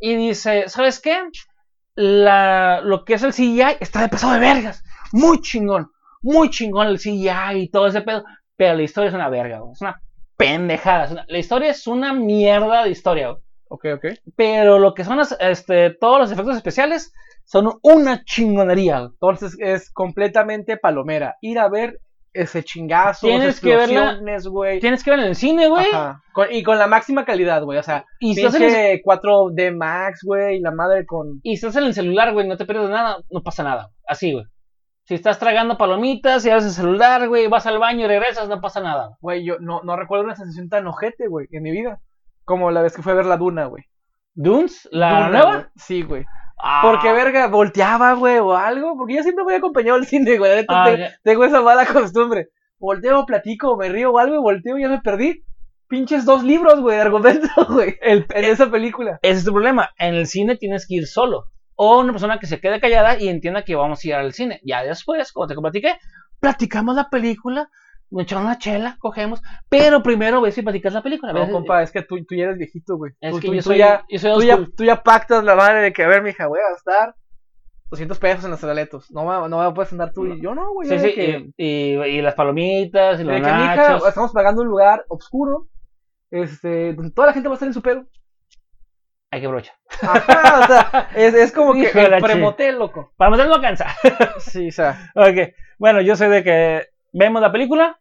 y 0.00 0.14
dice, 0.16 0.68
¿sabes 0.68 1.00
qué? 1.00 1.16
La, 1.96 2.80
lo 2.82 3.04
que 3.04 3.14
es 3.14 3.22
el 3.22 3.32
CGI 3.32 3.76
está 3.80 4.00
de 4.02 4.08
pasado 4.08 4.32
de 4.34 4.40
vergas, 4.40 4.82
muy 5.12 5.40
chingón, 5.40 5.90
muy 6.22 6.50
chingón 6.50 6.88
el 6.88 6.98
CGI 6.98 7.56
y 7.62 7.68
todo 7.70 7.86
ese 7.86 8.02
pedo, 8.02 8.24
pero 8.56 8.74
la 8.74 8.82
historia 8.82 9.08
es 9.08 9.14
una 9.14 9.28
verga, 9.28 9.60
güey, 9.60 9.72
es 9.72 9.80
una 9.80 10.00
pendejada, 10.36 11.04
es 11.04 11.10
una- 11.12 11.24
la 11.28 11.38
historia 11.38 11.70
es 11.70 11.86
una 11.86 12.12
mierda 12.12 12.82
de 12.84 12.90
historia, 12.90 13.28
güey. 13.30 13.42
Ok, 13.68 13.86
ok. 13.96 14.04
pero 14.36 14.78
lo 14.78 14.94
que 14.94 15.04
son 15.04 15.16
las, 15.18 15.36
este, 15.40 15.90
todos 15.90 16.18
los 16.20 16.30
efectos 16.32 16.56
especiales 16.56 17.12
son 17.44 17.78
una 17.82 18.24
chingonería, 18.24 18.98
güey. 19.00 19.10
Entonces 19.12 19.56
es 19.58 19.90
completamente 19.90 20.76
palomera. 20.76 21.36
Ir 21.40 21.58
a 21.58 21.68
ver 21.68 21.98
ese 22.34 22.62
chingazo, 22.64 23.26
Tienes 23.28 23.60
que 23.60 23.76
verla-. 23.76 24.18
Tienes 24.80 25.02
que 25.04 25.10
ver 25.10 25.20
en 25.20 25.26
el 25.26 25.36
cine, 25.36 25.68
güey. 25.68 25.86
Y 26.50 26.62
con 26.62 26.78
la 26.78 26.86
máxima 26.88 27.24
calidad, 27.24 27.62
güey. 27.62 27.78
O 27.78 27.82
sea, 27.82 28.04
Y 28.18 28.34
si 28.34 28.40
estás 28.40 28.60
en 28.60 28.66
pinche 28.66 28.92
el, 28.94 29.02
4D 29.02 29.74
Max, 29.76 30.20
güey. 30.24 30.56
y 30.56 30.60
La 30.60 30.72
madre 30.72 31.06
con. 31.06 31.40
y 31.42 31.56
si 31.56 31.66
estás 31.66 31.80
en 31.80 31.86
el 31.88 31.94
celular, 31.94 32.32
güey, 32.32 32.46
no 32.46 32.56
te 32.56 32.66
pierdes 32.66 32.90
nada, 32.90 33.18
no 33.30 33.42
pasa 33.42 33.62
nada. 33.62 33.90
Así, 34.06 34.32
güey. 34.32 34.44
Si 35.04 35.14
estás 35.14 35.38
tragando 35.38 35.76
palomitas 35.76 36.44
y 36.44 36.50
abres 36.50 36.64
el 36.64 36.72
celular, 36.72 37.28
güey, 37.28 37.46
vas 37.46 37.66
al 37.66 37.78
baño 37.78 38.06
y 38.06 38.08
regresas, 38.08 38.48
no 38.48 38.60
pasa 38.60 38.80
nada. 38.80 39.16
Güey, 39.20 39.44
yo 39.44 39.58
no, 39.60 39.82
no 39.84 39.96
recuerdo 39.96 40.24
una 40.24 40.34
sensación 40.34 40.68
tan 40.68 40.86
ojete, 40.86 41.28
güey, 41.28 41.46
en 41.52 41.62
mi 41.62 41.70
vida. 41.70 42.00
Como 42.44 42.70
la 42.70 42.82
vez 42.82 42.96
que 42.96 43.02
fue 43.02 43.12
a 43.12 43.16
ver 43.16 43.26
la 43.26 43.36
Duna, 43.36 43.66
güey. 43.66 43.84
¿Dunes? 44.34 44.88
¿La 44.90 45.26
Duna, 45.26 45.28
nueva? 45.28 45.70
Sí, 45.76 46.02
güey. 46.02 46.24
Ah, 46.58 46.80
Porque, 46.82 47.12
verga, 47.12 47.46
volteaba, 47.48 48.12
güey, 48.14 48.38
o 48.38 48.54
algo. 48.56 48.96
Porque 48.96 49.14
yo 49.16 49.22
siempre 49.22 49.44
voy 49.44 49.54
acompañado 49.54 49.96
al 49.98 50.06
cine, 50.06 50.38
güey. 50.38 50.64
Ah, 50.68 50.90
tengo 51.22 51.44
esa 51.44 51.60
mala 51.60 51.84
costumbre. 51.86 52.48
Volteo, 52.78 53.24
platico, 53.26 53.76
me 53.76 53.88
río 53.88 54.12
o 54.12 54.18
algo, 54.18 54.34
y 54.34 54.38
volteo 54.38 54.78
y 54.78 54.82
ya 54.82 54.88
me 54.88 55.00
perdí. 55.00 55.44
Pinches 55.88 56.24
dos 56.24 56.42
libros, 56.42 56.80
güey, 56.80 56.96
de 56.96 57.02
argumento, 57.02 57.48
güey. 57.68 57.96
El- 58.00 58.26
En 58.30 58.44
esa 58.44 58.70
película. 58.70 59.18
ese 59.22 59.38
es 59.40 59.44
tu 59.44 59.52
problema. 59.52 59.90
En 59.98 60.14
el 60.14 60.26
cine 60.26 60.56
tienes 60.56 60.86
que 60.86 60.94
ir 60.96 61.06
solo. 61.06 61.44
O 61.76 61.98
una 62.00 62.12
persona 62.12 62.38
que 62.38 62.46
se 62.46 62.60
quede 62.60 62.80
callada 62.80 63.18
y 63.20 63.28
entienda 63.28 63.64
que 63.64 63.74
vamos 63.74 64.02
a 64.04 64.08
ir 64.08 64.14
al 64.14 64.32
cine. 64.32 64.60
Ya 64.64 64.82
después, 64.82 65.32
como 65.32 65.46
te 65.46 65.54
platiqué, 65.54 65.96
platicamos 66.40 66.94
la 66.96 67.08
película 67.10 67.68
nos 68.10 68.22
echamos 68.22 68.44
una 68.44 68.58
chela, 68.58 68.96
cogemos, 69.00 69.42
pero 69.68 70.02
primero 70.02 70.40
ves 70.40 70.56
y 70.58 70.62
platicas 70.62 70.92
la 70.92 71.02
película. 71.02 71.32
No, 71.32 71.40
ves- 71.40 71.50
compa, 71.50 71.82
es 71.82 71.90
que 71.90 72.02
tú, 72.02 72.16
tú 72.24 72.34
ya 72.34 72.44
eres 72.44 72.58
viejito, 72.58 72.96
güey. 72.96 73.12
Es 73.20 73.32
Tú, 73.32 73.40
que 73.40 73.48
tú- 73.48 73.54
yo 73.54 73.62
soy, 73.62 73.78
ya, 73.78 74.04
yo 74.08 74.18
soy 74.18 74.32
tú, 74.34 74.42
ya, 74.42 74.58
tú 74.76 74.84
ya 74.84 75.02
pactas 75.02 75.42
la 75.44 75.54
madre 75.56 75.80
de 75.82 75.92
que, 75.92 76.02
a 76.04 76.08
ver, 76.08 76.22
mija, 76.22 76.46
voy 76.46 76.60
a 76.60 76.70
gastar 76.72 77.14
200 77.90 78.18
pesos 78.18 78.44
en 78.44 78.50
los 78.52 78.60
boletos. 78.60 79.10
No, 79.10 79.48
no 79.48 79.56
va- 79.58 79.74
puedes 79.74 79.92
andar 79.92 80.12
tú 80.12 80.26
y 80.26 80.40
yo 80.40 80.54
no, 80.54 80.72
güey. 80.72 80.88
Sí, 80.88 80.98
sí, 80.98 81.06
de 81.06 81.14
que, 81.14 81.52
y, 81.56 81.94
y- 81.94 82.02
y 82.18 82.22
las 82.22 82.34
palomitas, 82.34 83.16
y 83.20 83.24
de 83.24 83.24
los 83.24 83.34
que, 83.34 83.52
mija, 83.52 83.96
estamos 84.08 84.32
pagando 84.32 84.62
un 84.62 84.68
lugar 84.68 85.04
oscuro, 85.08 85.68
este, 86.30 86.94
donde 86.94 87.10
toda 87.12 87.28
la 87.28 87.32
gente 87.32 87.48
va 87.48 87.54
a 87.54 87.56
estar 87.56 87.68
en 87.68 87.74
su 87.74 87.82
pedo. 87.82 88.06
Hay 89.30 89.40
que 89.40 89.46
brocha. 89.48 89.72
Ajá, 90.00 90.60
o 90.60 90.66
sea, 90.66 91.08
es, 91.16 91.34
es 91.34 91.50
como 91.52 91.72
que 91.74 91.90
de 91.90 92.04
el 92.04 92.22
premotel, 92.22 92.78
loco. 92.78 93.12
Para 93.16 93.32
meterlo 93.32 93.50
no 93.50 93.56
alcanza. 93.56 93.86
Sí, 94.38 94.68
o 94.68 94.72
sea, 94.72 95.10
ok, 95.16 95.52
bueno, 95.78 96.00
yo 96.00 96.14
sé 96.14 96.28
de 96.28 96.44
que 96.44 96.86
vemos 97.14 97.40
la 97.40 97.50
película, 97.50 97.98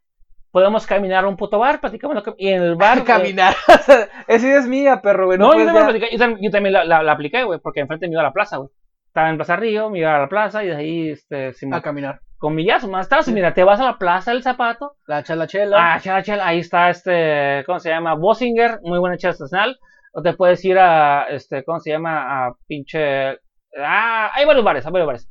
podemos 0.52 0.86
caminar 0.86 1.24
a 1.24 1.28
un 1.30 1.38
puto 1.38 1.58
bar, 1.60 1.80
platicamos 1.80 2.16
lo 2.16 2.24
que- 2.24 2.34
y 2.38 2.50
en 2.50 2.62
el 2.64 2.76
bar... 2.76 3.04
caminar. 3.06 3.56
esa 4.28 4.46
idea 4.48 4.60
es 4.60 4.68
mía, 4.68 5.02
perro, 5.02 5.28
güey. 5.28 5.38
No, 5.38 5.54
No, 5.54 5.60
yo 5.60 5.66
también, 5.66 5.86
platicé, 5.86 6.12
yo 6.12 6.20
también, 6.20 6.42
yo 6.44 6.52
también 6.52 6.74
la, 6.74 6.84
la- 6.84 7.02
la 7.04 7.12
apliqué, 7.14 7.44
güey, 7.44 7.60
porque 7.60 7.80
enfrente 7.80 8.08
me 8.08 8.14
iba 8.14 8.22
a 8.22 8.26
la 8.26 8.34
plaza, 8.34 8.58
güey. 8.58 8.70
Estaba 9.08 9.30
en 9.30 9.36
Plaza 9.38 9.56
Río, 9.56 9.90
me 9.92 10.00
iba 10.00 10.16
a 10.16 10.20
la 10.20 10.28
plaza 10.28 10.64
y 10.64 10.68
de 10.68 10.76
ahí, 10.76 11.10
este, 11.12 11.54
Simón, 11.54 11.78
a 11.78 11.82
caminar. 11.84 12.20
con 12.40 12.56
millazo, 12.56 12.88
más 12.88 13.08
tarde, 13.08 13.32
mira, 13.32 13.54
te 13.54 13.64
vas 13.64 13.80
a 13.80 13.86
la 13.86 13.98
plaza 14.00 14.32
del 14.32 14.42
zapato, 14.42 14.96
La 15.06 15.22
chala 15.24 15.46
chela. 15.48 15.78
ah, 15.96 16.00
chela, 16.00 16.24
chela, 16.24 16.48
ahí 16.48 16.60
está 16.60 16.90
este, 16.90 17.64
¿cómo 17.68 17.80
se 17.80 17.90
llama? 17.90 18.16
Bossinger, 18.16 18.80
muy 18.82 18.98
buena 18.98 19.16
chela 19.18 19.32
artesanal, 19.34 19.78
o 20.14 20.22
te 20.24 20.34
puedes 20.34 20.66
ir 20.66 20.80
a, 20.80 21.28
este, 21.30 21.64
¿cómo 21.64 21.80
se 21.80 21.92
llama? 21.92 22.48
A 22.48 22.54
pinche, 22.68 23.38
ah, 23.80 24.32
hay 24.34 24.46
varios 24.46 24.66
bares, 24.66 24.84
hay 24.86 24.92
varios 24.92 25.08
bares. 25.08 25.30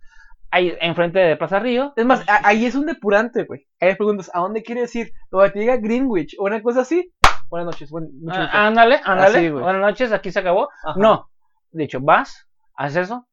Ahí, 0.54 0.76
enfrente 0.82 1.18
de 1.18 1.36
Plaza 1.36 1.58
Río. 1.60 1.94
Es 1.96 2.04
más, 2.04 2.22
ahí 2.28 2.66
es 2.66 2.74
un 2.74 2.84
depurante, 2.84 3.44
güey. 3.44 3.66
Ahí 3.80 3.94
preguntas, 3.96 4.30
¿a 4.34 4.40
dónde 4.40 4.62
quieres 4.62 4.94
ir? 4.94 5.10
O 5.30 5.42
te 5.50 5.58
diga 5.58 5.78
Greenwich 5.78 6.36
o 6.38 6.44
una 6.44 6.62
cosa 6.62 6.82
así. 6.82 7.10
Buenas 7.48 7.66
noches, 7.66 7.90
buen. 7.90 8.10
Ah, 8.30 8.66
ándale, 8.66 9.00
ándale. 9.02 9.38
Así. 9.38 9.48
Buenas 9.50 9.80
noches, 9.80 10.12
aquí 10.12 10.30
se 10.30 10.40
acabó. 10.40 10.68
Ajá. 10.84 10.98
No, 10.98 11.30
de 11.70 11.84
hecho, 11.84 12.00
vas, 12.02 12.46
haces 12.76 13.04
eso, 13.04 13.26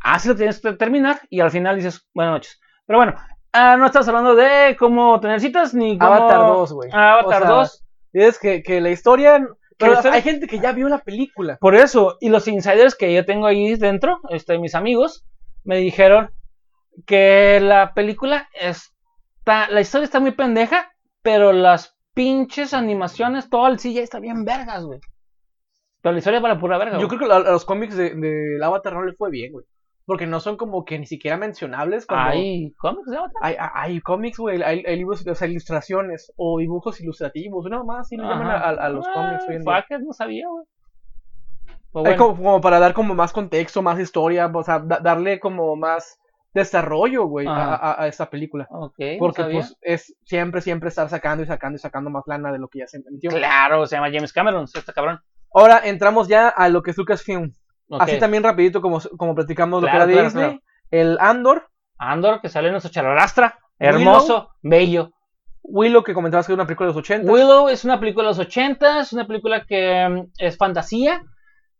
haces 0.00 0.26
lo 0.28 0.34
que 0.34 0.38
tienes 0.38 0.60
que 0.60 0.72
terminar 0.74 1.20
y 1.30 1.40
al 1.40 1.50
final 1.50 1.76
dices 1.76 2.06
buenas 2.12 2.34
noches. 2.34 2.60
Pero 2.86 2.98
bueno, 2.98 3.14
ah, 3.54 3.78
no 3.78 3.86
estamos 3.86 4.08
hablando 4.08 4.34
de 4.34 4.76
cómo 4.78 5.18
tener 5.18 5.40
citas 5.40 5.72
ni 5.72 5.96
cómo... 5.96 6.12
Avatar 6.12 6.40
2, 6.40 6.72
güey. 6.74 6.90
Avatar 6.92 7.42
O 7.42 7.46
sea, 7.46 7.50
2. 7.56 7.84
Es 8.12 8.38
que, 8.38 8.62
que 8.62 8.82
la 8.82 8.90
historia. 8.90 9.38
Pero 9.78 9.92
la 9.92 9.98
historia- 9.98 10.16
hay 10.16 10.22
gente 10.22 10.46
que 10.46 10.58
ya 10.58 10.72
vio 10.72 10.90
la 10.90 10.98
película. 10.98 11.56
Por 11.58 11.74
eso, 11.74 12.18
y 12.20 12.28
los 12.28 12.46
insiders 12.48 12.94
que 12.94 13.14
yo 13.14 13.24
tengo 13.24 13.46
ahí 13.46 13.76
dentro, 13.76 14.20
este, 14.28 14.58
mis 14.58 14.74
amigos, 14.74 15.24
me 15.64 15.76
dijeron 15.78 16.30
que 17.06 17.58
la 17.60 17.94
película 17.94 18.48
está, 18.54 19.68
la 19.70 19.80
historia 19.80 20.04
está 20.04 20.20
muy 20.20 20.32
pendeja, 20.32 20.92
pero 21.22 21.52
las 21.52 21.96
pinches 22.14 22.74
animaciones, 22.74 23.48
todo 23.48 23.66
el 23.68 23.76
CGI 23.78 23.98
está 24.00 24.18
bien 24.20 24.44
vergas, 24.44 24.84
güey. 24.84 25.00
Pero 26.02 26.12
la 26.12 26.18
historia 26.18 26.40
para 26.40 26.54
la 26.54 26.60
pura 26.60 26.78
verga. 26.78 26.98
Yo 26.98 27.06
güey. 27.06 27.18
creo 27.18 27.28
que 27.28 27.34
a, 27.34 27.52
los 27.52 27.64
cómics 27.64 27.96
de, 27.96 28.14
de 28.14 28.58
Avatar 28.64 28.94
no 28.94 29.04
le 29.04 29.12
fue 29.14 29.30
bien, 29.30 29.52
güey. 29.52 29.64
Porque 30.06 30.26
no 30.26 30.40
son 30.40 30.56
como 30.56 30.84
que 30.84 30.98
ni 30.98 31.06
siquiera 31.06 31.36
mencionables. 31.36 32.06
Cuando 32.06 32.30
Hay 32.30 32.72
cómics 32.78 33.06
de 33.10 33.16
Avatar. 33.18 33.36
hay, 33.42 33.54
hay, 33.58 33.68
hay 33.74 34.00
cómics, 34.00 34.38
güey. 34.38 34.62
Hay, 34.62 34.82
hay 34.86 34.96
libros, 34.96 35.24
o 35.26 35.34
sea, 35.34 35.46
ilustraciones 35.46 36.32
o 36.36 36.58
dibujos 36.58 37.00
ilustrativos. 37.00 37.66
Una 37.66 37.84
más, 37.84 38.08
sí 38.08 38.16
lo 38.16 38.24
llaman 38.24 38.50
a, 38.50 38.88
los 38.88 39.06
Ah, 39.06 39.12
cómics 39.14 39.44
hoy 39.48 39.56
en 39.56 39.62
día. 39.62 39.84
fuck 39.88 40.00
no 40.00 40.12
sabía, 40.12 40.48
güey. 40.48 40.64
Pues 41.92 42.04
bueno, 42.04 42.16
como, 42.16 42.36
como 42.36 42.60
para 42.60 42.78
dar 42.78 42.94
como 42.94 43.14
más 43.14 43.32
contexto, 43.32 43.82
más 43.82 43.98
historia, 43.98 44.46
o 44.52 44.62
sea, 44.62 44.78
da- 44.78 45.00
darle 45.00 45.38
como 45.40 45.74
más 45.76 46.19
desarrollo, 46.52 47.24
güey, 47.26 47.46
a, 47.46 47.74
a- 47.74 48.02
a 48.02 48.06
esta 48.08 48.28
película. 48.28 48.66
ok, 48.70 48.94
no 48.98 49.18
Porque 49.18 49.42
sabía. 49.42 49.60
pues 49.60 49.76
es 49.82 50.16
siempre, 50.24 50.60
siempre 50.60 50.88
estar 50.88 51.08
sacando 51.08 51.42
y 51.44 51.46
sacando 51.46 51.76
y 51.76 51.78
sacando 51.78 52.10
más 52.10 52.24
lana 52.26 52.50
de 52.52 52.58
lo 52.58 52.68
que 52.68 52.80
ya 52.80 52.86
se 52.86 53.00
metió. 53.10 53.30
Claro, 53.30 53.86
se 53.86 53.96
llama 53.96 54.10
James 54.12 54.32
Cameron, 54.32 54.64
este 54.64 54.92
cabrón. 54.92 55.20
Ahora 55.52 55.80
entramos 55.84 56.28
ya 56.28 56.48
a 56.48 56.68
lo 56.68 56.82
que 56.82 56.90
es 56.92 56.96
Lucasfilm. 56.98 57.52
Ok. 57.88 58.02
Así 58.02 58.18
también 58.18 58.42
rapidito 58.44 58.80
como, 58.80 59.00
como 59.16 59.34
platicamos 59.34 59.80
Claro, 59.82 59.98
lo 60.00 60.06
que 60.06 60.12
era 60.12 60.30
claro, 60.30 60.48
Disney. 60.48 60.60
El 60.90 61.18
Andor, 61.20 61.68
Andor, 61.98 62.40
que 62.40 62.48
sale 62.48 62.68
en 62.68 62.72
nuestro 62.72 62.92
chararastra. 62.92 63.58
Hermoso, 63.78 64.50
bello. 64.62 65.10
Willow 65.62 66.02
que 66.02 66.14
comentabas 66.14 66.46
que 66.46 66.52
es 66.52 66.54
una 66.54 66.66
película 66.66 66.86
de 66.88 66.94
los 66.94 67.02
80. 67.02 67.30
Willow 67.30 67.68
es 67.68 67.84
una 67.84 68.00
película 68.00 68.24
de 68.24 68.30
los 68.30 68.38
80, 68.38 69.00
es 69.00 69.12
una 69.12 69.26
película 69.26 69.64
que 69.66 70.08
mm, 70.08 70.30
es 70.38 70.56
fantasía. 70.56 71.22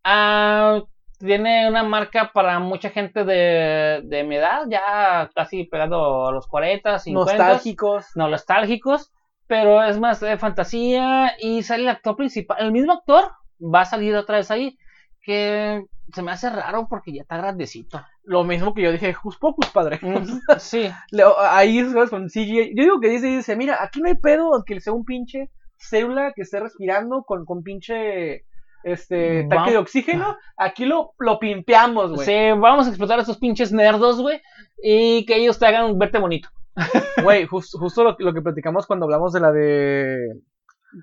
Ah, 0.04 0.80
tiene 1.20 1.68
una 1.68 1.84
marca 1.84 2.32
para 2.32 2.58
mucha 2.58 2.90
gente 2.90 3.24
de, 3.24 4.00
de 4.04 4.24
mi 4.24 4.36
edad, 4.36 4.62
ya 4.68 5.30
casi 5.34 5.64
pegado 5.64 6.28
a 6.28 6.32
los 6.32 6.46
40, 6.46 6.98
50. 6.98 7.36
nostálgicos. 7.36 8.06
no 8.14 8.28
nostálgicos, 8.28 9.12
pero 9.46 9.82
es 9.82 9.98
más 9.98 10.20
de 10.20 10.38
fantasía 10.38 11.34
y 11.38 11.62
sale 11.62 11.82
el 11.82 11.90
actor 11.90 12.16
principal, 12.16 12.56
el 12.60 12.72
mismo 12.72 12.92
actor 12.92 13.32
va 13.60 13.82
a 13.82 13.84
salir 13.84 14.16
otra 14.16 14.38
vez 14.38 14.50
ahí, 14.50 14.78
que 15.22 15.84
se 16.12 16.22
me 16.22 16.32
hace 16.32 16.48
raro 16.48 16.86
porque 16.88 17.12
ya 17.12 17.22
está 17.22 17.36
grandecito. 17.36 18.02
Lo 18.24 18.42
mismo 18.42 18.72
que 18.74 18.82
yo 18.82 18.90
dije, 18.90 19.14
Hus 19.22 19.36
Pocus, 19.36 19.68
padre. 19.70 20.00
Mm, 20.00 20.40
sí, 20.58 20.90
ahí 21.38 21.86
con 22.08 22.28
CGI. 22.28 22.74
Yo 22.74 22.82
digo 22.82 23.00
que 23.00 23.08
dice, 23.08 23.26
dice, 23.26 23.56
mira, 23.56 23.78
aquí 23.80 24.00
no 24.00 24.08
hay 24.08 24.16
pedo 24.16 24.54
aunque 24.54 24.80
sea 24.80 24.94
un 24.94 25.04
pinche 25.04 25.50
célula 25.76 26.32
que 26.34 26.42
esté 26.42 26.60
respirando 26.60 27.22
con, 27.24 27.44
con 27.44 27.62
pinche 27.62 28.44
este 28.84 29.42
Vamos. 29.42 29.48
tanque 29.54 29.70
de 29.72 29.78
oxígeno. 29.78 30.36
Aquí 30.56 30.84
lo, 30.84 31.12
lo 31.18 31.38
pimpeamos, 31.38 32.12
güey. 32.12 32.26
sí, 32.26 32.32
vamos 32.58 32.86
a 32.86 32.90
explotar 32.90 33.18
a 33.18 33.22
estos 33.22 33.38
pinches 33.38 33.72
nerdos, 33.72 34.20
güey, 34.20 34.40
y 34.82 35.24
que 35.26 35.36
ellos 35.36 35.58
te 35.58 35.66
hagan 35.66 35.98
verte 35.98 36.18
bonito. 36.18 36.48
Güey, 37.22 37.46
jus- 37.46 37.76
justo 37.78 38.04
lo, 38.04 38.16
lo 38.18 38.32
que 38.32 38.40
platicamos 38.42 38.86
cuando 38.86 39.04
hablamos 39.04 39.32
de 39.32 39.40
la 39.40 39.52
de. 39.52 40.16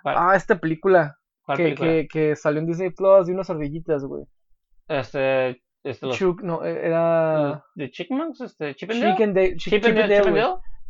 ¿Cuál, 0.01 0.15
Ah, 0.17 0.35
esta 0.35 0.57
película. 0.59 1.17
Que, 1.45 1.55
película? 1.55 1.89
que, 1.91 2.07
que 2.07 2.35
salió 2.35 2.59
en 2.59 2.65
Disney 2.67 2.89
Plus 2.89 3.27
de 3.27 3.33
unas 3.33 3.49
ardillitas, 3.49 4.03
güey. 4.03 4.23
Este, 4.87 5.61
este, 5.83 6.05
los, 6.05 6.17
Chuck, 6.17 6.41
no, 6.41 6.63
era. 6.63 7.63
de 7.75 7.91
Chickmans, 7.91 8.41
este, 8.41 8.75
Chip 8.75 8.91
and 8.91 9.01
Dale? 9.01 9.11
Chicken 9.13 9.33
Day. 9.33 9.55
Chi- 9.57 9.69
Chip 9.69 9.85
and 9.85 9.95
Chip 9.97 10.25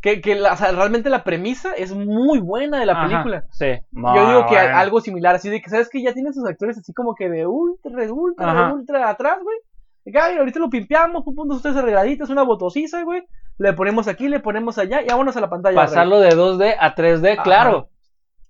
Que, 0.01 0.21
que 0.21 0.35
la- 0.35 0.53
o 0.53 0.57
sea, 0.57 0.71
realmente 0.71 1.09
la 1.09 1.23
premisa 1.23 1.73
es 1.73 1.91
muy 1.93 2.39
buena 2.39 2.79
de 2.79 2.85
la 2.85 2.93
Ajá, 2.93 3.07
película. 3.07 3.43
Sí. 3.51 3.65
Yo 3.91 4.27
digo 4.27 4.45
que 4.47 4.57
algo 4.57 5.01
similar, 5.01 5.35
así 5.35 5.49
de 5.49 5.59
que, 5.61 5.69
¿sabes 5.69 5.89
que 5.89 6.01
Ya 6.03 6.13
tienen 6.13 6.33
sus 6.33 6.47
actores 6.47 6.77
así 6.77 6.93
como 6.93 7.15
que 7.15 7.29
de 7.29 7.47
ultra, 7.47 7.91
de 8.05 8.11
ultra, 8.11 8.51
Ajá. 8.51 8.67
de 8.67 8.73
ultra 8.73 9.09
atrás, 9.09 9.39
güey. 9.41 9.57
Y 10.05 10.11
que, 10.11 10.19
ay, 10.19 10.37
ahorita 10.37 10.59
lo 10.59 10.69
pimpeamos, 10.69 11.23
pum, 11.23 11.35
pum, 11.35 11.47
dos, 11.47 11.61
tres 11.61 11.75
arregladitas, 11.75 12.29
una 12.29 12.43
botociza, 12.43 13.03
güey. 13.03 13.23
Le 13.57 13.73
ponemos 13.73 14.07
aquí, 14.07 14.29
le 14.29 14.39
ponemos 14.39 14.77
allá 14.77 15.01
y 15.01 15.07
vámonos 15.07 15.35
a 15.35 15.41
la 15.41 15.49
pantalla. 15.49 15.75
pasarlo 15.75 16.19
de 16.19 16.29
2D 16.29 16.75
a 16.79 16.93
3D, 16.95 17.33
Ajá. 17.33 17.43
claro. 17.43 17.89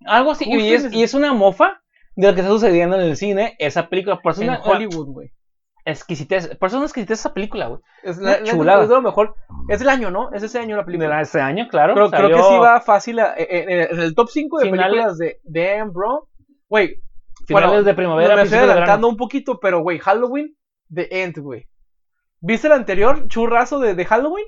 Algo 0.06 0.32
así, 0.32 0.46
y 0.48 0.74
es, 0.74 0.94
y 0.94 1.02
es 1.02 1.14
una 1.14 1.34
mofa 1.34 1.82
de 2.16 2.28
lo 2.28 2.34
que 2.36 2.42
está 2.42 2.52
sucediendo 2.52 2.98
en 2.98 3.04
el 3.04 3.16
cine, 3.18 3.56
esa 3.58 3.88
película. 3.90 4.20
Por 4.22 4.34
eso 4.34 4.42
En 4.44 4.50
una 4.50 4.60
Hollywood, 4.62 5.08
güey. 5.08 5.32
Exquisitez, 5.92 6.48
por 6.58 6.68
eso 6.68 6.76
es 6.78 6.80
una 6.80 6.86
exquisitez 6.86 7.20
esa 7.20 7.34
película, 7.34 7.68
güey. 7.68 7.82
Es 8.04 8.18
la, 8.18 8.40
la- 8.40 8.44
chulada. 8.44 8.84
es 8.84 8.90
de 8.90 8.96
lo 8.96 9.02
mejor. 9.02 9.36
Es 9.70 9.82
el 9.82 9.90
año, 9.90 10.12
¿no? 10.12 10.32
Es 10.34 10.44
ese 10.44 10.60
año 10.60 10.76
la 10.76 10.82
De 10.84 10.86
película. 10.86 11.10
la- 11.10 11.22
este 11.22 11.42
año, 11.42 11.68
claro. 11.70 11.94
Creo, 11.94 12.10
creo 12.10 12.28
que 12.28 12.34
salió 12.36 12.50
sí 12.50 12.58
va 12.60 12.82
fácil 12.82 13.20
a- 13.20 13.34
eh, 13.38 13.48
eh, 13.50 13.88
en 13.92 14.00
el 14.00 14.14
top 14.16 14.30
5 14.30 14.60
de 14.60 14.66
Finales- 14.70 14.90
películas 14.92 15.18
de 15.18 15.40
Damn 15.44 15.92
Bro. 15.94 16.28
Güey, 16.70 17.02
Finales 17.48 17.70
bueno, 17.70 17.84
de 17.84 17.94
primavera, 17.94 18.36
me 18.36 18.42
estoy 18.44 18.60
de 18.60 18.66
adelantando 18.66 19.08
un 19.08 19.18
poquito, 19.18 19.60
pero 19.60 19.80
güey, 19.82 20.00
Halloween, 20.00 20.56
The 20.94 21.24
End, 21.24 21.38
güey. 21.40 21.68
¿Viste 22.42 22.68
el 22.68 22.74
anterior 22.74 23.28
churrazo 23.28 23.80
de, 23.80 23.96
de 23.96 24.06
Halloween? 24.06 24.46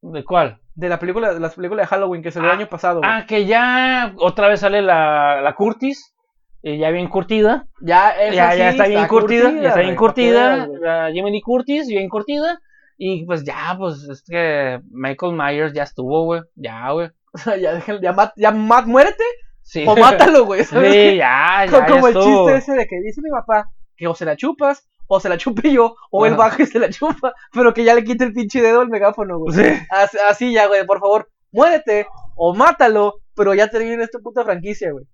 ¿De 0.00 0.24
cuál? 0.24 0.60
De 0.74 0.88
la 0.88 0.98
película, 1.00 1.34
de 1.34 1.40
las 1.40 1.54
películas 1.56 1.84
de 1.84 1.88
Halloween 1.88 2.22
que 2.22 2.30
salió 2.30 2.48
Ah, 2.50 2.52
el 2.54 2.60
año 2.60 2.68
pasado. 2.68 3.00
güey. 3.00 3.10
Ah, 3.12 3.26
que 3.26 3.46
ya 3.46 4.14
otra 4.18 4.46
vez 4.48 4.60
sale 4.60 4.80
la, 4.80 5.40
la 5.42 5.54
Curtis, 5.56 6.14
y 6.62 6.78
ya 6.78 6.90
bien 6.90 7.08
curtida. 7.08 7.66
ya, 7.80 8.14
ya, 8.32 8.52
sí 8.52 8.58
ya 8.58 8.70
está 8.70 8.86
bien 8.88 9.06
curtida, 9.06 9.50
ya 9.52 9.68
está 9.68 9.80
bien 9.80 9.96
curtida. 9.96 10.68
Jamie 11.14 11.30
Lee 11.32 11.40
Curtis, 11.42 11.86
bien 11.88 12.08
curtida. 12.08 12.60
Y 12.96 13.24
pues 13.26 13.44
ya, 13.44 13.76
pues 13.78 14.02
es 14.10 14.22
que 14.22 14.80
Michael 14.90 15.32
Myers 15.34 15.72
ya 15.72 15.84
estuvo, 15.84 16.24
güey. 16.24 16.42
Ya, 16.56 16.90
güey. 16.92 17.08
O 17.32 17.38
sea, 17.38 17.56
ya, 17.56 17.80
ya, 18.00 18.12
Matt, 18.12 18.32
ya 18.36 18.50
Matt, 18.50 18.86
muérete 18.86 19.22
Sí. 19.62 19.84
o 19.86 19.94
mátalo, 19.94 20.46
güey. 20.46 20.64
¿sabes 20.64 20.92
Sí, 20.92 21.16
ya, 21.18 21.66
ya. 21.66 21.70
Co- 21.70 21.92
Como 21.92 22.08
ya 22.08 22.18
el 22.18 22.24
chiste 22.24 22.56
ese 22.56 22.72
de 22.72 22.86
que 22.86 22.96
dice 23.04 23.20
mi 23.22 23.30
papá 23.30 23.66
que 23.96 24.06
o 24.08 24.14
se 24.14 24.24
la 24.24 24.34
chupas, 24.34 24.88
o 25.06 25.20
se 25.20 25.28
la 25.28 25.36
chupe 25.36 25.70
yo, 25.72 25.94
o 26.10 26.24
él 26.26 26.34
baja 26.36 26.62
y 26.62 26.66
se 26.66 26.78
la 26.78 26.88
chupa, 26.88 27.32
pero 27.52 27.74
que 27.74 27.84
ya 27.84 27.94
le 27.94 28.02
quite 28.04 28.24
el 28.24 28.32
pinche 28.32 28.62
dedo 28.62 28.80
al 28.80 28.88
megáfono, 28.88 29.38
güey. 29.38 29.54
Sí. 29.56 29.82
Así, 29.90 30.16
así 30.28 30.52
ya, 30.52 30.66
güey, 30.68 30.86
por 30.86 31.00
favor, 31.00 31.28
muérete 31.52 32.06
o 32.36 32.54
mátalo, 32.54 33.14
pero 33.34 33.54
ya 33.54 33.68
termina 33.68 34.04
esta 34.04 34.18
puta 34.20 34.42
franquicia, 34.44 34.90
güey. 34.92 35.04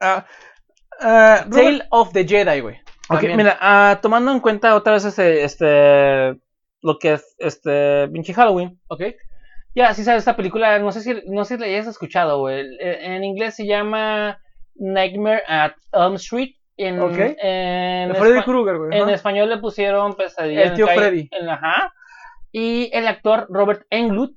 Ah, 0.00 0.26
ah, 1.00 1.44
Tale 1.50 1.86
of 1.90 2.12
the 2.12 2.24
Jedi, 2.26 2.60
güey. 2.60 2.76
Ok, 3.10 3.20
También. 3.20 3.36
mira, 3.36 3.56
ah, 3.60 3.98
tomando 4.02 4.32
en 4.32 4.40
cuenta 4.40 4.74
otra 4.74 4.92
vez 4.94 5.04
este, 5.04 5.42
este, 5.44 6.38
lo 6.82 6.98
que 7.00 7.14
es 7.14 7.34
este 7.38 8.08
pinche 8.08 8.34
Halloween. 8.34 8.78
Ok. 8.88 9.02
Ya, 9.74 9.94
sí 9.94 10.02
sabes, 10.04 10.20
esta 10.20 10.36
película, 10.36 10.78
no 10.78 10.90
sé 10.92 11.00
si, 11.02 11.22
no 11.26 11.44
sé 11.44 11.54
si 11.54 11.60
la 11.60 11.66
hayas 11.66 11.86
escuchado, 11.86 12.40
güey. 12.40 12.60
Eh, 12.80 12.98
En 13.14 13.24
inglés 13.24 13.54
se 13.54 13.66
llama 13.66 14.40
Nightmare 14.74 15.42
at 15.46 15.72
Elm 15.92 16.14
Street. 16.14 16.54
En, 16.76 16.94
en, 17.00 18.08
De 18.10 18.14
Freddy 18.14 18.38
espa- 18.38 18.44
Krueger, 18.44 18.76
güey. 18.78 19.00
en 19.00 19.08
español 19.08 19.48
le 19.48 19.58
pusieron 19.58 20.14
Pesadilla 20.14 20.62
El 20.62 20.68
en 20.68 20.74
tío 20.76 20.86
calle- 20.86 20.98
Freddy. 21.00 21.28
en- 21.32 21.48
ajá. 21.48 21.92
Y 22.52 22.88
el 22.92 23.08
actor 23.08 23.46
Robert 23.50 23.82
Englund, 23.90 24.36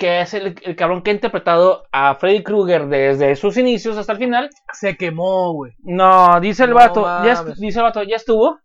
que 0.00 0.22
es 0.22 0.32
el, 0.32 0.56
el 0.62 0.74
cabrón 0.76 1.02
que 1.02 1.10
ha 1.10 1.14
interpretado 1.14 1.84
a 1.92 2.14
Freddy 2.14 2.42
Krueger 2.42 2.86
desde 2.86 3.36
sus 3.36 3.58
inicios 3.58 3.98
hasta 3.98 4.12
el 4.14 4.18
final. 4.18 4.48
Se 4.72 4.96
quemó, 4.96 5.52
güey. 5.52 5.74
No, 5.80 6.40
dice 6.40 6.64
el 6.64 6.70
No 6.70 6.76
vato, 6.76 7.02
ya, 7.22 7.44
dice 7.58 7.78
el 7.78 7.84
vato, 7.84 8.02
ya 8.02 8.16
estuvo. 8.16 8.58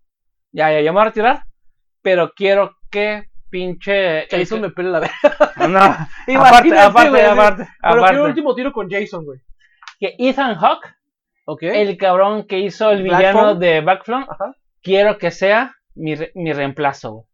Ya, 0.54 0.72
ya, 0.72 0.80
ya 0.80 0.92
me 0.92 0.96
voy 0.96 1.02
a 1.02 1.06
retirar. 1.06 1.44
Pero 2.02 2.32
quiero 2.34 2.72
que 2.90 3.24
pinche. 3.50 4.28
Que 4.30 4.40
hizo 4.42 4.56
que- 4.56 4.62
me 4.62 4.70
pele 4.70 4.90
la 4.92 5.00
verga. 5.02 5.68
No, 5.68 5.78
aparte, 5.80 6.08
Imagínate, 6.32 6.80
aparte, 6.82 7.10
güey, 7.10 7.22
aparte, 7.26 7.64
Pero 7.64 7.70
quiero 7.82 8.00
aparte. 8.02 8.16
el 8.16 8.22
último 8.22 8.56
tiro 8.56 8.72
con 8.72 8.90
Jason, 8.90 9.26
güey. 9.26 9.40
Que 10.00 10.16
Ethan 10.18 10.56
Hawke, 10.56 10.88
Ok. 11.46 11.64
el 11.64 11.98
cabrón 11.98 12.48
que 12.48 12.60
hizo 12.60 12.92
el 12.92 13.04
Black 13.04 13.18
villano 13.18 13.40
Phone. 13.42 13.60
de 13.60 13.82
Backflon, 13.82 14.24
Ajá. 14.24 14.56
quiero 14.82 15.18
que 15.18 15.32
sea 15.32 15.76
mi, 15.96 16.16
re- 16.16 16.32
mi 16.36 16.54
reemplazo, 16.54 17.12
güey. 17.12 17.26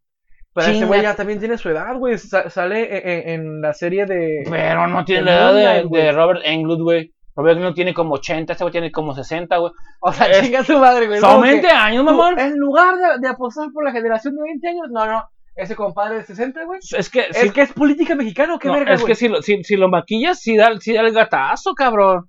Pero 0.54 0.66
ese 0.68 0.84
güey 0.84 1.02
ya 1.02 1.14
también 1.16 1.38
tiene 1.38 1.56
su 1.58 1.68
edad, 1.70 1.96
güey. 1.96 2.18
Sa- 2.18 2.50
sale 2.50 2.98
en, 2.98 3.08
en- 3.08 3.28
en 3.40 3.60
la 3.62 3.72
serie 3.72 4.04
de. 4.06 4.44
Pero 4.50 4.86
no 4.86 5.04
tiene 5.04 5.22
la 5.22 5.50
edad 5.50 5.84
de, 5.84 6.12
Robert 6.12 6.40
Englund, 6.44 6.82
güey. 6.82 7.12
Robert 7.34 7.56
Englund 7.56 7.74
tiene 7.74 7.94
como 7.94 8.14
80, 8.14 8.52
este 8.52 8.62
güey 8.64 8.72
tiene 8.72 8.90
como 8.92 9.14
60, 9.14 9.56
güey. 9.56 9.72
O 10.00 10.12
sea, 10.12 10.26
Es- 10.26 10.42
chinga 10.42 10.62
su 10.64 10.76
madre, 10.78 11.06
güey. 11.06 11.20
Son 11.20 11.30
Como 11.30 11.42
que 11.44 11.50
20 11.52 11.68
años, 11.68 12.04
mamón. 12.04 12.38
En 12.38 12.56
lugar 12.58 12.96
de, 12.96 13.20
de 13.20 13.28
apostar 13.28 13.68
por 13.72 13.84
la 13.84 13.92
generación 13.92 14.34
de 14.36 14.42
20 14.42 14.68
años, 14.68 14.86
no, 14.90 15.06
no. 15.06 15.24
Ese 15.54 15.76
compadre 15.76 16.16
de 16.16 16.24
60, 16.24 16.64
güey. 16.64 16.80
Es 16.96 17.08
que, 17.10 17.26
Es 17.30 17.36
si, 17.38 17.50
que 17.50 17.62
es 17.62 17.72
política 17.72 18.14
mexicana, 18.14 18.54
¿o 18.54 18.58
¿qué 18.58 18.68
no, 18.68 18.74
verga, 18.74 18.94
es 18.94 19.00
güey? 19.00 19.12
que 19.12 19.14
si, 19.14 19.28
lo, 19.28 19.42
si, 19.42 19.62
si 19.64 19.76
lo 19.76 19.88
maquillas, 19.88 20.40
sí 20.40 20.56
da, 20.56 20.70
sí 20.80 20.92
da 20.94 21.02
el 21.02 21.12
gatazo, 21.12 21.74
cabrón. 21.74 22.24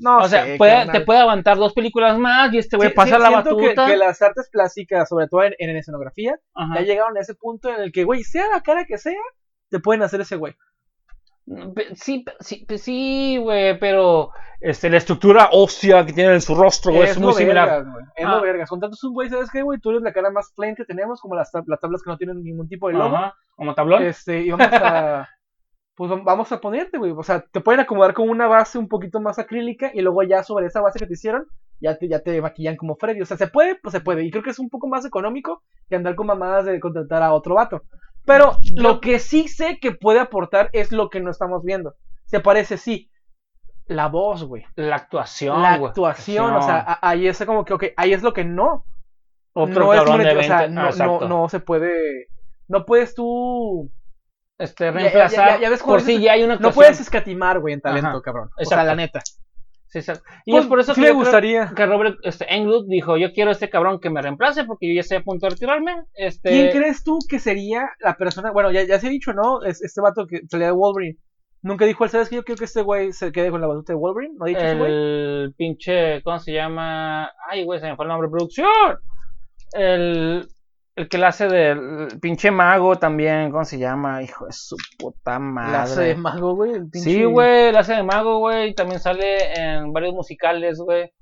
No 0.00 0.18
o 0.18 0.28
sea, 0.28 0.44
sé, 0.44 0.56
puede- 0.56 0.72
carnal. 0.72 0.92
te 0.98 1.04
puede 1.04 1.18
aguantar 1.20 1.56
dos 1.56 1.72
películas 1.74 2.18
más 2.18 2.52
y 2.52 2.58
este 2.58 2.76
güey 2.76 2.90
Sí, 2.90 2.94
pasa 2.94 3.16
sí, 3.16 3.22
la 3.22 3.28
siento 3.28 3.56
que- 3.56 3.62
batuta. 3.68 3.86
Que, 3.86 3.96
las 3.96 4.22
artes 4.22 4.48
plásticas, 4.50 5.08
sobre 5.08 5.26
todo 5.28 5.42
en, 5.44 5.54
en 5.58 5.76
escenografía, 5.76 6.36
Ajá. 6.54 6.74
ya 6.76 6.82
llegaron 6.82 7.16
a 7.16 7.20
ese 7.20 7.34
punto 7.34 7.68
en 7.68 7.80
el 7.82 7.92
que, 7.92 8.04
güey, 8.04 8.22
sea 8.24 8.44
la 8.52 8.60
cara 8.62 8.84
que 8.86 8.96
sea, 8.98 9.20
te 9.70 9.80
pueden 9.80 10.02
hacer 10.02 10.20
ese 10.20 10.36
güey. 10.36 10.54
Sí, 11.94 12.26
sí, 12.40 12.66
sí, 12.76 13.38
güey, 13.42 13.78
pero 13.78 14.30
este, 14.60 14.90
la 14.90 14.98
estructura 14.98 15.48
ósea 15.52 16.04
que 16.04 16.12
tiene 16.12 16.34
en 16.34 16.42
su 16.42 16.54
rostro, 16.54 16.92
güey, 16.92 17.08
es, 17.08 17.18
muy 17.18 17.32
similar. 17.32 17.68
vergas, 17.70 17.90
güey. 17.92 18.04
Es 18.16 18.26
Ah. 18.26 18.30
lo 18.36 18.42
vergas. 18.42 18.68
Con 18.68 18.80
tantos 18.80 19.02
un 19.04 19.14
güey, 19.14 19.30
¿sabes 19.30 19.50
qué, 19.50 19.62
güey? 19.62 19.78
Tú 19.80 19.88
eres 19.90 20.02
la 20.02 20.12
cara 20.12 20.30
más 20.30 20.52
plain 20.54 20.74
que 20.74 20.84
tenemos, 20.84 21.22
como 21.22 21.34
las, 21.34 21.50
tab- 21.50 21.64
las 21.66 21.80
tablas 21.80 22.02
que 22.02 22.10
no 22.10 22.18
tienen 22.18 22.42
ningún 22.42 22.68
tipo 22.68 22.88
de 22.88 22.94
logo. 22.94 23.16
Ajá, 23.16 23.34
como 23.56 23.74
tablón. 23.74 24.02
Este, 24.02 24.40
y 24.42 24.50
vamos 24.50 24.66
a. 24.72 25.26
Pues 25.98 26.10
vamos 26.24 26.50
a 26.52 26.60
ponerte, 26.60 26.96
güey. 26.96 27.10
O 27.10 27.22
sea, 27.24 27.40
te 27.40 27.60
pueden 27.60 27.80
acomodar 27.80 28.14
con 28.14 28.30
una 28.30 28.46
base 28.46 28.78
un 28.78 28.86
poquito 28.88 29.20
más 29.20 29.38
acrílica 29.40 29.90
y 29.92 30.00
luego 30.00 30.22
ya 30.22 30.44
sobre 30.44 30.66
esa 30.66 30.80
base 30.80 31.00
que 31.00 31.06
te 31.06 31.14
hicieron, 31.14 31.44
ya 31.80 31.98
te, 31.98 32.08
ya 32.08 32.20
te 32.20 32.40
maquillan 32.40 32.76
como 32.76 32.94
Freddy. 32.94 33.20
O 33.20 33.26
sea, 33.26 33.36
se 33.36 33.48
puede, 33.48 33.74
pues 33.74 33.92
se 33.92 34.00
puede. 34.00 34.24
Y 34.24 34.30
creo 34.30 34.44
que 34.44 34.50
es 34.50 34.60
un 34.60 34.70
poco 34.70 34.86
más 34.86 35.04
económico 35.04 35.60
que 35.90 35.96
andar 35.96 36.14
con 36.14 36.28
mamadas 36.28 36.64
de 36.66 36.78
contratar 36.78 37.22
a 37.24 37.32
otro 37.34 37.56
vato. 37.56 37.82
Pero 38.24 38.52
lo 38.76 39.00
que 39.00 39.18
sí 39.18 39.48
sé 39.48 39.78
que 39.80 39.90
puede 39.90 40.20
aportar 40.20 40.70
es 40.72 40.92
lo 40.92 41.10
que 41.10 41.18
no 41.20 41.30
estamos 41.32 41.64
viendo. 41.64 41.94
Se 42.26 42.38
parece, 42.38 42.76
sí. 42.76 43.10
La 43.86 44.06
voz, 44.06 44.44
güey. 44.44 44.64
La 44.76 44.94
actuación, 44.96 45.60
La 45.62 45.72
actuación, 45.74 46.54
o 46.54 46.62
sea, 46.62 46.78
a- 46.78 47.08
ahí 47.10 47.26
es 47.26 47.44
como 47.44 47.64
que, 47.64 47.72
ok, 47.74 47.84
ahí 47.96 48.12
es 48.12 48.22
lo 48.22 48.32
que 48.32 48.44
no. 48.44 48.84
otro 49.52 49.84
no 49.86 49.92
es 49.94 50.04
de 50.04 50.10
moneti- 50.12 50.24
20. 50.36 50.38
o 50.38 50.42
sea, 50.92 51.04
ah, 51.06 51.06
no, 51.06 51.18
no 51.28 51.48
se 51.48 51.58
puede. 51.58 52.28
No 52.68 52.84
puedes 52.84 53.14
tú. 53.16 53.90
Este, 54.58 54.90
reemplazar 54.90 55.50
ya- 55.56 55.60
ya 55.60 55.70
ves 55.70 55.82
por 55.82 56.00
si 56.00 56.20
ya 56.20 56.32
hay 56.32 56.40
una 56.40 56.48
No 56.48 56.54
actuación. 56.54 56.74
puedes 56.74 57.00
escatimar, 57.00 57.60
güey, 57.60 57.74
en 57.74 57.80
talento, 57.80 58.08
Ajá, 58.08 58.20
cabrón. 58.22 58.50
O 58.60 58.64
sea, 58.64 58.84
la 58.84 58.94
neta. 58.94 59.20
Sí, 59.90 60.00
exacto. 60.00 60.22
Y 60.44 60.50
Pues, 60.50 60.64
es 60.64 60.68
por 60.68 60.80
eso 60.80 60.94
que 60.94 61.00
creo 61.00 61.14
gustaría. 61.14 61.72
que 61.74 61.86
Robert 61.86 62.18
este, 62.22 62.52
Englund 62.54 62.90
dijo, 62.90 63.16
yo 63.16 63.32
quiero 63.32 63.50
este 63.52 63.70
cabrón 63.70 64.00
que 64.00 64.10
me 64.10 64.20
reemplace 64.20 64.64
porque 64.64 64.86
yo 64.86 64.94
ya 64.94 65.00
estoy 65.00 65.16
a 65.16 65.22
punto 65.22 65.46
de 65.46 65.50
retirarme. 65.50 66.02
Este, 66.14 66.50
¿Quién 66.50 66.70
crees 66.72 67.02
tú 67.04 67.18
que 67.26 67.38
sería 67.38 67.88
la 68.00 68.14
persona? 68.18 68.50
Bueno, 68.50 68.70
ya, 68.70 68.82
ya 68.82 69.00
se 69.00 69.06
ha 69.06 69.10
dicho, 69.10 69.32
¿no? 69.32 69.62
Es, 69.62 69.82
este 69.82 70.02
vato 70.02 70.26
que 70.26 70.40
salía 70.50 70.66
de 70.66 70.72
Wolverine. 70.72 71.16
Nunca 71.62 71.86
dijo 71.86 72.04
él, 72.04 72.10
¿sabes 72.10 72.28
qué? 72.28 72.36
Yo 72.36 72.44
quiero 72.44 72.58
que 72.58 72.66
este 72.66 72.82
güey 72.82 73.12
se 73.12 73.32
quede 73.32 73.50
con 73.50 73.60
la 73.62 73.66
batuta 73.66 73.94
de 73.94 73.98
Wolverine. 73.98 74.34
¿No 74.38 74.44
ha 74.44 74.48
dicho 74.48 74.60
ese 74.60 74.74
güey? 74.76 74.92
el 74.92 75.54
pinche, 75.56 76.22
¿cómo 76.22 76.38
se 76.38 76.52
llama? 76.52 77.30
Ay, 77.50 77.64
güey, 77.64 77.80
se 77.80 77.86
me 77.86 77.96
fue 77.96 78.04
el 78.04 78.10
nombre 78.10 78.28
de 78.28 78.32
producción. 78.32 78.68
El, 79.72 80.46
el 80.98 81.08
que 81.08 81.18
le 81.18 81.26
hace 81.26 81.46
del 81.48 82.08
pinche 82.20 82.50
mago 82.50 82.96
también, 82.96 83.50
¿cómo 83.50 83.64
se 83.64 83.78
llama? 83.78 84.22
Hijo 84.22 84.46
de 84.46 84.52
su 84.52 84.76
puta 84.98 85.38
madre. 85.38 85.72
La 85.72 85.82
hace 85.82 86.00
de 86.02 86.14
mago, 86.16 86.54
güey. 86.54 86.72
el 86.72 86.84
pinche- 86.90 87.00
Sí, 87.04 87.24
güey, 87.24 87.72
la 87.72 87.80
hace 87.80 87.94
de 87.94 88.02
mago, 88.02 88.38
güey. 88.38 88.74
También 88.74 89.00
sale 89.00 89.52
en 89.54 89.92
varios 89.92 90.12
musicales, 90.14 90.78
güey. 90.78 91.12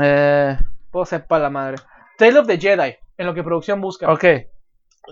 Eh, 0.00 0.56
Pues 0.90 1.08
sepa 1.08 1.38
la 1.38 1.50
madre. 1.50 1.76
Tale 2.16 2.38
of 2.38 2.46
the 2.46 2.58
Jedi, 2.58 2.96
en 3.16 3.26
lo 3.26 3.34
que 3.34 3.42
producción 3.42 3.80
busca. 3.80 4.10
ok. 4.12 4.24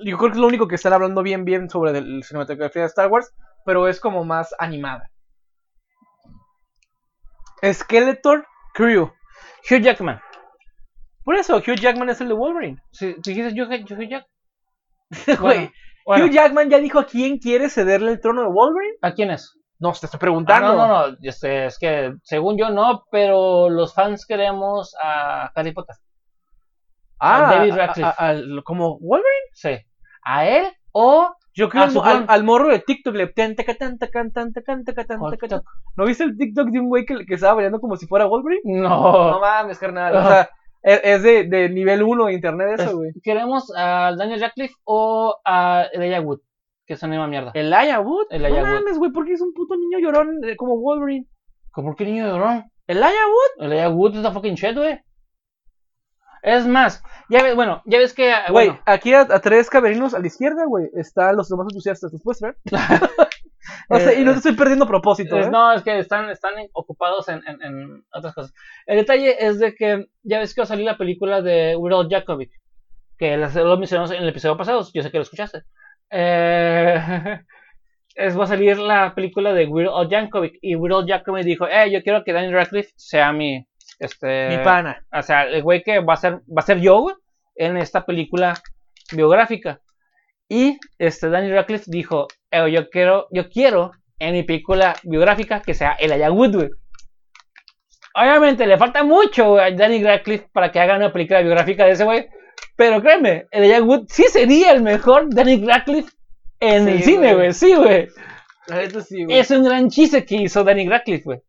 Yo 0.05 0.19
creo 0.19 0.31
que 0.31 0.37
es 0.37 0.41
lo 0.41 0.47
único 0.47 0.69
que 0.69 0.75
están 0.75 0.93
hablando 0.93 1.23
bien, 1.23 1.45
bien 1.47 1.71
sobre 1.71 1.93
la 2.01 2.23
cinematografía 2.23 2.83
de 2.83 2.89
Star 2.89 3.09
Wars, 3.09 3.33
pero 3.65 3.89
es 3.89 3.99
como 3.99 4.25
más 4.25 4.55
animada. 4.59 5.11
Skeletor 7.65 8.47
Crew. 8.75 9.11
Hugh 9.71 9.81
Jackman. 9.83 10.21
Por 11.27 11.35
eso, 11.35 11.57
Hugh 11.57 11.75
Jackman 11.79 12.09
es 12.09 12.21
el 12.21 12.29
de 12.29 12.35
Wolverine. 12.35 12.79
Si 12.93 13.15
dijiste 13.23 13.53
Jack. 14.09 14.27
Güey, 15.41 15.71
Bueno, 16.07 16.25
Hugh 16.27 16.31
Jackman 16.31 16.71
ya 16.71 16.79
dijo 16.79 17.01
a 17.01 17.07
quién 17.07 17.39
quiere 17.39 17.69
cederle 17.69 18.13
el 18.13 18.21
trono 18.21 18.43
de 18.43 18.49
Wolverine. 18.49 18.97
¿a 19.03 19.13
quién 19.13 19.31
es? 19.33 19.53
No, 19.81 19.91
te 19.93 20.07
estoy 20.07 20.17
Ah, 20.19 20.21
preguntando. 20.21 20.75
no, 20.75 20.87
no, 20.87 21.09
no. 21.09 21.17
Este, 21.21 21.67
es 21.67 21.79
que 21.81 22.15
según 22.23 22.57
yo 22.57 22.71
no, 22.71 23.03
pero 23.11 23.69
los 23.69 23.93
fans 23.93 24.25
queremos 24.25 24.95
a 25.03 25.51
Harry 25.55 25.73
Potter. 25.73 25.97
Ah, 27.19 27.49
A 27.51 27.55
David 27.57 27.73
a- 27.73 27.77
Radcliffe. 27.77 28.09
a- 28.09 28.29
al- 28.29 28.63
como 28.65 28.99
Wolverine. 29.01 29.51
Sí. 29.53 29.77
¿A 30.23 30.47
él 30.47 30.73
o 30.93 31.35
Yo 31.55 31.69
creo 31.69 31.83
A 31.83 31.87
al, 32.11 32.25
al, 32.29 32.45
morro 32.45 32.69
de 32.69 32.79
TikTok 32.81 33.15
le. 33.17 33.33
¿No 35.97 36.05
viste 36.05 36.25
el 36.25 36.37
TikTok 36.37 36.69
de 36.69 36.81
un 36.81 36.89
güey 36.89 37.05
que, 37.07 37.25
que 37.27 37.35
estaba 37.35 37.55
bailando 37.55 37.81
como 37.81 37.97
si 37.97 38.07
fuera 38.07 38.27
Wolverine? 38.27 38.61
No. 38.65 39.31
No 39.33 39.41
mames, 39.41 39.79
carnal. 39.79 40.15
O 40.17 40.23
sea, 40.29 40.51
es, 40.87 41.01
es 41.05 41.23
de, 41.23 41.45
de 41.45 41.69
nivel 41.69 42.03
1 42.03 42.27
de 42.27 42.33
internet 42.33 42.69
Es- 42.79 42.87
eso, 42.87 42.97
güey. 42.97 43.11
¿Queremos 43.23 43.71
a 43.77 44.13
Daniel 44.17 44.41
Radcliffe 44.41 44.75
o 44.85 45.37
a 45.45 45.85
Elijah 45.93 46.21
Wood? 46.21 46.41
Que 46.87 46.95
es 46.95 47.03
una 47.03 47.11
misma 47.11 47.27
mierda. 47.27 47.51
Elijah 47.55 48.01
Wood. 48.01 48.27
Elijah 48.31 48.63
no 48.63 48.69
Wood. 48.69 48.75
mames, 48.81 48.99
güey, 48.99 49.11
porque 49.13 49.33
es 49.33 49.41
un 49.41 49.53
puto 49.53 49.75
niño 49.77 49.99
llorón 49.99 50.39
eh, 50.45 50.57
como 50.57 50.79
Wolverine. 50.79 51.27
¿Cómo 51.73 51.95
que 51.97 52.05
niño 52.05 52.27
llorón? 52.27 52.65
Elijah 52.87 53.27
Wood. 53.29 53.65
Elijah 53.67 53.89
Wood 53.91 54.17
es 54.17 54.23
la 54.23 54.31
fucking 54.33 54.55
shit, 54.55 54.77
güey. 54.77 55.01
Es 56.43 56.65
más, 56.65 57.03
ya 57.29 57.43
ves, 57.43 57.57
bueno, 57.57 57.83
ya 57.87 57.99
ves 57.99 58.15
que. 58.15 58.31
ah, 58.33 58.45
Güey, 58.51 58.69
bueno, 58.69 58.83
aquí 58.87 59.13
a, 59.15 59.23
a 59.23 59.41
tres 59.41 59.69
camerinos 59.69 60.15
a 60.15 60.21
la 60.21 60.29
izquierda, 60.29 60.65
güey, 60.67 60.87
están 60.95 61.35
los 61.37 61.49
demás 61.49 61.67
entusiastas. 61.69 62.13
¿Los 62.13 62.23
puedes 62.23 62.41
ver? 62.41 62.57
o 63.89 63.99
sea, 63.99 64.15
y 64.15 64.25
no 64.25 64.33
te 64.33 64.39
estoy 64.39 64.55
perdiendo 64.55 64.87
propósito, 64.87 65.39
es- 65.39 65.47
¿eh? 65.47 65.51
no, 65.51 65.73
es 65.73 65.83
que 65.83 65.99
están, 65.99 66.31
están 66.31 66.55
ocupados 66.73 67.29
en, 67.29 67.41
en- 67.47 67.63
en 67.63 68.05
otras 68.13 68.35
cosas. 68.35 68.55
El 68.87 68.99
detalle 68.99 69.37
es 69.47 69.59
de 69.59 69.75
que 69.75 70.07
ya 70.23 70.39
ves 70.39 70.55
que 70.55 70.61
va 70.61 70.65
a 70.65 70.69
salir 70.69 70.85
la 70.85 70.99
película 70.99 71.43
de 71.43 71.77
Weird 71.77 72.09
Jakovic, 72.11 72.51
que 73.19 73.37
lo 73.37 73.77
mencionamos 73.79 74.11
en 74.11 74.23
el 74.23 74.29
episodio 74.29 74.57
pasado, 74.57 74.87
yo 74.93 75.03
sé 75.03 75.11
que 75.11 75.17
lo 75.19 75.23
escuchaste. 75.23 75.63
Eh, 76.11 77.41
es, 78.15 78.39
va 78.39 78.45
a 78.45 78.49
salir 78.49 78.79
la 78.79 79.15
película 79.15 79.53
de 79.53 79.67
Weird 79.67 79.91
Al 79.95 80.31
y 80.63 80.75
Weird 80.77 81.09
Al 81.11 81.45
dijo, 81.45 81.69
eh, 81.69 81.91
yo 81.91 82.03
quiero 82.03 82.25
que 82.25 82.33
Daniel 82.33 82.55
Radcliffe 82.55 82.93
sea 82.97 83.33
mi, 83.33 83.67
este, 83.99 84.49
Mi 84.51 84.65
pana. 84.65 85.05
o 85.13 85.23
sea, 85.23 85.45
el 85.45 85.63
güey 85.63 85.83
que 85.83 86.01
va 86.01 86.15
a 86.15 86.17
ser, 86.17 86.35
va 86.47 86.59
a 86.61 86.63
ser 86.63 86.81
yo, 86.81 87.07
en 87.55 87.77
esta 87.77 88.05
película 88.05 88.55
biográfica. 89.13 89.81
Y 90.49 90.79
este 90.99 91.29
Daniel 91.29 91.55
Radcliffe 91.55 91.91
dijo, 91.91 92.29
"Eh, 92.51 92.71
yo 92.71 92.89
quiero, 92.89 93.27
yo 93.33 93.49
quiero 93.49 93.93
en 94.19 94.33
mi 94.33 94.43
película 94.45 94.95
biográfica 95.03 95.61
que 95.61 95.75
sea 95.75 95.93
Elijah 95.99 96.31
Wood, 96.31 96.55
güey. 96.55 96.71
Obviamente 98.15 98.67
le 98.67 98.79
falta 98.79 99.05
mucho 99.05 99.59
a 99.59 99.71
Daniel 99.71 100.05
Radcliffe 100.07 100.49
para 100.53 100.73
que 100.73 100.81
haga 100.81 100.97
una 100.97 101.13
película 101.13 101.41
biográfica 101.43 101.85
de 101.85 101.91
ese 101.93 102.05
güey. 102.05 102.27
Pero 102.77 103.03
créeme, 103.03 103.47
Elijah 103.51 103.83
Wood 103.83 104.07
sí 104.09 104.25
sería 104.25 104.73
el 104.73 104.83
mejor 104.83 105.35
Daniel 105.35 105.67
Radcliffe 105.67 106.11
en 106.61 106.85
Sí, 106.87 106.91
el 106.93 107.03
cine, 107.03 107.35
güey. 107.35 107.53
Sí, 107.53 107.75
güey. 107.75 108.09
Sí. 109.05 109.27
Es 109.29 109.51
un 109.51 109.65
gran 109.65 109.89
chiste 109.91 110.25
que 110.25 110.37
hizo 110.37 110.65
Daniel 110.65 110.91
Radcliffe, 110.91 111.25
güey. 111.25 111.41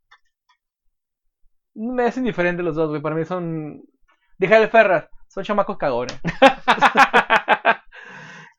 Me 1.76 2.04
hacen 2.06 2.24
diferente 2.24 2.64
los 2.64 2.76
dos, 2.76 2.90
güey. 2.90 3.02
Para 3.02 3.16
mí 3.16 3.24
son. 3.26 3.82
Déjale 4.38 4.68
Ferras. 4.68 5.08
Son 5.30 5.44
chamacos 5.44 5.78
cagones. 5.78 6.20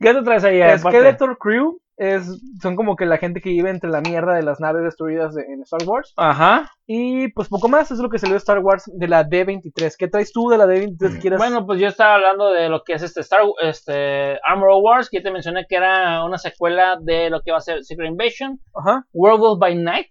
¿Qué 0.00 0.14
te 0.14 0.22
traes 0.22 0.44
ahí? 0.44 0.60
Skeletor 0.78 1.38
Crew 1.38 1.80
es, 1.96 2.40
son 2.62 2.76
como 2.76 2.94
que 2.94 3.04
la 3.06 3.16
gente 3.18 3.40
que 3.40 3.50
vive 3.50 3.70
entre 3.70 3.90
la 3.90 4.00
mierda 4.00 4.34
de 4.34 4.44
las 4.44 4.60
naves 4.60 4.84
destruidas 4.84 5.34
de- 5.34 5.42
en 5.42 5.62
Star 5.62 5.82
Wars. 5.84 6.12
Ajá. 6.16 6.70
Y 6.86 7.32
pues 7.32 7.48
poco 7.48 7.68
más, 7.68 7.90
es 7.90 7.98
lo 7.98 8.08
que 8.08 8.18
salió 8.20 8.34
de 8.34 8.38
Star 8.38 8.60
Wars 8.60 8.84
de 8.86 9.08
la 9.08 9.24
D23. 9.28 9.96
¿Qué 9.98 10.06
traes 10.06 10.30
tú 10.32 10.48
de 10.48 10.58
la 10.58 10.66
D23 10.66 11.14
que 11.14 11.18
quieras? 11.18 11.38
Bueno, 11.40 11.66
pues 11.66 11.80
yo 11.80 11.88
estaba 11.88 12.14
hablando 12.14 12.52
de 12.52 12.68
lo 12.68 12.84
que 12.84 12.92
es 12.92 13.02
este 13.02 13.20
Star 13.22 13.40
este 13.62 14.38
Armor 14.44 14.70
Wars, 14.80 15.08
que 15.10 15.20
te 15.20 15.32
mencioné 15.32 15.66
que 15.68 15.74
era 15.74 16.24
una 16.24 16.38
secuela 16.38 16.96
de 17.02 17.30
lo 17.30 17.40
que 17.42 17.50
va 17.50 17.58
a 17.58 17.62
ser 17.62 17.82
Secret 17.84 18.08
Invasion, 18.10 18.60
Ajá. 18.76 19.04
Werewolf 19.12 19.58
by 19.58 19.74
Night, 19.74 20.06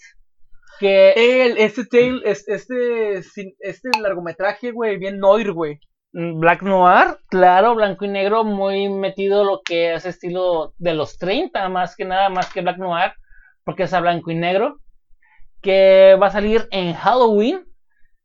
que 0.81 1.11
El, 1.15 1.57
este 1.57 1.85
tail, 1.85 2.21
es- 2.25 2.47
este, 2.49 3.19
este 3.59 3.89
largometraje, 4.01 4.71
güey, 4.71 4.97
bien 4.97 5.19
noir, 5.19 5.53
güey. 5.53 5.79
Mm, 6.13 6.39
Black 6.39 6.61
Noir, 6.63 7.17
claro, 7.29 7.75
blanco 7.75 8.05
y 8.05 8.09
negro, 8.09 8.43
muy 8.43 8.89
metido 8.89 9.43
lo 9.43 9.61
que 9.63 9.93
es 9.93 10.05
estilo 10.05 10.73
de 10.77 10.93
los 10.93 11.17
30, 11.17 11.67
más 11.69 11.95
que 11.95 12.05
nada, 12.05 12.29
más 12.29 12.51
que 12.53 12.61
Black 12.61 12.77
Noir, 12.77 13.13
porque 13.63 13.83
es 13.83 13.93
a 13.93 13.99
blanco 14.01 14.31
y 14.31 14.35
negro, 14.35 14.79
que 15.61 16.17
va 16.21 16.27
a 16.27 16.31
salir 16.31 16.67
en 16.71 16.93
Halloween. 16.93 17.65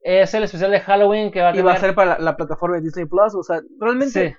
Es 0.00 0.34
el 0.34 0.42
especial 0.44 0.70
de 0.72 0.80
Halloween 0.80 1.30
que 1.30 1.40
va 1.40 1.48
a 1.48 1.50
Y 1.50 1.54
tener... 1.54 1.66
va 1.66 1.74
a 1.74 1.80
ser 1.80 1.94
para 1.94 2.12
la, 2.14 2.18
la 2.18 2.36
plataforma 2.36 2.76
de 2.76 2.82
Disney 2.82 3.06
Plus. 3.06 3.34
O 3.36 3.42
sea, 3.42 3.60
realmente. 3.78 4.30
Sí, 4.30 4.36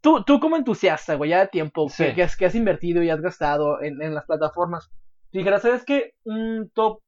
Tú, 0.00 0.22
tú 0.22 0.38
como 0.38 0.56
entusiasta, 0.56 1.14
güey, 1.14 1.30
ya 1.30 1.40
de 1.40 1.48
tiempo, 1.48 1.88
Sí. 1.88 2.04
que, 2.04 2.14
que 2.14 2.22
has, 2.24 2.36
que 2.36 2.44
has 2.44 2.54
invertido 2.54 3.02
y 3.02 3.08
has 3.08 3.22
gastado 3.22 3.80
en, 3.82 4.02
en 4.02 4.14
las 4.14 4.26
plataformas, 4.26 4.90
dijeras, 5.32 5.62
¿sabes 5.62 5.82
qué? 5.86 6.12
Un 6.24 6.70
top 6.74 7.00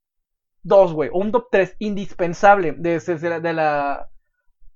2, 0.62 0.94
güey, 0.94 1.10
o 1.12 1.18
un 1.18 1.30
top 1.30 1.48
3 1.50 1.76
indispensable 1.78 2.72
de, 2.72 2.98
de, 2.98 3.18
de 3.18 3.28
la, 3.28 3.40
de 3.40 3.52
la, 3.52 4.08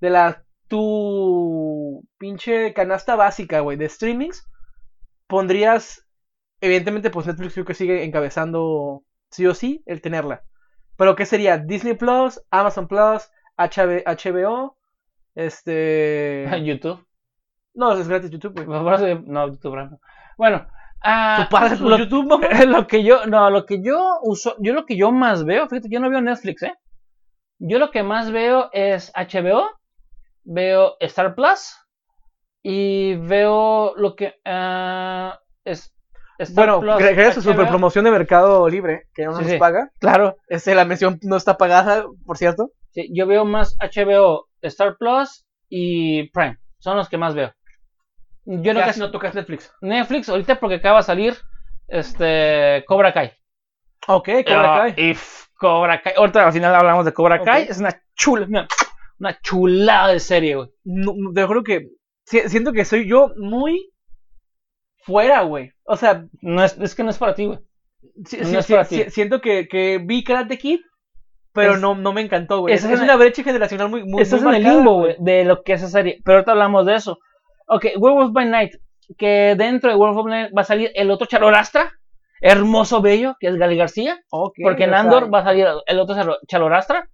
de 0.01 0.11
la, 0.11 0.45
tu 0.71 2.07
pinche 2.17 2.73
canasta 2.73 3.17
básica, 3.17 3.61
güey, 3.61 3.77
de 3.77 3.89
streamings, 3.89 4.49
pondrías, 5.27 6.07
evidentemente, 6.61 7.11
pues 7.11 7.27
Netflix 7.27 7.55
creo 7.55 7.67
que 7.67 7.75
sigue 7.75 8.05
encabezando 8.05 9.03
sí 9.31 9.47
o 9.47 9.55
sí 9.55 9.83
el 9.85 10.01
tenerla. 10.01 10.45
Pero 10.97 11.17
¿qué 11.17 11.27
sería? 11.27 11.59
Disney 11.59 11.95
Plus, 11.95 12.41
Amazon 12.51 12.87
Plus, 12.87 13.29
HB 13.57 14.05
HBO, 14.07 14.77
este... 15.35 16.47
YouTube. 16.65 17.05
No, 17.75 17.93
es 17.93 18.09
gratis 18.09 18.31
YouTube, 18.31 18.65
güey. 18.65 18.67
Por 18.67 18.95
eso- 18.95 19.23
No, 19.27 19.49
YouTube 19.49 19.75
no. 19.77 19.99
Bueno, 20.39 20.67
ah, 21.03 21.49
Tu 21.51 21.89
lo, 21.89 21.99
YouTube, 21.99 22.27
¿no? 22.27 22.39
lo 22.67 22.87
que 22.87 23.03
yo, 23.03 23.27
no, 23.27 23.51
lo 23.51 23.67
que 23.67 23.83
yo 23.83 24.19
uso, 24.23 24.55
yo 24.61 24.73
lo 24.73 24.87
que 24.87 24.97
yo 24.97 25.11
más 25.11 25.45
veo, 25.45 25.69
fíjate, 25.69 25.89
yo 25.91 25.99
no 25.99 26.11
veo 26.11 26.21
Netflix, 26.21 26.63
¿eh? 26.63 26.75
Yo 27.59 27.79
lo 27.79 27.91
que 27.91 28.03
más 28.05 28.31
veo 28.31 28.71
es 28.73 29.13
HBO, 29.15 29.69
veo 30.53 30.97
Star 31.01 31.35
Plus 31.35 31.77
y 32.63 33.15
veo 33.17 33.95
lo 33.97 34.17
que 34.17 34.35
ah, 34.45 35.39
es 35.65 35.95
Star 36.39 36.71
Bueno, 36.81 36.81
gracias 36.99 37.39
a 37.39 37.43
su 37.43 37.51
HBO. 37.53 37.69
promoción 37.69 38.05
de 38.05 38.11
Mercado 38.11 38.69
Libre, 38.69 39.09
que 39.15 39.25
no 39.27 39.35
Sí, 39.37 39.43
nos 39.43 39.51
sí. 39.53 39.59
paga. 39.59 39.91
Claro, 39.99 40.37
Este, 40.49 40.75
la 40.75 40.85
mención 40.85 41.19
no 41.23 41.37
está 41.37 41.57
pagada, 41.57 42.05
por 42.27 42.37
cierto. 42.37 42.71
sí, 42.91 43.09
yo 43.15 43.27
veo 43.27 43.45
más 43.45 43.77
HBO, 43.81 44.49
Star 44.63 44.97
Plus 44.99 45.47
y 45.69 46.31
Prime, 46.31 46.59
son 46.79 46.97
los 46.97 47.09
que 47.09 47.19
más 47.19 47.35
veo. 47.35 47.53
Yo 48.47 48.73
que 48.75 48.81
Casi 48.81 48.99
no 49.01 49.11
tocas 49.11 49.35
Netflix. 49.35 49.73
Netflix 49.81 50.29
ahorita 50.29 50.59
porque 50.59 50.77
acaba 50.77 50.99
de 50.99 51.03
salir 51.05 51.37
este 51.89 52.85
Cobra 52.87 53.13
Kai. 53.13 53.33
Ok, 54.09 54.29
Cobra 54.47 54.79
Kai. 54.79 54.95
y 54.97 55.11
f- 55.11 55.47
Cobra 55.59 56.01
Kai. 56.03 56.15
Ahorita 56.17 56.47
al 56.47 56.53
final 56.53 56.75
hablamos 56.75 57.05
de 57.05 57.13
Cobra. 57.13 57.43
Kai. 57.43 57.67
Es 57.69 57.79
una 57.79 58.03
chula, 58.17 58.47
una 59.21 59.39
chulada 59.41 60.09
de 60.09 60.19
serie, 60.21 60.57
güey. 60.57 60.69
No, 60.85 61.13
te 61.35 61.45
juro 61.45 61.63
que 61.63 61.89
si- 62.25 62.49
siento 62.49 62.73
que 62.73 62.85
soy 62.85 63.09
yo 63.09 63.33
muy 63.37 63.91
fuera, 65.05 65.43
güey. 65.43 65.71
O 65.85 65.97
sea, 65.97 66.25
No 66.43 66.65
es, 66.65 66.77
es 66.79 66.95
que 66.95 67.03
no 67.03 67.11
es 67.11 67.19
para 67.19 67.35
ti, 67.35 67.47
güey. 67.47 67.59
si- 68.25 68.39
No 68.39 68.45
si- 68.47 68.57
es 68.57 68.67
para 68.67 68.85
si- 68.85 69.05
ti. 69.05 69.11
siento 69.11 69.41
que, 69.41 69.69
que 69.69 70.01
vi 70.05 70.25
Karate 70.25 70.59
Kid, 70.59 70.81
pero 71.53 71.75
Es- 71.75 71.81
no, 71.81 71.95
no 71.95 72.13
me 72.13 72.21
encantó, 72.21 72.61
güey. 72.61 72.75
Es, 72.75 72.85
es 72.85 73.01
una 73.01 73.17
brecha 73.17 73.43
generacional 73.43 73.89
muy, 73.89 74.05
muy, 74.05 74.23
Estás 74.23 74.43
muy 74.43 74.57
en 74.57 74.67
el 74.67 74.73
limbo, 74.75 74.95
güey, 75.01 75.17
de 75.19 75.45
lo 75.45 75.63
que 75.63 75.73
es 75.75 75.83
esa 75.83 75.91
serie. 75.91 76.21
Pero 76.25 76.37
ahorita 76.39 76.53
hablamos 76.53 76.87
de 76.87 76.95
eso. 76.95 77.19
Ok, 77.67 77.87
Werewolf 77.97 78.33
by 78.33 78.47
Night. 78.49 78.73
Que 79.19 79.55
dentro 79.59 79.91
de 79.91 79.97
Werewolf 79.97 80.25
by 80.27 80.33
Night 80.43 80.53
va 80.57 80.63
a 80.63 80.65
salir 80.65 80.91
el 80.95 81.11
otro 81.11 81.27
Chalorastra. 81.27 81.93
Hermoso, 82.43 83.03
bello, 83.03 83.37
que 83.39 83.49
es 83.49 83.57
Gali 83.57 83.77
García. 83.77 84.19
Ok, 84.31 84.55
Porque 84.63 84.85
en 84.85 84.95
Andor 84.95 85.33
va 85.35 85.41
a 85.41 85.45
salir 85.45 85.67
el 85.87 85.99
otro 85.99 86.17
Chalorastra. 86.47 87.09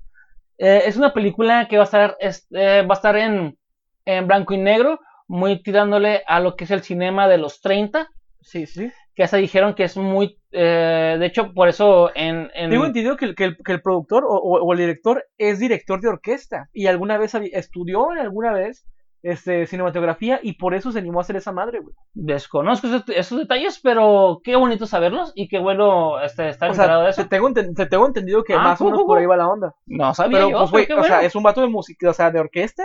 Eh, 0.58 0.82
es 0.86 0.96
una 0.96 1.12
película 1.12 1.68
que 1.68 1.76
va 1.76 1.82
a 1.82 1.84
estar, 1.84 2.16
este, 2.20 2.82
va 2.82 2.94
a 2.94 2.98
estar 2.98 3.16
en, 3.16 3.58
en 4.04 4.26
blanco 4.26 4.54
y 4.54 4.58
negro, 4.58 5.00
muy 5.28 5.62
tirándole 5.62 6.22
a 6.26 6.40
lo 6.40 6.56
que 6.56 6.64
es 6.64 6.70
el 6.70 6.82
cinema 6.82 7.28
de 7.28 7.38
los 7.38 7.60
30, 7.60 8.08
Sí, 8.40 8.64
sí. 8.66 8.92
que 9.14 9.24
hasta 9.24 9.38
dijeron 9.38 9.74
que 9.74 9.84
es 9.84 9.96
muy, 9.96 10.38
eh, 10.52 11.16
de 11.18 11.26
hecho, 11.26 11.52
por 11.52 11.68
eso 11.68 12.12
en... 12.14 12.50
en- 12.54 12.70
Tengo 12.70 12.86
entendido 12.86 13.16
que 13.16 13.24
el, 13.26 13.34
que 13.34 13.44
el, 13.44 13.56
que 13.56 13.72
el 13.72 13.82
productor 13.82 14.24
o, 14.28 14.72
el 14.72 14.78
director 14.78 15.24
es 15.36 15.58
director 15.58 16.00
de 16.00 16.08
orquesta 16.08 16.68
y 16.72 16.86
alguna 16.86 17.18
vez 17.18 17.34
estudió 17.52 18.12
en 18.12 18.18
alguna 18.20 18.52
vez 18.52 18.86
este, 19.30 19.66
cinematografía 19.66 20.40
y 20.42 20.54
por 20.54 20.74
eso 20.74 20.92
se 20.92 20.98
animó 20.98 21.18
a 21.18 21.22
hacer 21.22 21.36
esa 21.36 21.52
madre, 21.52 21.80
güey. 21.80 21.94
desconozco 22.14 22.86
esos, 22.86 23.04
esos 23.08 23.38
detalles, 23.38 23.80
pero 23.82 24.40
qué 24.44 24.56
bonito 24.56 24.86
saberlos 24.86 25.32
y 25.34 25.48
qué 25.48 25.58
bueno 25.58 26.20
este, 26.20 26.48
estar 26.48 26.68
O 26.70 26.72
enterado 26.72 27.02
de 27.04 27.10
eso. 27.10 27.22
te 27.22 27.28
tengo, 27.28 27.48
enten- 27.48 27.74
te 27.74 27.86
tengo 27.86 28.06
entendido 28.06 28.42
que 28.44 28.54
Ah, 28.54 28.58
más 28.58 28.80
o 28.80 28.84
menos 28.86 29.02
por 29.04 29.18
ahí 29.18 29.26
va 29.26 29.36
la 29.36 29.48
onda. 29.48 29.74
No 29.86 30.12
sabía 30.14 30.38
Pero, 30.38 30.50
yo, 30.50 30.58
pues, 30.58 30.70
güey, 30.70 30.86
qué 30.86 30.92
o 30.94 30.96
bueno. 30.98 31.08
sea, 31.14 31.22
es 31.22 31.34
un 31.36 31.42
vato 31.42 31.60
de 31.60 31.68
música, 31.68 32.10
o 32.10 32.12
sea, 32.12 32.30
de 32.30 32.40
orquesta. 32.40 32.84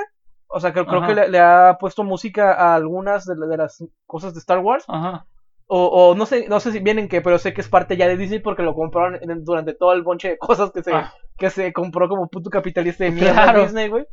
O 0.54 0.60
sea, 0.60 0.74
creo, 0.74 0.86
creo 0.86 1.06
que 1.08 1.16
le, 1.16 1.30
le 1.30 1.40
ha 1.40 1.78
puesto 1.80 2.04
música 2.04 2.54
a 2.54 2.76
algunas 2.76 3.26
de, 3.26 3.36
la- 3.38 3.48
de 3.48 3.58
las 3.58 3.84
cosas 4.06 4.34
de 4.34 4.40
Star 4.42 4.60
Wars. 4.60 4.84
Ajá. 4.88 5.26
O, 5.74 5.86
o 5.86 6.16
no 6.16 6.26
sé 6.26 6.48
no 6.50 6.60
sé 6.60 6.74
si 6.74 6.80
vienen 6.80 7.08
que, 7.08 7.22
pero 7.22 7.38
sé 7.38 7.54
que 7.54 7.62
es 7.62 7.70
parte 7.70 7.96
ya 7.96 8.06
de 8.06 8.18
Disney 8.18 8.40
porque 8.40 8.62
lo 8.62 8.74
compraron 8.76 9.18
en- 9.22 9.46
durante 9.46 9.74
todo 9.74 9.94
el 9.94 10.02
bonche 10.02 10.30
de 10.32 10.38
cosas 10.38 10.72
que 10.72 10.84
se, 10.84 10.92
Ah. 10.94 11.14
que 11.38 11.50
se 11.50 11.72
compró 11.72 12.10
como 12.10 12.28
puto 12.28 12.50
capitalista 12.50 13.06
de 13.06 13.12
mierda 13.12 13.32
Claro. 13.44 13.62
Disney, 13.64 13.88
güey. 13.88 14.06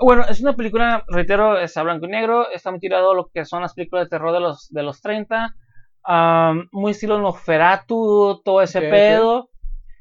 Bueno, 0.00 0.24
es 0.28 0.40
una 0.40 0.54
película, 0.54 1.02
reitero, 1.08 1.58
es 1.58 1.76
a 1.76 1.82
blanco 1.82 2.06
y 2.06 2.10
negro, 2.10 2.50
está 2.50 2.70
muy 2.70 2.80
tirado 2.80 3.14
lo 3.14 3.28
que 3.32 3.44
son 3.44 3.62
las 3.62 3.74
películas 3.74 4.04
de 4.04 4.10
terror 4.10 4.32
de 4.32 4.40
los, 4.40 4.68
de 4.68 4.82
los 4.82 5.00
30, 5.00 5.54
am, 6.04 6.68
muy 6.72 6.92
estilo 6.92 7.18
Nosferatu, 7.18 8.42
todo 8.44 8.60
ese 8.60 8.82
pedo. 8.82 9.48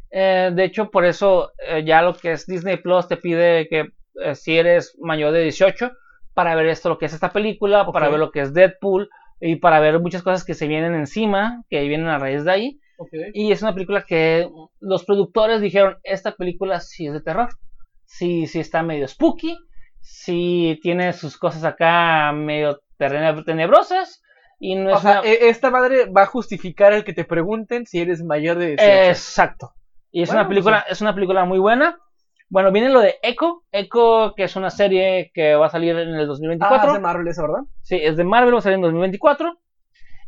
Eh, 0.09 0.51
de 0.53 0.63
hecho, 0.65 0.91
por 0.91 1.05
eso 1.05 1.51
eh, 1.65 1.83
ya 1.85 2.01
lo 2.01 2.13
que 2.13 2.33
es 2.33 2.45
Disney 2.45 2.77
Plus 2.77 3.07
te 3.07 3.15
pide 3.15 3.69
que 3.69 3.93
eh, 4.21 4.35
si 4.35 4.57
eres 4.57 4.97
mayor 4.99 5.31
de 5.31 5.43
18 5.43 5.91
para 6.33 6.53
ver 6.55 6.67
esto, 6.67 6.89
lo 6.89 6.97
que 6.97 7.05
es 7.05 7.13
esta 7.13 7.31
película, 7.31 7.89
para 7.89 8.09
ver 8.09 8.19
lo 8.19 8.31
que 8.31 8.41
es 8.41 8.53
Deadpool 8.53 9.09
y 9.39 9.55
para 9.55 9.79
ver 9.79 9.99
muchas 9.99 10.21
cosas 10.21 10.43
que 10.43 10.53
se 10.53 10.67
vienen 10.67 10.95
encima, 10.95 11.63
que 11.69 11.81
vienen 11.87 12.07
a 12.07 12.19
raíz 12.19 12.43
de 12.43 12.51
ahí. 12.51 12.79
Y 13.33 13.51
es 13.51 13.61
una 13.61 13.73
película 13.73 14.03
que 14.03 14.47
los 14.79 15.05
productores 15.05 15.61
dijeron, 15.61 15.97
esta 16.03 16.35
película 16.35 16.79
sí 16.79 17.07
es 17.07 17.13
de 17.13 17.21
terror. 17.21 17.49
Sí, 18.11 18.45
sí 18.47 18.59
está 18.59 18.83
medio 18.83 19.07
spooky. 19.07 19.57
Sí 20.01 20.79
tiene 20.83 21.13
sus 21.13 21.37
cosas 21.37 21.63
acá 21.63 22.31
medio 22.33 22.81
tenebrosas. 23.45 24.21
Y 24.59 24.75
no 24.75 24.91
O 24.91 24.95
es 24.95 25.01
sea, 25.01 25.21
una- 25.21 25.29
e- 25.29 25.49
esta 25.49 25.71
madre 25.71 26.05
va 26.05 26.23
a 26.23 26.27
justificar 26.27 26.93
el 26.93 27.03
que 27.03 27.13
te 27.13 27.23
pregunten 27.25 27.85
si 27.85 27.99
eres 27.99 28.23
mayor 28.23 28.57
de 28.57 28.67
18. 28.67 29.09
Exacto. 29.09 29.71
Y 30.11 30.21
es 30.21 30.29
Bueno, 30.29 30.41
una 30.41 30.49
película, 30.49 30.85
es 30.89 31.01
una 31.01 31.15
película 31.15 31.45
muy 31.45 31.57
buena. 31.57 31.97
Bueno, 32.49 32.71
viene 32.71 32.89
lo 32.89 32.99
de 32.99 33.15
Echo. 33.23 33.63
Echo, 33.71 34.33
que 34.35 34.43
es 34.43 34.55
una 34.55 34.69
serie 34.69 35.31
que 35.33 35.55
va 35.55 35.67
a 35.67 35.69
salir 35.69 35.95
en 35.97 36.09
el 36.09 36.23
ah, 36.23 36.25
2024. 36.25 36.87
es 36.89 36.93
de 36.93 36.99
Marvel 36.99 37.27
esa, 37.29 37.41
¿verdad? 37.43 37.61
Sí, 37.81 37.95
es 37.95 38.17
de 38.17 38.23
Marvel, 38.25 38.53
va 38.53 38.59
a 38.59 38.61
salir 38.61 38.75
en 38.75 38.81
2024. 38.81 39.57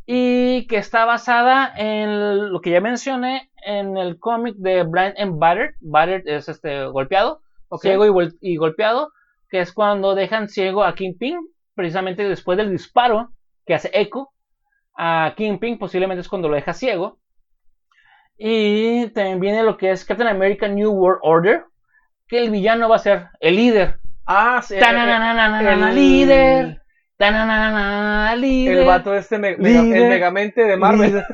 Y 0.05 0.65
que 0.67 0.77
está 0.77 1.05
basada 1.05 1.71
en 1.77 2.51
lo 2.51 2.59
que 2.61 2.71
ya 2.71 2.81
mencioné, 2.81 3.51
en 3.65 3.97
el 3.97 4.17
cómic 4.19 4.55
de 4.57 4.83
Blind 4.83 5.13
and 5.19 5.37
Battered. 5.37 5.75
Battered 5.81 6.27
es 6.27 6.49
este 6.49 6.85
golpeado, 6.87 7.41
Ciego 7.77 8.05
y, 8.05 8.09
gol- 8.09 8.37
y 8.41 8.55
golpeado, 8.57 9.11
que 9.49 9.59
es 9.61 9.71
cuando 9.73 10.15
dejan 10.15 10.47
ciego 10.49 10.83
a 10.83 10.95
Kingpin, 10.95 11.37
precisamente 11.75 12.27
después 12.27 12.57
del 12.57 12.71
disparo 12.71 13.29
que 13.65 13.73
hace 13.73 13.89
Echo 13.93 14.29
a 14.97 15.33
Kingpin, 15.35 15.77
posiblemente 15.79 16.21
es 16.21 16.27
cuando 16.29 16.49
lo 16.49 16.55
deja 16.55 16.73
ciego. 16.73 17.19
Y 18.37 19.07
también 19.09 19.39
viene 19.39 19.63
lo 19.63 19.77
que 19.77 19.91
es 19.91 20.05
Captain 20.05 20.27
America 20.27 20.67
New 20.67 20.91
World 20.91 21.19
Order, 21.23 21.65
que 22.27 22.39
el 22.39 22.49
villano 22.49 22.89
va 22.89 22.95
a 22.95 22.99
ser 22.99 23.27
el 23.39 23.55
líder. 23.55 23.99
Ah, 24.25 24.61
sí. 24.63 24.75
El- 25.73 25.95
líder. 25.95 26.81
El 28.79 28.85
vato 28.85 29.13
este, 29.15 29.37
me- 29.37 29.55
mega- 29.57 29.79
el 29.81 29.85
Líder. 29.89 30.09
megamente 30.09 30.63
de 30.63 30.77
Marvel. 30.77 31.11
Líder. 31.11 31.25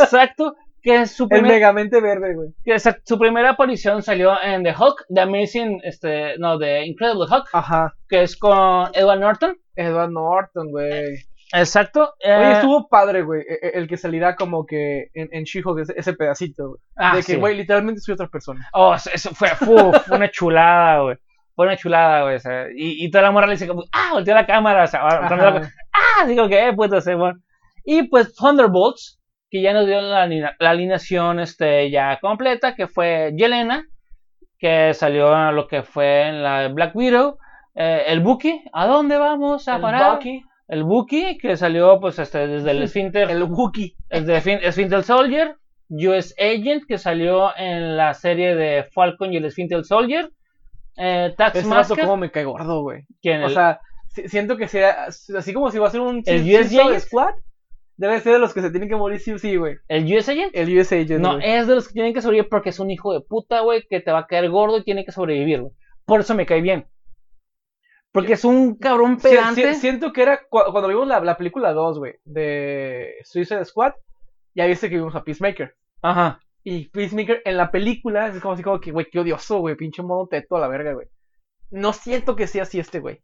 Exacto. 0.00 0.54
Que 0.84 1.00
es 1.00 1.12
su, 1.12 1.24
El 1.24 1.28
primer- 1.30 1.52
megamente 1.52 2.00
verde, 2.00 2.34
güey. 2.34 2.50
que 2.62 2.74
esa- 2.74 2.98
su 3.04 3.18
primera 3.18 3.50
aparición 3.50 4.02
salió 4.02 4.40
en 4.42 4.62
The 4.62 4.74
Hulk, 4.78 5.06
The 5.12 5.20
Amazing, 5.22 5.80
este, 5.82 6.36
no, 6.38 6.58
The 6.58 6.84
Incredible 6.84 7.24
Hulk, 7.28 7.48
Ajá. 7.54 7.94
que 8.08 8.22
es 8.22 8.36
con 8.36 8.90
Edward 8.92 9.18
Norton. 9.20 9.56
Edward 9.74 10.10
Norton, 10.10 10.70
güey. 10.70 11.14
Exacto. 11.52 12.14
Oye, 12.24 12.32
eh, 12.48 12.52
estuvo 12.52 12.88
padre, 12.88 13.22
güey. 13.22 13.42
e- 13.42 13.66
e- 13.68 13.78
El 13.78 13.86
que 13.88 13.96
salirá 13.96 14.34
como 14.36 14.66
que 14.66 15.06
en, 15.14 15.28
en 15.32 15.44
She-Hulk, 15.44 15.80
ese, 15.80 15.94
ese 15.96 16.12
pedacito, 16.14 16.68
güey. 16.68 16.80
ah, 16.96 17.12
de 17.16 17.22
que, 17.22 17.32
sí. 17.32 17.36
güey, 17.36 17.56
literalmente 17.56 18.00
soy 18.00 18.12
otra 18.14 18.28
persona. 18.28 18.68
Oh, 18.72 18.94
eso- 18.94 19.30
fue, 19.34 19.48
fu, 19.50 19.92
fue 19.92 20.16
una 20.16 20.30
chulada, 20.30 21.00
güey. 21.02 21.16
Fue 21.54 21.66
una 21.66 21.76
chulada, 21.76 22.22
güey. 22.24 22.36
o 22.36 22.40
sea, 22.40 22.66
y, 22.74 23.04
y 23.04 23.10
toda 23.10 23.22
la 23.22 23.30
morra 23.30 23.46
le 23.46 23.52
dice, 23.52 23.68
como, 23.68 23.84
ah, 23.92 24.10
volteó 24.12 24.34
la 24.34 24.44
cámara, 24.46 24.84
o 24.84 24.86
sea, 24.86 25.02
la- 25.04 25.70
ah, 25.92 26.26
digo 26.26 26.48
que, 26.48 26.68
eh, 26.68 26.72
puto, 26.74 27.00
se 27.00 27.14
bueno. 27.14 27.38
Y 27.84 28.08
pues 28.08 28.34
Thunderbolts, 28.34 29.20
que 29.54 29.62
ya 29.62 29.72
nos 29.72 29.86
dio 29.86 30.00
la, 30.00 30.24
aline- 30.26 30.50
la 30.58 30.70
alineación 30.70 31.38
este, 31.38 31.88
ya 31.88 32.18
completa, 32.20 32.74
que 32.74 32.88
fue 32.88 33.32
Yelena, 33.36 33.86
que 34.58 34.92
salió 34.94 35.32
a 35.32 35.52
lo 35.52 35.68
que 35.68 35.84
fue 35.84 36.26
en 36.26 36.42
la 36.42 36.66
Black 36.66 36.96
Widow, 36.96 37.38
eh, 37.76 38.02
el 38.08 38.18
Buki, 38.18 38.64
¿a 38.72 38.88
dónde 38.88 39.16
vamos 39.16 39.68
a 39.68 39.76
El 39.76 39.80
parar? 39.82 40.14
Bucky, 40.16 40.42
El 40.66 40.82
Buki, 40.82 41.38
que 41.38 41.56
salió 41.56 42.00
pues 42.00 42.18
este, 42.18 42.48
desde 42.48 42.72
el 42.72 42.82
Esfínter, 42.88 43.30
el 43.30 43.44
Wookiee. 43.44 43.94
desde 44.10 44.66
Esfínter 44.66 45.04
Soldier, 45.04 45.54
US 45.88 46.34
Agent, 46.36 46.82
que 46.88 46.98
salió 46.98 47.56
en 47.56 47.96
la 47.96 48.12
serie 48.14 48.56
de 48.56 48.82
Falcon 48.92 49.32
y 49.32 49.36
el 49.36 49.44
Esfínter 49.44 49.84
Soldier, 49.84 50.30
eh, 50.96 51.32
Tax 51.36 51.58
vato 51.58 51.68
Masker, 51.68 52.00
como 52.04 52.16
me 52.16 52.32
cae 52.32 52.42
gordo, 52.42 52.82
güey. 52.82 53.02
O 53.02 53.28
el- 53.28 53.50
sea, 53.54 53.78
si- 54.08 54.28
siento 54.28 54.56
que 54.56 54.66
sea 54.66 55.04
así 55.36 55.52
como 55.54 55.70
si 55.70 55.78
va 55.78 55.86
a 55.86 55.90
ser 55.90 56.00
un 56.00 56.24
El 56.26 56.42
US 56.42 56.76
Agent. 56.76 56.98
Squad. 56.98 57.34
Debe 57.96 58.18
ser 58.20 58.32
de 58.34 58.38
los 58.40 58.52
que 58.52 58.60
se 58.60 58.70
tienen 58.70 58.88
que 58.88 58.96
morir 58.96 59.20
sí 59.20 59.32
o 59.32 59.38
sí, 59.38 59.56
güey. 59.56 59.76
¿El 59.88 60.04
US 60.16 60.28
Agent? 60.28 60.50
El 60.54 60.76
US 60.78 60.92
Agent, 60.92 61.20
No, 61.20 61.36
güey. 61.36 61.48
es 61.48 61.66
de 61.68 61.74
los 61.76 61.86
que 61.86 61.94
tienen 61.94 62.12
que 62.12 62.20
sobrevivir 62.22 62.48
porque 62.50 62.70
es 62.70 62.80
un 62.80 62.90
hijo 62.90 63.12
de 63.12 63.20
puta, 63.20 63.60
güey, 63.60 63.86
que 63.88 64.00
te 64.00 64.10
va 64.10 64.20
a 64.20 64.26
caer 64.26 64.50
gordo 64.50 64.78
y 64.78 64.84
tiene 64.84 65.04
que 65.04 65.12
sobrevivir, 65.12 65.60
güey. 65.60 65.72
Por 66.04 66.20
eso 66.20 66.34
me 66.34 66.44
cae 66.46 66.60
bien. 66.60 66.86
Porque 68.12 68.34
es 68.34 68.44
un 68.44 68.76
cabrón 68.76 69.18
pedante. 69.18 69.74
siento 69.74 70.12
que 70.12 70.22
era 70.22 70.40
cu- 70.48 70.60
cuando 70.70 70.88
vimos 70.88 71.06
la, 71.06 71.20
la 71.20 71.36
película 71.36 71.72
2, 71.72 71.98
güey, 71.98 72.14
de 72.24 73.14
Suicide 73.24 73.64
Squad, 73.64 73.92
ya 74.54 74.66
viste 74.66 74.88
que 74.88 74.96
vimos 74.96 75.14
a 75.16 75.24
Peacemaker. 75.24 75.74
Ajá. 76.02 76.40
Y 76.62 76.88
Peacemaker 76.90 77.42
en 77.44 77.56
la 77.56 77.70
película 77.70 78.28
es 78.28 78.40
como 78.40 78.54
así 78.54 78.62
como 78.62 78.80
que, 78.80 78.92
güey, 78.92 79.06
qué 79.10 79.18
odioso, 79.20 79.58
güey, 79.58 79.74
pinche 79.76 80.02
modo 80.02 80.28
teto 80.28 80.56
a 80.56 80.60
la 80.60 80.68
verga, 80.68 80.92
güey. 80.92 81.08
No 81.70 81.92
siento 81.92 82.36
que 82.36 82.46
sea 82.46 82.62
así 82.62 82.78
este, 82.78 83.00
güey. 83.00 83.20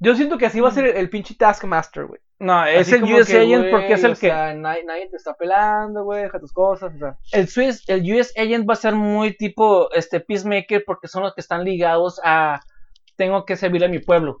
Yo 0.00 0.14
siento 0.14 0.38
que 0.38 0.46
así 0.46 0.60
va 0.60 0.68
a 0.68 0.72
ser 0.72 0.86
el, 0.86 0.96
el 0.96 1.10
pinche 1.10 1.34
Taskmaster, 1.34 2.06
güey. 2.06 2.20
No, 2.38 2.64
es 2.64 2.90
el 2.90 3.04
US 3.04 3.28
que, 3.28 3.38
Agent 3.38 3.70
porque 3.70 3.92
es 3.92 4.02
el 4.02 4.12
o 4.12 4.14
que. 4.14 4.28
sea, 4.28 4.54
nadie, 4.54 4.82
nadie 4.84 5.08
te 5.10 5.16
está 5.16 5.34
pelando, 5.34 6.04
güey, 6.04 6.22
deja 6.22 6.40
tus 6.40 6.54
cosas, 6.54 6.94
o 6.94 6.98
sea. 6.98 7.18
El, 7.32 7.48
Swiss, 7.48 7.84
el 7.86 8.00
US 8.14 8.32
Agent 8.36 8.68
va 8.68 8.72
a 8.72 8.76
ser 8.76 8.94
muy 8.94 9.36
tipo 9.36 9.92
este 9.92 10.20
Peacemaker 10.20 10.82
porque 10.86 11.06
son 11.06 11.22
los 11.22 11.34
que 11.34 11.42
están 11.42 11.64
ligados 11.64 12.18
a 12.24 12.60
tengo 13.16 13.44
que 13.44 13.56
servirle 13.56 13.86
a 13.86 13.90
mi 13.90 13.98
pueblo. 13.98 14.40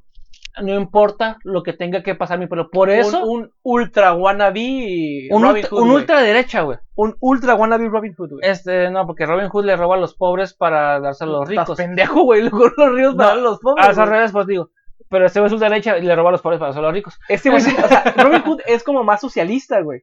No 0.62 0.74
importa 0.74 1.36
lo 1.44 1.62
que 1.62 1.74
tenga 1.74 2.02
que 2.02 2.14
pasar 2.14 2.38
mi 2.38 2.46
pueblo. 2.46 2.70
Por 2.70 2.88
eso, 2.88 3.22
Un, 3.24 3.42
un 3.42 3.52
ultra 3.62 4.14
wannabe 4.14 5.28
un, 5.30 5.42
Robin 5.42 5.56
ultra, 5.56 5.70
Hood, 5.70 5.82
un 5.82 5.90
ultra 5.90 6.20
derecha, 6.22 6.62
güey. 6.62 6.78
Un 6.94 7.16
ultra 7.20 7.54
wannabe 7.54 7.88
Robin 7.88 8.14
Hood, 8.14 8.30
güey. 8.30 8.50
Este, 8.50 8.90
no, 8.90 9.06
porque 9.06 9.26
Robin 9.26 9.48
Hood 9.48 9.66
le 9.66 9.76
roba 9.76 9.96
a 9.96 9.98
los 9.98 10.14
pobres 10.14 10.54
para 10.54 10.98
dárselo 11.00 11.36
a 11.36 11.40
los 11.40 11.50
Estás 11.50 11.66
ricos. 11.66 11.76
pendejo, 11.76 12.22
güey, 12.24 12.42
los 12.76 12.94
ríos 12.94 13.14
para 13.14 13.34
No, 13.34 13.40
los 13.42 13.58
pobres. 13.60 13.88
Es 13.90 13.98
al 13.98 14.08
revés, 14.08 14.32
pues 14.32 14.46
digo. 14.46 14.70
Pero 15.10 15.26
este 15.26 15.40
güey 15.40 15.48
es 15.48 15.52
ultra 15.52 15.68
derecha 15.68 15.98
y 15.98 16.02
le 16.02 16.14
roba 16.16 16.28
a 16.30 16.32
los 16.32 16.40
pobres 16.40 16.58
para 16.58 16.68
dárselo 16.68 16.86
a 16.86 16.90
los 16.90 16.94
ricos. 16.94 17.18
Este 17.28 17.50
güey, 17.50 17.60
o 17.84 17.88
sea, 17.88 18.14
Robin 18.16 18.42
Hood 18.42 18.60
es 18.66 18.82
como 18.84 19.02
más 19.04 19.20
socialista, 19.20 19.80
güey. 19.80 20.02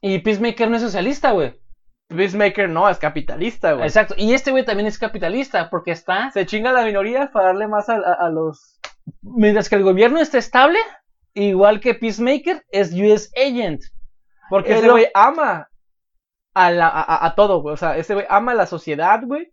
Y 0.00 0.20
Peacemaker 0.20 0.70
no 0.70 0.76
es 0.76 0.82
socialista, 0.82 1.32
güey. 1.32 1.58
Peacemaker 2.08 2.68
no, 2.70 2.88
es 2.88 2.98
capitalista, 2.98 3.72
güey. 3.72 3.84
Exacto. 3.86 4.14
Y 4.16 4.32
este 4.32 4.52
güey 4.52 4.64
también 4.64 4.86
es 4.86 4.98
capitalista 4.98 5.68
porque 5.68 5.90
está. 5.90 6.30
Se 6.30 6.46
chinga 6.46 6.70
a 6.70 6.72
las 6.72 6.86
minorías 6.86 7.30
para 7.30 7.46
darle 7.48 7.66
más 7.66 7.88
a, 7.88 7.96
a- 7.96 8.26
a 8.26 8.30
los... 8.30 8.78
Mientras 9.22 9.68
que 9.68 9.74
el 9.74 9.82
gobierno 9.82 10.20
está 10.20 10.38
estable, 10.38 10.78
igual 11.34 11.80
que 11.80 11.94
Peacemaker, 11.94 12.62
es 12.70 12.92
US 12.94 13.30
Agent. 13.36 13.82
Porque 14.48 14.72
Es 14.74 14.78
ese 14.78 14.90
güey 14.90 15.08
ama 15.12 15.68
la, 16.54 16.86
a- 16.88 17.26
a 17.26 17.34
todo, 17.34 17.60
güey. 17.60 17.74
O 17.74 17.76
sea, 17.76 17.96
ese 17.96 18.14
güey 18.14 18.26
ama 18.30 18.52
a 18.52 18.54
la 18.54 18.66
sociedad, 18.66 19.20
güey. 19.24 19.50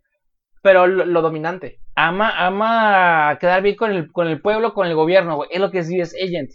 Pero 0.66 0.88
lo, 0.88 1.04
lo 1.04 1.22
dominante. 1.22 1.78
Ama, 1.94 2.44
ama 2.44 3.38
quedar 3.40 3.62
bien 3.62 3.76
con 3.76 3.92
el, 3.92 4.10
con 4.10 4.26
el 4.26 4.40
pueblo, 4.40 4.74
con 4.74 4.88
el 4.88 4.96
gobierno, 4.96 5.36
güey. 5.36 5.48
Es 5.52 5.60
lo 5.60 5.70
que 5.70 5.78
es 5.78 5.88
US 5.88 6.12
Agent. 6.20 6.50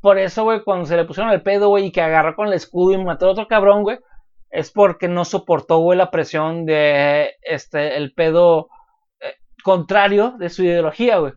Por 0.00 0.18
eso, 0.18 0.44
güey, 0.44 0.62
cuando 0.64 0.86
se 0.86 0.96
le 0.96 1.04
pusieron 1.04 1.30
el 1.30 1.42
pedo, 1.42 1.68
güey, 1.68 1.84
y 1.84 1.92
que 1.92 2.00
agarró 2.00 2.34
con 2.34 2.46
el 2.48 2.54
escudo 2.54 2.94
y 2.94 3.04
mató 3.04 3.26
a 3.26 3.32
otro 3.32 3.46
cabrón, 3.48 3.82
güey, 3.82 3.98
es 4.48 4.70
porque 4.70 5.06
no 5.06 5.26
soportó, 5.26 5.80
güey, 5.80 5.98
la 5.98 6.10
presión 6.10 6.64
de 6.64 7.32
este, 7.42 7.98
el 7.98 8.14
pedo 8.14 8.68
eh, 9.20 9.34
contrario 9.62 10.34
de 10.38 10.48
su 10.48 10.64
ideología, 10.64 11.18
güey. 11.18 11.34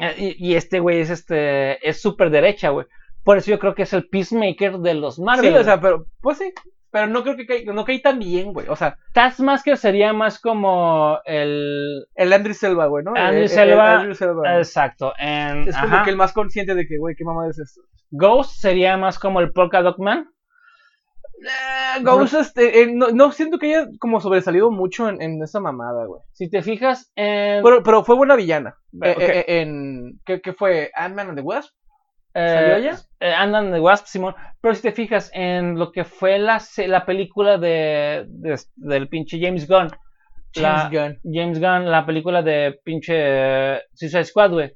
Eh, 0.00 0.34
Y, 0.38 0.48
y 0.48 0.54
este 0.54 0.80
güey 0.80 1.00
es 1.00 1.10
este 1.10 1.86
es 1.86 2.00
súper 2.00 2.30
derecha, 2.30 2.70
güey. 2.70 2.86
Por 3.22 3.36
eso 3.36 3.50
yo 3.50 3.58
creo 3.58 3.74
que 3.74 3.82
es 3.82 3.92
el 3.92 4.08
peacemaker 4.08 4.78
de 4.78 4.94
los 4.94 5.18
Marvel. 5.18 5.52
Sí, 5.52 5.58
o 5.58 5.64
sea, 5.64 5.78
pero... 5.78 6.06
Pues 6.22 6.38
sí. 6.38 6.52
Pero 6.94 7.08
no 7.08 7.24
creo 7.24 7.34
que 7.34 7.44
caí, 7.44 7.64
no 7.64 7.84
caí 7.84 8.00
tan 8.00 8.20
bien, 8.20 8.52
güey. 8.52 8.68
O 8.68 8.76
sea, 8.76 8.96
Taskmaster 9.14 9.76
sería 9.76 10.12
más 10.12 10.38
como 10.38 11.18
el 11.24 12.06
el 12.14 12.32
Andrew 12.32 12.54
Selva, 12.54 12.86
güey, 12.86 13.04
¿no? 13.04 13.10
Andrew 13.16 13.38
El- 13.38 13.42
el- 13.42 13.48
Selva, 13.48 13.90
el 13.94 13.96
Andrew 13.98 14.14
Selva, 14.14 14.58
exacto. 14.58 15.12
En, 15.18 15.66
Es 15.68 15.76
como 15.76 15.92
ajá. 15.96 16.04
que 16.04 16.10
el 16.10 16.16
más 16.16 16.32
consciente 16.32 16.76
de 16.76 16.86
que, 16.86 16.96
güey, 16.96 17.16
qué 17.18 17.24
mamada 17.24 17.50
es 17.50 17.58
esto. 17.58 17.80
Ghost 18.12 18.60
sería 18.60 18.96
más 18.96 19.18
como 19.18 19.40
el 19.40 19.50
Polka 19.50 19.82
Dot 19.82 19.98
Man. 19.98 20.28
Eh, 21.42 22.02
Ghost, 22.02 22.34
este, 22.34 22.82
eh, 22.82 22.92
no, 22.94 23.08
no 23.10 23.32
siento 23.32 23.58
que 23.58 23.74
haya 23.74 23.88
como 23.98 24.20
sobresalido 24.20 24.70
mucho 24.70 25.08
en, 25.08 25.20
en 25.20 25.42
esa 25.42 25.58
mamada, 25.58 26.06
güey. 26.06 26.20
Si 26.32 26.48
te 26.48 26.62
fijas 26.62 27.10
en 27.16 27.62
Pero, 27.64 27.82
pero 27.82 28.04
fue 28.04 28.14
buena 28.14 28.36
villana. 28.36 28.76
Eh, 29.02 29.44
en, 29.48 30.20
¿qué, 30.24 30.40
qué 30.40 30.52
fue? 30.52 30.92
¿Ant-Man 30.94 31.30
and 31.30 31.38
the 31.38 31.42
Wasp? 31.42 31.74
Eh, 32.34 32.48
¿salió 32.48 32.76
ella? 32.76 32.98
eh, 33.20 33.32
Andan 33.32 33.70
de 33.72 33.80
Wasp, 33.80 34.06
Simón. 34.06 34.34
Pero 34.60 34.74
si 34.74 34.82
te 34.82 34.92
fijas 34.92 35.30
en 35.32 35.78
lo 35.78 35.92
que 35.92 36.04
fue 36.04 36.38
la, 36.38 36.60
película 37.06 37.58
de, 37.58 38.24
de- 38.28 38.60
del 38.76 39.08
pinche 39.08 39.38
James 39.40 39.66
Gunn. 39.68 39.90
la- 40.56 40.78
James 40.78 40.90
Gunn. 40.92 41.20
James 41.34 41.60
Gunn, 41.60 41.90
la 41.90 42.04
película 42.04 42.42
de 42.42 42.78
pinche 42.84 43.14
eh, 43.16 43.82
Suicide 43.94 44.24
Squad, 44.24 44.50
güey. 44.52 44.74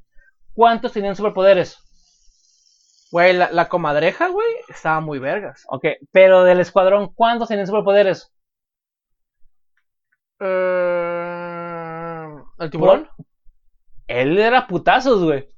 ¿Cuántos 0.54 0.92
tenían 0.92 1.14
superpoderes? 1.16 1.78
Güey, 3.10 3.32
la, 3.32 3.50
la 3.52 3.68
comadreja, 3.68 4.28
güey, 4.28 4.46
estaba 4.68 5.00
muy 5.00 5.18
vergas. 5.18 5.64
Ok, 5.68 5.84
pero 6.12 6.44
del 6.44 6.60
escuadrón, 6.60 7.12
¿cuántos 7.14 7.48
tenían 7.48 7.66
superpoderes? 7.66 8.30
Eh, 10.40 12.26
¿El 12.58 12.70
tiburón? 12.70 13.08
Él 14.06 14.38
era 14.38 14.66
putazos, 14.66 15.22
güey. 15.22 15.48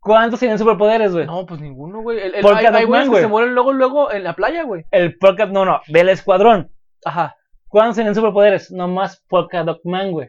¿Cuántos 0.00 0.40
tenían 0.40 0.58
superpoderes, 0.58 1.12
güey? 1.12 1.26
No, 1.26 1.44
pues 1.46 1.60
ninguno, 1.60 2.00
güey. 2.02 2.18
El, 2.18 2.34
el, 2.36 2.46
hay, 2.46 2.64
hay 2.66 2.84
güeyes 2.84 3.10
que 3.10 3.20
se 3.20 3.26
mueren 3.28 3.54
luego, 3.54 3.72
luego 3.72 4.10
en 4.12 4.24
la 4.24 4.34
playa, 4.34 4.62
güey. 4.64 4.84
El 4.90 5.18
Polka, 5.18 5.46
no, 5.46 5.64
no, 5.64 5.80
del 5.88 6.08
escuadrón. 6.08 6.70
Ajá. 7.04 7.36
¿Cuántos 7.68 7.96
tenían 7.96 8.14
superpoderes? 8.14 8.70
Nomás 8.70 9.22
Polka 9.28 9.62
Dot 9.62 9.80
Man, 9.84 10.10
güey. 10.12 10.28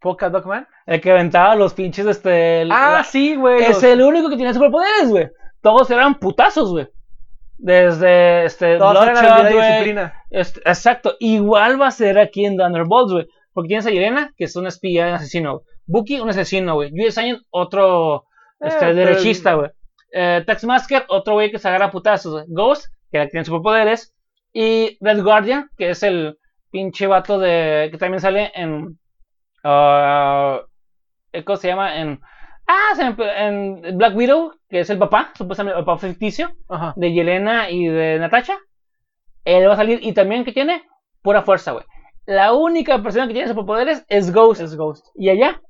Polka 0.00 0.28
Dog 0.30 0.46
Man. 0.46 0.66
El 0.86 1.00
que 1.00 1.12
aventaba 1.12 1.54
los 1.54 1.74
pinches, 1.74 2.06
este... 2.06 2.62
el- 2.62 2.72
Ah, 2.72 2.94
la- 2.98 3.04
sí, 3.04 3.36
güey. 3.36 3.62
es 3.62 3.68
los- 3.70 3.82
el 3.84 4.02
único 4.02 4.28
que 4.28 4.36
tenía 4.36 4.52
superpoderes, 4.52 5.08
güey. 5.08 5.28
Todos 5.62 5.90
eran 5.90 6.16
putazos, 6.18 6.70
güey. 6.72 6.88
Desde, 7.56 8.44
este, 8.44 8.78
Todos 8.78 9.06
eran 9.06 9.42
güey. 9.52 9.54
disciplina. 9.70 10.14
Este, 10.30 10.58
exacto. 10.60 11.14
Igual 11.20 11.80
va 11.80 11.86
a 11.86 11.90
ser 11.92 12.18
aquí 12.18 12.44
en 12.44 12.56
Thunderbolts, 12.56 13.12
güey. 13.12 13.26
Porque 13.52 13.68
tienes 13.68 13.86
a 13.86 13.92
Irena, 13.92 14.32
que 14.36 14.44
es 14.44 14.56
una 14.56 14.68
espía, 14.70 15.06
un 15.06 15.14
asesino. 15.14 15.52
güey. 15.58 15.64
Bucky, 15.86 16.20
un 16.20 16.30
asesino, 16.30 16.74
güey. 16.74 16.90
US 17.06 17.18
Agent, 17.18 17.42
otro 17.50 18.24
este, 18.62 18.90
Eh, 18.90 18.94
derechista, 18.94 19.54
güey. 19.54 19.70
Eh, 20.12 20.42
Taxmasker, 20.46 21.04
otro 21.08 21.34
güey 21.34 21.50
que 21.50 21.58
se 21.58 21.68
agarra 21.68 21.90
putazos. 21.90 22.44
Ghost, 22.48 22.86
que 23.10 23.26
tiene 23.26 23.44
superpoderes. 23.44 24.14
Y 24.52 24.98
Red 25.00 25.22
Guardian, 25.22 25.70
que 25.76 25.90
es 25.90 26.02
el 26.02 26.38
pinche 26.70 27.06
vato 27.06 27.38
de. 27.38 27.88
que 27.90 27.98
también 27.98 28.20
sale 28.20 28.52
en. 28.54 28.98
ah, 29.64 30.60
¿Cómo 31.44 31.56
se 31.56 31.68
llama? 31.68 31.96
En. 31.98 32.20
Ah, 32.66 33.14
en 33.18 33.98
Black 33.98 34.14
Widow, 34.14 34.52
que 34.68 34.80
es 34.80 34.90
el 34.90 34.98
papá, 34.98 35.32
supuestamente 35.36 35.78
el 35.78 35.84
papá 35.84 35.98
ficticio 35.98 36.52
Ajá. 36.68 36.94
de 36.96 37.12
Yelena 37.12 37.70
y 37.70 37.86
de 37.86 38.18
Natasha. 38.18 38.58
Él 39.44 39.68
va 39.68 39.72
a 39.72 39.76
salir 39.76 39.98
y 40.02 40.12
también 40.12 40.44
que 40.44 40.52
tiene 40.52 40.82
pura 41.22 41.42
fuerza, 41.42 41.72
güey. 41.72 41.84
La 42.24 42.52
única 42.52 43.02
persona 43.02 43.26
que 43.26 43.32
tiene 43.32 43.48
superpoderes 43.48 44.04
es 44.08 44.32
Ghost. 44.32 44.60
Es 44.60 44.76
Ghost. 44.76 45.06
Y 45.16 45.28
allá, 45.30 45.50
eh, 45.50 45.62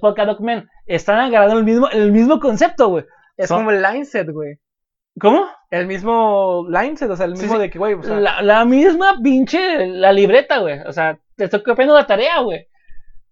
Polka 0.00 0.24
Dot 0.26 0.40
Man, 0.40 0.68
están 0.86 1.18
agarrando 1.18 1.58
el 1.58 1.64
mismo, 1.64 1.88
el 1.90 2.12
mismo 2.12 2.40
concepto, 2.40 2.88
güey. 2.88 3.04
Es 3.36 3.48
Son- 3.48 3.58
como 3.58 3.70
el 3.70 3.82
line 3.82 4.04
set, 4.04 4.28
güey. 4.30 4.56
¿Cómo? 5.20 5.46
El 5.70 5.86
mismo 5.86 6.66
line 6.68 6.96
set, 6.96 7.10
o 7.10 7.16
sea, 7.16 7.26
el 7.26 7.36
Sí, 7.36 7.42
mismo 7.42 7.56
sí. 7.56 7.62
de 7.62 7.70
que, 7.70 7.78
güey, 7.78 7.94
o 7.94 8.02
sea, 8.02 8.20
La, 8.20 8.40
la 8.42 8.64
misma 8.64 9.16
pinche, 9.22 9.86
la 9.86 10.12
libreta, 10.12 10.58
güey. 10.58 10.80
O 10.86 10.92
sea, 10.92 11.18
te 11.36 11.44
estoy 11.44 11.62
copiando 11.62 11.94
la 11.94 12.06
tarea, 12.06 12.40
güey. 12.40 12.66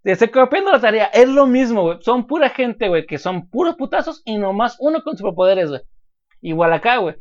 Te 0.02 0.12
estoy 0.12 0.28
copiando 0.28 0.70
la 0.73 0.81
tarea. 0.81 1.06
Es 1.06 1.28
lo 1.28 1.47
mismo, 1.47 1.82
güey. 1.82 1.98
Son 2.01 2.27
pura 2.27 2.48
gente, 2.51 2.89
güey, 2.89 3.06
que 3.06 3.18
son 3.18 3.48
puros 3.48 3.77
putazos 3.77 4.23
y 4.24 4.36
nomás 4.39 4.77
uno 4.81 5.02
con 5.02 5.16
superpoderes, 5.16 5.68
güey. 5.70 5.81
Igual 6.40 6.73
acá, 6.73 6.98
güey. 6.98 7.16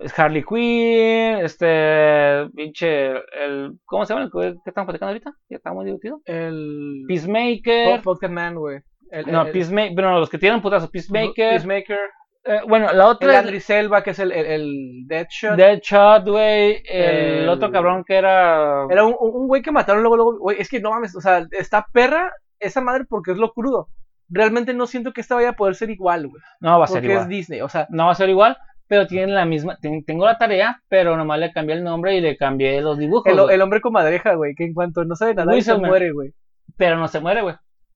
Es 0.00 0.16
Harley 0.18 0.44
Quinn, 0.44 1.38
este, 1.44 2.48
pinche, 2.54 3.10
el, 3.10 3.72
¿cómo 3.84 4.04
se 4.04 4.14
llama 4.14 4.26
el 4.26 4.30
que 4.30 4.56
estamos 4.66 4.86
platicando 4.86 5.08
ahorita? 5.08 5.32
Ya 5.50 5.56
está 5.56 5.72
muy 5.72 5.84
divertido. 5.86 6.20
el... 6.24 7.04
Peacemaker. 7.08 8.02
Podcast 8.02 8.32
Man, 8.32 8.54
güey. 8.54 8.78
El- 9.10 9.26
no, 9.32 9.42
el- 9.42 9.52
Peacemaker, 9.52 9.94
bueno, 9.94 10.18
los 10.20 10.30
que 10.30 10.38
tienen 10.38 10.60
putazos, 10.62 10.90
Peacemaker. 10.90 11.50
Peacemaker. 11.50 11.98
eh, 12.44 12.60
bueno, 12.68 12.86
la 12.86 12.92
El 12.92 13.00
otra 13.00 13.32
es 13.32 13.38
Andrew 13.40 13.60
Selva, 13.60 14.02
que 14.04 14.10
es 14.10 14.18
el, 14.20 14.30
el, 14.30 14.46
el 14.46 15.06
Deadshot. 15.08 15.56
Deadshot, 15.56 16.28
güey. 16.28 16.82
El, 16.88 17.40
El- 17.42 17.48
otro 17.48 17.72
cabrón 17.72 18.04
que 18.06 18.14
era... 18.14 18.84
Era 18.90 19.04
un, 19.04 19.16
un 19.18 19.48
güey 19.48 19.62
que 19.62 19.72
mataron 19.72 20.02
luego, 20.02 20.16
luego. 20.16 20.38
Güey, 20.38 20.60
es 20.60 20.68
que 20.68 20.80
no 20.80 20.90
mames, 20.90 21.16
o 21.16 21.20
sea, 21.20 21.44
está 21.50 21.86
perra 21.92 22.30
esa 22.60 22.80
madre 22.80 23.04
porque 23.08 23.32
es 23.32 23.38
lo 23.38 23.52
crudo. 23.52 23.88
Realmente 24.28 24.74
no 24.74 24.86
siento 24.86 25.12
que 25.12 25.22
esta 25.22 25.34
vaya 25.34 25.50
a 25.50 25.56
poder 25.56 25.74
ser 25.74 25.90
igual, 25.90 26.28
güey. 26.28 26.42
No 26.60 26.78
va 26.78 26.84
a 26.84 26.88
ser 26.88 26.98
Porque 26.98 27.08
igual. 27.08 27.22
es 27.24 27.28
Disney, 27.28 27.60
o 27.62 27.68
sea, 27.68 27.86
No 27.90 28.06
va 28.06 28.12
a 28.12 28.14
ser 28.14 28.28
igual, 28.28 28.56
pero 28.88 29.06
tienen 29.06 29.34
la 29.34 29.44
misma. 29.44 29.76
ten- 29.80 30.04
tengo 30.04 30.24
la 30.26 30.38
tarea, 30.38 30.82
pero 30.88 31.16
nomás 31.16 31.38
le 31.38 31.52
cambié 31.52 31.76
el 31.76 31.84
nombre 31.84 32.16
y 32.16 32.20
le 32.20 32.36
cambié 32.36 32.80
los 32.80 32.98
dibujos. 32.98 33.26
el, 33.50 33.60
hombre 33.62 33.80
con 33.80 33.92
madreja, 33.92 34.34
güey, 34.34 34.54
que 34.54 34.64
en 34.64 34.74
cuanto 34.74 35.04
no 35.04 35.14
sabe 35.14 35.34
nada, 35.34 35.50
se 35.52 35.56
Whistlman. 35.56 35.88
muere, 35.90 36.10
güey. 36.12 36.32
Pero 36.76 36.96
no 36.96 37.06
se 37.08 37.20
muere, 37.20 37.42
güey. 37.42 37.54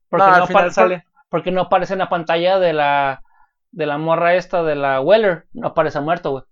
Porque, 0.08 0.24
No, 0.26 0.30
no 0.30 0.42
al 0.42 0.46
final 0.48 0.62
par- 0.64 0.72
sale. 0.72 1.04
porque 1.30 1.50
no 1.50 1.62
aparece 1.62 1.94
en 1.94 2.00
la 2.00 2.08
pantalla 2.08 2.58
de 2.58 2.72
la 2.74 3.22
de 3.70 3.86
la 3.86 3.96
morra 3.96 4.34
esta 4.34 4.62
de 4.62 4.74
la 4.74 5.00
Weller. 5.00 5.44
No 5.54 5.68
aparece 5.68 5.98
muerto, 6.00 6.30
güey. 6.32 6.44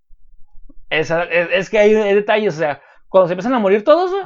Es, 0.88 1.10
es 1.10 1.70
que 1.70 1.78
hay, 1.78 1.94
hay 1.94 2.14
detalles, 2.14 2.54
o 2.54 2.58
sea, 2.58 2.80
cuando 3.08 3.28
se 3.28 3.34
empiezan 3.34 3.54
a 3.54 3.58
morir 3.58 3.84
todos, 3.84 4.10
güey, 4.10 4.24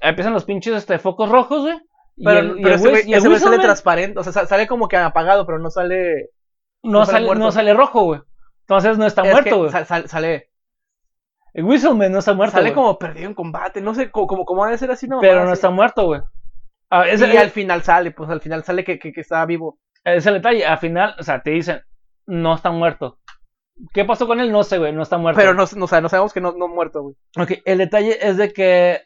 empiezan 0.00 0.32
los 0.32 0.44
pinches 0.44 0.74
este, 0.74 0.98
focos 0.98 1.28
rojos, 1.30 1.62
güey. 1.62 1.76
y 2.16 2.24
Pero, 2.24 2.38
el- 2.40 2.56
pero 2.62 2.74
ese 2.76 2.88
güey 3.28 3.38
sale 3.38 3.58
transparente, 3.58 4.18
o 4.18 4.22
sea, 4.24 4.32
sa- 4.32 4.46
sale 4.46 4.66
como 4.66 4.88
que 4.88 4.96
apagado, 4.96 5.44
pero 5.46 5.58
no 5.58 5.70
sale. 5.70 6.30
no, 6.82 7.00
no 7.00 7.06
sale 7.06 7.34
no 7.34 7.52
sale 7.52 7.74
rojo, 7.74 8.04
güey. 8.04 8.20
Entonces 8.66 8.98
no 8.98 9.06
está 9.06 9.22
Es 9.22 9.32
muerto, 9.32 9.58
güey. 9.58 9.70
sal- 9.70 9.86
sal- 9.86 10.08
sale, 10.08 10.50
El 11.52 11.64
Whistleman 11.64 12.10
no 12.12 12.18
está 12.18 12.34
muerto, 12.34 12.56
sale 12.56 12.72
como 12.72 12.98
perdido 12.98 13.28
en 13.28 13.34
combate, 13.34 13.80
no 13.80 13.94
sé, 13.94 14.10
como, 14.10 14.26
como, 14.26 14.44
como 14.44 14.64
ha 14.64 14.70
de 14.70 14.78
ser 14.78 14.90
así, 14.90 15.06
no. 15.06 15.20
Pero 15.20 15.40
no 15.40 15.44
así. 15.50 15.52
está 15.54 15.70
muerto, 15.70 16.06
güey. 16.06 16.20
Ah, 16.90 17.04
Y 17.08 17.36
al 17.36 17.50
final 17.50 17.82
sale, 17.82 18.10
pues 18.10 18.28
al 18.30 18.40
final 18.40 18.64
sale 18.64 18.84
que, 18.84 18.98
que, 18.98 19.12
que 19.12 19.20
está 19.20 19.44
vivo. 19.46 19.78
es 20.04 20.26
el 20.26 20.34
detalle. 20.34 20.64
Al 20.66 20.78
final, 20.78 21.14
o 21.18 21.22
sea, 21.22 21.42
te 21.42 21.50
dicen, 21.50 21.80
no 22.26 22.54
está 22.54 22.70
muerto. 22.70 23.18
¿Qué 23.92 24.04
pasó 24.04 24.26
con 24.26 24.38
él? 24.40 24.52
No 24.52 24.62
sé, 24.62 24.78
güey, 24.78 24.92
no 24.92 25.02
está 25.02 25.18
muerto. 25.18 25.38
Pero 25.40 25.54
no, 25.54 25.64
no, 25.76 25.84
o 25.84 25.88
sea, 25.88 26.00
no 26.00 26.08
sabemos 26.08 26.32
que 26.32 26.40
no, 26.40 26.52
no 26.52 26.68
muerto, 26.68 27.02
güey. 27.02 27.16
Ok, 27.38 27.52
el 27.64 27.78
detalle 27.78 28.16
es 28.20 28.36
de 28.36 28.52
que 28.52 29.00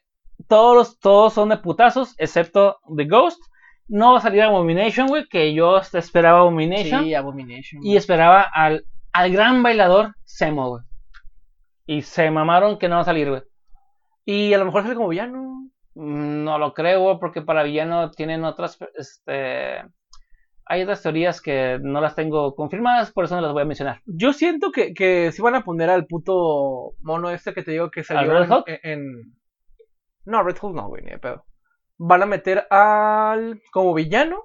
todos, 0.48 0.76
los- 0.76 0.98
todos 1.01 1.32
son 1.32 1.48
de 1.48 1.56
putazos, 1.59 2.14
excepto 2.18 2.78
The 2.97 3.05
Ghost. 3.06 3.43
No 3.89 4.12
va 4.12 4.18
a 4.18 4.22
salir 4.22 4.43
Abomination, 4.43 5.06
güey, 5.09 5.26
que 5.28 5.55
yo 5.55 5.78
esperaba 5.78 6.40
Abomination. 6.40 7.05
Sí, 7.05 7.14
Abomination. 7.14 7.82
y 7.82 7.97
esperaba 7.97 8.43
al, 8.43 8.85
al 9.12 9.32
gran 9.32 9.62
bailador 9.62 10.14
Semo, 10.24 10.68
güey. 10.70 10.82
Y 11.86 12.02
se 12.02 12.30
mamaron 12.30 12.78
que 12.78 12.89
no 12.89 12.97
va 12.97 13.02
a 13.02 13.05
salir, 13.06 13.30
güey. 13.30 13.43
Y 14.24 14.52
a 14.52 14.59
lo 14.59 14.64
mejor 14.66 14.82
sale 14.82 14.94
como 14.94 15.09
villano. 15.09 15.70
No 15.94 16.59
lo 16.59 16.74
creo, 16.74 17.01
güey, 17.01 17.18
porque 17.18 17.43
para 17.43 17.62
villano 17.62 18.10
tienen 18.10 18.44
otras, 18.44 18.78
este... 18.97 19.82
Hay 20.70 20.82
otras 20.82 21.02
teorías 21.02 21.40
que 21.40 21.78
no 21.80 22.02
las 22.02 22.14
tengo 22.14 22.55
confirmadas, 22.55 23.10
por 23.10 23.24
eso 23.24 23.35
no 23.35 23.40
las 23.40 23.52
voy 23.55 23.62
a 23.62 23.64
mencionar. 23.64 24.02
Yo 24.05 24.35
siento 24.35 24.70
que, 24.70 24.93
que 24.93 25.32
sí 25.32 25.40
van 25.40 25.55
a 25.55 25.64
poner 25.64 25.89
al 25.89 26.05
puto 26.06 26.93
mono 27.01 27.30
este 27.30 27.55
que 27.55 27.62
te 27.62 27.70
digo 27.70 27.90
que 27.90 28.05
salió 28.05 28.30
Red 28.35 28.43
en, 28.44 28.52
Hulk? 28.52 28.64
en- 28.82 29.35
No, 30.26 30.43
Red 30.43 30.56
Hulk 30.60 30.76
no, 30.76 30.89
güey, 30.89 31.02
ni 31.05 31.10
de 31.12 31.18
pedo. 31.18 31.47
Van 31.97 32.22
a 32.22 32.26
meter 32.26 32.66
al... 32.70 33.62
como 33.72 33.94
villano. 33.94 34.44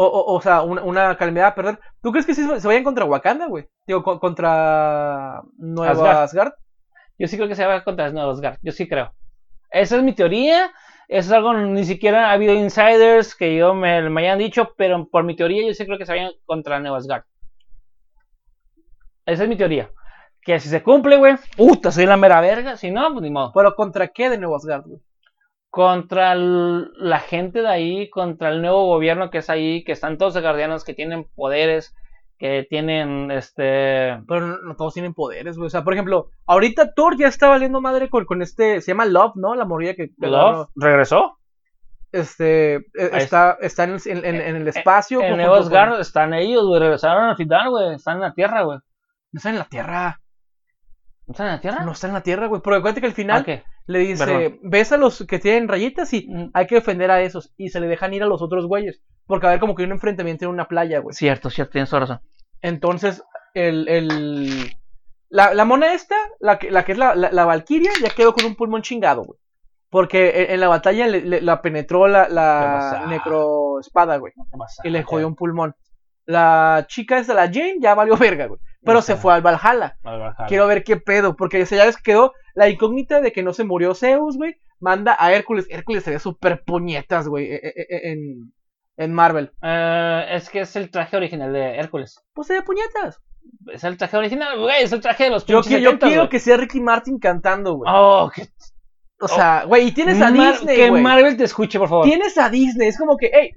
O, 0.00 0.04
o, 0.06 0.34
o 0.36 0.40
sea, 0.40 0.62
una, 0.62 0.82
una 0.84 1.16
calamidad 1.16 1.48
a 1.48 1.54
perder. 1.56 1.80
¿Tú 2.00 2.12
crees 2.12 2.24
que 2.24 2.34
sí 2.34 2.44
se 2.60 2.68
vayan 2.68 2.84
contra 2.84 3.04
Wakanda, 3.04 3.46
güey? 3.48 3.66
Digo, 3.84 4.04
co- 4.04 4.20
contra 4.20 5.42
Nueva 5.56 5.90
Asgard. 5.92 6.16
Asgard. 6.18 6.52
Yo 7.18 7.26
sí 7.26 7.36
creo 7.36 7.48
que 7.48 7.56
se 7.56 7.66
va 7.66 7.82
contra 7.82 8.10
nuevos 8.12 8.36
Asgard, 8.36 8.58
yo 8.62 8.70
sí 8.70 8.88
creo. 8.88 9.12
Esa 9.72 9.96
es 9.96 10.02
mi 10.04 10.14
teoría, 10.14 10.70
eso 11.08 11.30
es 11.30 11.32
algo, 11.32 11.52
ni 11.52 11.84
siquiera 11.84 12.30
ha 12.30 12.32
habido 12.32 12.54
insiders 12.54 13.34
que 13.34 13.56
yo 13.56 13.74
me, 13.74 14.08
me 14.08 14.20
hayan 14.22 14.38
dicho, 14.38 14.72
pero 14.76 15.08
por 15.08 15.24
mi 15.24 15.34
teoría 15.34 15.66
yo 15.66 15.74
sí 15.74 15.84
creo 15.84 15.98
que 15.98 16.06
se 16.06 16.12
vayan 16.12 16.30
contra 16.46 16.78
Nueva 16.78 16.98
Asgard. 16.98 17.24
Esa 19.26 19.42
es 19.42 19.48
mi 19.48 19.56
teoría. 19.56 19.90
Que 20.42 20.60
si 20.60 20.68
se 20.68 20.82
cumple, 20.82 21.16
güey, 21.16 21.34
puta, 21.56 21.90
soy 21.90 22.06
la 22.06 22.16
mera 22.16 22.40
verga, 22.40 22.76
si 22.76 22.90
no, 22.92 23.10
pues 23.12 23.22
ni 23.22 23.30
modo. 23.30 23.50
Pero 23.52 23.74
¿contra 23.74 24.06
qué 24.08 24.30
de 24.30 24.38
Nueva 24.38 24.56
Asgard, 24.58 24.84
güey? 24.86 25.00
Contra 25.70 26.32
el- 26.32 26.90
la 26.96 27.18
gente 27.20 27.60
de 27.62 27.68
ahí, 27.68 28.10
contra 28.10 28.48
el 28.50 28.62
nuevo 28.62 28.86
gobierno 28.86 29.30
que 29.30 29.38
es 29.38 29.50
ahí, 29.50 29.84
que 29.84 29.92
están 29.92 30.18
todos 30.18 30.40
guardianos, 30.40 30.84
que 30.84 30.94
tienen 30.94 31.26
poderes, 31.34 31.94
que 32.38 32.66
tienen 32.70 33.30
este... 33.30 34.18
Pero 34.26 34.40
no, 34.46 34.58
no 34.62 34.76
todos 34.76 34.94
tienen 34.94 35.12
poderes, 35.12 35.56
güey. 35.56 35.66
O 35.66 35.70
sea, 35.70 35.84
por 35.84 35.92
ejemplo, 35.92 36.30
ahorita 36.46 36.94
Thor 36.94 37.16
ya 37.18 37.26
está 37.28 37.48
valiendo 37.48 37.80
madre 37.80 38.08
con, 38.08 38.24
con 38.24 38.42
este. 38.42 38.80
Se 38.80 38.92
llama 38.92 39.06
Love, 39.06 39.32
¿no? 39.36 39.54
La 39.56 39.64
morilla 39.64 39.94
que. 39.94 40.08
que 40.08 40.26
Love 40.28 40.68
regresó. 40.76 41.38
Este. 42.12 42.76
eh, 42.76 42.82
Ahí 43.12 43.22
está, 43.24 43.58
está 43.60 43.84
en, 43.84 43.90
el- 43.90 44.00
en- 44.06 44.24
en- 44.24 44.40
en 44.40 44.56
el 44.56 44.68
espacio. 44.68 45.20
En 45.20 45.30
junto 45.32 45.44
con- 45.90 46.00
están 46.00 46.32
ellos, 46.32 46.64
güey, 46.64 46.80
regresaron 46.80 47.24
al 47.24 47.36
final, 47.36 47.70
güey, 47.70 47.94
están 47.94 48.14
en 48.16 48.22
la 48.22 48.32
Tierra, 48.34 48.62
güey. 48.62 48.78
No 49.32 49.36
está 49.38 49.50
en 49.50 49.58
la 49.58 49.64
Tierra. 49.64 50.20
¿No 51.26 51.32
están 51.32 51.46
en 51.48 51.52
la 51.54 51.60
Tierra? 51.60 51.84
No 51.84 51.92
está 51.92 52.06
en 52.06 52.12
la 52.14 52.22
Tierra, 52.22 52.46
güey. 52.46 52.62
Pero 52.64 52.76
acuérdate 52.76 53.00
que 53.00 53.06
al 53.08 53.12
final 53.14 53.44
¿qué? 53.44 53.64
Le 53.88 53.98
dice: 53.98 54.24
ves 54.62 54.92
a 54.92 54.96
los 54.96 55.26
que 55.26 55.38
tienen 55.40 55.66
rayitas 55.66 56.12
y 56.14 56.28
hay 56.54 56.66
que 56.66 56.76
defender 56.76 57.10
a 57.10 57.20
esos. 57.22 57.52
Y 57.56 57.70
se 57.70 57.80
le 57.80 57.88
dejan 57.88 58.14
ir 58.14 58.22
a 58.22 58.26
los 58.26 58.40
otros 58.42 58.66
güeyes. 58.66 59.02
Porque 59.26 59.44
va 59.46 59.50
a 59.50 59.52
haber 59.54 59.60
como 59.60 59.74
que 59.74 59.82
un 59.84 59.90
enfrentamiento 59.92 60.44
en 60.44 60.50
una 60.52 60.68
playa, 60.68 61.00
güey. 61.00 61.14
Cierto, 61.14 61.50
cierto, 61.50 61.72
tienes 61.72 61.90
toda 61.90 62.00
razón. 62.00 62.20
Entonces, 62.62 63.22
el. 63.54 63.88
el 63.88 64.72
la, 65.30 65.52
la 65.52 65.64
mona 65.66 65.92
esta, 65.92 66.16
la 66.40 66.58
que, 66.58 66.70
la 66.70 66.84
que 66.86 66.92
es 66.92 66.98
la, 66.98 67.14
la, 67.14 67.30
la 67.30 67.44
Valkyria, 67.44 67.90
ya 68.00 68.08
quedó 68.08 68.32
con 68.32 68.46
un 68.46 68.54
pulmón 68.56 68.80
chingado, 68.82 69.24
güey. 69.24 69.38
Porque 69.90 70.44
en, 70.44 70.52
en 70.52 70.60
la 70.60 70.68
batalla 70.68 71.06
le, 71.06 71.20
le- 71.20 71.40
la 71.42 71.60
penetró 71.60 72.08
la, 72.08 72.26
¿Qué 72.28 72.32
la 72.34 73.04
necroespada, 73.08 74.16
güey. 74.18 74.32
Y 74.84 74.90
le 74.90 75.02
jodió 75.02 75.26
un 75.26 75.34
pulmón. 75.34 75.74
La 76.28 76.84
chica 76.88 77.18
esta, 77.18 77.32
la 77.32 77.46
Jane, 77.46 77.76
ya 77.80 77.94
valió 77.94 78.14
verga, 78.18 78.46
güey. 78.46 78.60
Pero 78.84 79.00
se 79.02 79.16
fue 79.16 79.32
al 79.32 79.40
Valhalla. 79.42 79.96
Quiero 80.46 80.66
ver 80.66 80.84
qué 80.84 80.98
pedo, 80.98 81.34
porque 81.36 81.62
o 81.62 81.66
sea, 81.66 81.84
ya 81.86 81.92
que 81.96 82.02
quedó 82.02 82.34
la 82.54 82.68
incógnita 82.68 83.20
de 83.22 83.32
que 83.32 83.42
no 83.42 83.52
se 83.54 83.64
murió 83.64 83.94
Zeus, 83.94 84.36
güey. 84.36 84.56
Manda 84.78 85.16
a 85.18 85.32
Hércules. 85.32 85.66
Hércules 85.70 86.04
se 86.04 86.10
ve 86.10 86.18
súper 86.18 86.62
puñetas, 86.64 87.26
güey, 87.28 87.46
e- 87.46 87.56
e- 87.56 87.86
e- 87.88 88.12
en, 88.12 88.52
en 88.98 89.12
Marvel. 89.14 89.52
Eh, 89.62 90.26
es 90.32 90.50
que 90.50 90.60
es 90.60 90.76
el 90.76 90.90
traje 90.90 91.16
original 91.16 91.52
de 91.52 91.76
Hércules. 91.78 92.20
Pues 92.34 92.46
se 92.46 92.54
ve 92.54 92.62
puñetas. 92.62 93.20
Es 93.72 93.82
el 93.84 93.96
traje 93.96 94.16
original, 94.18 94.58
güey, 94.60 94.82
es 94.82 94.92
el 94.92 95.00
traje 95.00 95.24
de 95.24 95.30
los 95.30 95.46
Yo, 95.46 95.62
qui- 95.62 95.80
yo 95.80 95.92
70s, 95.92 95.98
quiero 95.98 96.22
güey. 96.22 96.28
que 96.28 96.38
sea 96.40 96.56
Ricky 96.58 96.80
Martin 96.80 97.18
cantando, 97.18 97.74
güey. 97.76 97.90
Oh, 97.92 98.30
que, 98.32 98.46
o 99.20 99.26
sea, 99.28 99.64
güey, 99.64 99.88
y 99.88 99.92
tienes 99.92 100.20
a 100.20 100.30
Mar- 100.30 100.52
Disney, 100.52 100.76
que. 100.76 100.90
Marvel 100.90 101.36
te 101.38 101.44
escuche, 101.44 101.78
por 101.78 101.88
favor. 101.88 102.04
Tienes 102.04 102.36
a 102.38 102.48
Disney. 102.50 102.88
Es 102.88 102.98
como 102.98 103.16
que, 103.16 103.30
hey, 103.32 103.50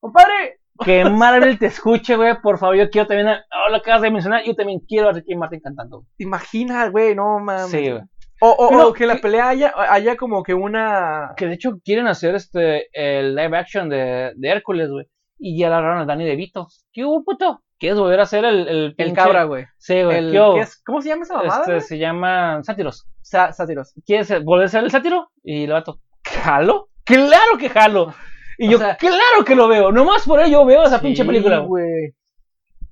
compadre. 0.00 0.60
Que 0.84 1.04
Marvel 1.04 1.58
te 1.58 1.66
escuche, 1.66 2.16
güey, 2.16 2.40
por 2.42 2.58
favor. 2.58 2.76
Yo 2.76 2.90
quiero 2.90 3.06
también, 3.06 3.28
oh, 3.28 3.70
lo 3.70 3.76
acabas 3.76 4.02
de 4.02 4.10
mencionar, 4.10 4.42
yo 4.44 4.54
también 4.54 4.80
quiero 4.80 5.08
a 5.08 5.12
Ricky 5.12 5.34
Martin 5.36 5.60
cantando. 5.60 5.98
güey. 5.98 6.08
¿Te 6.18 6.24
imaginas, 6.24 6.90
güey? 6.90 7.14
No 7.14 7.38
mames. 7.38 7.70
Sí, 7.70 7.90
güey. 7.90 8.02
O, 8.40 8.50
o- 8.50 8.68
Pero- 8.68 8.88
o 8.88 8.92
que 8.92 9.06
la 9.06 9.16
pelea 9.16 9.48
haya, 9.48 9.72
haya 9.90 10.16
como 10.16 10.42
que 10.42 10.52
una. 10.54 11.32
Que 11.36 11.46
de 11.46 11.54
hecho 11.54 11.78
quieren 11.84 12.06
hacer 12.06 12.34
este 12.34 12.88
el 12.92 13.34
live 13.34 13.56
action 13.56 13.88
de, 13.88 14.32
de 14.36 14.48
Hércules, 14.48 14.90
güey. 14.90 15.06
Y 15.38 15.58
ya 15.58 15.68
agarraron 15.68 15.98
a 16.00 16.04
Danny 16.04 16.24
DeVito. 16.26 16.66
¿Qué 16.92 17.04
hubo, 17.04 17.24
puto? 17.24 17.62
¿Quieres 17.78 17.98
volver 17.98 18.20
a 18.20 18.22
hacer 18.22 18.44
el, 18.46 18.94
el, 18.96 19.12
cabra, 19.14 19.44
güey. 19.44 19.66
Sí, 19.76 20.02
güey. 20.02 20.30
¿qué? 20.32 20.38
¿qué 20.54 20.60
es? 20.60 20.82
¿Cómo 20.82 21.02
se 21.02 21.10
llama 21.10 21.22
esa 21.24 21.34
mamada? 21.34 21.60
Este, 21.60 21.80
se 21.80 21.98
llama 21.98 22.62
Sátiros. 22.62 23.06
Sá- 23.20 23.52
sátiros. 23.52 23.92
¿Quieres 24.06 24.42
volver 24.44 24.66
a 24.66 24.68
ser 24.68 24.84
el 24.84 24.90
sátiro? 24.90 25.30
Y 25.42 25.64
el 25.64 25.72
vato, 25.72 26.00
¿jalo? 26.24 26.88
¡Claro 27.04 27.58
que 27.58 27.68
jalo! 27.68 28.14
Y 28.58 28.68
O 28.68 28.70
yo, 28.72 28.78
sea- 28.78 28.96
claro 28.96 29.44
que 29.44 29.54
lo 29.54 29.68
veo. 29.68 29.92
Nomás 29.92 30.24
por 30.24 30.40
ello 30.40 30.64
veo 30.64 30.84
esa 30.84 31.00
pinche 31.00 31.24
película. 31.24 31.58
güey. 31.60 32.14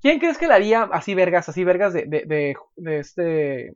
¿Quién 0.01 0.19
crees 0.19 0.37
que 0.37 0.47
la 0.47 0.55
haría 0.55 0.83
así 0.91 1.15
vergas, 1.15 1.49
así 1.49 1.63
vergas 1.63 1.93
de, 1.93 2.03
de, 2.05 2.23
de, 2.25 2.55
de 2.75 2.99
este 2.99 3.73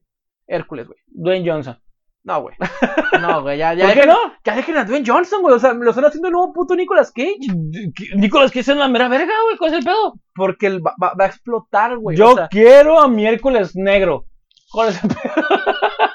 Hércules, 0.47 0.87
güey? 0.87 0.99
Dwayne 1.07 1.49
Johnson. 1.49 1.79
No, 2.23 2.41
güey. 2.41 2.55
No, 3.21 3.41
güey, 3.41 3.57
ya, 3.57 3.73
ya. 3.73 3.85
¿Por 3.85 3.93
qué 3.95 4.05
no? 4.05 4.17
Ya 4.45 4.55
dejen 4.55 4.77
a 4.77 4.85
Dwayne 4.85 5.05
Johnson, 5.05 5.41
güey. 5.41 5.55
O 5.55 5.59
sea, 5.59 5.73
lo 5.73 5.89
están 5.89 6.05
haciendo 6.05 6.27
el 6.27 6.33
nuevo 6.33 6.53
puto 6.53 6.75
Nicolas 6.75 7.11
Cage. 7.11 7.37
Nicolás, 8.15 8.51
que 8.51 8.59
es 8.59 8.67
la 8.67 8.87
mera 8.87 9.07
verga, 9.09 9.33
güey. 9.45 9.57
¿Cuál 9.57 9.71
es 9.71 9.77
el 9.79 9.83
pedo? 9.83 10.13
Porque 10.35 10.67
él 10.67 10.81
va, 10.85 10.93
va- 11.01 11.13
va 11.19 11.25
a 11.25 11.27
explotar, 11.27 11.97
güey. 11.97 12.15
Yo 12.15 12.29
O 12.31 12.35
sea, 12.35 12.47
quiero 12.47 12.99
a 12.99 13.07
mi 13.07 13.25
Hércules 13.25 13.75
negro. 13.75 14.25
¿Cuál 14.71 14.89
es 14.89 15.03
el 15.03 15.09
pedo? 15.09 15.45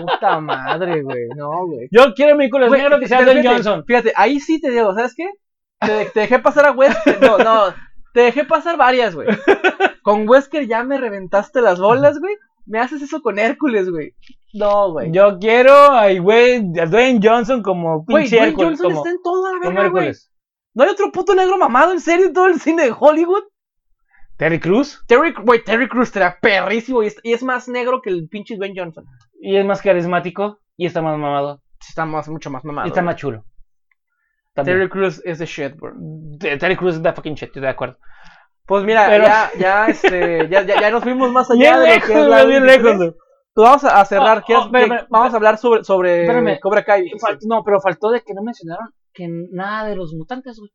puta 0.00 0.40
madre, 0.40 1.02
güey. 1.02 1.28
No, 1.36 1.66
güey. 1.66 1.88
Yo 1.90 2.14
quiero 2.14 2.36
mi 2.36 2.48
Güey, 2.48 2.70
negro 2.70 2.98
que 2.98 3.08
sea 3.08 3.22
Dwayne 3.22 3.46
Johnson. 3.46 3.84
Fíjate, 3.86 4.12
ahí 4.16 4.40
sí 4.40 4.60
te 4.60 4.70
digo, 4.70 4.94
¿sabes 4.94 5.14
qué? 5.16 5.28
Te, 5.80 6.06
te 6.06 6.20
dejé 6.20 6.38
pasar 6.38 6.66
a 6.66 6.72
Wesker. 6.72 7.20
No, 7.20 7.38
no. 7.38 7.74
Te 8.12 8.20
dejé 8.20 8.44
pasar 8.44 8.76
varias, 8.76 9.14
güey. 9.14 9.28
Con 10.02 10.28
Wesker 10.28 10.66
ya 10.66 10.82
me 10.84 10.98
reventaste 10.98 11.60
las 11.60 11.78
bolas, 11.78 12.18
güey. 12.18 12.34
Me 12.64 12.78
haces 12.80 13.02
eso 13.02 13.20
con 13.20 13.38
Hércules, 13.38 13.90
güey. 13.90 14.14
No, 14.54 14.92
güey. 14.92 15.12
Yo 15.12 15.38
quiero 15.38 15.72
a, 15.72 16.12
güey, 16.14 16.56
a 16.80 16.86
Dwayne 16.86 17.20
Johnson 17.22 17.62
como 17.62 18.04
Güey, 18.04 18.24
pinche 18.24 18.36
Dwayne 18.36 18.50
Hércules. 18.50 18.80
Johnson 18.80 18.90
como, 18.90 19.04
está 19.04 19.10
en 19.10 19.22
todo 19.22 19.46
a 19.46 19.52
la 19.52 19.58
verga, 19.58 19.88
güey. 19.88 20.12
¿No 20.74 20.84
hay 20.84 20.90
otro 20.90 21.12
puto 21.12 21.34
negro 21.34 21.58
mamado 21.58 21.92
en 21.92 22.00
serio 22.00 22.26
en 22.26 22.32
todo 22.32 22.46
el 22.46 22.60
cine 22.60 22.84
de 22.84 22.94
Hollywood? 22.98 23.44
Terry 24.36 24.60
Cruz. 24.60 25.02
Terry, 25.06 25.32
güey, 25.32 25.64
Terry 25.64 25.88
Crews 25.88 26.14
era 26.14 26.38
perrísimo 26.40 27.02
y 27.02 27.06
es, 27.06 27.16
y 27.22 27.32
es 27.32 27.42
más 27.42 27.68
negro 27.68 28.02
que 28.02 28.10
el 28.10 28.28
pinche 28.28 28.56
Dwayne 28.56 28.74
Johnson. 28.78 29.06
Y 29.40 29.56
es 29.56 29.64
más 29.64 29.82
carismático. 29.82 30.58
Y 30.76 30.86
está 30.86 31.02
más 31.02 31.18
mamado. 31.18 31.62
Está 31.80 32.04
más, 32.04 32.28
mucho 32.28 32.50
más 32.50 32.64
mamado. 32.64 32.86
y 32.86 32.90
está 32.90 33.02
más 33.02 33.16
chulo. 33.16 33.44
También. 34.54 34.78
Terry 34.78 34.88
Crews 34.90 35.20
es 35.24 35.38
the 35.38 35.46
shit, 35.46 35.76
bro. 35.76 35.92
Terry, 36.40 36.58
Terry 36.58 36.76
Cruz 36.76 36.94
es 36.96 37.02
the 37.02 37.12
fucking 37.12 37.34
shit, 37.34 37.48
estoy 37.48 37.62
de 37.62 37.68
acuerdo. 37.68 37.98
Pues 38.66 38.84
mira, 38.84 39.06
Pero- 39.08 39.24
ya, 39.24 39.50
ya, 39.58 39.86
este, 39.86 40.48
ya, 40.48 40.62
ya, 40.62 40.80
ya 40.80 40.90
nos 40.90 41.02
fuimos 41.02 41.30
más 41.30 41.50
allá 41.50 41.60
Bien 41.60 41.74
de 41.74 41.80
lo 41.80 41.86
lejos, 41.86 42.08
que 42.08 42.20
es 42.20 42.26
la 42.26 42.44
bien 42.44 42.62
23. 42.66 42.98
lejos. 42.98 43.14
Pues 43.54 43.64
vamos 43.68 43.84
a 43.84 44.04
cerrar. 44.04 44.38
Oh, 44.38 44.44
¿qué- 44.46 44.56
oh, 44.56 44.64
espérame, 44.64 45.06
vamos 45.08 45.32
a 45.32 45.36
hablar 45.36 45.58
sobre, 45.58 45.84
sobre 45.84 46.22
espérame. 46.22 46.58
Cobra 46.60 46.84
Kai. 46.84 47.10
no, 47.46 47.62
pero 47.64 47.80
faltó 47.80 48.10
de 48.10 48.22
que 48.22 48.34
no 48.34 48.42
mencionaron 48.42 48.92
que 49.12 49.28
nada 49.28 49.86
de 49.88 49.96
los 49.96 50.12
mutantes, 50.14 50.58
güey. 50.58 50.70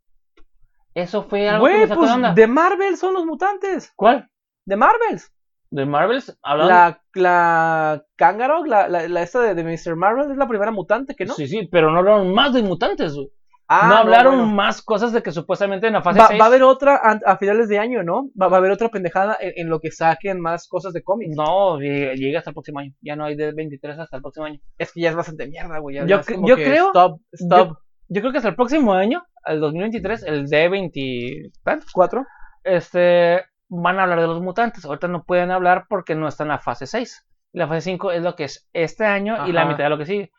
Eso 0.93 1.23
fue 1.23 1.47
algo 1.49 1.65
que 1.65 1.71
Güey, 1.71 1.81
me 1.83 1.87
sacó 1.87 1.99
pues 2.01 2.09
de 2.11 2.15
onda. 2.15 2.33
de 2.33 2.47
Marvel 2.47 2.97
son 2.97 3.13
los 3.13 3.25
mutantes. 3.25 3.93
¿Cuál? 3.95 4.29
De 4.65 4.75
Marvels. 4.75 5.31
¿De 5.71 5.85
Marvels? 5.85 6.37
Hablando... 6.43 6.73
La, 6.73 7.01
la 7.15 8.03
Kangaroo, 8.17 8.65
la, 8.65 8.87
la, 8.89 9.07
la 9.07 9.21
esta 9.23 9.39
de, 9.41 9.55
de 9.55 9.63
Mr. 9.63 9.95
Marvel, 9.95 10.29
es 10.31 10.37
la 10.37 10.47
primera 10.47 10.71
mutante 10.71 11.15
que 11.15 11.25
no. 11.25 11.33
Sí, 11.33 11.47
sí, 11.47 11.67
pero 11.71 11.89
no 11.91 11.99
hablaron 11.99 12.33
más 12.33 12.53
de 12.53 12.61
mutantes, 12.61 13.13
güey. 13.15 13.29
Ah, 13.73 13.87
no 13.87 13.95
hablaron 13.99 14.35
bueno. 14.35 14.51
más 14.51 14.81
cosas 14.81 15.13
de 15.13 15.23
que 15.23 15.31
supuestamente 15.31 15.87
en 15.87 15.93
la 15.93 16.01
fase 16.01 16.19
Va, 16.19 16.27
6... 16.27 16.41
va 16.41 16.43
a 16.43 16.47
haber 16.49 16.63
otra 16.63 16.95
a, 17.01 17.19
a 17.25 17.37
finales 17.37 17.69
de 17.69 17.79
año, 17.79 18.03
¿no? 18.03 18.29
Va, 18.39 18.49
va 18.49 18.57
a 18.57 18.59
haber 18.59 18.71
otra 18.71 18.89
pendejada 18.89 19.37
en, 19.39 19.53
en 19.55 19.69
lo 19.69 19.79
que 19.79 19.91
saquen 19.91 20.41
más 20.41 20.67
cosas 20.67 20.91
de 20.91 21.01
cómics. 21.03 21.33
No, 21.37 21.79
llega 21.79 22.39
hasta 22.39 22.49
el 22.49 22.53
próximo 22.53 22.79
año. 22.79 22.91
Ya 23.01 23.15
no 23.15 23.23
hay 23.23 23.37
de 23.37 23.53
23 23.53 23.97
hasta 23.97 24.17
el 24.17 24.21
próximo 24.21 24.45
año. 24.47 24.59
Es 24.77 24.91
que 24.91 24.99
ya 24.99 25.09
es 25.11 25.15
bastante 25.15 25.47
mierda, 25.47 25.79
güey. 25.79 25.95
ya- 25.95 26.05
Yo 26.05 26.19
ya 26.19 26.35
yo 26.45 26.55
creo- 26.55 26.87
Stop, 26.87 27.21
stop. 27.31 27.77
Yo 28.09 28.19
creo 28.19 28.33
que 28.33 28.39
hasta 28.39 28.49
el 28.49 28.55
próximo 28.57 28.91
año, 28.93 29.23
el 29.45 29.61
2023, 29.61 30.23
el 30.23 30.47
D20... 30.47 31.51
¿tal? 31.63 31.79
¿Cuatro? 31.93 32.25
Este... 32.65 33.39
van 33.73 33.99
a 33.99 34.03
hablar 34.03 34.19
de 34.19 34.27
los 34.27 34.41
mutantes. 34.41 34.83
Ahorita 34.85 35.07
no 35.07 35.23
pueden 35.23 35.49
hablar 35.51 35.85
porque 35.89 36.13
no 36.13 36.27
está 36.27 36.43
en 36.43 36.49
la 36.49 36.59
fase 36.59 36.85
6. 36.85 37.25
Y 37.53 37.57
la 37.57 37.67
fase 37.67 37.81
5 37.81 38.11
es 38.11 38.21
lo 38.21 38.35
que 38.35 38.43
es 38.45 38.67
este 38.73 39.05
año 39.05 39.47
y 39.47 39.51
la 39.51 39.65
mitad 39.65 39.85
de 39.85 39.89
lo 39.89 39.97
que 39.97 40.05
sigue. 40.05 40.31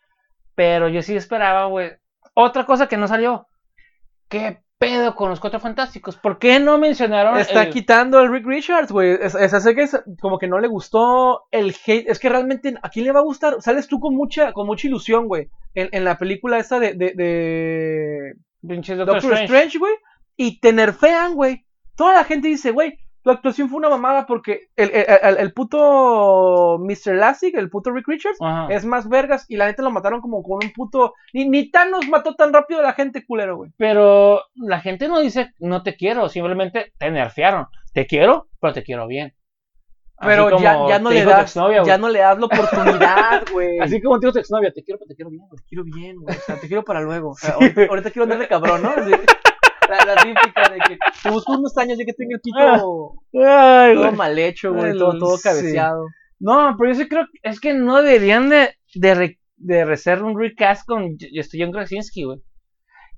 Pero 0.54 0.88
yo 0.88 1.02
sí 1.02 1.16
esperaba, 1.16 1.64
güey. 1.66 1.92
Otra 2.34 2.64
cosa 2.66 2.86
que 2.86 2.96
no 2.96 3.08
salió. 3.08 3.46
¿Qué 4.28 4.62
pedo 4.78 5.14
con 5.14 5.30
los 5.30 5.38
cuatro 5.40 5.60
fantásticos? 5.60 6.16
¿Por 6.16 6.38
qué 6.38 6.58
no 6.58 6.76
mencionaron 6.78 7.38
Está 7.38 7.62
el- 7.64 7.70
quitando 7.72 8.20
el 8.20 8.30
Rick 8.32 8.46
Richards, 8.46 8.90
güey. 8.92 9.12
Es, 9.20 9.34
es, 9.34 9.52
es 9.52 9.74
que 9.74 9.82
es 9.82 10.02
como 10.20 10.38
que 10.38 10.48
no 10.48 10.58
le 10.58 10.68
gustó 10.68 11.44
el 11.50 11.74
hate. 11.86 12.08
Es 12.08 12.18
que 12.18 12.28
realmente, 12.28 12.74
¿a 12.82 12.88
quién 12.90 13.06
le 13.06 13.12
va 13.12 13.20
a 13.20 13.24
gustar? 13.24 13.56
Sales 13.60 13.88
tú 13.88 13.98
con 14.00 14.14
mucha, 14.14 14.52
con 14.52 14.66
mucha 14.66 14.86
ilusión, 14.88 15.26
güey. 15.28 15.48
En, 15.74 15.88
en 15.92 16.04
la 16.04 16.18
película 16.18 16.58
esta 16.58 16.78
de, 16.80 16.94
de, 16.94 17.12
de 17.14 18.34
Doctor, 18.62 18.96
Doctor 18.98 19.16
Strange? 19.16 19.44
Strange, 19.44 19.78
güey. 19.78 19.94
Y 20.36 20.60
te 20.60 20.72
nerfean, 20.72 21.34
güey. 21.34 21.64
Toda 21.96 22.14
la 22.14 22.24
gente 22.24 22.48
dice, 22.48 22.70
güey, 22.70 22.98
tu 23.22 23.30
actuación 23.30 23.68
fue 23.68 23.78
una 23.78 23.88
mamada 23.88 24.26
porque 24.26 24.68
el, 24.76 24.90
el, 24.90 25.06
el- 25.22 25.38
el 25.38 25.52
puto 25.52 26.78
Mr. 26.80 27.14
Lassie, 27.14 27.52
el 27.54 27.70
puto 27.70 27.90
Rick 27.92 28.08
Richards, 28.08 28.38
Ajá. 28.40 28.66
es 28.72 28.84
más 28.84 29.08
vergas. 29.08 29.44
Y 29.48 29.56
la 29.56 29.66
neta 29.66 29.82
lo 29.82 29.90
mataron 29.90 30.20
como 30.20 30.42
con 30.42 30.64
un 30.64 30.72
puto. 30.72 31.14
Ni, 31.32 31.48
ni 31.48 31.70
Thanos 31.70 32.08
mató 32.08 32.34
tan 32.34 32.52
rápido 32.52 32.80
a 32.80 32.82
la 32.82 32.92
gente, 32.94 33.24
culero, 33.24 33.56
güey. 33.56 33.70
Pero 33.76 34.42
la 34.54 34.80
gente 34.80 35.08
no 35.08 35.20
dice 35.20 35.52
no 35.58 35.82
te 35.82 35.96
quiero, 35.96 36.28
simplemente 36.28 36.92
te 36.98 37.10
nerfearon. 37.10 37.66
Te 37.92 38.06
quiero, 38.06 38.48
pero 38.60 38.72
te 38.72 38.82
quiero 38.82 39.06
bien. 39.06 39.34
Pero 40.24 40.56
ya, 40.60 40.86
ya 40.88 40.98
no 41.00 41.10
le 41.10 41.24
das, 41.24 41.42
exnovia, 41.42 41.82
ya 41.82 41.98
no 41.98 42.08
le 42.08 42.20
das 42.20 42.38
la 42.38 42.46
oportunidad, 42.46 43.44
güey. 43.52 43.80
Así 43.80 44.00
como 44.00 44.20
te 44.20 44.26
dijo 44.26 44.34
tu 44.34 44.38
exnovia, 44.38 44.72
te 44.72 44.84
quiero, 44.84 44.98
pero 45.00 45.08
te 45.08 45.16
quiero 45.16 45.30
bien, 45.30 45.42
güey. 45.48 45.58
Te 45.60 45.66
quiero 45.68 45.84
bien, 45.84 46.16
güey. 46.20 46.36
O 46.36 46.40
sea, 46.40 46.56
te 46.60 46.68
quiero 46.68 46.84
para 46.84 47.00
luego. 47.00 47.30
O 47.30 47.34
sea, 47.34 47.54
ahorita, 47.54 47.86
ahorita 47.88 48.10
quiero 48.12 48.22
andar 48.24 48.38
de 48.38 48.46
cabrón, 48.46 48.82
¿no? 48.82 48.90
Así, 48.90 49.10
la, 49.92 50.14
la 50.14 50.22
típica 50.22 50.68
de 50.68 50.78
que 50.78 50.98
te 51.22 51.30
busco 51.30 51.52
unos 51.52 51.76
años 51.78 51.98
de 51.98 52.04
que 52.04 52.12
tenga 52.12 52.34
el 52.36 52.40
pito 52.40 53.14
Ay, 53.44 53.94
todo 53.94 54.12
mal 54.12 54.38
hecho, 54.38 54.72
güey. 54.72 54.96
Todo, 54.96 55.18
todo 55.18 55.36
sí. 55.36 55.42
cabeceado. 55.44 56.06
No, 56.40 56.74
pero 56.78 56.92
yo 56.92 56.98
sí 56.98 57.08
creo 57.08 57.26
que 57.32 57.38
es 57.48 57.60
que 57.60 57.74
no 57.74 58.02
deberían 58.02 58.48
de, 58.48 58.74
de, 58.94 59.14
re- 59.14 59.40
de 59.56 59.82
hacer 59.82 60.22
un 60.22 60.38
recast 60.38 60.86
con 60.86 61.16
John 61.18 61.72
Krasinski, 61.72 62.24
güey. 62.24 62.38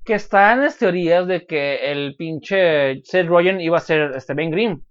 Que 0.04 0.14
están 0.14 0.60
las 0.60 0.76
teorías 0.76 1.26
de 1.26 1.46
que 1.46 1.90
el 1.90 2.14
pinche 2.16 3.00
Seth 3.04 3.26
Rogen 3.26 3.60
iba 3.60 3.78
a 3.78 3.80
ser 3.80 4.12
este 4.14 4.34
Ben 4.34 4.50
Grimm. 4.50 4.82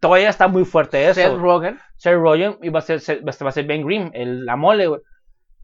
Todavía 0.00 0.30
está 0.30 0.48
muy 0.48 0.64
fuerte 0.64 1.04
eso. 1.08 1.20
Seth. 1.20 1.36
Rogen. 1.38 1.78
Seth 1.96 2.14
Rogen 2.14 2.56
iba 2.62 2.78
a 2.78 2.82
ser, 2.82 2.96
este 2.96 3.22
va 3.22 3.50
a 3.50 3.52
ser 3.52 3.66
Ben 3.66 3.84
Grimm, 3.84 4.10
el, 4.14 4.46
la 4.46 4.56
mole, 4.56 4.86
güey. 4.86 5.00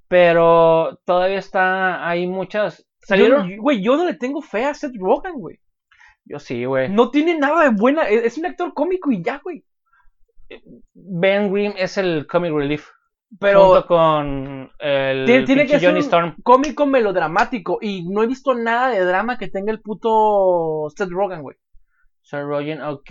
Pero 0.07 1.01
todavía 1.07 1.39
está, 1.39 2.07
hay 2.07 2.27
muchas... 2.27 2.87
¿Salieron? 3.05 3.57
Güey, 3.59 3.83
yo 3.83 3.97
no 3.97 4.05
le 4.05 4.15
tengo 4.15 4.43
fe 4.43 4.65
a 4.65 4.75
Seth 4.75 4.97
Rogen, 4.99 5.35
güey. 5.35 5.61
Yo 6.25 6.39
sí, 6.39 6.65
güey. 6.65 6.89
No 6.89 7.11
tiene 7.11 7.39
nada 7.39 7.65
de 7.65 7.71
buena. 7.71 8.09
Es, 8.09 8.25
es 8.25 8.39
un 8.39 8.47
actor 8.47 8.73
cómico 8.75 9.13
y 9.13 9.23
ya, 9.23 9.41
güey. 9.43 9.65
Ben 10.95 11.53
Grimm 11.53 11.75
es 11.77 11.99
el 11.99 12.27
comic 12.27 12.53
relief. 12.53 12.89
Pero 13.41 13.67
junto 13.67 13.87
con 13.87 14.71
el 14.79 15.27
tiene, 15.27 15.45
tiene 15.45 15.67
que 15.67 15.81
ser 15.81 15.89
Johnny 15.89 15.99
un 16.01 16.05
Storm. 16.05 16.37
cómico 16.43 16.87
melodramático. 16.87 17.79
Y 17.81 18.09
no 18.09 18.23
he 18.23 18.27
visto 18.27 18.55
nada 18.55 18.91
de 18.91 19.05
drama 19.05 19.39
que 19.39 19.49
tenga 19.49 19.73
el 19.73 19.81
puto 19.81 20.89
Seth 20.97 21.11
Rogen, 21.11 21.43
güey. 21.43 21.57
Seth 22.23 22.45
Rogen, 22.45 22.81
ok. 22.81 23.11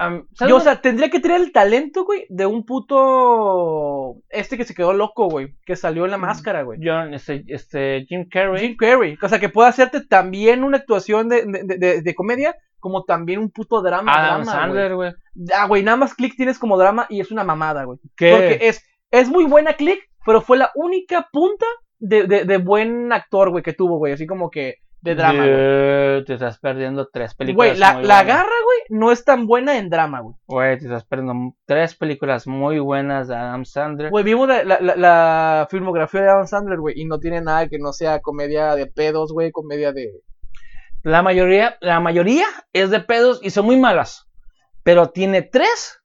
Am, 0.00 0.26
¿sabes 0.32 0.50
Yo, 0.50 0.56
o 0.56 0.60
sea, 0.60 0.80
tendría 0.80 1.10
que 1.10 1.18
tener 1.20 1.40
el 1.40 1.52
talento, 1.52 2.04
güey, 2.04 2.24
de 2.28 2.46
un 2.46 2.64
puto. 2.64 4.16
Este 4.28 4.56
que 4.56 4.64
se 4.64 4.74
quedó 4.74 4.92
loco, 4.92 5.28
güey. 5.28 5.54
Que 5.66 5.76
salió 5.76 6.04
en 6.04 6.10
la 6.12 6.18
máscara, 6.18 6.62
güey. 6.62 6.78
John, 6.82 7.14
este, 7.14 7.44
este, 7.48 8.04
Jim 8.08 8.28
Carrey. 8.30 8.60
Jim 8.68 8.76
Carrey. 8.76 9.16
O 9.20 9.28
sea, 9.28 9.38
que 9.38 9.48
puede 9.48 9.68
hacerte 9.68 10.04
también 10.06 10.64
una 10.64 10.78
actuación 10.78 11.28
de, 11.28 11.44
de, 11.46 11.76
de- 11.78 12.02
de 12.02 12.14
comedia, 12.14 12.54
como 12.78 13.04
también 13.04 13.40
un 13.40 13.50
puto 13.50 13.82
drama. 13.82 14.12
Adam 14.14 14.42
drama, 14.44 14.52
Sandler, 14.52 14.94
güey. 14.94 15.12
Ah, 15.54 15.66
güey, 15.66 15.82
nada 15.82 15.96
más 15.96 16.14
click 16.14 16.36
tienes 16.36 16.58
como 16.58 16.78
drama 16.78 17.06
y 17.08 17.20
es 17.20 17.30
una 17.30 17.44
mamada, 17.44 17.84
güey. 17.84 17.98
¿Qué? 18.16 18.30
Porque 18.32 18.68
es, 18.68 18.84
es 19.10 19.28
muy 19.28 19.44
buena 19.44 19.74
click, 19.74 20.00
pero 20.24 20.40
fue 20.40 20.58
la 20.58 20.70
única 20.74 21.28
punta 21.32 21.66
de, 21.98 22.24
de, 22.24 22.44
de 22.44 22.56
buen 22.58 23.12
actor, 23.12 23.50
güey, 23.50 23.62
que 23.64 23.72
tuvo, 23.72 23.98
güey. 23.98 24.12
Así 24.12 24.26
como 24.26 24.50
que 24.50 24.76
de 25.00 25.14
drama, 25.14 25.44
güey. 25.46 26.24
Te 26.24 26.34
estás 26.34 26.58
perdiendo 26.58 27.08
tres 27.12 27.34
películas. 27.34 27.68
Güey, 27.70 27.78
la, 27.78 27.92
muy 27.94 28.02
la 28.04 28.16
buenas. 28.22 28.26
garra, 28.26 28.52
güey, 28.64 28.78
no 29.00 29.12
es 29.12 29.24
tan 29.24 29.46
buena 29.46 29.78
en 29.78 29.88
drama, 29.90 30.20
güey. 30.20 30.34
Güey, 30.46 30.78
te 30.78 30.84
estás 30.86 31.04
perdiendo 31.04 31.54
tres 31.66 31.94
películas 31.94 32.46
muy 32.46 32.78
buenas 32.80 33.28
de 33.28 33.36
Adam 33.36 33.64
Sandler. 33.64 34.10
Güey, 34.10 34.24
vimos 34.24 34.48
la, 34.48 34.64
la, 34.64 34.80
la- 34.80 34.96
la 34.96 35.68
filmografía 35.70 36.22
de 36.22 36.28
Adam 36.30 36.46
Sandler, 36.46 36.78
güey, 36.80 37.00
y 37.00 37.04
no 37.04 37.18
tiene 37.20 37.40
nada 37.40 37.68
que 37.68 37.78
no 37.78 37.92
sea 37.92 38.20
comedia 38.20 38.74
de 38.74 38.86
pedos, 38.86 39.32
güey, 39.32 39.52
comedia 39.52 39.92
de... 39.92 40.10
La 41.04 41.22
mayoría, 41.22 41.76
la 41.80 42.00
mayoría 42.00 42.46
es 42.72 42.90
de 42.90 43.00
pedos 43.00 43.38
y 43.42 43.50
son 43.50 43.66
muy 43.66 43.76
malas. 43.78 44.26
Pero 44.82 45.10
tiene 45.10 45.42
tres, 45.42 46.02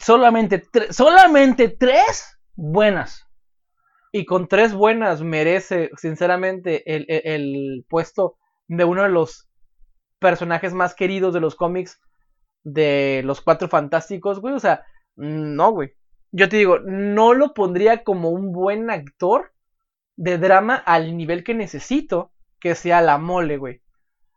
solamente 0.00 0.62
tres, 0.72 0.96
solamente 0.96 1.68
tres 1.68 2.38
buenas. 2.54 3.23
Y 4.16 4.26
con 4.26 4.46
tres 4.46 4.72
buenas 4.72 5.22
merece, 5.22 5.90
sinceramente, 5.96 6.84
el, 6.86 7.84
puesto 7.88 8.36
de 8.68 8.84
uno 8.84 9.02
de 9.02 9.08
los 9.08 9.48
personajes 10.20 10.72
más 10.72 10.94
queridos 10.94 11.34
de 11.34 11.40
los 11.40 11.56
cómics 11.56 12.00
de 12.62 13.22
los 13.24 13.40
Cuatro 13.40 13.66
Fantásticos, 13.66 14.38
güey. 14.38 14.54
O 14.54 14.60
sea, 14.60 14.84
no, 15.16 15.72
güey. 15.72 15.94
Yo 16.30 16.48
te 16.48 16.58
digo, 16.58 16.78
no 16.78 17.34
lo 17.34 17.54
pondría 17.54 18.04
como 18.04 18.30
un 18.30 18.52
buen 18.52 18.88
actor 18.88 19.52
de 20.14 20.38
drama 20.38 20.76
al 20.76 21.16
nivel 21.16 21.42
que 21.42 21.54
necesito 21.54 22.30
que 22.60 22.76
sea 22.76 23.00
la 23.00 23.18
mole, 23.18 23.56
güey. 23.56 23.82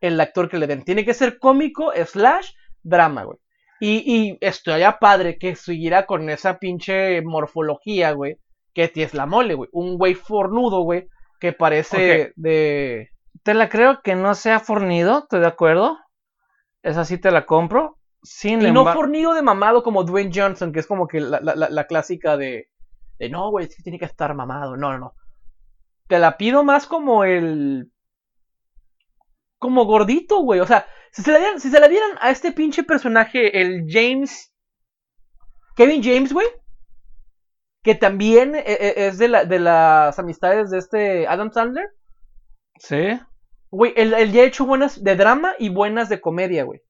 El 0.02 0.20
actor 0.20 0.50
que 0.50 0.58
le 0.58 0.66
den. 0.66 0.86
Tiene 0.86 1.06
que 1.06 1.14
ser 1.14 1.38
cómico, 1.38 1.92
slash, 2.04 2.50
drama, 2.82 3.26
güey. 3.26 3.38
Y, 3.80 4.02
y 4.12 4.38
estaría 4.42 4.98
padre 4.98 5.38
que 5.38 5.56
siguiera 5.56 6.08
con 6.08 6.32
esa 6.32 6.58
pinche 6.58 7.22
morfología, 7.22 8.14
güey. 8.14 8.40
Que 8.94 9.04
es 9.04 9.14
la 9.14 9.26
mole, 9.26 9.56
güey. 9.56 9.70
Un 9.74 9.98
güey 9.98 10.14
fornudo, 10.14 10.82
güey. 10.82 11.08
Que 11.40 11.54
parece 11.54 12.34
de. 12.36 13.10
Te 13.44 13.54
la 13.54 13.70
creo 13.70 14.02
que 14.02 14.16
no 14.16 14.36
sea 14.36 14.60
fornido, 14.60 15.20
estoy 15.20 15.40
de 15.40 15.48
acuerdo. 15.48 15.98
Esa 16.84 17.06
sí 17.06 17.18
te 17.18 17.32
la 17.32 17.46
compro. 17.46 17.98
Sin 18.24 18.62
Y 18.62 18.72
no 18.72 18.84
fornido 18.94 19.34
de 19.34 19.42
mamado 19.42 19.84
como 19.84 20.04
Dwayne 20.04 20.32
Johnson, 20.34 20.72
que 20.74 20.80
es 20.80 20.88
como 20.88 21.08
que 21.08 21.20
la, 21.22 21.40
la- 21.42 21.56
la- 21.56 21.70
la 21.70 21.88
clásica 21.88 22.36
de, 22.38 22.70
de 23.20 23.30
no, 23.30 23.52
güey, 23.52 23.66
es 23.68 23.76
que 23.76 23.84
tiene 23.84 24.00
que 24.00 24.06
estar 24.06 24.34
mamado. 24.34 24.76
No, 24.78 24.92
no, 24.92 24.98
no. 25.00 25.14
Te 26.08 26.20
la 26.20 26.38
pido 26.38 26.64
más 26.64 26.88
como 26.88 27.24
el. 27.24 27.92
Como 29.60 29.86
gordito, 29.86 30.42
güey. 30.42 30.60
O 30.60 30.68
sea, 30.68 30.86
si 31.12 31.22
se, 31.24 31.32
la 31.32 31.40
dieran, 31.40 31.60
si 31.60 31.70
se 31.70 31.80
la 31.80 31.88
dieran 31.88 32.12
a 32.22 32.30
este 32.32 32.52
pinche 32.52 32.84
personaje, 32.84 33.60
el 33.62 33.86
James. 33.88 34.54
Kevin 35.76 36.04
James, 36.04 36.34
güey. 36.34 36.48
Que 37.88 37.96
también 37.96 38.54
e- 38.54 38.64
e- 38.68 39.08
es 39.08 39.18
de, 39.18 39.30
la, 39.30 39.46
de 39.46 39.60
las 39.60 40.20
amistades 40.20 40.70
de 40.72 40.78
este 40.78 41.26
Adam 41.26 41.54
Sandler. 41.54 41.88
Sí. 42.80 43.18
Güey, 43.72 43.94
él, 43.96 44.14
él 44.14 44.34
ya 44.34 44.42
ha 44.42 44.46
hecho 44.46 44.66
buenas 44.66 45.02
de 45.02 45.16
drama 45.16 45.54
y 45.58 45.70
buenas 45.70 46.10
de 46.10 46.20
comedia, 46.20 46.66
güey. 46.66 46.82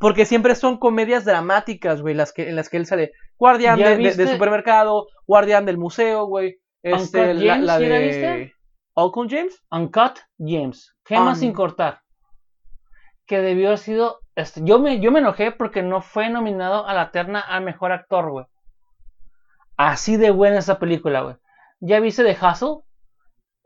Porque 0.00 0.26
siempre 0.26 0.56
son 0.56 0.78
comedias 0.78 1.24
dramáticas, 1.24 2.02
güey, 2.02 2.16
las 2.16 2.32
que, 2.32 2.48
en 2.48 2.56
las 2.56 2.68
que 2.68 2.78
él 2.78 2.86
sale. 2.86 3.12
Guardián 3.38 3.78
¿Ya 3.78 3.90
de, 3.90 3.96
de- 3.96 4.02
viste? 4.02 4.24
de 4.24 4.32
supermercado, 4.32 5.06
guardián 5.24 5.66
del 5.66 5.78
museo, 5.78 6.24
güey. 6.24 6.58
Este, 6.82 7.20
Uncut 7.30 7.42
la, 7.44 7.52
James, 7.52 7.66
la 7.66 7.78
¿sí 7.78 7.86
la 7.86 7.94
de... 7.94 8.06
viste? 8.08 8.54
Uncle 8.96 9.26
James. 9.30 9.62
Uncut 9.70 10.18
James. 10.36 10.96
Gema 11.06 11.28
Un- 11.28 11.36
sin 11.36 11.52
cortar. 11.52 12.00
Que 13.24 13.38
debió 13.40 13.68
haber 13.68 13.78
sido. 13.78 14.18
Este, 14.34 14.62
yo, 14.64 14.80
me, 14.80 14.98
yo 14.98 15.12
me 15.12 15.20
enojé 15.20 15.52
porque 15.52 15.82
no 15.84 16.00
fue 16.02 16.28
nominado 16.28 16.88
a 16.88 16.92
la 16.92 17.12
terna 17.12 17.38
al 17.38 17.62
mejor 17.62 17.92
actor, 17.92 18.32
güey. 18.32 18.46
Así 19.82 20.16
de 20.16 20.30
buena 20.30 20.58
esa 20.58 20.78
película, 20.78 21.22
güey. 21.22 21.36
¿Ya 21.80 22.00
viste 22.00 22.22
de 22.22 22.32
Hustle? 22.32 22.82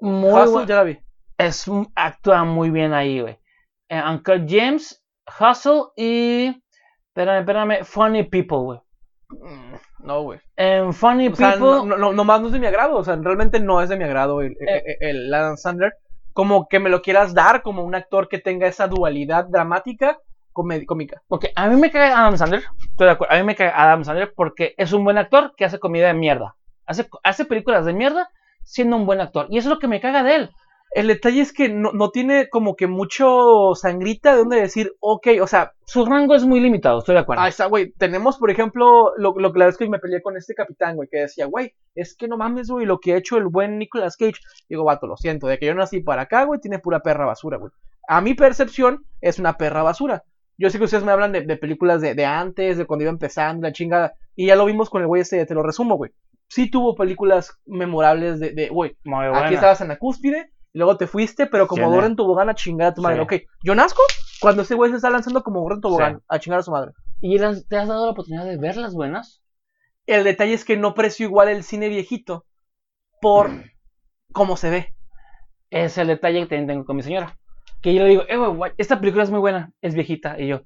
Muy 0.01 0.31
Hustle, 0.31 0.67
ya 0.67 0.77
la 0.77 0.83
vi. 0.85 0.99
es 1.39 1.67
actúa 1.97 2.45
muy 2.45 2.71
bien 2.71 2.93
ahí, 2.93 3.21
güey. 3.21 3.39
Eh, 3.89 4.01
Uncle 4.09 4.45
James, 4.49 5.05
Hustle 5.41 5.83
y. 5.97 6.63
Espérame, 7.09 7.41
espérame. 7.41 7.85
Funny 7.85 8.23
People, 8.25 8.59
güey. 8.59 8.81
Mm, 9.31 9.75
No, 10.05 10.23
güey. 10.23 10.39
En 10.57 10.93
Funny 10.93 11.29
O 11.29 11.35
sea, 11.35 11.53
People. 11.53 11.67
no, 11.67 11.85
no, 11.87 11.97
no- 11.97 12.13
nomás 12.13 12.41
no 12.41 12.47
es 12.49 12.53
de 12.53 12.59
mi 12.61 12.67
agrado. 12.67 12.97
O 12.97 13.05
sea, 13.05 13.17
realmente 13.17 13.59
no 13.59 13.81
es 13.83 13.89
de 13.89 13.97
mi 13.97 14.05
agrado 14.05 14.41
el, 14.43 14.53
Eh. 14.53 14.97
el- 15.01 15.17
el 15.27 15.35
Adam 15.35 15.57
Sandler. 15.57 15.95
Como 16.33 16.69
que 16.69 16.79
me 16.79 16.91
lo 16.91 17.01
quieras 17.03 17.33
dar 17.35 17.63
como 17.63 17.83
un 17.85 17.95
actor 17.95 18.29
que 18.29 18.39
tenga 18.39 18.67
esa 18.69 18.87
dualidad 18.87 19.47
dramática 19.49 20.19
cómica. 20.55 21.23
Ok, 21.29 21.47
a 21.55 21.69
mí 21.69 21.77
me 21.77 21.91
cae 21.91 22.11
Adam 22.11 22.39
Sandler. 22.39 22.63
Estoy 22.91 23.07
de 23.07 23.13
acuerdo. 23.13 23.35
A 23.35 23.39
mí 23.39 23.45
me 23.45 23.57
cae 23.57 23.73
Adam 23.75 24.05
Sandler 24.05 24.33
porque 24.35 24.75
es 24.79 24.93
un 24.93 25.05
buen 25.05 25.19
actor 25.19 25.53
que 25.57 25.67
hace 25.67 25.79
comida 25.79 26.07
de 26.07 26.15
mierda. 26.15 26.57
Hace, 26.87 27.09
hace 27.23 27.45
películas 27.45 27.85
de 27.85 27.93
mierda 27.93 28.31
siendo 28.63 28.97
un 28.97 29.05
buen 29.05 29.21
actor. 29.21 29.47
Y 29.51 29.59
eso 29.59 29.69
es 29.69 29.75
lo 29.75 29.79
que 29.79 29.89
me 29.89 30.01
caga 30.01 30.23
de 30.23 30.37
él. 30.37 30.51
El 30.95 31.09
detalle 31.09 31.41
es 31.41 31.53
que 31.53 31.69
no, 31.69 31.91
no 31.93 32.11
tiene 32.11 32.49
como 32.49 32.77
que 32.77 32.87
mucho 32.87 33.75
sangrita 33.75 34.31
de 34.31 34.39
donde 34.39 34.61
decir, 34.61 34.93
ok, 35.01 35.27
o 35.43 35.47
sea, 35.49 35.73
Su 35.87 36.07
rango 36.07 36.37
es 36.37 36.45
muy 36.45 36.61
limitado, 36.61 37.01
estoy 37.01 37.17
de 37.17 37.23
acuerdo. 37.23 37.43
Ahí 37.43 37.51
está, 37.51 37.67
güey. 37.67 37.93
Tenemos, 37.99 38.39
por 38.39 38.49
ejemplo, 38.49 39.13
lo, 39.17 39.35
lo 39.37 39.53
que 39.53 39.59
la 39.59 39.67
vez 39.67 39.77
que 39.77 39.89
me 39.89 39.99
peleé 39.99 40.23
con 40.23 40.37
este 40.37 40.55
capitán, 40.55 40.95
güey, 40.95 41.09
que 41.11 41.19
decía, 41.19 41.47
güey, 41.47 41.75
es 41.97 42.17
que 42.17 42.29
no 42.29 42.37
mames, 42.37 42.71
güey, 42.71 42.87
lo 42.87 43.01
que 43.01 43.13
ha 43.13 43.17
hecho 43.17 43.37
el 43.37 43.49
buen 43.49 43.77
Nicolas 43.77 44.17
Cage. 44.17 44.39
Digo, 44.69 44.85
vato, 44.85 45.09
lo 45.09 45.17
siento, 45.17 45.49
de 45.49 45.59
que 45.59 45.67
yo 45.67 45.75
nací 45.75 45.99
para 46.01 46.23
acá, 46.23 46.45
güey, 46.45 46.61
tiene 46.61 46.79
pura 46.79 47.01
perra 47.01 47.27
basura, 47.27 47.59
güey. 47.59 47.73
A 48.07 48.21
mi 48.21 48.35
percepción, 48.35 49.05
es 49.21 49.41
una 49.41 49.55
perra 49.55 49.83
basura. 49.83 50.23
Yo 50.57 50.71
sé 50.71 50.79
que 50.79 50.85
ustedes 50.85 51.05
me 51.05 51.13
hablan 51.13 51.33
de, 51.33 51.43
de 51.43 51.57
películas 51.57 52.01
de, 52.01 52.15
de 52.15 52.25
antes, 52.25 52.79
de 52.79 52.87
cuando 52.87 53.03
iba 53.03 53.11
empezando, 53.11 53.67
la 53.67 53.73
chingada. 53.73 54.15
Y 54.37 54.47
ya 54.47 54.57
lo 54.57 54.65
vimos 54.65 54.91
con 54.91 55.03
el 55.03 55.09
güey 55.09 55.23
este, 55.23 55.45
te 55.47 55.55
lo 55.55 55.63
resumo, 55.63 55.97
güey. 55.97 56.13
Sí 56.49 56.71
tuvo 56.71 56.95
películas 56.95 57.59
memorables 57.67 58.39
de, 58.39 58.53
de, 58.53 58.69
güey, 58.69 58.97
aquí 59.35 59.55
estabas 59.55 59.81
en 59.81 59.89
la 59.89 59.99
cúspide, 59.99 60.51
y 60.73 60.79
luego 60.79 60.97
te 60.97 61.07
fuiste, 61.07 61.47
pero 61.47 61.67
como 61.67 61.91
Dora 61.91 62.07
en 62.07 62.17
tobogán 62.17 62.49
a 62.49 62.55
chingar 62.55 62.89
a 62.89 62.95
tu 62.95 63.03
madre. 63.03 63.17
Sí. 63.17 63.23
Ok, 63.23 63.35
yo 63.63 63.75
nazco 63.75 64.03
cuando 64.41 64.63
ese 64.63 64.75
güey 64.75 64.91
se 64.91 64.97
está 64.97 65.09
lanzando 65.11 65.43
como 65.43 65.61
Dora 65.63 65.77
en 65.77 65.81
tobogán 65.81 66.17
Sí. 66.19 66.25
a 66.29 66.39
chingar 66.39 66.61
a 66.61 66.63
su 66.63 66.71
madre. 66.71 66.93
¿Y 67.21 67.39
te 67.39 67.45
has 67.45 67.89
dado 67.89 68.05
la 68.05 68.13
oportunidad 68.13 68.45
de 68.45 68.57
ver 68.59 68.77
las 68.77 68.95
buenas? 68.95 69.43
El 70.07 70.25
detalle 70.25 70.53
es 70.53 70.65
que 70.65 70.77
no 70.77 70.89
aprecio 70.89 71.27
igual 71.27 71.49
el 71.49 71.63
cine 71.65 71.89
viejito 71.89 72.45
por 73.21 73.51
cómo 74.33 74.57
se 74.57 74.69
ve. 74.71 74.95
Es 75.71 75.97
el 75.97 76.09
detalle 76.09 76.41
que 76.41 76.47
también 76.47 76.67
tengo 76.67 76.85
con 76.85 76.97
mi 76.97 77.03
señora. 77.03 77.39
Que 77.85 77.95
yo 77.95 78.03
le 78.03 78.09
digo, 78.09 78.23
eh, 78.29 78.37
guay, 78.37 78.73
esta 78.79 78.99
película 78.99 79.23
es 79.25 79.31
muy 79.31 79.41
buena, 79.41 79.71
es 79.83 79.95
viejita. 79.95 80.41
Y 80.41 80.49
yo, 80.49 80.63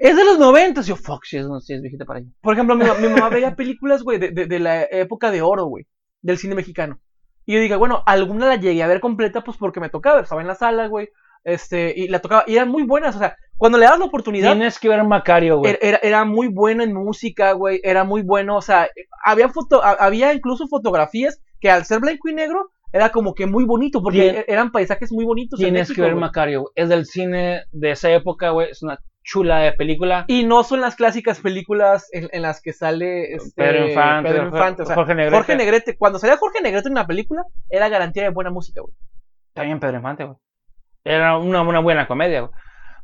es 0.00 0.16
de 0.16 0.24
los 0.24 0.38
90. 0.38 0.80
Y 0.80 0.84
yo, 0.84 0.96
fuck, 0.96 1.24
sí 1.24 1.36
es, 1.38 1.46
no, 1.46 1.60
sí 1.60 1.72
es 1.74 1.80
viejita 1.80 2.04
para 2.04 2.18
ella. 2.20 2.28
Por 2.42 2.54
ejemplo, 2.54 2.74
mi, 2.74 2.84
mi 3.00 3.08
mamá 3.08 3.28
veía 3.28 3.54
películas, 3.54 4.02
güey, 4.02 4.18
de, 4.18 4.30
de- 4.32 4.46
de 4.46 4.58
la 4.58 4.82
época 4.82 5.30
de 5.30 5.42
oro, 5.42 5.66
güey, 5.66 5.86
del 6.22 6.38
cine 6.38 6.54
mexicano. 6.56 6.98
Y 7.44 7.54
yo 7.54 7.60
dije, 7.60 7.76
bueno, 7.76 8.02
alguna 8.04 8.46
la 8.48 8.56
llegué 8.56 8.82
a 8.82 8.88
ver 8.88 8.98
completa, 9.00 9.44
pues 9.44 9.56
porque 9.56 9.78
me 9.78 9.88
tocaba, 9.88 10.20
estaba 10.20 10.40
en 10.40 10.48
la 10.48 10.56
sala, 10.56 10.88
güey, 10.88 11.08
este, 11.44 11.94
y 11.96 12.08
la 12.08 12.18
tocaba, 12.18 12.42
y 12.48 12.56
eran 12.56 12.68
muy 12.68 12.82
buenas, 12.82 13.14
o 13.14 13.20
sea, 13.20 13.36
cuando 13.56 13.78
le 13.78 13.84
das 13.86 14.00
la 14.00 14.06
oportunidad, 14.06 14.50
Tienes 14.50 14.80
que 14.80 14.88
ver 14.88 15.04
Macario, 15.04 15.58
güey. 15.58 15.70
era, 15.70 15.78
era, 15.80 15.98
era 16.02 16.24
muy 16.24 16.48
bueno 16.48 16.82
en 16.82 16.92
música, 16.92 17.52
güey, 17.52 17.80
era 17.84 18.02
muy 18.02 18.22
bueno, 18.22 18.56
o 18.56 18.62
sea, 18.62 18.88
había, 19.24 19.48
foto, 19.50 19.80
había 19.84 20.34
incluso 20.34 20.66
fotografías 20.66 21.40
que 21.60 21.70
al 21.70 21.84
ser 21.84 22.00
blanco 22.00 22.28
y 22.28 22.34
negro, 22.34 22.72
era 22.96 23.10
como 23.10 23.34
que 23.34 23.46
muy 23.46 23.64
bonito, 23.64 24.02
porque 24.02 24.32
Tien- 24.32 24.36
e- 24.40 24.44
eran 24.48 24.72
paisajes 24.72 25.12
muy 25.12 25.24
bonitos. 25.24 25.60
en 25.60 25.66
Tienes 25.66 25.88
México, 25.88 25.96
que 25.96 26.02
ver 26.02 26.12
güey. 26.12 26.20
Macario. 26.20 26.72
Es 26.74 26.88
del 26.88 27.04
cine 27.06 27.64
de 27.72 27.90
esa 27.90 28.10
época, 28.10 28.50
güey. 28.50 28.70
Es 28.70 28.82
una 28.82 28.98
chula 29.22 29.58
de 29.58 29.72
película. 29.72 30.24
Y 30.28 30.44
no 30.44 30.62
son 30.64 30.80
las 30.80 30.94
clásicas 30.96 31.40
películas 31.40 32.08
en, 32.12 32.28
en 32.32 32.42
las 32.42 32.60
que 32.62 32.72
sale 32.72 33.34
este, 33.34 33.50
Pedro 33.62 33.88
Infante, 33.88 34.30
Pedro 34.30 34.42
Jorge- 34.44 34.56
Infante, 34.56 34.82
o 34.82 34.86
sea, 34.86 34.94
Jorge 34.94 35.14
Negrete. 35.14 35.36
Jorge 35.36 35.56
Negrete, 35.56 35.96
cuando 35.98 36.18
salía 36.18 36.36
Jorge 36.36 36.60
Negrete 36.62 36.88
en 36.88 36.92
una 36.92 37.06
película, 37.06 37.42
era 37.68 37.88
garantía 37.88 38.22
de 38.22 38.28
buena 38.30 38.50
música, 38.50 38.80
güey. 38.82 38.94
También 39.52 39.80
Pedro 39.80 39.96
Infante, 39.96 40.24
güey. 40.24 40.36
Era 41.04 41.38
una, 41.38 41.62
una 41.62 41.80
buena 41.80 42.06
comedia, 42.08 42.40
güey. 42.40 42.52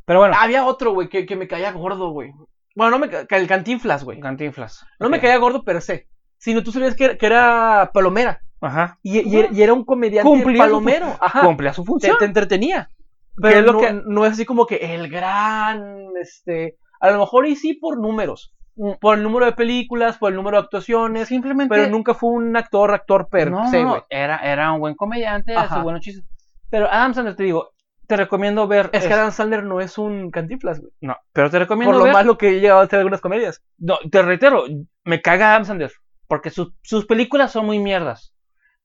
Pero 0.04 0.18
bueno, 0.20 0.34
Había 0.38 0.64
otro, 0.64 0.92
güey, 0.92 1.08
que, 1.08 1.26
que 1.26 1.36
me 1.36 1.46
caía 1.48 1.72
gordo, 1.72 2.10
güey. 2.10 2.30
Bueno, 2.74 2.92
no 2.92 2.98
me 2.98 3.08
ca- 3.08 3.26
el 3.36 3.46
Cantinflas, 3.46 4.02
güey. 4.04 4.18
Cantinflas. 4.20 4.84
No 4.98 5.08
me 5.08 5.20
caía 5.20 5.36
gordo 5.38 5.62
per 5.64 5.80
se. 5.82 6.08
Sino 6.38 6.62
tú 6.62 6.72
sabías 6.72 6.96
que, 6.96 7.16
que 7.18 7.26
era 7.26 7.90
palomera. 7.94 8.40
Ajá. 8.62 8.98
Y, 9.02 9.20
y 9.28 9.36
era- 9.38 9.48
y 9.52 9.62
era 9.62 9.72
un 9.74 9.84
comediante 9.84 10.28
Cumplía 10.30 10.62
su 10.64 10.70
palomero. 10.70 11.16
Ajá. 11.20 11.40
Cumplía 11.42 11.72
su 11.74 11.84
función. 11.84 12.16
te 12.18 12.24
entretenía. 12.24 12.88
Pero 13.36 13.58
es 13.60 13.64
lo 13.66 13.72
no, 13.74 13.80
que- 13.80 14.02
no 14.06 14.24
es 14.24 14.32
así 14.32 14.44
como 14.46 14.64
que 14.66 14.76
el 14.76 15.08
gran, 15.10 16.06
este... 16.20 16.76
A 17.00 17.10
lo 17.10 17.18
mejor 17.18 17.46
y 17.46 17.56
sí 17.56 17.74
por 17.74 17.98
números. 17.98 18.54
Por 19.00 19.18
el 19.18 19.22
número 19.24 19.44
de 19.46 19.52
películas, 19.52 20.16
por 20.16 20.30
el 20.30 20.36
número 20.36 20.56
de 20.56 20.62
actuaciones. 20.62 21.28
Simplemente. 21.28 21.74
Pero 21.74 21.90
nunca 21.90 22.14
fue 22.14 22.30
un 22.30 22.56
actor, 22.56 22.94
actor 22.94 23.28
per 23.28 23.50
no, 23.50 23.68
se, 23.68 23.82
no. 23.82 24.06
Era, 24.08 24.36
era 24.38 24.72
un 24.72 24.80
buen 24.80 24.94
comediante, 24.94 25.54
hace 25.54 25.78
buenos 25.80 26.00
chistes. 26.00 26.24
Pero 26.70 26.86
Adam 26.90 27.12
Sandler, 27.12 27.36
te 27.36 27.42
digo, 27.42 27.70
te 28.06 28.16
recomiendo 28.16 28.66
ver. 28.68 28.88
Es 28.92 29.06
que 29.06 29.12
Adam 29.12 29.30
Sandler 29.32 29.62
no 29.64 29.80
es 29.80 29.98
un 29.98 30.30
cantinflas, 30.30 30.80
güey. 30.80 30.92
No, 31.02 31.16
pero 31.34 31.50
te 31.50 31.58
recomiendo 31.58 31.92
Por 31.92 31.98
lo 31.98 32.04
ver. 32.04 32.14
malo 32.14 32.38
que 32.38 32.48
he 32.48 32.60
llegado 32.60 32.80
a 32.80 32.84
hacer 32.84 33.00
algunas 33.00 33.20
comedias. 33.20 33.62
No, 33.78 33.98
te 34.10 34.22
reitero, 34.22 34.64
me 35.04 35.20
caga 35.20 35.50
Adam 35.50 35.64
Sandler. 35.66 35.92
Porque 36.26 36.48
sus, 36.48 36.72
sus 36.82 37.04
películas 37.04 37.52
son 37.52 37.66
muy 37.66 37.78
mierdas. 37.78 38.32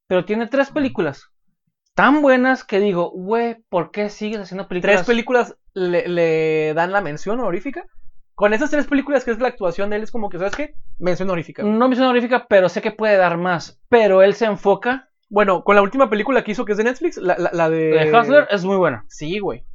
Pero 0.08 0.26
tiene 0.26 0.48
tres 0.48 0.72
películas 0.72 1.30
tan 1.94 2.22
buenas 2.22 2.64
que 2.64 2.80
digo, 2.80 3.10
güey, 3.12 3.56
¿por 3.70 3.90
qué 3.92 4.10
sigues 4.10 4.40
haciendo 4.40 4.68
películas? 4.68 4.98
Tres 4.98 5.08
películas 5.08 5.58
le, 5.74 6.08
le 6.08 6.74
dan 6.76 6.92
la 6.92 7.02
mención 7.02 7.40
honorífica. 7.40 7.86
Con 8.36 8.54
esas 8.54 8.70
tres 8.70 8.86
películas 8.86 9.26
que 9.26 9.32
es 9.32 9.40
la 9.40 9.48
actuación 9.48 9.90
de 9.90 9.96
él, 9.96 10.04
es 10.04 10.12
como 10.12 10.30
que, 10.30 10.38
¿sabes 10.38 10.56
qué? 10.56 10.76
Mención 11.00 11.28
honorífica. 11.28 11.64
No 11.64 11.90
me 11.90 11.96
suena 11.96 12.10
honorífica, 12.10 12.46
pero 12.48 12.70
sé 12.70 12.84
que 12.84 12.92
puede 12.92 13.18
dar 13.18 13.38
más. 13.38 13.82
Pero 13.90 14.22
él 14.22 14.36
se 14.36 14.46
enfoca. 14.46 15.10
Bueno, 15.30 15.64
con 15.64 15.76
la 15.76 15.82
última 15.82 16.08
película 16.08 16.44
que 16.44 16.52
hizo, 16.52 16.64
que 16.64 16.74
es 16.74 16.78
de 16.78 16.84
Netflix, 16.84 17.18
la, 17.18 17.36
la, 17.36 17.50
la 17.52 17.68
de... 17.70 17.88
De 17.90 18.16
Hustler 18.16 18.48
es 18.52 18.64
muy 18.64 18.78
buena. 18.78 19.04
Sí, 19.10 19.40
güey. 19.40 19.66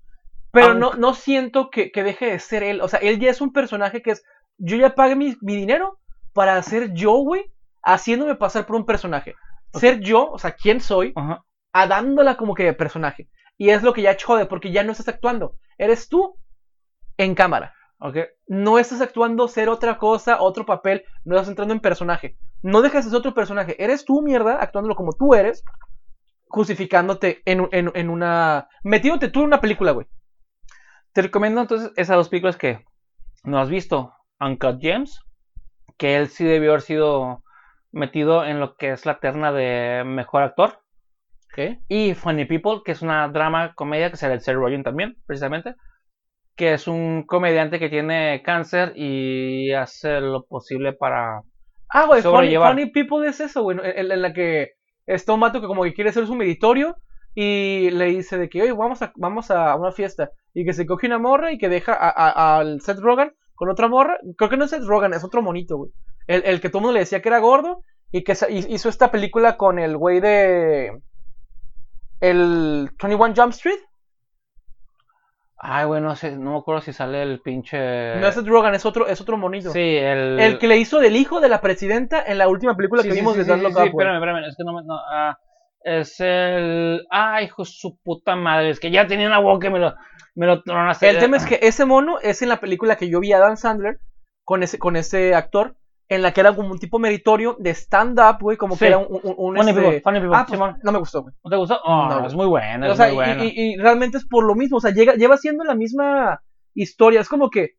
Pero 0.52 0.66
Aunque- 0.68 0.80
no, 0.80 0.92
no 0.94 1.14
siento 1.14 1.70
que, 1.70 1.90
que 1.90 2.04
deje 2.04 2.26
de 2.26 2.38
ser 2.38 2.62
él. 2.62 2.80
O 2.82 2.88
sea, 2.88 3.00
él 3.00 3.18
ya 3.18 3.30
es 3.30 3.40
un 3.40 3.52
personaje 3.52 4.00
que 4.00 4.12
es. 4.12 4.22
Yo 4.58 4.76
ya 4.76 4.94
pagué 4.94 5.16
mi, 5.16 5.36
mi 5.40 5.56
dinero 5.56 5.98
para 6.32 6.62
ser 6.62 6.92
yo, 6.92 7.14
güey, 7.14 7.50
haciéndome 7.82 8.36
pasar 8.36 8.64
por 8.64 8.76
un 8.76 8.86
personaje. 8.86 9.34
Ser 9.72 10.00
yo, 10.00 10.30
o 10.30 10.38
sea, 10.38 10.52
quién 10.52 10.80
soy, 10.80 11.12
Ajá. 11.16 11.44
a 11.72 11.86
dándola 11.86 12.36
como 12.36 12.54
que 12.54 12.72
personaje. 12.72 13.28
Y 13.56 13.70
es 13.70 13.82
lo 13.82 13.92
que 13.92 14.02
ya 14.02 14.16
jode, 14.22 14.46
porque 14.46 14.72
ya 14.72 14.82
no 14.82 14.92
estás 14.92 15.08
actuando. 15.08 15.56
Eres 15.78 16.08
tú 16.08 16.36
en 17.16 17.34
cámara. 17.34 17.74
Ok. 17.98 18.16
No 18.48 18.78
estás 18.78 19.00
actuando 19.00 19.46
ser 19.48 19.68
otra 19.68 19.98
cosa, 19.98 20.40
otro 20.40 20.66
papel. 20.66 21.04
No 21.24 21.36
estás 21.36 21.48
entrando 21.48 21.72
en 21.72 21.80
personaje. 21.80 22.36
No 22.62 22.82
dejas 22.82 23.04
de 23.04 23.10
ser 23.10 23.18
otro 23.18 23.34
personaje. 23.34 23.82
Eres 23.82 24.04
tú, 24.04 24.22
mierda, 24.22 24.56
actuándolo 24.56 24.96
como 24.96 25.12
tú 25.12 25.34
eres, 25.34 25.64
justificándote 26.48 27.42
en, 27.44 27.68
en 27.72 28.10
una. 28.10 28.68
metiéndote 28.82 29.28
tú 29.28 29.40
en 29.40 29.46
una 29.46 29.60
película, 29.60 29.92
güey. 29.92 30.06
Te 31.12 31.22
recomiendo 31.22 31.60
entonces 31.60 31.92
esas 31.96 32.16
dos 32.16 32.28
películas 32.28 32.56
que 32.56 32.84
no 33.44 33.58
has 33.58 33.68
visto. 33.68 34.12
Uncut 34.40 34.80
Gems, 34.80 35.20
que 35.96 36.16
él 36.16 36.28
sí 36.28 36.44
debió 36.44 36.70
haber 36.70 36.82
sido 36.82 37.44
metido 37.92 38.44
en 38.44 38.60
lo 38.60 38.76
que 38.76 38.90
es 38.92 39.06
la 39.06 39.20
terna 39.20 39.52
de 39.52 40.02
mejor 40.04 40.42
actor. 40.42 40.80
¿Qué? 41.54 41.80
Y 41.88 42.14
Funny 42.14 42.46
People, 42.46 42.80
que 42.84 42.92
es 42.92 43.02
una 43.02 43.28
drama 43.28 43.74
comedia 43.74 44.10
que 44.10 44.16
sale 44.16 44.34
el 44.34 44.40
Seth 44.40 44.56
Rogen 44.56 44.82
también, 44.82 45.16
precisamente. 45.26 45.74
Que 46.56 46.72
es 46.74 46.88
un 46.88 47.24
comediante 47.26 47.78
que 47.78 47.88
tiene 47.88 48.42
cáncer 48.42 48.92
y 48.96 49.72
hace 49.72 50.20
lo 50.20 50.44
posible 50.46 50.92
para. 50.92 51.42
Ah, 51.90 52.06
güey, 52.06 52.22
funny. 52.22 52.56
Funny 52.56 52.86
People 52.90 53.26
es 53.28 53.40
eso, 53.40 53.62
güey. 53.62 53.78
En, 53.82 54.10
en 54.10 54.22
la 54.22 54.32
que 54.32 54.72
está 55.06 55.34
un 55.34 55.40
mato 55.40 55.60
que 55.60 55.66
como 55.66 55.82
que 55.82 55.94
quiere 55.94 56.10
hacer 56.10 56.26
su 56.26 56.34
meditorio 56.34 56.96
y 57.34 57.90
le 57.90 58.06
dice 58.06 58.38
de 58.38 58.48
que, 58.48 58.62
oye, 58.62 58.72
vamos 58.72 59.02
a, 59.02 59.12
vamos 59.16 59.50
a 59.50 59.74
una 59.76 59.92
fiesta. 59.92 60.30
Y 60.54 60.64
que 60.64 60.72
se 60.72 60.86
coge 60.86 61.06
una 61.06 61.18
morra 61.18 61.52
y 61.52 61.58
que 61.58 61.68
deja 61.68 61.94
al 61.94 62.80
Seth 62.80 62.98
Rogen 62.98 63.32
con 63.54 63.70
otra 63.70 63.88
morra. 63.88 64.18
Creo 64.36 64.50
que 64.50 64.56
no 64.56 64.64
es 64.64 64.70
Seth 64.70 64.84
Rogen, 64.84 65.14
es 65.14 65.24
otro 65.24 65.42
monito, 65.42 65.76
güey. 65.76 65.90
El, 66.26 66.42
el 66.44 66.60
que 66.60 66.68
todo 66.68 66.78
el 66.78 66.82
mundo 66.82 66.94
le 66.94 67.00
decía 67.00 67.20
que 67.20 67.28
era 67.28 67.38
gordo 67.38 67.84
y 68.10 68.24
que 68.24 68.36
hizo 68.68 68.88
esta 68.88 69.10
película 69.10 69.56
con 69.56 69.78
el 69.78 69.96
güey 69.96 70.20
de... 70.20 71.00
El 72.20 72.90
21 73.02 73.34
Jump 73.34 73.52
Street. 73.52 73.80
Ay, 75.64 75.86
bueno, 75.86 76.08
no, 76.08 76.16
sé, 76.16 76.36
no 76.36 76.52
me 76.52 76.58
acuerdo 76.58 76.80
si 76.80 76.92
sale 76.92 77.22
el 77.22 77.40
pinche. 77.40 78.16
No 78.16 78.26
es 78.26 78.46
Rogen, 78.46 78.74
es 78.74 78.84
otro, 78.84 79.06
es 79.06 79.20
otro 79.20 79.36
monito. 79.36 79.70
Sí, 79.70 79.96
el. 79.96 80.40
El 80.40 80.58
que 80.58 80.66
le 80.66 80.76
hizo 80.76 80.98
del 80.98 81.14
hijo 81.14 81.40
de 81.40 81.48
la 81.48 81.60
presidenta 81.60 82.20
en 82.20 82.38
la 82.38 82.48
última 82.48 82.76
película 82.76 83.02
Sí, 83.02 83.08
que 83.08 83.14
sí, 83.14 83.20
vimos 83.20 83.34
sí, 83.34 83.40
de 83.40 83.44
Don't 83.44 83.60
sí, 83.60 83.68
Look 83.68 83.74
sí, 83.74 83.78
Up, 83.78 83.92
güey. 83.92 84.06
espérame, 84.06 84.16
espérame, 84.16 84.48
es 84.48 84.56
que 84.56 84.64
no 84.64 84.72
me. 84.72 84.82
No, 84.84 84.96
ah, 84.96 85.38
es 85.84 86.16
el. 86.18 87.06
Ay, 87.10 87.44
hijo 87.44 87.62
de 87.62 87.70
su 87.70 87.96
puta 88.02 88.34
madre, 88.34 88.70
es 88.70 88.80
que 88.80 88.90
ya 88.90 89.06
tenía 89.06 89.28
una 89.28 89.38
boca 89.38 89.68
y 89.68 89.70
me 89.70 89.78
lo. 89.78 89.94
Me 90.34 90.46
lo 90.46 90.62
tronaste. 90.64 91.08
El 91.08 91.18
tema 91.18 91.36
es 91.36 91.46
que 91.46 91.60
ese 91.62 91.84
mono 91.84 92.18
es 92.18 92.42
en 92.42 92.48
la 92.48 92.58
película 92.58 92.96
que 92.96 93.08
yo 93.08 93.20
vi 93.20 93.32
a 93.32 93.38
Dan 93.38 93.56
Sandler 93.56 94.00
con 94.42 94.64
ese, 94.64 94.80
con 94.80 94.96
ese 94.96 95.34
actor, 95.36 95.76
en 96.08 96.20
la 96.22 96.32
que 96.32 96.40
era 96.40 96.54
como 96.54 96.70
un 96.70 96.78
tipo 96.78 96.98
meritorio 96.98 97.56
de 97.58 97.70
stand-up, 97.70 98.38
güey, 98.40 98.56
como 98.56 98.74
Sí. 98.74 98.80
que 98.80 98.86
era 98.88 98.98
un... 98.98 99.06
un, 99.10 99.20
un, 99.36 99.56
Funny 99.56 99.70
este- 99.70 99.80
People, 99.80 100.00
Funny 100.02 100.20
People, 100.20 100.36
Ah, 100.36 100.44
pues, 100.46 100.60
no 100.82 100.92
me 100.92 100.98
gustó, 100.98 101.22
güey. 101.22 101.34
¿No 101.42 101.50
te 101.50 101.56
gustó? 101.56 101.80
Oh, 101.84 102.08
No, 102.08 102.26
es 102.26 102.34
muy 102.34 102.46
buena, 102.46 102.86
es 102.86 102.92
O 102.92 102.96
sea, 102.96 103.06
muy 103.06 103.12
y, 103.12 103.16
buena. 103.16 103.44
y- 103.44 103.52
y 103.56 103.76
realmente 103.78 104.18
es 104.18 104.26
por 104.26 104.44
lo 104.44 104.54
mismo, 104.54 104.76
o 104.76 104.80
sea, 104.80 104.90
llega, 104.92 105.14
lleva 105.14 105.36
siendo 105.38 105.64
la 105.64 105.74
misma 105.74 106.42
historia, 106.74 107.20
es 107.20 107.28
como 107.28 107.48
que 107.50 107.70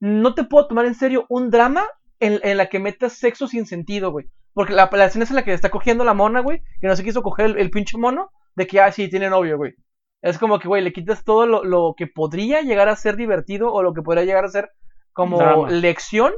no 0.00 0.34
te 0.34 0.44
puedo 0.44 0.66
tomar 0.68 0.84
en 0.86 0.94
serio 0.94 1.26
un 1.28 1.50
drama 1.50 1.84
en, 2.20 2.40
en 2.42 2.56
la 2.56 2.66
que 2.68 2.78
metas 2.78 3.14
sexo 3.14 3.46
sin 3.48 3.66
sentido, 3.66 4.10
güey. 4.12 4.26
Porque 4.54 4.74
la, 4.74 4.88
la 4.92 5.04
escena 5.06 5.24
es 5.24 5.30
en 5.30 5.36
la 5.36 5.44
que 5.44 5.52
está 5.54 5.70
cogiendo 5.70 6.04
la 6.04 6.14
mona, 6.14 6.40
güey, 6.40 6.60
que 6.80 6.86
no 6.86 6.94
se 6.96 7.02
quiso 7.04 7.22
coger 7.22 7.46
el, 7.46 7.58
el 7.58 7.70
pinche 7.70 7.96
mono, 7.98 8.30
de 8.54 8.66
que, 8.66 8.80
ah, 8.80 8.92
sí, 8.92 9.08
tiene 9.08 9.30
novio, 9.30 9.56
güey. 9.56 9.72
Es 10.20 10.38
como 10.38 10.58
que, 10.60 10.68
güey, 10.68 10.82
le 10.84 10.92
quitas 10.92 11.24
todo 11.24 11.46
lo, 11.46 11.64
lo 11.64 11.94
que 11.96 12.06
podría 12.06 12.60
llegar 12.60 12.88
a 12.88 12.94
ser 12.96 13.16
divertido 13.16 13.72
o 13.72 13.82
lo 13.82 13.92
que 13.94 14.02
podría 14.02 14.24
llegar 14.24 14.44
a 14.44 14.48
ser 14.48 14.70
como 15.12 15.38
Drama. 15.38 15.70
lección, 15.70 16.32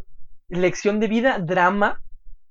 lección 0.48 1.00
de 1.00 1.08
vida, 1.08 1.38
drama, 1.38 2.02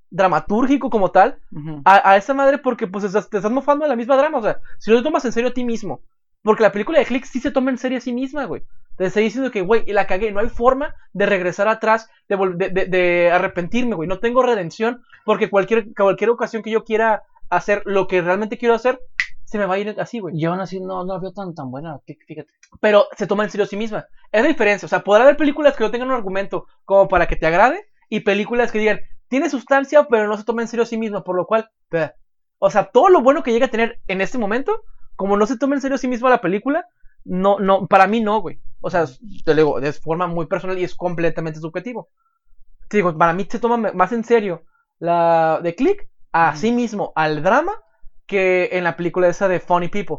dramatúrgico 0.10 0.90
como 0.90 1.12
tal, 1.12 1.40
a, 1.86 2.12
a 2.12 2.18
esa 2.18 2.34
madre 2.34 2.58
porque 2.60 2.88
pues 2.88 3.04
estás- 3.04 3.30
te 3.30 3.38
estás 3.38 3.52
mofando 3.52 3.86
de 3.86 3.90
la 3.90 3.96
misma 3.96 4.18
drama, 4.18 4.38
o 4.40 4.44
sea, 4.44 4.60
si 4.80 4.92
no 4.92 4.98
te 4.98 5.04
tomas 5.04 5.26
en 5.26 5.32
serio 5.32 5.50
a 5.50 5.54
ti 5.54 5.64
mismo. 5.64 6.02
Porque 6.44 6.64
la 6.64 6.72
película 6.72 7.00
de 7.00 7.06
Click 7.06 7.24
sí 7.26 7.40
se 7.40 7.52
toma 7.52 7.72
en 7.72 7.78
serio 7.78 8.00
a 8.00 8.02
sí 8.02 8.14
misma, 8.14 8.46
güey. 8.46 8.64
Te 8.98 9.06
está 9.06 9.22
diciendo 9.22 9.50
que, 9.50 9.62
güey, 9.62 9.86
la 9.88 10.06
cagué, 10.08 10.32
no 10.32 10.40
hay 10.42 10.50
forma 10.50 10.94
de 11.14 11.26
regresar 11.26 11.68
atrás, 11.68 12.10
de, 12.28 12.38
de- 12.70 12.86
de 12.86 13.32
arrepentirme, 13.32 13.96
güey. 13.96 14.10
No 14.10 14.20
tengo 14.20 14.44
redención 14.44 15.02
porque 15.26 15.50
cualquier, 15.50 15.94
cualquier 15.96 16.30
ocasión 16.30 16.62
que 16.62 16.72
yo 16.72 16.84
quiera 16.84 17.24
hacer 17.50 17.82
lo 17.86 18.08
que 18.08 18.22
realmente 18.22 18.58
quiero 18.58 18.76
hacer, 18.76 19.00
se 19.54 19.60
me 19.60 19.68
va 19.68 19.76
a 19.76 19.80
ir 19.80 19.96
así, 20.00 20.20
güey. 20.20 20.36
Y 20.38 20.46
aún 20.46 20.60
así 20.60 20.82
no, 20.82 21.06
no 21.06 21.14
la 21.14 21.20
veo 21.20 21.34
tan, 21.34 21.56
tan 21.56 21.72
buena, 21.72 21.98
fí- 22.08 22.18
fíjate. 22.28 22.50
Pero 22.82 23.08
se 23.18 23.28
toma 23.28 23.46
en 23.46 23.52
serio 23.52 23.66
a 23.66 23.68
sí 23.70 23.78
misma. 23.78 24.08
Es 24.32 24.42
la 24.44 24.50
diferencia, 24.50 24.88
o 24.88 24.90
sea, 24.90 25.04
podrá 25.04 25.24
haber 25.24 25.38
películas 25.38 25.76
que 25.78 25.84
no 25.86 25.92
tengan 25.92 26.10
un 26.10 26.16
argumento 26.16 26.68
como 26.86 27.08
para 27.08 27.28
que 27.28 27.38
te 27.38 27.48
agrade 27.48 27.88
y 28.10 28.22
películas 28.22 28.72
que 28.72 28.80
digan, 28.80 29.02
tiene 29.30 29.50
sustancia, 29.50 30.08
pero 30.10 30.28
no 30.28 30.38
se 30.38 30.44
toma 30.46 30.62
en 30.64 30.68
serio 30.68 30.84
a 30.84 30.88
sí 30.88 30.98
misma, 30.98 31.24
por 31.24 31.36
lo 31.38 31.46
cual, 31.48 31.70
bleh. 31.90 32.12
o 32.60 32.70
sea, 32.70 32.86
todo 32.92 33.10
lo 33.10 33.22
bueno 33.22 33.44
que 33.44 33.52
llega 33.54 33.68
a 33.68 33.72
tener 33.72 34.02
en 34.08 34.22
este 34.22 34.38
momento, 34.38 34.84
como 35.16 35.38
no 35.38 35.46
se 35.46 35.58
toma 35.58 35.76
en 35.76 35.82
serio 35.82 35.96
a 35.96 36.00
sí 36.00 36.08
misma 36.08 36.30
la 36.30 36.42
película, 36.42 36.86
no, 37.26 37.60
no, 37.60 37.88
para 37.88 38.08
mí 38.08 38.22
no, 38.22 38.42
güey. 38.42 38.60
O 38.82 38.90
sea, 38.90 39.06
te 39.46 39.54
lo 39.54 39.56
digo, 39.56 39.80
de 39.82 39.94
forma 39.94 40.28
muy 40.28 40.46
personal 40.48 40.78
y 40.78 40.84
es 40.84 40.96
completamente 40.96 41.60
subjetivo. 41.60 42.10
Te 42.90 42.98
digo, 42.98 43.18
para 43.18 43.34
mí 43.34 43.48
se 43.50 43.60
toma 43.60 43.78
más 43.94 44.12
en 44.12 44.24
serio 44.24 44.64
la 45.00 45.60
de 45.64 45.76
Click 45.76 46.08
a 46.32 46.56
sí 46.56 46.72
mismo, 46.72 47.12
al 47.16 47.44
drama, 47.44 47.74
que 48.26 48.70
en 48.74 48.84
la 48.84 48.96
película 48.96 49.28
esa 49.28 49.48
de 49.48 49.60
Funny 49.60 49.88
People. 49.90 50.18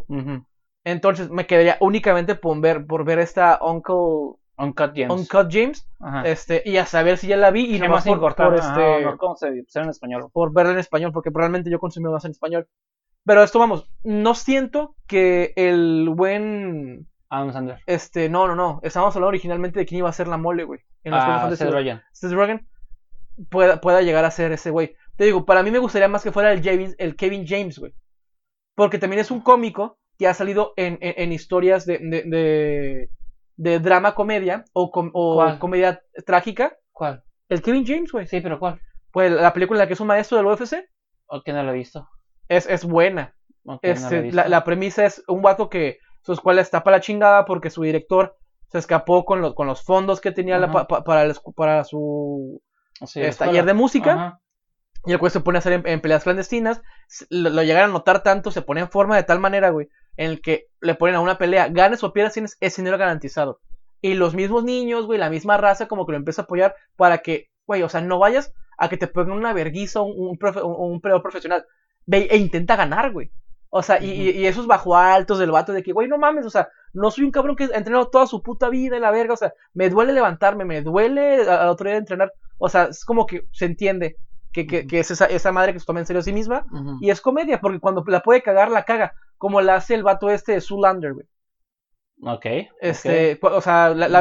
Entonces 0.85 1.31
me 1.31 1.47
quedaría 1.47 1.77
únicamente 1.81 2.35
por 2.35 2.61
ver, 2.61 2.87
por 2.87 3.05
ver 3.05 3.19
esta 3.19 3.59
Uncle 3.63 4.39
Uncut 4.57 4.95
Gems. 4.95 5.13
Uncut 5.13 5.49
James 5.51 5.89
Ajá. 6.01 6.23
este, 6.27 6.63
y 6.65 6.77
a 6.77 6.87
saber 6.87 7.19
si 7.19 7.27
ya 7.29 7.37
la 7.37 7.51
vi 7.51 7.65
y 7.65 7.73
¿Qué 7.73 7.87
nomás 7.89 7.91
más 7.91 8.05
por, 8.05 8.17
importa? 8.17 8.45
por, 8.45 8.55
este, 8.55 9.03
no, 9.03 9.17
¿Cómo 9.17 9.37
se 9.37 9.49
en 9.49 9.89
español? 9.89 10.29
por 10.33 10.53
verla 10.53 10.73
en 10.73 10.79
español, 10.79 11.13
porque 11.13 11.31
probablemente 11.33 11.71
yo 11.71 11.79
consumí 11.81 12.09
más 12.11 12.25
en 12.25 12.33
español. 12.33 12.69
Pero 13.25 13.43
esto, 13.43 13.59
vamos, 13.59 13.91
no 14.03 14.35
siento 14.35 14.95
que 15.07 15.55
el 15.57 16.11
buen. 16.11 17.09
Adam 17.31 17.53
Sandler. 17.53 17.79
Este, 17.87 18.29
no, 18.29 18.47
no, 18.47 18.55
no. 18.55 18.81
Estábamos 18.83 19.17
hablando 19.17 19.29
originalmente 19.29 19.81
de 19.81 19.87
quién 19.87 20.01
iba 20.01 20.11
a 20.11 20.13
ser 20.13 20.29
la 20.29 20.37
mole, 20.37 20.65
güey. 20.65 20.81
En 21.03 21.13
las 21.13 21.25
Ah, 21.25 21.57
Seth 21.57 21.71
Rogen. 21.73 22.03
Seth 22.13 22.33
Rogen 22.33 22.69
pueda, 23.49 23.81
pueda 23.81 24.03
llegar 24.03 24.25
a 24.27 24.31
ser 24.31 24.53
ese 24.53 24.71
güey. 24.71 24.95
Te 25.17 25.25
digo, 25.25 25.45
para 25.45 25.63
mí 25.63 25.71
me 25.71 25.79
gustaría 25.79 26.09
más 26.09 26.23
que 26.23 26.33
fuera 26.33 26.53
el, 26.53 26.61
Kevin 27.17 27.47
James, 27.47 27.79
güey. 27.79 27.93
Porque 28.75 28.99
también 28.99 29.21
es 29.21 29.31
un 29.31 29.41
cómico 29.41 29.99
que 30.19 30.27
ha 30.27 30.35
salido 30.35 30.73
en, 30.77 30.99
en- 31.01 31.15
en 31.17 31.33
historias 31.33 31.87
de, 31.87 31.99
de, 31.99 32.23
de, 32.25 33.11
de 33.57 33.79
drama 33.81 34.15
comedia 34.15 34.65
o, 34.73 34.91
com- 34.91 35.13
comedia 35.59 36.01
trágica. 36.27 36.77
¿Cuál? 36.93 37.23
El 37.49 37.63
Kevin 37.63 37.85
James, 37.87 38.11
güey. 38.13 38.27
Sí, 38.27 38.41
pero 38.41 38.59
¿cuál? 38.59 38.81
Pues 39.13 39.31
la 39.31 39.53
película 39.53 39.79
en 39.79 39.83
la 39.85 39.87
que 39.87 39.93
es 39.95 40.01
un 40.01 40.09
maestro 40.09 40.37
del 40.39 40.47
UFC 40.47 40.89
¿O 41.27 41.43
que 41.43 41.53
no 41.53 41.63
lo 41.63 41.71
he 41.71 41.75
visto? 41.75 42.09
es, 42.49 42.67
es 42.67 42.85
buena. 42.85 43.35
¿O 43.65 43.79
que 43.79 43.89
no 43.89 43.95
lo 43.95 44.01
he 44.01 44.03
Este, 44.05 44.21
visto? 44.23 44.37
la, 44.37 44.49
la 44.49 44.65
premisa 44.65 45.05
es 45.05 45.23
un 45.29 45.41
vato 45.43 45.69
que 45.69 45.99
su 46.23 46.33
escuela 46.33 46.61
está 46.61 46.83
para 46.83 46.97
la 46.97 47.01
chingada 47.01 47.45
porque 47.45 47.71
su 47.71 47.83
director 47.83 48.37
se 48.69 48.79
escapó 48.79 49.25
con 49.25 49.41
los, 49.41 49.55
con 49.55 49.67
los 49.69 49.83
fondos 49.85 50.21
que 50.21 50.33
tenía 50.33 50.59
la 50.59 50.67
Ajá. 50.67 50.73
pa- 50.73 50.87
pa- 50.89 51.05
para, 51.05 51.23
el 51.23 51.35
para 51.55 51.85
su 51.85 52.61
Sí, 53.07 53.21
taller 53.39 53.65
de 53.65 53.75
música. 53.75 54.13
Ajá. 54.15 54.41
Y 55.07 55.13
el 55.13 55.19
güey 55.19 55.31
se 55.31 55.41
pone 55.41 55.59
a 55.59 55.61
hacer 55.61 55.73
en, 55.75 55.87
en 55.87 56.01
peleas 56.01 56.25
clandestinas. 56.25 56.83
Lo, 57.31 57.51
lo 57.51 57.63
llegaron 57.63 57.91
a 57.91 57.93
notar 57.93 58.23
tanto, 58.23 58.51
se 58.51 58.63
pone 58.63 58.81
en 58.81 58.89
forma 58.91 59.17
de 59.17 59.23
tal 59.23 59.39
manera, 59.41 59.71
güey, 59.71 59.89
en 60.17 60.31
el 60.31 60.41
que 60.41 60.69
le 60.81 60.95
ponen 60.95 61.17
a 61.17 61.21
una 61.21 61.39
pelea, 61.39 61.69
ganes 61.69 62.03
o 62.05 62.13
pierdas, 62.13 62.33
tienes 62.35 62.57
ese 62.61 62.83
dinero 62.83 62.99
garantizado. 62.99 63.61
Y 64.01 64.15
los 64.15 64.35
mismos 64.35 64.65
niños, 64.65 65.07
güey, 65.07 65.19
la 65.19 65.31
misma 65.31 65.57
raza, 65.57 65.89
como 65.89 66.07
que 66.07 66.13
lo 66.13 66.19
empieza 66.19 66.43
a 66.43 66.45
apoyar 66.45 66.75
para 66.97 67.19
que, 67.19 67.51
güey, 67.67 67.83
o 67.83 67.89
sea, 67.89 68.01
no 68.01 68.19
vayas 68.19 68.53
a 68.79 68.89
que 68.89 68.97
te 68.97 69.07
pongan 69.07 69.37
una 69.39 69.53
verguiza 69.53 70.01
o 70.01 70.05
un, 70.05 70.29
un, 70.31 70.39
profe- 70.39 70.63
un, 70.65 70.75
un 70.95 71.01
peleador 71.01 71.23
profesional. 71.23 71.65
Ve 72.07 72.29
e 72.31 72.37
intenta 72.39 72.77
ganar, 72.77 73.13
güey. 73.13 73.31
O 73.71 73.83
sea, 73.83 74.01
y, 74.03 74.11
y- 74.11 74.31
y 74.31 74.47
esos 74.47 74.67
bajo 74.67 74.97
altos 74.97 75.39
del 75.39 75.51
vato 75.51 75.73
de 75.73 75.83
que, 75.83 75.93
güey, 75.93 76.07
no 76.09 76.17
mames, 76.19 76.47
o 76.47 76.51
sea, 76.51 76.69
no 76.93 77.11
soy 77.11 77.25
un 77.25 77.31
cabrón 77.33 77.57
que 77.57 77.65
ha 77.65 77.77
entrenado 77.77 78.09
toda 78.09 78.27
su 78.27 78.41
puta 78.43 78.69
vida 78.69 78.95
en 78.97 79.03
la 79.03 79.11
verga, 79.11 79.35
o 79.35 79.37
sea, 79.37 79.53
me 79.73 79.91
duele 79.91 80.13
levantarme, 80.13 80.65
me 80.65 80.81
duele 80.83 81.43
a- 81.49 81.63
al 81.63 81.69
otro 81.71 81.89
día 81.89 81.97
entrenar. 81.99 82.33
O 82.59 82.69
sea, 82.69 82.85
es 82.85 83.05
como 83.05 83.27
que 83.27 83.47
se 83.53 83.65
entiende 83.65 84.17
que, 84.55 84.67
que, 84.67 84.87
que 84.87 85.01
es 85.01 85.11
esa, 85.11 85.27
esa 85.27 85.53
madre 85.53 85.75
que 85.75 85.81
se 85.81 85.85
toma 85.87 86.01
en 86.01 86.07
serio 86.07 86.21
a 86.21 86.23
sí 86.23 86.33
misma. 86.33 86.65
Y 87.01 87.11
es 87.11 87.21
comedia, 87.21 87.61
porque 87.61 87.81
cuando 87.81 88.03
la 88.07 88.21
puede 88.21 88.43
cagar, 88.43 88.71
la 88.71 88.85
caga. 88.85 89.13
Como 89.37 89.61
la 89.61 89.75
hace 89.75 89.95
el 89.95 90.03
vato 90.03 90.31
este 90.31 90.53
de 90.53 90.61
Zoolander, 90.63 91.13
güey. 91.13 91.27
Ok. 92.23 92.47
Este, 92.81 93.39
o 93.43 93.61
sea, 93.61 93.91
la, 93.91 94.09
la 94.09 94.21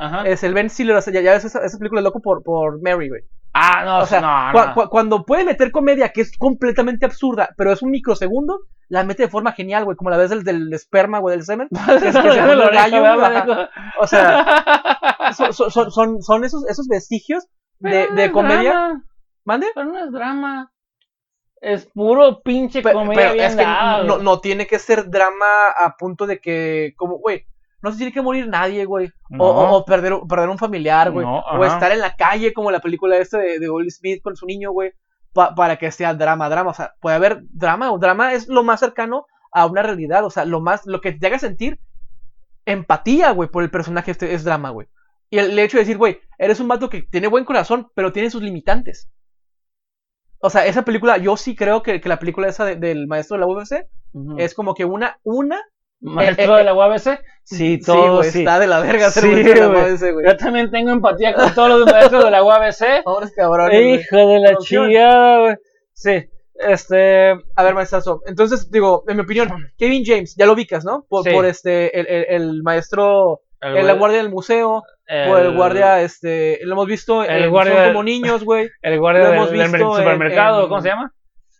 ajá. 0.00 0.26
es 0.26 0.42
el 0.42 0.54
Ben 0.54 0.70
Stiller, 0.70 0.96
o 0.96 1.00
sea, 1.02 1.12
ya, 1.12 1.20
ya 1.20 1.32
ves 1.32 1.44
esa, 1.44 1.64
esa 1.64 1.78
película 1.78 2.00
loco 2.00 2.20
por, 2.20 2.42
por 2.42 2.80
Mary, 2.82 3.08
güey. 3.10 3.22
Ah, 3.52 3.84
no, 3.84 3.98
O 4.00 4.06
sea, 4.06 4.20
no, 4.20 4.52
no. 4.52 4.74
cua- 4.74 4.88
cuando 4.88 5.24
puede 5.24 5.44
meter 5.44 5.70
comedia 5.70 6.08
que 6.10 6.22
es 6.22 6.36
completamente 6.36 7.06
absurda, 7.06 7.50
pero 7.56 7.72
es 7.72 7.82
un 7.82 7.90
microsegundo, 7.90 8.60
la 8.88 9.04
mete 9.04 9.24
de 9.24 9.28
forma 9.28 9.52
genial, 9.52 9.84
güey, 9.84 9.96
como 9.96 10.10
la 10.10 10.16
vez 10.16 10.30
del, 10.30 10.42
del 10.44 10.72
esperma, 10.72 11.18
güey, 11.20 11.36
del 11.36 11.44
semen. 11.44 11.68
O 14.00 14.06
sea, 14.06 14.44
son, 15.32 15.52
son- 15.90 16.22
son, 16.22 16.44
esos, 16.44 16.66
esos 16.68 16.86
vestigios 16.88 17.46
de, 17.78 18.08
de 18.14 18.24
es 18.26 18.30
comedia. 18.32 19.02
¿Mande? 19.46 19.66
Pero 19.74 19.86
no 19.86 19.98
es 20.04 20.12
drama. 20.12 20.70
Es 21.62 21.86
puro 21.86 22.42
pinche 22.42 22.82
comedia 22.82 23.14
pero 23.14 23.32
bien 23.32 23.44
es 23.46 23.56
que 23.56 23.62
no, 24.06 24.18
no 24.18 24.40
tiene 24.40 24.66
que 24.66 24.78
ser 24.78 25.08
drama 25.08 25.46
a 25.74 25.96
punto 25.96 26.26
de 26.26 26.38
que, 26.38 26.92
como, 26.96 27.16
güey, 27.16 27.46
no 27.80 27.90
se 27.90 27.96
tiene 27.96 28.12
que 28.12 28.20
morir 28.20 28.46
nadie, 28.48 28.84
güey. 28.84 29.06
O, 29.30 29.36
No. 29.36 29.44
o- 29.44 29.76
o 29.78 29.84
perder, 29.86 30.14
perder 30.28 30.50
un 30.50 30.58
familiar, 30.58 31.10
güey. 31.10 31.24
No, 31.24 31.38
o 31.38 31.64
estar 31.64 31.90
en 31.92 32.00
la 32.00 32.14
calle, 32.14 32.52
como 32.52 32.70
la 32.70 32.80
película 32.80 33.16
esta 33.16 33.38
de, 33.38 33.58
de 33.58 33.70
Will 33.70 33.90
Smith 33.90 34.20
con 34.22 34.36
su 34.36 34.44
niño, 34.44 34.70
güey. 34.72 34.92
pa- 35.32 35.54
para 35.54 35.76
que 35.76 35.90
sea 35.92 36.14
drama, 36.14 36.48
drama. 36.48 36.70
O 36.70 36.74
sea, 36.74 36.94
puede 37.00 37.16
haber 37.16 37.40
drama. 37.50 37.90
O 37.92 37.98
drama 37.98 38.32
es 38.34 38.48
lo 38.48 38.62
más 38.62 38.80
cercano 38.80 39.26
a 39.52 39.66
una 39.66 39.82
realidad. 39.82 40.24
O 40.24 40.30
sea, 40.30 40.44
lo 40.46 40.60
más, 40.60 40.86
lo 40.86 41.00
que 41.00 41.12
te 41.12 41.26
haga 41.26 41.38
sentir 41.38 41.78
empatía, 42.64 43.30
güey, 43.32 43.48
por 43.48 43.62
el 43.62 43.70
personaje 43.70 44.10
este 44.10 44.34
es 44.34 44.44
drama, 44.44 44.70
güey. 44.70 44.88
Y 45.30 45.38
el, 45.38 45.50
el 45.50 45.58
hecho 45.58 45.76
de 45.76 45.82
decir, 45.82 45.98
güey, 45.98 46.20
eres 46.38 46.60
un 46.60 46.68
vato 46.68 46.88
que 46.88 47.02
tiene 47.02 47.26
buen 47.28 47.44
corazón, 47.44 47.88
pero 47.94 48.12
tiene 48.12 48.30
sus 48.30 48.42
limitantes. 48.42 49.08
O 50.40 50.50
sea, 50.50 50.66
esa 50.66 50.82
película, 50.82 51.16
yo 51.18 51.36
sí 51.36 51.54
creo 51.56 51.82
que, 51.82 52.00
que 52.00 52.08
la 52.08 52.18
película 52.18 52.48
esa 52.48 52.64
de- 52.64 52.76
del 52.76 53.06
maestro 53.06 53.36
de 53.36 53.40
la 53.40 53.46
UFC 53.46 53.86
es 54.38 54.54
como 54.54 54.74
que 54.74 54.84
una, 54.84 55.18
una. 55.22 55.60
Maestro 56.00 56.54
eh, 56.56 56.58
de 56.58 56.64
la 56.64 56.74
UABC. 56.74 57.20
Sí, 57.42 57.80
todo 57.80 58.22
sí. 58.22 58.40
está 58.40 58.58
de 58.58 58.66
la 58.66 58.80
verga 58.80 59.10
ser 59.10 59.22
Sí, 59.24 59.28
maestro 59.30 59.70
de 59.70 59.98
la 59.98 60.12
güey. 60.12 60.26
Yo 60.26 60.36
también 60.36 60.70
tengo 60.70 60.90
empatía 60.90 61.34
con 61.34 61.54
todos 61.54 61.68
los 61.80 61.86
maestros 61.90 62.24
de 62.24 62.30
la 62.30 62.44
UABC. 62.44 63.02
Pobres 63.04 63.32
cabrones. 63.34 64.00
Hijo 64.02 64.16
de 64.16 64.38
la 64.40 64.56
chingada, 64.58 65.40
güey. 65.40 65.56
Sí, 65.94 66.24
este. 66.54 67.30
A 67.54 67.62
ver, 67.64 67.74
maestrazo. 67.74 68.20
Entonces, 68.26 68.70
digo, 68.70 69.04
en 69.08 69.16
mi 69.16 69.22
opinión, 69.22 69.48
Kevin 69.78 70.02
James, 70.04 70.34
ya 70.36 70.46
lo 70.46 70.52
ubicas, 70.52 70.84
¿no? 70.84 71.06
Por, 71.08 71.30
por 71.30 71.46
este, 71.46 71.98
el, 71.98 72.06
el- 72.06 72.26
el 72.28 72.62
maestro, 72.62 73.40
El, 73.60 73.78
el, 73.78 73.86
la 73.86 73.94
guardia 73.94 74.18
del 74.18 74.30
museo, 74.30 74.82
por 75.28 75.40
el 75.40 75.54
guardia, 75.54 76.02
este, 76.02 76.58
lo 76.64 76.72
hemos 76.72 76.86
visto 76.86 77.22
el 77.24 77.44
en 77.44 77.50
guardia 77.50 77.74
Son 77.74 77.82
del- 77.84 77.92
como 77.92 78.02
niños, 78.04 78.44
güey. 78.44 78.68
El 78.82 78.98
guardia 78.98 79.24
lo 79.28 79.32
hemos 79.34 79.50
del 79.50 79.62
visto 79.70 79.96
supermercado, 79.96 80.62
en- 80.64 80.68
¿cómo 80.68 80.80
se 80.80 80.88
llama? 80.88 81.12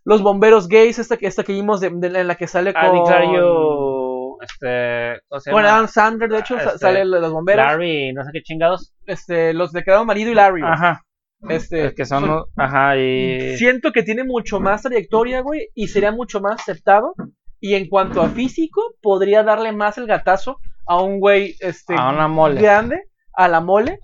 Los 0.05 0.23
bomberos 0.23 0.68
gays, 0.68 0.98
esta 0.98 1.16
que, 1.16 1.27
esta 1.27 1.43
que 1.44 1.52
vimos 1.52 1.81
de, 1.81 1.90
de- 1.93 2.20
en 2.20 2.27
la 2.28 2.35
que 2.36 2.47
sale 2.47 2.73
con, 2.73 2.82
Adictario. 2.85 4.36
Este. 4.43 5.20
¿Cómo 5.28 5.40
se 5.40 5.51
con 5.51 5.62
llama? 5.62 5.74
Adam 5.77 5.89
Sandler, 5.89 6.31
de 6.31 6.39
hecho, 6.39 6.56
Ah, 6.59 6.62
este, 6.66 6.78
sale 6.78 7.05
los 7.05 7.32
bomberos. 7.32 7.64
Larry, 7.64 8.12
no 8.12 8.23
sé 8.24 8.31
qué 8.32 8.43
chingados. 8.43 8.94
Este, 9.06 9.52
los 9.55 9.73
de 9.73 9.82
Quedado 9.82 10.05
Marido 10.05 10.31
y 10.31 10.35
Larry. 10.35 10.62
Ajá. 10.64 11.02
Este, 11.48 11.86
Es 11.86 11.94
que 11.94 12.05
son. 12.05 12.44
Ajá, 12.56 12.97
y. 12.97 13.56
Siento 13.56 13.93
que 13.93 14.02
tiene 14.02 14.24
mucho 14.24 14.60
más 14.60 14.82
trayectoria, 14.82 15.40
güey, 15.40 15.68
y 15.74 15.89
sería 15.89 16.10
mucho 16.12 16.40
más 16.40 16.60
aceptado. 16.60 17.14
Y 17.60 17.74
en 17.74 17.89
cuanto 17.89 18.20
a 18.23 18.28
físico, 18.28 18.82
podría 19.01 19.43
darle 19.43 19.73
más 19.73 19.97
el 19.98 20.06
gatazo 20.06 20.59
a 20.86 21.01
un 21.02 21.18
güey 21.20 21.55
este, 21.60 21.94
A 21.97 22.10
una 22.10 22.28
mole. 22.28 22.60
grande, 22.60 23.02
a 23.36 23.48
la 23.48 23.60
mole, 23.60 24.00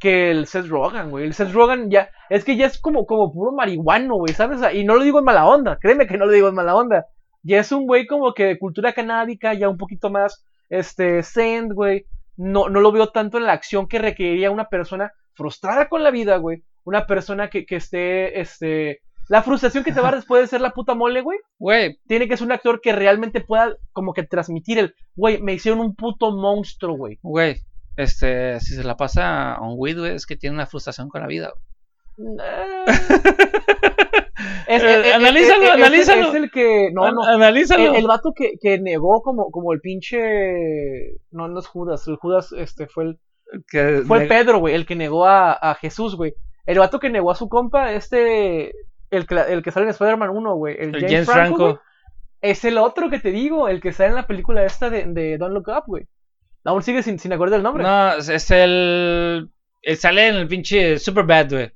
que 0.00 0.30
el 0.30 0.46
Seth 0.46 0.66
Rogen, 0.66 1.10
güey. 1.10 1.26
El 1.26 1.34
Seth 1.34 1.52
Rogen 1.52 1.90
ya, 1.90 2.10
es 2.30 2.44
que 2.44 2.56
ya 2.56 2.66
es 2.66 2.80
como, 2.80 3.06
como 3.06 3.32
puro 3.32 3.52
marihuano, 3.52 4.16
güey, 4.16 4.34
¿sabes? 4.34 4.60
Y 4.74 4.82
no 4.84 4.96
lo 4.96 5.04
digo 5.04 5.18
en 5.20 5.26
mala 5.26 5.46
onda, 5.46 5.78
créeme 5.78 6.06
que 6.06 6.16
no 6.16 6.26
lo 6.26 6.32
digo 6.32 6.48
en 6.48 6.54
mala 6.54 6.74
onda. 6.74 7.06
Ya 7.42 7.60
es 7.60 7.70
un 7.70 7.86
güey 7.86 8.06
como 8.06 8.34
que 8.34 8.44
de 8.44 8.58
cultura 8.58 8.92
canábica, 8.92 9.54
ya 9.54 9.68
un 9.68 9.76
poquito 9.76 10.10
más, 10.10 10.44
este, 10.68 11.22
zen, 11.22 11.68
güey. 11.68 12.06
No, 12.36 12.70
no 12.70 12.80
lo 12.80 12.90
veo 12.90 13.08
tanto 13.10 13.36
en 13.36 13.44
la 13.44 13.52
acción 13.52 13.86
que 13.86 13.98
requeriría 13.98 14.50
una 14.50 14.68
persona 14.68 15.12
frustrada 15.34 15.88
con 15.88 16.02
la 16.02 16.10
vida, 16.10 16.38
güey. 16.38 16.64
Una 16.84 17.06
persona 17.06 17.48
que, 17.48 17.66
que 17.66 17.76
esté, 17.76 18.40
este... 18.40 19.00
La 19.28 19.42
frustración 19.42 19.84
que 19.84 19.92
te 19.92 20.00
va 20.00 20.10
después 20.10 20.42
de 20.42 20.48
ser 20.48 20.60
la 20.60 20.72
puta 20.72 20.96
mole, 20.96 21.20
güey 21.20 21.38
Güey, 21.56 22.00
tiene 22.08 22.26
que 22.26 22.36
ser 22.36 22.46
un 22.46 22.52
actor 22.52 22.80
que 22.80 22.92
realmente 22.92 23.40
pueda 23.40 23.76
como 23.92 24.12
que 24.12 24.24
transmitir 24.24 24.78
el, 24.78 24.94
güey, 25.14 25.40
me 25.40 25.52
hicieron 25.52 25.78
un 25.80 25.94
puto 25.94 26.32
monstruo, 26.32 26.96
güey. 26.96 27.18
güey. 27.22 27.60
Este, 28.00 28.58
si 28.60 28.74
se 28.74 28.84
la 28.84 28.96
pasa 28.96 29.54
a 29.54 29.60
un 29.62 29.74
weed, 29.76 29.98
güey, 29.98 30.14
es 30.14 30.26
que 30.26 30.36
tiene 30.36 30.54
una 30.54 30.66
frustración 30.66 31.08
con 31.08 31.20
la 31.20 31.26
vida. 31.26 31.52
Es, 34.66 34.82
es- 34.82 35.14
analízalo, 35.14 35.64
es- 35.64 35.70
analízalo. 35.72 36.28
Es 36.28 36.34
el 36.34 36.50
que, 36.50 36.90
no, 36.92 37.10
no, 37.12 37.24
Analízalo. 37.24 37.86
el, 37.90 37.96
el 37.96 38.06
vato 38.06 38.32
que, 38.34 38.52
que 38.60 38.78
negó 38.78 39.20
como, 39.20 39.50
como 39.50 39.72
el 39.72 39.80
pinche, 39.80 40.18
no, 41.30 41.48
no 41.48 41.58
es 41.58 41.66
Judas, 41.66 42.06
el 42.08 42.16
Judas, 42.16 42.52
este, 42.52 42.86
fue 42.86 43.04
el, 43.04 43.18
que 43.68 44.02
fue 44.06 44.26
Pedro, 44.26 44.58
güey, 44.60 44.74
el 44.74 44.86
que 44.86 44.94
negó 44.96 45.26
a, 45.26 45.52
a 45.52 45.74
Jesús, 45.74 46.14
güey. 46.16 46.34
El 46.66 46.78
vato 46.78 47.00
que 47.00 47.10
negó 47.10 47.32
a 47.32 47.34
su 47.34 47.48
compa, 47.48 47.92
este, 47.92 48.72
el 49.10 49.26
que, 49.26 49.34
el 49.48 49.62
que 49.62 49.72
sale 49.72 49.86
en 49.86 49.90
Spider-Man 49.90 50.30
1, 50.30 50.54
güey, 50.54 50.76
el, 50.78 50.94
el 50.94 51.02
James, 51.02 51.26
Franco, 51.26 51.80
es 52.40 52.64
el 52.64 52.78
otro 52.78 53.10
que 53.10 53.18
te 53.18 53.32
digo, 53.32 53.68
el 53.68 53.80
que 53.80 53.92
sale 53.92 54.10
en 54.10 54.14
la 54.14 54.26
película 54.26 54.64
esta 54.64 54.88
de, 54.88 55.04
de 55.06 55.36
Don't 55.36 55.52
Look 55.52 55.68
Up, 55.68 55.84
güey. 55.86 56.06
Aún 56.64 56.82
sigue 56.82 57.02
sin, 57.02 57.18
sin 57.18 57.32
acordar 57.32 57.58
el 57.58 57.62
nombre. 57.62 57.82
No, 57.82 58.14
es, 58.14 58.50
el, 58.50 59.50
el. 59.82 59.96
Sale 59.96 60.28
en 60.28 60.34
el 60.36 60.48
pinche 60.48 60.98
Superbad, 60.98 61.50
güey. 61.50 61.72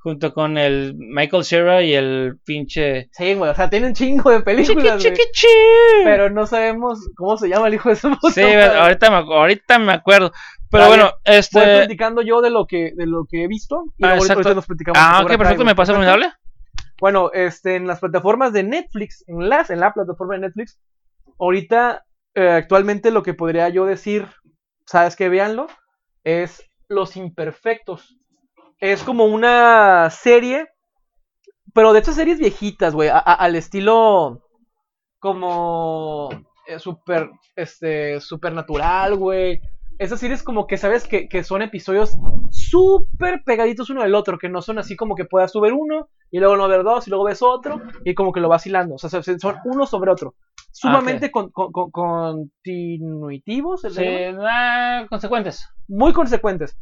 Junto 0.00 0.32
con 0.32 0.56
el 0.56 0.94
Michael 0.96 1.44
Cera 1.44 1.82
y 1.82 1.92
el 1.92 2.38
pinche. 2.44 3.08
Sí, 3.12 3.34
güey, 3.34 3.50
o 3.50 3.54
sea, 3.54 3.68
tienen 3.68 3.94
chingo 3.94 4.30
de 4.30 4.40
películas, 4.40 5.02
güey. 5.02 5.14
Chiqui, 5.14 5.22
chiqui. 5.32 6.04
Pero 6.04 6.30
no 6.30 6.46
sabemos 6.46 7.10
cómo 7.16 7.36
se 7.36 7.48
llama 7.48 7.66
el 7.66 7.74
hijo 7.74 7.88
de 7.88 7.96
su 7.96 8.08
puta 8.10 8.30
Sí, 8.30 8.42
güey, 8.42 8.54
ahorita 8.62 9.10
me, 9.10 9.16
ahorita 9.16 9.78
me 9.80 9.92
acuerdo. 9.92 10.32
Pero 10.70 10.84
Está 10.84 10.88
bueno, 10.88 11.04
Voy 11.04 11.34
este. 11.36 11.60
platicando 11.60 12.22
yo 12.22 12.40
de 12.40 12.50
lo 12.50 12.66
que, 12.66 12.92
de 12.94 13.06
lo 13.06 13.26
que 13.28 13.42
he 13.44 13.48
visto 13.48 13.84
y 13.96 14.04
Ah, 14.04 14.16
luego 14.16 14.32
ahorita 14.32 14.54
nos 14.54 14.66
platicamos. 14.66 14.98
Ah, 15.02 15.22
ok, 15.22 15.36
perfecto, 15.36 15.64
me 15.64 15.74
pasa 15.74 15.92
formidable. 15.92 16.30
Bueno, 17.00 17.30
este, 17.32 17.76
en 17.76 17.86
las 17.86 18.00
plataformas 18.00 18.52
de 18.52 18.62
Netflix, 18.64 19.24
en 19.26 19.48
las, 19.48 19.70
en 19.70 19.80
la 19.80 19.92
plataforma 19.92 20.34
de 20.34 20.40
Netflix, 20.40 20.78
ahorita, 21.38 22.04
eh, 22.38 22.50
actualmente 22.50 23.10
lo 23.10 23.22
que 23.22 23.34
podría 23.34 23.68
yo 23.68 23.84
decir 23.84 24.28
sabes 24.86 25.16
que 25.16 25.28
véanlo, 25.28 25.66
es 26.24 26.62
Los 26.88 27.16
Imperfectos. 27.16 28.16
Es 28.80 29.02
como 29.02 29.24
una 29.26 30.08
serie, 30.10 30.68
pero 31.74 31.92
de 31.92 31.98
estas 32.00 32.14
series 32.16 32.38
viejitas, 32.38 32.94
güey, 32.94 33.10
al 33.12 33.56
estilo 33.56 34.40
como 35.18 36.28
eh, 36.66 36.78
super, 36.78 37.30
este, 37.56 38.20
supernatural, 38.20 39.16
güey. 39.16 39.60
Esas 39.98 40.20
series 40.20 40.44
como 40.44 40.66
que 40.68 40.78
sabes 40.78 41.08
que, 41.08 41.28
que 41.28 41.42
son 41.42 41.60
episodios 41.62 42.12
súper 42.50 43.42
pegaditos 43.44 43.90
uno 43.90 44.02
del 44.02 44.14
otro, 44.14 44.38
que 44.38 44.48
no 44.48 44.62
son 44.62 44.78
así 44.78 44.94
como 44.94 45.16
que 45.16 45.24
puedas 45.24 45.50
subir 45.50 45.72
uno 45.72 46.08
y 46.30 46.38
luego 46.38 46.56
no 46.56 46.68
ver 46.68 46.84
dos 46.84 47.06
y 47.08 47.10
luego 47.10 47.24
ves 47.24 47.42
otro 47.42 47.80
y 48.04 48.14
como 48.14 48.32
que 48.32 48.40
lo 48.40 48.48
vas 48.48 48.64
hilando. 48.66 48.94
O 48.94 48.98
sea, 48.98 49.10
se- 49.22 49.38
son 49.40 49.56
uno 49.64 49.86
sobre 49.86 50.12
otro. 50.12 50.34
Sumamente 50.70 51.30
con, 51.30 51.50
con- 51.50 51.72
con- 51.72 51.90
continuitivos, 51.90 53.82
ah, 54.40 55.06
consecuentes. 55.08 55.68
muy 55.88 56.12
consecuentes. 56.12 56.78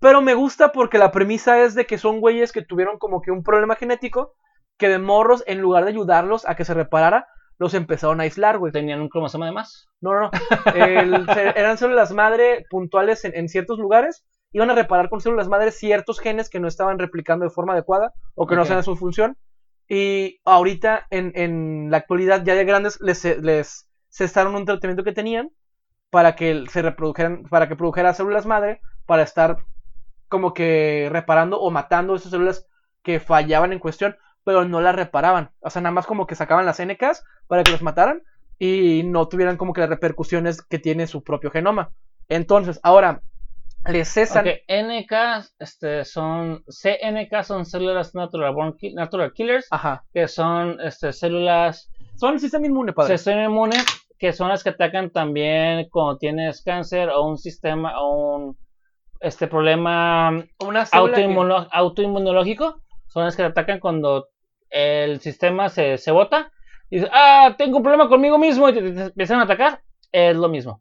Pero 0.00 0.20
me 0.22 0.34
gusta 0.34 0.72
porque 0.72 0.98
la 0.98 1.10
premisa 1.12 1.62
es 1.62 1.74
de 1.74 1.86
que 1.86 1.98
son 1.98 2.20
güeyes 2.20 2.52
que 2.52 2.62
tuvieron 2.62 2.98
como 2.98 3.20
que 3.22 3.30
un 3.30 3.42
problema 3.42 3.74
genético 3.76 4.34
que 4.76 4.88
de 4.88 4.98
morros, 4.98 5.44
en 5.46 5.60
lugar 5.60 5.84
de 5.84 5.90
ayudarlos 5.90 6.46
a 6.48 6.56
que 6.56 6.64
se 6.64 6.74
reparara, 6.74 7.26
los 7.58 7.74
empezaron 7.74 8.20
a 8.20 8.24
aislar, 8.24 8.58
güey. 8.58 8.72
Tenían 8.72 9.00
un 9.00 9.08
cromosoma 9.08 9.46
de 9.46 9.52
más. 9.52 9.86
No, 10.00 10.12
no, 10.12 10.20
no. 10.22 10.30
El- 10.74 11.26
eran 11.56 11.78
células 11.78 12.12
madre 12.12 12.64
puntuales 12.68 13.24
en, 13.24 13.34
en 13.34 13.48
ciertos 13.48 13.78
lugares. 13.78 14.24
Iban 14.52 14.70
a 14.70 14.74
reparar 14.74 15.08
con 15.08 15.20
células 15.20 15.48
madre 15.48 15.70
ciertos 15.70 16.20
genes 16.20 16.48
que 16.50 16.60
no 16.60 16.68
estaban 16.68 16.98
replicando 16.98 17.44
de 17.44 17.50
forma 17.50 17.72
adecuada 17.72 18.12
o 18.34 18.46
que 18.46 18.54
no 18.56 18.62
hacían 18.62 18.82
su 18.84 18.96
función. 18.96 19.36
Y 19.88 20.40
ahorita, 20.44 21.06
en, 21.10 21.32
en 21.34 21.90
la 21.90 21.98
actualidad, 21.98 22.42
ya 22.44 22.54
de 22.54 22.64
grandes, 22.64 22.98
les, 23.00 23.24
les 23.24 23.88
cesaron 24.10 24.54
un 24.54 24.64
tratamiento 24.64 25.04
que 25.04 25.12
tenían 25.12 25.50
para 26.10 26.36
que 26.36 26.64
se 26.70 26.82
reprodujeran, 26.82 27.44
para 27.44 27.68
que 27.68 27.76
produjera 27.76 28.14
células 28.14 28.46
madre, 28.46 28.80
para 29.06 29.22
estar 29.22 29.58
como 30.28 30.54
que 30.54 31.08
reparando 31.12 31.60
o 31.60 31.70
matando 31.70 32.14
esas 32.14 32.30
células 32.30 32.66
que 33.02 33.20
fallaban 33.20 33.72
en 33.72 33.78
cuestión, 33.78 34.16
pero 34.44 34.64
no 34.64 34.80
las 34.80 34.94
reparaban. 34.94 35.50
O 35.60 35.70
sea, 35.70 35.82
nada 35.82 35.92
más 35.92 36.06
como 36.06 36.26
que 36.26 36.34
sacaban 36.34 36.66
las 36.66 36.80
NKs 36.80 37.24
para 37.46 37.62
que 37.62 37.72
los 37.72 37.82
mataran 37.82 38.22
y 38.58 39.02
no 39.04 39.28
tuvieran 39.28 39.56
como 39.56 39.72
que 39.72 39.80
las 39.80 39.90
repercusiones 39.90 40.62
que 40.62 40.78
tiene 40.78 41.06
su 41.06 41.22
propio 41.22 41.50
genoma. 41.50 41.92
Entonces, 42.28 42.80
ahora, 42.82 43.22
le 43.88 44.04
cesan. 44.04 44.46
Ok, 44.46 44.54
NK 44.68 45.12
este, 45.58 46.04
son. 46.04 46.64
CNK 46.68 47.42
son 47.42 47.64
células 47.66 48.14
natural, 48.14 48.54
born 48.54 48.76
ki- 48.76 48.94
natural 48.94 49.32
killers. 49.32 49.66
Ajá. 49.70 50.04
Que 50.12 50.28
son 50.28 50.80
este, 50.80 51.12
células 51.12 51.90
Son 52.16 52.38
sistema 52.38 52.66
inmune, 52.66 52.92
padre. 52.92 53.16
sistema 53.18 53.44
inmune. 53.44 53.76
Que 54.18 54.32
son 54.32 54.48
las 54.48 54.62
que 54.62 54.70
atacan 54.70 55.10
también 55.10 55.88
cuando 55.90 56.16
tienes 56.18 56.62
cáncer 56.62 57.10
o 57.10 57.26
un 57.26 57.36
sistema 57.36 58.00
o 58.00 58.36
un 58.36 58.56
este 59.20 59.46
problema 59.48 60.30
que- 60.58 61.68
autoinmunológico. 61.72 62.80
Son 63.08 63.24
las 63.24 63.36
que 63.36 63.42
atacan 63.42 63.80
cuando 63.80 64.28
el 64.70 65.20
sistema 65.20 65.68
se, 65.68 65.98
se 65.98 66.10
bota. 66.10 66.50
Y 66.90 66.96
dices, 66.96 67.10
ah, 67.12 67.54
tengo 67.58 67.78
un 67.78 67.82
problema 67.82 68.08
conmigo 68.08 68.38
mismo. 68.38 68.68
Y 68.68 68.72
te, 68.74 68.82
te 68.92 69.02
empiezan 69.02 69.40
a 69.40 69.44
atacar. 69.44 69.80
Es 70.12 70.36
lo 70.36 70.48
mismo. 70.48 70.80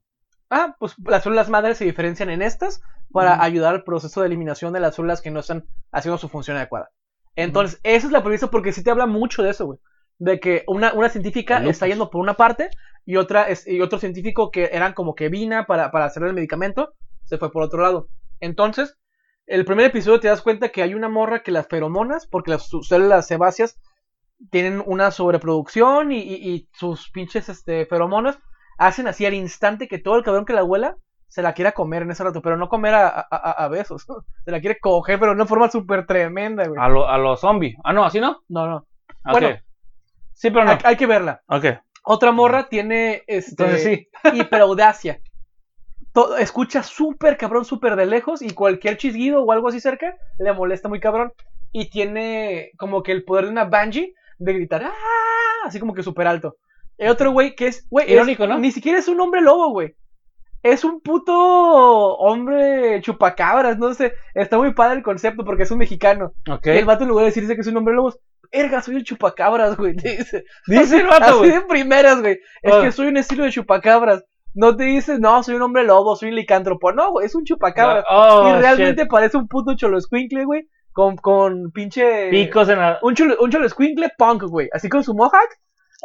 Ah, 0.54 0.76
pues 0.80 0.96
las 1.06 1.24
células 1.24 1.50
madres 1.50 1.78
se 1.78 1.86
diferencian 1.86 2.30
en 2.30 2.42
estas 2.42 2.82
para 3.12 3.42
ayudar 3.44 3.74
al 3.76 3.84
proceso 3.84 4.22
de 4.22 4.28
eliminación 4.28 4.74
de 4.74 4.80
las 4.80 4.96
células 4.96 5.22
que 5.22 5.32
no 5.32 5.40
están 5.40 5.66
haciendo 5.92 6.18
su 6.18 6.30
función 6.30 6.58
adecuada. 6.58 6.90
Entonces, 7.36 7.80
esa 7.84 8.08
es 8.08 8.14
la 8.14 8.24
premisa 8.24 8.50
porque 8.50 8.72
sí 8.72 8.84
te 8.84 8.92
habla 8.92 9.06
mucho 9.08 9.44
de 9.44 9.50
eso, 9.52 9.66
güey. 9.66 9.80
De 10.20 10.40
que 10.40 10.64
una, 10.68 10.94
una 10.94 11.10
científica 11.10 11.60
lupus. 11.60 11.72
está 11.72 11.88
yendo 11.88 12.10
por 12.10 12.22
una 12.22 12.36
parte 12.36 12.70
y 13.06 13.18
otra 13.18 13.44
es, 13.50 13.68
y 13.68 13.82
otro 13.82 14.00
científico 14.00 14.52
que 14.52 14.70
eran 14.72 14.94
como 14.94 15.16
que 15.16 15.30
vina 15.30 15.66
para, 15.66 15.92
para 15.92 16.06
hacer 16.06 16.24
el 16.24 16.34
medicamento 16.34 16.94
se 17.26 17.38
fue 17.38 17.52
por 17.52 17.64
otro 17.64 17.82
lado. 17.82 18.10
Entonces, 18.40 18.98
el 19.48 19.66
primer 19.66 19.86
episodio 19.88 20.20
te 20.20 20.28
das 20.28 20.42
cuenta 20.42 20.70
que 20.70 20.84
hay 20.84 20.94
una 20.94 21.10
morra 21.10 21.44
que 21.44 21.52
las 21.52 21.68
feromonas, 21.68 22.28
porque 22.28 22.52
las 22.52 22.68
sus 22.68 22.88
células 22.88 23.28
sebáceas 23.28 23.80
tienen 24.52 24.84
una 24.86 25.12
sobreproducción 25.12 26.12
y, 26.12 26.20
y- 26.20 26.54
y 26.54 26.70
sus 26.74 27.10
pinches 27.12 27.50
este, 27.50 27.86
feromonas 27.86 28.38
hacen 28.88 29.08
así 29.08 29.26
al 29.26 29.34
instante 29.34 29.88
que 29.88 29.98
todo 30.00 30.16
el 30.18 30.24
cabrón 30.24 30.46
que 30.46 30.54
la 30.54 30.64
huela 30.64 30.96
se 31.28 31.42
la 31.42 31.54
quiera 31.54 31.72
comer 31.72 32.04
en 32.04 32.12
ese 32.12 32.24
rato, 32.24 32.42
pero 32.42 32.58
no 32.58 32.70
comer 32.70 32.94
a, 32.94 33.08
a- 33.08 33.28
a- 33.30 33.66
a 33.66 33.68
besos. 33.68 34.06
Se 34.46 34.52
la 34.52 34.60
quiere 34.62 34.78
coger, 34.80 35.20
pero 35.20 35.32
de 35.32 35.36
una 35.38 35.48
forma 35.48 35.70
súper 35.72 36.06
tremenda, 36.06 36.68
güey. 36.68 36.80
A 36.80 36.88
los 36.90 37.10
a 37.10 37.18
lo 37.18 37.36
zombies. 37.38 37.76
Ah, 37.84 37.92
no, 37.94 38.06
así 38.06 38.20
no. 38.20 38.42
No, 38.50 38.68
no. 38.68 38.76
Ok. 39.26 39.32
Bueno. 39.32 39.58
sí, 40.34 40.52
pero 40.52 40.66
no. 40.66 40.72
Hay, 40.72 40.78
hay 40.84 40.96
que 40.96 41.08
verla. 41.08 41.42
Ok. 41.48 41.66
Otra 42.04 42.32
morra 42.32 42.68
tiene 42.70 43.24
este, 43.26 43.52
Entonces 43.52 43.84
sí. 43.84 44.08
hiperaudacia. 44.38 45.22
Escucha 46.38 46.84
súper 46.84 47.38
cabrón, 47.38 47.66
súper 47.66 47.96
de 47.96 48.06
lejos 48.06 48.44
y 48.44 48.52
cualquier 48.52 48.98
chisguido 48.98 49.42
o 49.44 49.52
algo 49.52 49.70
así 49.70 49.80
cerca 49.80 50.16
le 50.38 50.54
molesta 50.54 50.88
muy 50.88 51.00
cabrón. 51.00 51.34
Y 51.72 51.90
tiene 51.90 52.70
como 52.78 53.02
que 53.02 53.12
el 53.12 53.24
poder 53.24 53.46
de 53.46 53.52
una 53.52 53.64
Banshee 53.66 54.14
de 54.38 54.54
gritar 54.54 54.84
¡Ah! 54.84 54.92
así 55.66 55.80
como 55.80 55.96
que 55.96 56.04
súper 56.04 56.28
alto. 56.28 56.58
Otro 57.00 57.32
güey 57.32 57.56
que 57.56 57.68
es, 57.68 57.88
güey, 57.90 58.06
es- 58.08 58.14
Irónico, 58.14 58.48
¿no? 58.48 58.58
ni 58.60 58.72
siquiera 58.72 59.00
es 59.00 59.08
un 59.08 59.20
hombre 59.20 59.42
lobo, 59.42 59.70
güey. 59.72 59.96
Es 60.62 60.84
un 60.86 61.02
puto 61.02 61.34
hombre 62.18 63.02
chupacabras, 63.02 63.78
no 63.78 63.94
sé. 63.94 64.14
Está 64.34 64.58
muy 64.58 64.74
padre 64.74 64.98
el 64.98 65.04
concepto 65.04 65.44
porque 65.44 65.64
es 65.64 65.72
un 65.72 65.80
mexicano. 65.80 66.32
Y 66.64 66.70
el 66.70 66.86
vato 66.86 67.04
en 67.04 67.10
lugar 67.10 67.24
de 67.26 67.32
decirse 67.32 67.56
que 67.56 67.62
es 67.62 67.68
un 67.68 67.76
hombre 67.78 67.94
lobo, 67.96 68.14
erga, 68.52 68.82
soy 68.82 68.96
el 68.96 69.04
chupacabras, 69.04 69.76
güey. 69.76 69.94
Dice, 70.04 70.46
Dice 70.68 70.98
el 71.02 71.08
vato, 71.08 71.42
Así 71.42 71.50
de 71.52 71.62
primeras, 71.62 72.22
güey. 72.22 72.40
Es 72.62 72.74
Ah. 72.74 72.82
que 72.82 72.92
soy 72.92 73.08
un 73.08 73.18
estilo 73.18 73.44
de 73.44 73.52
chupacabras. 73.52 74.24
No 74.54 74.78
te 74.78 74.84
dices, 74.86 75.20
no, 75.20 75.42
soy 75.44 75.56
un 75.56 75.64
hombre 75.64 75.84
lobo, 75.84 76.16
soy 76.16 76.30
un 76.30 76.36
licántropo. 76.36 76.94
No, 76.94 77.12
güey, 77.12 77.26
es 77.26 77.36
un 77.36 77.44
chupacabras. 77.44 78.06
Oh, 78.10 78.48
y 78.56 78.62
realmente 78.62 79.02
shit. 79.02 79.12
parece 79.12 79.36
un 79.38 79.48
puto 79.48 79.76
cholo 79.76 79.98
güey. 80.46 80.68
Con, 80.94 81.18
con 81.18 81.72
pinche. 81.72 82.30
Picos 82.30 82.70
en 82.70 82.78
la. 82.80 83.00
Un 83.02 83.16
cholo, 83.16 83.36
un 83.42 83.50
cholo 83.50 83.66
punk, 84.18 84.44
güey. 84.44 84.70
Así 84.72 84.88
con 84.90 85.04
su 85.04 85.14
mohawk. 85.16 85.50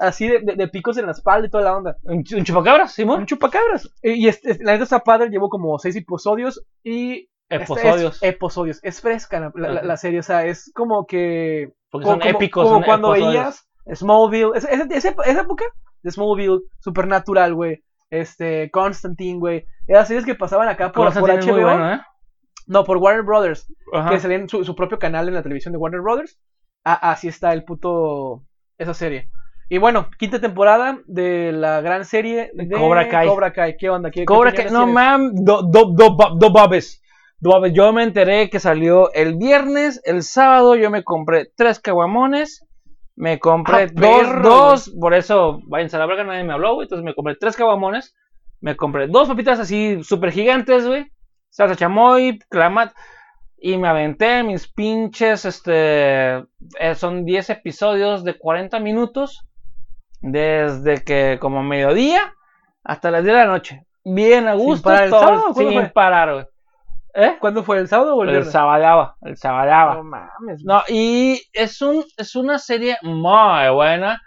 Así 0.01 0.29
de, 0.29 0.41
de- 0.41 0.55
de 0.55 0.69
picos 0.69 0.97
en 0.99 1.07
la 1.07 1.13
espalda 1.13 1.47
y 1.49 1.51
toda 1.51 1.65
la 1.65 1.77
onda. 1.77 1.97
Un, 2.05 2.23
ch- 2.23 2.37
un 2.39 2.45
chupacabras, 2.45 2.93
Simón. 2.93 3.21
Un 3.21 3.27
chupacabras. 3.27 3.91
Y, 4.03 4.13
y 4.13 4.29
este- 4.29 4.59
la 4.63 4.73
neta 4.73 4.85
está 4.85 5.01
padre, 5.01 5.29
llevo 5.31 5.49
como 5.49 5.79
seis 5.79 5.97
episodios. 5.97 6.65
Y. 6.85 7.29
Episodios. 7.51 8.17
Es, 8.17 8.23
episodios. 8.23 8.79
Es 8.83 9.01
fresca 9.01 9.51
la, 9.55 9.83
la- 9.83 9.97
serie. 9.97 10.21
O 10.21 10.23
sea, 10.23 10.45
es 10.47 10.71
como 10.75 11.07
que. 11.07 11.73
Porque 11.91 12.05
como, 12.05 12.15
son 12.15 12.21
como- 12.21 12.39
épicos. 12.39 12.63
Como 12.65 12.75
son 12.77 12.85
cuando 12.85 13.15
episodios. 13.15 13.43
veías 13.87 13.99
Smallville. 13.99 14.51
Esa, 14.55 14.69
esa- 14.69 14.85
esa- 15.25 15.41
época 15.41 15.65
de 16.03 16.11
Smallville, 16.11 16.61
Supernatural, 16.81 17.55
güey. 17.55 17.83
Este, 18.11 18.71
Constantine, 18.71 19.39
güey. 19.39 19.65
Esas 19.87 20.09
series 20.09 20.25
que 20.25 20.35
pasaban 20.35 20.69
acá 20.69 20.93
por, 20.93 21.13
por 21.19 21.31
es 21.31 21.45
HBO. 21.47 21.63
bueno, 21.63 21.95
¿eh? 21.95 22.01
No, 22.67 22.85
por 22.85 22.99
Warner 22.99 23.23
Brothers. 23.25 23.67
Que 24.11 24.21
salían 24.21 24.49
su, 24.49 24.63
su 24.65 24.75
propio 24.77 24.99
canal 24.99 25.27
en 25.29 25.35
la 25.35 25.43
televisión 25.43 25.73
de 25.73 25.79
Warner 25.79 26.03
Brothers. 26.03 26.39
Ah, 26.85 27.11
así 27.13 27.27
está 27.29 27.53
el 27.55 27.65
puto. 27.65 28.45
Esa 28.77 28.93
serie. 28.95 29.31
Y 29.71 29.79
bueno, 29.79 30.09
quinta 30.19 30.41
temporada 30.41 30.99
de 31.07 31.53
la 31.53 31.81
gran 31.83 32.05
serie 32.05 32.51
de 32.55 32.71
Cobra 32.71 33.09
Kai. 33.09 33.29
Cobra 33.29 33.53
Kai. 33.53 33.77
¿Qué 33.77 33.91
onda? 33.91 34.11
¿Qué, 34.11 34.25
Cobra 34.25 34.51
opiniones 34.51 34.73
no 34.73 34.87
mam, 34.87 35.35
do, 35.35 35.63
do, 35.63 35.93
do, 35.93 36.17
do 36.39 36.51
babes. 36.51 37.03
Yo 37.73 37.93
me 37.93 38.03
enteré 38.03 38.51
que 38.51 38.59
salió 38.59 39.13
el 39.13 39.37
viernes, 39.37 40.01
el 40.05 40.23
sábado 40.23 40.75
yo 40.75 40.91
me 40.91 41.05
compré 41.05 41.51
tres 41.55 41.79
caguamones, 41.79 42.67
me 43.15 43.39
compré 43.39 43.83
Ah, 43.83 43.87
dos, 43.93 44.01
perro, 44.01 44.43
dos, 44.43 44.91
por 44.99 45.15
eso 45.15 45.61
váyanse 45.67 45.97
a 45.97 45.99
la 46.01 46.07
verga, 46.07 46.25
nadie 46.25 46.43
me 46.43 46.53
habló, 46.53 46.75
güey, 46.75 46.87
entonces 46.87 47.05
me 47.05 47.15
compré 47.15 47.37
tres 47.37 47.57
caguamones, 47.57 48.17
me 48.61 48.77
compré 48.77 49.07
dos 49.07 49.29
papitas 49.29 49.61
así 49.61 50.03
súper 50.03 50.33
gigantes, 50.33 50.85
güey, 50.85 51.07
salsa 51.49 51.77
chamoy, 51.77 52.41
clamat, 52.49 52.93
y 53.57 53.77
me 53.77 53.87
aventé 53.87 54.43
mis 54.43 54.67
pinches, 54.67 55.45
este, 55.45 56.39
eh, 56.39 56.95
son 56.97 57.25
10 57.25 57.51
episodios 57.51 58.25
de 58.25 58.37
40 58.37 58.81
minutos, 58.81 59.48
desde 60.21 61.03
que 61.05 61.39
como 61.41 61.63
mediodía 61.63 62.35
hasta 62.85 63.11
las 63.11 63.25
10 63.25 63.35
de 63.35 63.41
la 63.41 63.47
noche. 63.47 63.87
Bien 64.05 64.49
a 64.49 64.55
gusto, 64.55 64.85
parar 64.85 65.05
el 65.05 65.11
todo, 65.11 65.21
sábado? 65.21 65.43
¿Cuándo 65.53 65.71
sin 65.71 65.81
fue? 65.81 65.89
parar, 65.91 66.33
güey. 66.33 66.47
¿Eh? 67.15 67.37
¿Cuándo 67.41 67.63
fue? 67.65 67.79
¿El 67.79 67.89
sábado 67.89 68.17
o 68.17 68.25
el 68.25 68.45
sabadaba, 68.45 69.17
el 69.23 69.37
sabadaba. 69.37 69.95
No 69.97 70.05
mames. 70.05 70.65
No, 70.65 70.83
y 70.89 71.43
es 71.53 71.83
un 71.83 72.05
es 72.17 72.37
una 72.37 72.59
serie 72.59 72.97
muy 73.03 73.69
buena. 73.71 74.23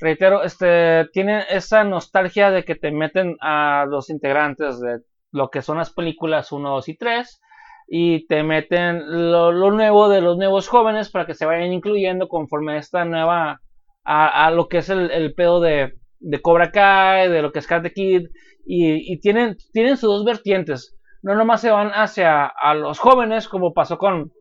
Reitero, 0.00 0.42
este 0.42 1.08
tiene 1.12 1.44
esa 1.48 1.84
nostalgia 1.84 2.50
de 2.50 2.64
que 2.64 2.74
te 2.74 2.90
meten 2.90 3.36
a 3.40 3.86
los 3.88 4.10
integrantes 4.10 4.80
de 4.80 5.00
lo 5.30 5.50
que 5.50 5.62
son 5.62 5.78
las 5.78 5.92
películas 5.92 6.50
1, 6.50 6.68
2 6.68 6.88
y 6.88 6.96
3 6.96 7.40
y 7.86 8.26
te 8.26 8.42
meten 8.42 9.30
lo, 9.30 9.52
lo 9.52 9.70
nuevo 9.70 10.08
de 10.08 10.20
los 10.20 10.36
nuevos 10.36 10.68
jóvenes 10.68 11.10
para 11.10 11.26
que 11.26 11.34
se 11.34 11.46
vayan 11.46 11.72
incluyendo 11.72 12.28
conforme 12.28 12.74
a 12.74 12.78
esta 12.78 13.04
nueva 13.04 13.60
a, 14.04 14.46
a 14.46 14.50
lo 14.50 14.68
que 14.68 14.78
es 14.78 14.88
el, 14.90 15.10
el 15.10 15.34
pedo 15.34 15.60
de, 15.60 15.94
de 16.20 16.40
Cobra 16.42 16.70
Kai, 16.72 17.28
de 17.30 17.42
lo 17.42 17.52
que 17.52 17.58
es 17.60 17.66
Karate 17.66 17.92
Kid 17.92 18.28
y, 18.66 19.12
y 19.12 19.20
tienen 19.20 19.56
tienen 19.72 19.96
sus 19.96 20.08
dos 20.10 20.24
vertientes. 20.24 20.96
No 21.22 21.34
nomás 21.34 21.60
se 21.60 21.70
van 21.70 21.90
hacia 21.90 22.46
a 22.46 22.74
los 22.74 22.98
jóvenes 22.98 23.48
como 23.48 23.72
pasó 23.72 23.96
con 23.98 24.32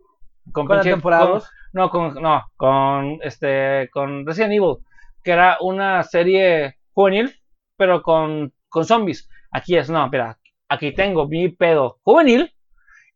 Con 0.51 0.67
la 0.67 0.77
pinche- 0.81 0.89
temporada 0.91 1.29
con- 1.31 1.41
no, 1.73 1.89
con, 1.89 2.13
no, 2.15 2.43
con 2.57 3.19
este, 3.21 3.89
con 3.93 4.25
Resident 4.25 4.53
Evil, 4.53 4.77
que 5.23 5.31
era 5.31 5.57
una 5.61 6.03
serie 6.03 6.75
juvenil, 6.93 7.31
pero 7.77 8.01
con, 8.01 8.51
con 8.67 8.83
zombies. 8.83 9.29
Aquí 9.51 9.77
es, 9.77 9.89
no, 9.89 10.09
mira, 10.09 10.37
aquí 10.67 10.93
tengo 10.93 11.27
mi 11.27 11.47
pedo 11.49 11.99
juvenil 12.03 12.51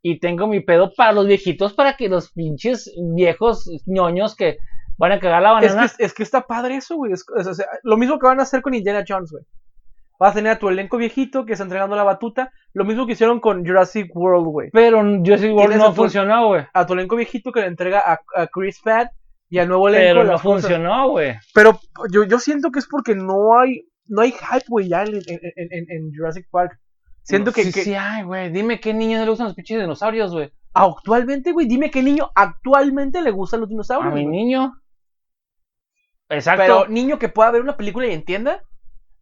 y 0.00 0.20
tengo 0.20 0.46
mi 0.46 0.60
pedo 0.60 0.92
para 0.96 1.12
los 1.12 1.26
viejitos 1.26 1.74
para 1.74 1.96
que 1.96 2.08
los 2.08 2.30
pinches 2.32 2.90
viejos 3.14 3.68
ñoños 3.86 4.36
que 4.36 4.56
van 4.98 5.12
a 5.12 5.20
cagar 5.20 5.42
la 5.42 5.58
Es 5.60 5.74
banana. 5.74 5.92
que, 5.96 6.04
es 6.04 6.14
que 6.14 6.22
está 6.22 6.42
padre 6.46 6.76
eso, 6.76 6.96
güey. 6.96 7.12
Es- 7.12 7.24
es- 7.36 7.46
o 7.46 7.54
sea, 7.54 7.66
lo 7.82 7.96
mismo 7.96 8.18
que 8.18 8.26
van 8.26 8.40
a 8.40 8.44
hacer 8.44 8.62
con 8.62 8.74
Indiana 8.74 9.04
Jones, 9.06 9.30
güey. 9.30 9.44
Vas 10.18 10.30
a 10.32 10.34
tener 10.34 10.52
a 10.52 10.58
tu 10.58 10.68
elenco 10.70 10.96
viejito 10.96 11.44
que 11.44 11.52
está 11.52 11.64
entregando 11.64 11.94
la 11.94 12.02
batuta. 12.02 12.50
Lo 12.72 12.84
mismo 12.86 13.06
que 13.06 13.12
hicieron 13.12 13.38
con 13.38 13.66
Jurassic 13.66 14.10
World, 14.16 14.46
güey. 14.46 14.70
Pero 14.72 15.00
Jurassic 15.02 15.54
World 15.54 15.76
no 15.76 15.84
a 15.84 15.88
tu- 15.88 15.94
funcionó, 15.96 16.46
güey. 16.48 16.64
A 16.72 16.86
tu 16.86 16.94
elenco 16.94 17.16
viejito 17.16 17.52
que 17.52 17.60
le 17.60 17.66
entrega 17.66 18.00
a, 18.00 18.20
a 18.34 18.46
Chris 18.46 18.80
Pratt 18.82 19.10
y 19.50 19.58
al 19.58 19.68
nuevo 19.68 19.88
elenco 19.88 20.20
Pero 20.20 20.24
no 20.32 20.38
funcionó, 20.38 21.10
güey. 21.10 21.34
Pero 21.54 21.78
yo, 22.10 22.24
yo 22.24 22.38
siento 22.38 22.70
que 22.70 22.78
es 22.78 22.86
porque 22.88 23.14
no 23.14 23.58
hay 23.60 23.82
no 24.08 24.22
hay 24.22 24.30
hype, 24.32 24.64
güey, 24.68 24.88
ya 24.88 25.02
en, 25.02 25.16
en- 25.16 25.86
en- 25.90 26.12
Jurassic 26.16 26.46
Park. 26.50 26.78
Siento 27.22 27.52
que, 27.52 27.64
sí, 27.64 27.72
que 27.72 27.82
sí 27.82 27.94
hay, 27.94 28.22
güey. 28.22 28.50
Dime 28.52 28.78
qué 28.78 28.94
niño 28.94 29.18
le 29.22 29.28
gustan 29.28 29.48
los 29.48 29.56
pinches 29.56 29.80
dinosaurios, 29.80 30.32
güey. 30.32 30.50
actualmente, 30.72 31.52
güey, 31.52 31.66
dime 31.66 31.90
qué 31.90 32.02
niño 32.02 32.30
actualmente 32.34 33.20
le 33.20 33.30
gustan 33.32 33.60
los 33.60 33.68
A 33.68 33.70
dinosaurios. 33.70 34.14
mi 34.14 34.22
güey. 34.24 34.36
niño. 34.36 34.74
Exacto. 36.28 36.62
Pero 36.62 36.88
niño 36.88 37.18
que 37.18 37.28
pueda 37.28 37.50
ver 37.50 37.62
una 37.62 37.76
película 37.76 38.06
y 38.06 38.12
entienda. 38.12 38.62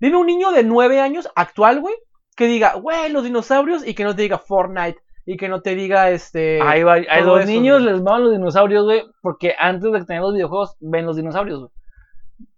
Dime 0.01 0.16
un 0.16 0.26
niño 0.26 0.51
de 0.51 0.64
9 0.64 1.01
años 1.01 1.28
actual, 1.35 1.81
güey, 1.81 1.94
que 2.36 2.47
diga, 2.47 2.74
güey, 2.74 3.10
los 3.12 3.24
dinosaurios 3.24 3.86
y 3.86 3.94
que 3.94 4.05
no 4.05 4.14
te 4.16 4.22
diga 4.22 4.39
Fortnite 4.39 4.98
y 5.26 5.36
que 5.36 5.48
no 5.48 5.62
te 5.62 5.74
diga 5.74 6.10
este. 6.10 6.60
Ahí 6.62 6.82
va, 6.82 6.94
a 6.94 7.20
los 7.20 7.40
eso, 7.40 7.51
niños 7.51 7.82
güey. 7.82 7.93
les 7.94 8.02
maman 8.02 8.24
los 8.24 8.32
dinosaurios, 8.32 8.85
güey, 8.85 9.02
porque 9.22 9.55
antes 9.59 9.90
de 9.93 10.05
tener 10.05 10.22
los 10.22 10.35
videojuegos 10.35 10.76
ven 10.81 11.06
los 11.06 11.16
dinosaurios, 11.16 11.60
güey. 11.60 11.70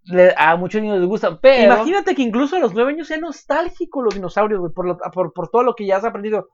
Le- 0.05 0.35
a 0.37 0.55
muchos 0.57 0.81
niños 0.81 0.99
les 1.01 1.09
gustan, 1.09 1.39
pero 1.43 1.75
Imagínate 1.75 2.15
que 2.15 2.23
incluso 2.23 2.57
a 2.57 2.61
los 2.61 2.73
9 2.75 2.93
años 2.93 3.09
sea 3.09 3.19
nostálgico 3.19 4.03
los 4.03 4.15
dinosaurios, 4.15 4.61
güey, 4.61 4.73
por, 4.73 4.87
lo- 4.87 4.99
por, 5.13 5.33
por 5.33 5.49
todo 5.51 5.63
lo 5.65 5.75
que 5.75 5.85
ya 5.87 5.97
has 5.97 6.05
aprendido. 6.05 6.49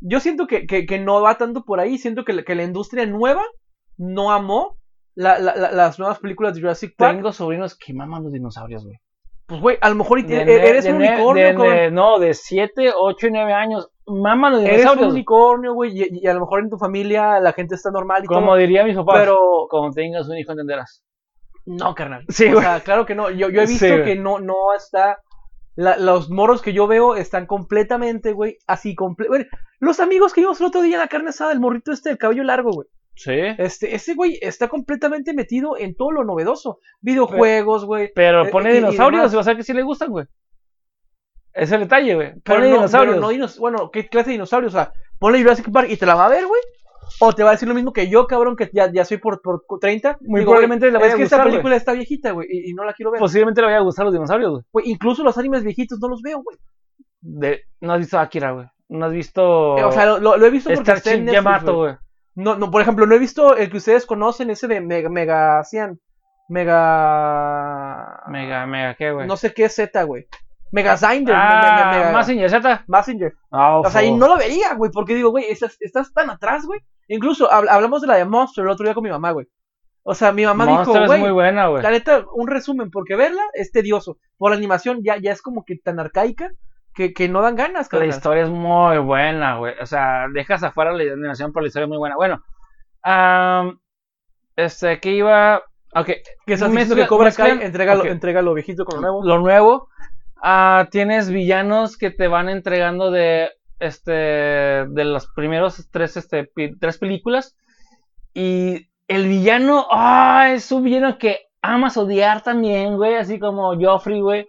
Yo 0.00 0.20
siento 0.20 0.46
que, 0.46 0.66
que, 0.66 0.84
que 0.86 0.98
no 0.98 1.22
va 1.22 1.38
tanto 1.38 1.64
por 1.64 1.80
ahí, 1.80 1.98
siento 1.98 2.24
que, 2.24 2.44
que 2.44 2.54
la 2.54 2.64
industria 2.64 3.06
nueva 3.06 3.42
no 3.96 4.32
amó 4.32 4.76
la- 5.16 5.38
la- 5.40 5.56
la- 5.56 5.72
las 5.72 5.98
nuevas 5.98 6.20
películas 6.20 6.54
de 6.54 6.60
Jurassic 6.60 6.94
Park. 6.96 7.16
tengo 7.16 7.32
sobrinos 7.32 7.76
que 7.76 7.92
maman 7.92 8.22
los 8.22 8.32
dinosaurios, 8.32 8.84
güey. 8.84 8.96
Pues, 9.46 9.60
güey, 9.60 9.78
a 9.80 9.88
lo 9.88 9.94
mejor 9.96 10.24
De 10.24 10.44
ne- 10.44 10.54
eres 10.54 10.84
de 10.84 10.90
un 10.92 10.96
unicornio, 10.96 11.44
de 11.62 11.90
No, 11.90 12.18
de 12.18 12.34
7, 12.34 12.92
8 12.96 13.26
y 13.28 13.30
9 13.30 13.52
años. 13.52 13.88
Maman 14.06 14.52
los 14.52 14.60
Eres 14.62 14.72
un 14.72 14.78
dinosaurios. 14.78 15.12
unicornio, 15.12 15.74
güey, 15.74 15.92
y, 16.02 16.08
y 16.22 16.26
a 16.28 16.34
lo 16.34 16.40
mejor 16.40 16.60
en 16.60 16.70
tu 16.70 16.78
familia 16.78 17.40
la 17.40 17.52
gente 17.52 17.74
está 17.74 17.90
normal 17.90 18.22
y 18.24 18.26
Como 18.26 18.46
todo. 18.46 18.56
diría 18.56 18.84
mis 18.84 18.96
papás, 18.96 19.18
Pero, 19.20 19.66
como 19.68 19.90
tengas 19.92 20.28
un 20.28 20.36
hijo 20.38 20.52
entenderás. 20.52 21.02
no, 21.64 21.94
carnal. 21.94 22.24
Sí, 22.28 22.46
o 22.52 22.60
sea, 22.60 22.80
claro 22.80 23.06
que 23.06 23.14
no. 23.14 23.30
Yo, 23.30 23.48
yo 23.48 23.62
he 23.62 23.66
visto 23.66 23.86
que 24.04 24.16
no, 24.16 24.38
no 24.38 24.54
está. 24.76 25.18
la- 25.76 25.96
los 25.98 26.30
moros 26.30 26.62
que 26.62 26.72
yo 26.72 26.86
veo 26.86 27.16
están 27.16 27.46
completamente, 27.46 28.32
güey, 28.32 28.56
así 28.66 28.94
comple 28.94 29.28
Los 29.78 30.00
amigos 30.00 30.32
que 30.32 30.40
vimos 30.40 30.58
el 30.60 30.66
otro 30.68 30.80
día 30.82 30.94
en 30.94 31.00
la 31.00 31.08
carne 31.08 31.28
asada, 31.28 31.52
el 31.52 31.60
morrito 31.60 31.92
este 31.92 32.08
del 32.08 32.16
cabello 32.18 32.42
largo, 32.44 32.70
güey. 32.72 32.88
Sí. 33.16 33.32
Este, 33.58 33.94
ese 33.94 34.14
güey 34.14 34.38
está 34.42 34.68
completamente 34.68 35.32
metido 35.32 35.76
en 35.78 35.94
todo 35.96 36.12
lo 36.12 36.22
novedoso. 36.24 36.78
Videojuegos, 37.00 37.84
güey. 37.86 38.12
Pero 38.14 38.44
Eh, 38.46 38.50
pone 38.50 38.72
dinosaurios 38.74 39.32
y 39.32 39.36
vas 39.36 39.46
a 39.46 39.50
ver 39.50 39.56
que 39.56 39.62
sí 39.64 39.72
le 39.72 39.82
gustan, 39.82 40.10
güey. 40.10 40.26
Ese 41.54 41.64
es 41.64 41.72
el 41.72 41.80
detalle, 41.80 42.14
güey. 42.14 42.34
Pone 42.40 42.68
no, 42.68 42.74
dinosaurios. 42.76 43.14
pero 43.16 43.26
no 43.26 43.32
dinos- 43.32 43.58
bueno, 43.58 43.90
¿qué 43.90 44.06
clase 44.08 44.26
de 44.28 44.32
dinosaurios? 44.32 44.74
O 44.74 44.76
sea, 44.78 44.92
ponle 45.18 45.40
Jurassic 45.40 45.70
Park 45.72 45.88
y 45.90 45.96
te 45.96 46.04
la 46.06 46.14
va 46.14 46.26
a 46.26 46.30
ver, 46.30 46.46
güey. 46.46 46.60
O 47.20 47.32
te 47.32 47.42
va 47.44 47.50
a 47.50 47.52
decir 47.52 47.68
lo 47.68 47.74
mismo 47.74 47.92
que 47.92 48.08
yo, 48.08 48.26
cabrón, 48.26 48.56
que 48.56 48.68
ya, 48.74 48.92
ya 48.92 49.04
soy 49.04 49.16
por, 49.18 49.40
por 49.40 49.62
30. 49.80 50.18
Muy 50.22 50.40
Digo, 50.40 50.50
probablemente 50.50 50.86
le 50.90 50.98
vaya 50.98 51.06
Es 51.06 51.14
a 51.14 51.16
que 51.16 51.22
gustar, 51.22 51.40
esta 51.40 51.50
película 51.50 51.76
está 51.76 51.92
viejita, 51.92 52.32
güey, 52.32 52.48
y, 52.50 52.70
y 52.70 52.74
no 52.74 52.84
la 52.84 52.92
quiero 52.92 53.12
ver. 53.12 53.20
Posiblemente 53.20 53.60
le 53.62 53.68
vaya 53.68 53.78
a 53.78 53.82
gustar 53.82 54.04
los 54.04 54.12
dinosaurios, 54.12 54.64
güey. 54.72 54.90
Incluso 54.90 55.22
los 55.22 55.38
animes 55.38 55.62
viejitos 55.64 55.98
no 56.00 56.08
los 56.08 56.20
veo, 56.20 56.42
güey. 56.42 56.58
De... 57.20 57.62
No 57.80 57.92
has 57.94 58.00
visto 58.00 58.18
Akira, 58.18 58.50
güey. 58.52 58.66
No 58.88 59.06
has 59.06 59.12
visto. 59.12 59.78
Eh, 59.78 59.84
O 59.84 59.92
sea, 59.92 60.04
lo, 60.04 60.18
lo- 60.18 60.36
lo 60.36 60.46
he 60.46 60.50
visto 60.50 60.68
porque 60.68 60.80
está 60.82 60.96
Starship 60.96 61.18
en 61.20 61.24
Netflix, 61.26 61.44
Yamato, 61.44 61.76
güey. 61.76 61.94
No, 62.36 62.54
no, 62.56 62.70
por 62.70 62.82
ejemplo, 62.82 63.06
no 63.06 63.14
he 63.14 63.18
visto 63.18 63.56
el 63.56 63.70
que 63.70 63.78
ustedes 63.78 64.06
conocen, 64.06 64.50
ese 64.50 64.68
de 64.68 64.80
Mega, 64.80 65.08
Mega 65.08 65.64
Cian. 65.64 65.98
Mega... 66.48 68.22
Mega, 68.28 68.66
mega, 68.66 68.94
¿qué, 68.94 69.12
güey? 69.12 69.26
No 69.26 69.36
sé 69.36 69.52
qué 69.52 69.64
es 69.64 69.74
Z, 69.74 70.02
güey. 70.04 70.26
Mega 70.72 70.96
Zinder. 70.96 71.34
ah, 71.36 71.92
Mega, 71.94 72.12
Mazinger 72.12 72.50
Z. 72.50 72.84
Messenger. 72.88 73.32
Ah, 73.50 73.78
O 73.78 73.90
sea, 73.90 74.02
y 74.04 74.10
fu- 74.10 74.16
no 74.16 74.28
lo 74.28 74.36
vería, 74.36 74.74
güey, 74.74 74.90
porque 74.92 75.14
digo, 75.14 75.30
güey, 75.30 75.44
estás, 75.48 75.76
estás 75.80 76.12
tan 76.12 76.28
atrás, 76.30 76.66
güey. 76.66 76.80
Incluso 77.08 77.48
hab- 77.50 77.68
hablamos 77.70 78.00
de 78.02 78.08
la 78.08 78.16
de 78.16 78.24
Monster 78.24 78.64
el 78.64 78.70
otro 78.70 78.84
día 78.84 78.94
con 78.94 79.04
mi 79.04 79.10
mamá, 79.10 79.30
güey. 79.30 79.46
O 80.02 80.14
sea, 80.14 80.32
mi 80.32 80.44
mamá 80.44 80.66
Monster 80.66 80.92
dijo, 80.94 81.04
es 81.04 81.08
güey, 81.10 81.20
muy 81.20 81.30
buena, 81.30 81.68
güey. 81.68 81.82
la 81.82 81.90
neta, 81.90 82.24
un 82.34 82.48
resumen, 82.48 82.90
porque 82.90 83.16
verla 83.16 83.42
es 83.54 83.72
tedioso. 83.72 84.18
Por 84.36 84.50
la 84.50 84.56
animación 84.56 85.00
ya, 85.02 85.16
ya 85.16 85.32
es 85.32 85.40
como 85.42 85.64
que 85.64 85.76
tan 85.78 85.98
arcaica 85.98 86.50
que, 86.96 87.12
que 87.12 87.28
no 87.28 87.42
dan 87.42 87.54
ganas, 87.56 87.86
La 87.86 87.90
carnal. 87.90 88.08
historia 88.08 88.42
es 88.44 88.48
muy 88.50 88.98
buena, 88.98 89.58
güey. 89.58 89.74
O 89.80 89.86
sea, 89.86 90.26
dejas 90.32 90.62
afuera 90.62 90.92
la 90.92 91.02
animación, 91.12 91.52
pero 91.52 91.62
la 91.62 91.68
historia 91.68 91.84
es 91.84 91.88
muy 91.90 91.98
buena. 91.98 92.16
Bueno, 92.16 92.42
am, 93.02 93.78
este, 94.56 94.98
que 95.00 95.12
iba. 95.12 95.62
Ok, 95.94 96.06
Que 96.46 96.52
estás 96.54 96.70
mezcla- 96.70 96.96
que 97.02 97.06
Cobra 97.06 97.30
Kai 97.32 97.62
entrega, 97.62 97.94
entrega 98.06 98.42
lo 98.42 98.54
viejito 98.54 98.84
con 98.84 98.96
lo 98.96 99.00
nuevo. 99.02 99.24
lo 99.24 99.38
nuevo. 99.38 99.88
ah, 100.42 100.88
tienes 100.90 101.30
villanos 101.30 101.96
que 101.96 102.10
te 102.10 102.28
van 102.28 102.48
entregando 102.48 103.10
de 103.10 103.50
este 103.78 104.12
de 104.12 105.04
los 105.04 105.26
primeros 105.28 105.88
tres 105.90 106.16
este 106.16 106.50
tres 106.80 106.98
películas 106.98 107.56
y 108.34 108.88
el 109.08 109.28
villano 109.28 109.86
ah 109.90 110.48
es 110.52 110.70
un 110.72 110.82
villano 110.84 111.18
que 111.18 111.40
amas 111.62 111.96
odiar 111.98 112.42
también 112.42 112.96
güey 112.96 113.16
así 113.16 113.38
como 113.38 113.74
Joffrey 113.78 114.20
güey 114.20 114.46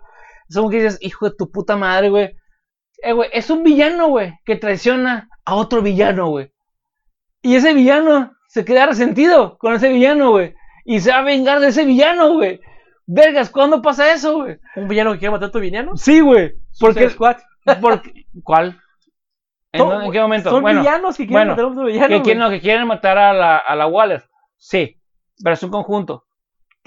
es 0.50 0.56
como 0.56 0.70
que 0.70 0.78
dices 0.82 0.98
hijo 1.02 1.30
de 1.30 1.36
tu 1.36 1.52
puta 1.52 1.76
madre 1.76 2.10
güey 2.10 2.36
eh, 3.04 3.14
güey 3.14 3.30
es 3.34 3.50
un 3.50 3.64
villano 3.64 4.08
güey 4.10 4.34
que 4.46 4.56
traiciona 4.56 5.30
a 5.46 5.56
otro 5.56 5.82
villano 5.82 6.30
güey 6.30 6.52
y 7.42 7.56
ese 7.56 7.74
villano 7.74 8.34
se 8.48 8.66
queda 8.66 8.86
resentido 8.88 9.58
con 9.58 9.74
ese 9.74 9.90
villano 9.90 10.32
güey 10.32 10.54
y 10.86 11.00
se 11.00 11.12
va 11.12 11.20
a 11.20 11.24
vengar 11.24 11.60
de 11.60 11.68
ese 11.68 11.86
villano 11.86 12.34
güey 12.34 12.60
Vergas, 13.10 13.50
¿cuándo 13.50 13.82
pasa 13.82 14.12
eso, 14.12 14.40
güey? 14.42 14.58
Un 14.76 14.90
villano 14.90 15.14
que 15.14 15.20
quiere 15.20 15.32
matar 15.32 15.48
a 15.48 15.52
tu 15.54 15.62
villano. 15.62 15.96
Sí, 15.96 16.20
güey. 16.20 16.56
Porque, 16.78 17.10
Squad. 17.10 17.38
porque, 17.82 18.26
¿Cuál? 18.44 18.82
¿En, 19.72 19.80
No, 19.80 19.92
dónde- 19.92 20.06
en 20.08 20.12
qué 20.12 20.20
momento? 20.20 20.50
Son 20.50 20.62
bueno, 20.62 20.82
villanos 20.82 21.16
que 21.16 21.26
quieren 21.26 21.34
bueno, 21.34 21.52
matar 21.52 21.66
a 21.66 21.68
otro 21.70 21.86
villano. 21.86 22.08
que, 22.10 22.22
quieren, 22.22 22.40
no, 22.44 22.50
que 22.50 22.60
quieren 22.60 22.86
matar 22.86 23.18
a 23.18 23.32
la, 23.32 23.58
a 23.60 23.76
la 23.78 23.88
Waller. 23.88 24.26
Sí, 24.58 25.02
pero 25.42 25.54
es 25.54 25.64
un 25.64 25.70
conjunto. 25.70 26.26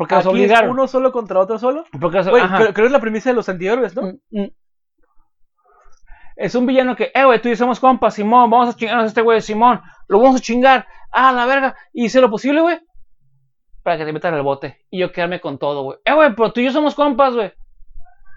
Porque 0.01 0.15
los 0.15 0.25
Aquí 0.25 0.37
es 0.37 0.41
obligaron. 0.45 0.71
uno 0.71 0.89
solo 0.89 1.13
contra 1.13 1.39
otro 1.41 1.59
solo. 1.59 1.85
Porque 2.01 2.17
los- 2.17 2.29
ajá. 2.29 2.57
creo, 2.57 2.73
creo 2.73 2.75
que 2.75 2.87
es 2.87 2.91
la 2.93 3.01
premisa 3.01 3.29
de 3.29 3.37
los 3.37 3.47
antihéroes, 3.51 3.95
¿no? 3.95 4.03
Mm, 4.31 4.41
mm. 4.41 4.49
Es 6.37 6.55
un 6.55 6.65
villano 6.65 6.97
que, 6.97 7.11
eh, 7.15 7.25
güey, 7.27 7.41
tú 7.43 7.49
y 7.49 7.51
yo 7.51 7.57
somos 7.57 7.79
compas, 7.81 8.15
Simón, 8.15 8.49
vamos 8.49 8.71
a 8.75 8.77
chingarnos 8.79 9.05
a 9.05 9.09
este 9.09 9.21
güey, 9.21 9.43
Simón, 9.43 9.83
lo 10.09 10.19
vamos 10.21 10.37
a 10.41 10.43
chingar, 10.43 10.87
ah, 11.13 11.33
la 11.33 11.45
verga, 11.45 11.77
y 11.93 12.07
hice 12.07 12.21
lo 12.23 12.31
posible, 12.31 12.63
güey, 12.63 12.81
para 13.83 13.99
que 13.99 14.07
te 14.07 14.13
metan 14.15 14.33
en 14.33 14.39
el 14.39 14.43
bote, 14.43 14.79
y 14.91 15.01
yo 15.01 15.13
quedarme 15.13 15.39
con 15.39 15.59
todo, 15.59 15.83
güey. 15.83 15.99
Eh, 16.03 16.15
güey, 16.15 16.35
pero 16.35 16.51
tú 16.51 16.61
y 16.61 16.65
yo 16.65 16.73
somos 16.73 16.95
compas, 16.95 17.35
güey. 17.35 17.53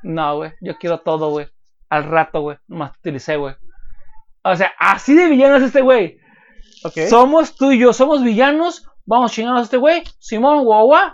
No, 0.04 0.36
güey, 0.36 0.52
yo 0.60 0.78
quiero 0.78 1.00
todo, 1.00 1.30
güey. 1.30 1.48
Al 1.90 2.04
rato, 2.04 2.42
güey, 2.42 2.58
nomás 2.68 2.92
te 2.92 3.00
utilicé, 3.00 3.38
güey. 3.38 3.56
O 4.44 4.54
sea, 4.58 4.74
así 4.78 5.16
de 5.16 5.28
villano 5.30 5.56
es 5.56 5.64
este 5.64 5.80
güey. 5.80 6.18
Ok. 6.84 7.08
Somos 7.10 7.56
tú 7.56 7.72
y 7.72 7.80
yo, 7.80 7.94
somos 7.94 8.22
villanos, 8.22 8.86
vamos 9.06 9.32
a 9.32 9.34
chingarnos 9.34 9.62
a 9.62 9.64
este 9.64 9.78
güey, 9.78 10.04
Simón, 10.20 10.66
guau, 10.66 10.88
guau. 10.88 11.12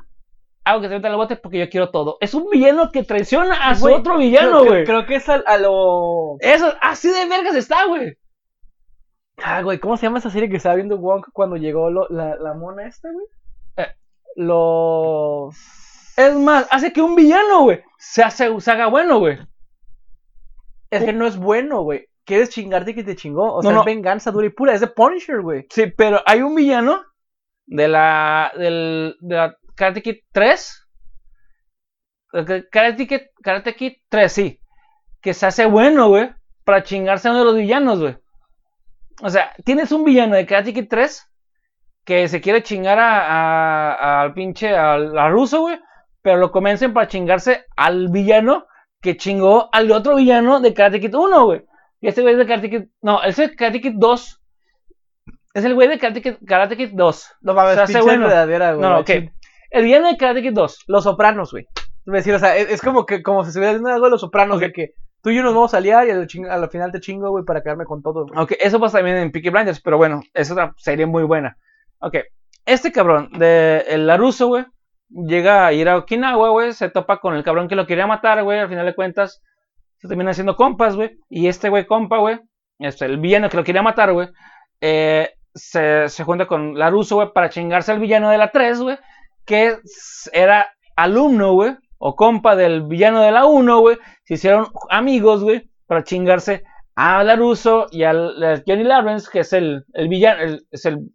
Hago 0.70 0.82
que 0.82 0.88
te 0.90 0.96
metan 0.96 1.10
en 1.10 1.14
el 1.14 1.18
bote 1.18 1.36
porque 1.36 1.60
yo 1.60 1.70
quiero 1.70 1.90
todo. 1.90 2.18
Es 2.22 2.34
un 2.34 2.50
villano 2.50 2.92
que 2.92 3.04
traiciona 3.04 3.68
a 3.70 3.76
su 3.76 3.92
otro 3.92 4.18
villano, 4.18 4.60
creo- 4.62 4.66
güey. 4.72 4.84
Creo, 4.86 5.06
que 5.06 5.16
es 5.16 5.28
al- 5.30 5.44
a, 5.48 5.58
lo. 5.58 6.36
Eso, 6.40 6.74
así 6.82 7.10
de 7.10 7.26
vergas 7.28 7.56
está, 7.56 7.86
güey. 7.86 8.18
Ah, 9.38 9.62
güey, 9.62 9.80
¿cómo 9.80 9.96
se 9.98 10.04
llama 10.06 10.20
esa 10.20 10.30
serie 10.30 10.50
que 10.50 10.58
estaba 10.58 10.76
viendo 10.76 10.98
Wonk 10.98 11.30
cuando 11.34 11.56
llegó 11.56 11.90
lo- 11.90 12.08
la, 12.10 12.36
la 12.36 12.54
mona 12.54 12.88
esta, 12.88 13.10
güey? 13.12 13.26
Eh. 13.78 13.94
Los. 14.36 15.56
Es 16.18 16.36
más, 16.36 16.68
hace 16.72 16.92
que 16.92 17.02
un 17.02 17.16
villano, 17.16 17.64
güey, 17.64 17.82
se, 17.98 18.22
hace, 18.24 18.60
se 18.60 18.72
haga 18.72 18.88
bueno, 18.88 19.20
güey. 19.20 19.38
Es 20.90 21.04
que 21.06 21.14
no 21.14 21.26
es 21.28 21.38
bueno, 21.38 21.84
güey. 21.84 22.08
Quieres 22.26 22.50
chingarte 22.50 22.94
que 22.94 23.04
te 23.04 23.16
chingó. 23.16 23.54
O 23.54 23.58
No, 23.58 23.70
sea, 23.70 23.72
no. 23.74 23.80
es 23.82 23.86
venganza 23.86 24.32
dura 24.32 24.48
y 24.48 24.50
pura. 24.50 24.74
Es 24.74 24.82
de 24.82 24.88
Punisher, 24.88 25.42
güey. 25.42 25.66
Sí, 25.70 25.86
pero 25.96 26.22
hay 26.26 26.42
un 26.42 26.54
villano 26.56 27.04
de 27.68 27.88
la, 27.88 28.52
del, 28.58 29.16
de 29.22 29.36
la 29.36 29.56
Karate 29.80 30.02
Kid 30.02 30.18
3. 30.34 30.88
de 32.34 32.68
Karate 32.70 33.08
Kid, 33.08 33.22
Karate 33.42 33.76
Kid 33.76 33.94
3, 34.10 34.32
sí. 34.32 34.60
Que 35.22 35.34
se 35.34 35.46
hace 35.46 35.66
bueno, 35.66 36.10
güey, 36.10 36.30
para 36.66 36.84
chingarse 36.84 37.28
a 37.28 37.32
uno 37.32 37.40
de 37.40 37.46
los 37.46 37.56
villanos, 37.56 38.00
güey. 38.02 38.18
O 39.22 39.30
sea, 39.30 39.52
tienes 39.66 39.92
un 39.92 40.04
villano 40.04 40.36
de 40.36 40.46
Karate 40.46 40.74
Kid 40.74 40.88
3 40.90 41.26
que 42.06 42.28
se 42.28 42.42
quiere 42.42 42.62
chingar 42.64 43.00
a, 43.00 43.94
a- 43.94 44.22
al 44.22 44.34
pinche, 44.34 44.76
al, 44.76 45.18
al 45.18 45.32
ruso, 45.32 45.62
güey. 45.62 45.80
Pero 46.22 46.38
lo 46.38 46.52
convencen 46.52 46.94
para 46.94 47.08
chingarse 47.08 47.66
al 47.78 48.10
villano 48.10 48.66
que 49.02 49.16
chingó 49.16 49.70
al 49.72 49.90
otro 49.92 50.16
villano 50.18 50.60
de 50.60 50.74
Karate 50.74 51.00
Kid 51.00 51.16
1, 51.16 51.46
güey. 51.46 51.66
Y 52.02 52.08
este 52.10 52.22
güey 52.22 52.34
es 52.34 52.40
de 52.40 52.46
Karate 52.48 52.70
Kid. 52.70 52.84
No, 53.02 53.24
ese 53.24 53.46
es 53.46 53.50
de 53.52 53.56
Karate 53.56 53.80
Kid 53.82 53.94
2. 53.96 54.42
Es 55.54 55.66
el 55.66 55.74
güey 55.74 55.88
de 55.88 55.98
Karate 55.98 56.22
Kid, 56.22 56.36
Karate 56.46 56.78
Kid 56.78 56.90
2. 56.94 57.32
No 57.42 57.54
mames, 57.54 57.76
Se 57.76 57.82
hace 57.82 57.94
pinche 57.94 58.06
bueno. 58.06 58.28
güey. 58.28 58.36
No, 58.82 59.00
ok. 59.00 59.10
El 59.70 59.84
villano 59.86 60.08
de 60.08 60.18
Karate 60.18 60.42
Kid 60.42 60.54
2. 60.54 60.86
Los 60.88 61.04
sopranos, 61.04 61.52
güey. 61.52 61.68
Es 62.06 62.14
decir, 62.14 62.34
o 62.34 62.40
sea, 62.40 62.56
es, 62.58 62.70
es 62.72 62.82
como 62.82 63.06
que 63.06 63.22
como 63.22 63.44
si 63.44 63.48
se 63.48 63.50
estuviera 63.52 63.72
haciendo 63.72 63.90
algo 63.90 64.06
de 64.06 64.12
los 64.12 64.22
sopranos, 64.22 64.60
de 64.60 64.72
que 64.72 64.94
Tú 65.22 65.32
y 65.32 65.36
yo 65.36 65.44
nos 65.44 65.54
vamos 65.54 65.74
a 65.74 65.78
aliar 65.80 66.08
y 66.08 66.12
al, 66.12 66.28
ching- 66.28 66.70
final 66.70 66.94
te 66.94 67.02
chingo, 67.02 67.30
güey, 67.30 67.44
para 67.44 67.62
quedarme 67.62 67.84
con 67.84 68.02
todo. 68.02 68.26
güey. 68.26 68.40
Ok, 68.42 68.54
eso 68.58 68.80
pasa 68.80 69.00
también 69.00 69.18
en 69.18 69.34
Peaky 69.34 69.50
Blinders, 69.50 69.82
pero 69.82 69.98
bueno, 69.98 70.22
es 70.34 70.50
otra 70.50 70.74
serie 70.78 71.06
muy 71.06 71.24
buena. 71.24 71.58
Ok, 72.00 72.16
este 72.66 72.94
cabrón 72.94 73.30
de 73.38 73.84
el 73.90 74.08
Laruso, 74.08 74.48
güey, 74.48 74.64
llega 75.10 75.68
a 75.68 75.74
ir 75.74 75.90
a 75.90 75.98
Okinawa, 75.98 76.52
güey, 76.52 76.72
se 76.72 76.90
topa 76.90 77.20
con 77.20 77.36
el 77.36 77.44
cabrón 77.44 77.68
que 77.68 77.76
lo 77.76 77.86
quería 77.86 78.08
matar, 78.08 78.42
güey, 78.44 78.60
al 78.60 78.70
final 78.70 78.86
de 78.86 78.96
cuentas 78.96 79.42
se 79.98 80.08
terminan 80.08 80.32
haciendo 80.32 80.56
compas, 80.56 80.96
güey, 80.96 81.18
y 81.28 81.48
este 81.50 81.68
güey 81.68 81.86
compa, 81.86 82.20
güey, 82.20 82.40
este, 82.80 83.04
el 83.04 83.18
villano 83.18 83.50
que 83.50 83.58
lo 83.58 83.66
quería 83.66 83.82
matar, 83.82 84.14
güey, 84.14 84.30
eh, 84.80 85.32
se, 85.54 86.08
se 86.08 86.24
junta 86.24 86.46
con 86.48 86.80
Laruso, 86.80 87.16
güey, 87.16 87.34
para 87.34 87.50
chingarse 87.50 87.92
al 87.92 88.00
villano 88.00 88.30
de 88.30 88.38
la 88.38 88.52
3, 88.52 88.80
güey, 88.80 88.98
que 89.50 89.80
era 90.32 90.76
alumno, 90.96 91.54
güey, 91.54 91.76
o 91.98 92.16
compa 92.16 92.56
del 92.56 92.84
villano 92.84 93.22
de 93.22 93.32
la 93.32 93.48
1, 93.48 93.80
güey, 93.80 93.98
se 94.24 94.36
hicieron 94.36 94.68
amigos, 94.92 95.44
güey, 95.44 95.72
para 95.88 96.04
chingarse 96.04 96.64
a 96.96 97.24
Laruso 97.24 97.88
y 97.90 98.04
al 98.04 98.62
Johnny 98.68 98.84
Lawrence, 98.84 99.28
que 99.32 99.40
es 99.40 99.52
el, 99.54 99.86
el 99.94 100.08
villano, 100.08 100.60
es 100.70 100.86
el 100.86 101.10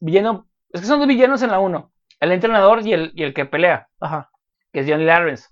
villano, 0.00 0.48
es 0.70 0.80
que 0.80 0.86
son 0.86 0.98
dos 0.98 1.08
villanos 1.08 1.42
en 1.42 1.50
la 1.50 1.58
1, 1.58 1.92
el 2.20 2.32
entrenador 2.32 2.86
y 2.86 2.94
el, 2.94 3.12
y 3.14 3.22
el 3.22 3.34
que 3.34 3.44
pelea, 3.44 3.86
Ajá. 4.00 4.30
que 4.72 4.80
es 4.80 4.88
Johnny 4.88 5.04
Lawrence. 5.04 5.48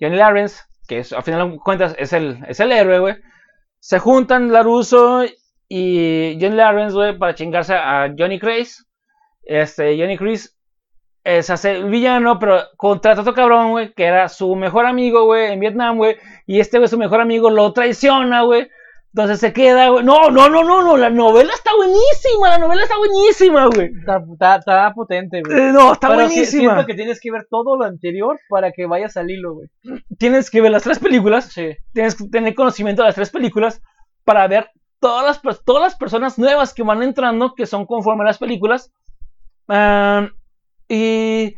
Johnny 0.00 0.16
Lawrence, 0.16 0.62
que 0.88 1.00
es, 1.00 1.12
al 1.12 1.24
final 1.24 1.50
de 1.50 1.58
cuentas 1.58 1.94
es 1.98 2.14
el, 2.14 2.42
es 2.48 2.58
el 2.58 2.72
héroe, 2.72 3.00
güey, 3.00 3.16
se 3.80 3.98
juntan 3.98 4.50
Laruso 4.50 5.26
y 5.68 6.38
Johnny 6.40 6.56
Lawrence, 6.56 6.94
güey, 6.94 7.18
para 7.18 7.34
chingarse 7.34 7.74
a 7.74 8.14
Johnny 8.16 8.38
Craze. 8.38 8.82
Este, 9.42 9.98
Johnny 9.98 10.16
Craze 10.16 10.55
eh, 11.28 11.42
se 11.42 11.52
hace 11.52 11.72
el 11.72 11.84
villano, 11.90 12.38
pero 12.38 12.60
contrata 12.76 13.18
a 13.18 13.22
otro 13.22 13.34
cabrón, 13.34 13.72
güey, 13.72 13.92
que 13.92 14.04
era 14.04 14.28
su 14.28 14.54
mejor 14.54 14.86
amigo, 14.86 15.24
güey, 15.24 15.52
en 15.52 15.60
Vietnam, 15.60 15.96
güey. 15.96 16.16
Y 16.46 16.60
este, 16.60 16.78
güey, 16.78 16.88
su 16.88 16.96
mejor 16.98 17.20
amigo, 17.20 17.50
lo 17.50 17.72
traiciona, 17.72 18.42
güey. 18.42 18.68
Entonces 19.12 19.40
se 19.40 19.52
queda, 19.52 19.88
güey. 19.88 20.04
No, 20.04 20.30
no, 20.30 20.48
no, 20.50 20.62
no, 20.62 20.82
no, 20.82 20.96
la 20.96 21.08
novela 21.10 21.52
está 21.54 21.70
buenísima, 21.74 22.50
la 22.50 22.58
novela 22.58 22.82
está 22.82 22.98
buenísima, 22.98 23.66
güey. 23.66 23.90
Está, 23.98 24.22
está- 24.32 24.56
está 24.56 24.92
potente, 24.94 25.40
güey. 25.42 25.58
Eh, 25.58 25.72
no, 25.72 25.94
está 25.94 26.08
Pero 26.08 26.20
sí- 26.28 26.34
buenísima. 26.34 26.72
siento 26.74 26.86
que 26.86 26.94
tienes 26.94 27.20
que 27.20 27.32
ver 27.32 27.46
todo 27.50 27.76
lo 27.76 27.84
anterior 27.86 28.38
para 28.50 28.72
que 28.72 28.84
vayas 28.86 29.16
al 29.16 29.30
hilo, 29.30 29.54
güey. 29.54 29.68
Tienes 30.18 30.50
que 30.50 30.60
ver 30.60 30.70
las 30.70 30.82
tres 30.84 30.98
películas. 30.98 31.46
Sí. 31.52 31.70
tienes 31.94 32.14
que 32.14 32.28
tener 32.28 32.54
conocimiento 32.54 33.02
de 33.02 33.08
las 33.08 33.14
tres 33.14 33.30
películas 33.30 33.80
para 34.24 34.46
ver 34.48 34.68
todas 35.00 35.24
las, 35.42 35.64
todas 35.64 35.82
las 35.82 35.96
personas 35.96 36.38
nuevas 36.38 36.72
que 36.74 36.82
van 36.82 37.02
entrando, 37.02 37.54
que 37.54 37.66
son 37.66 37.84
conforme 37.86 38.22
a 38.22 38.26
las 38.26 38.38
películas. 38.38 38.92
Am, 39.68 40.30
y, 40.88 41.54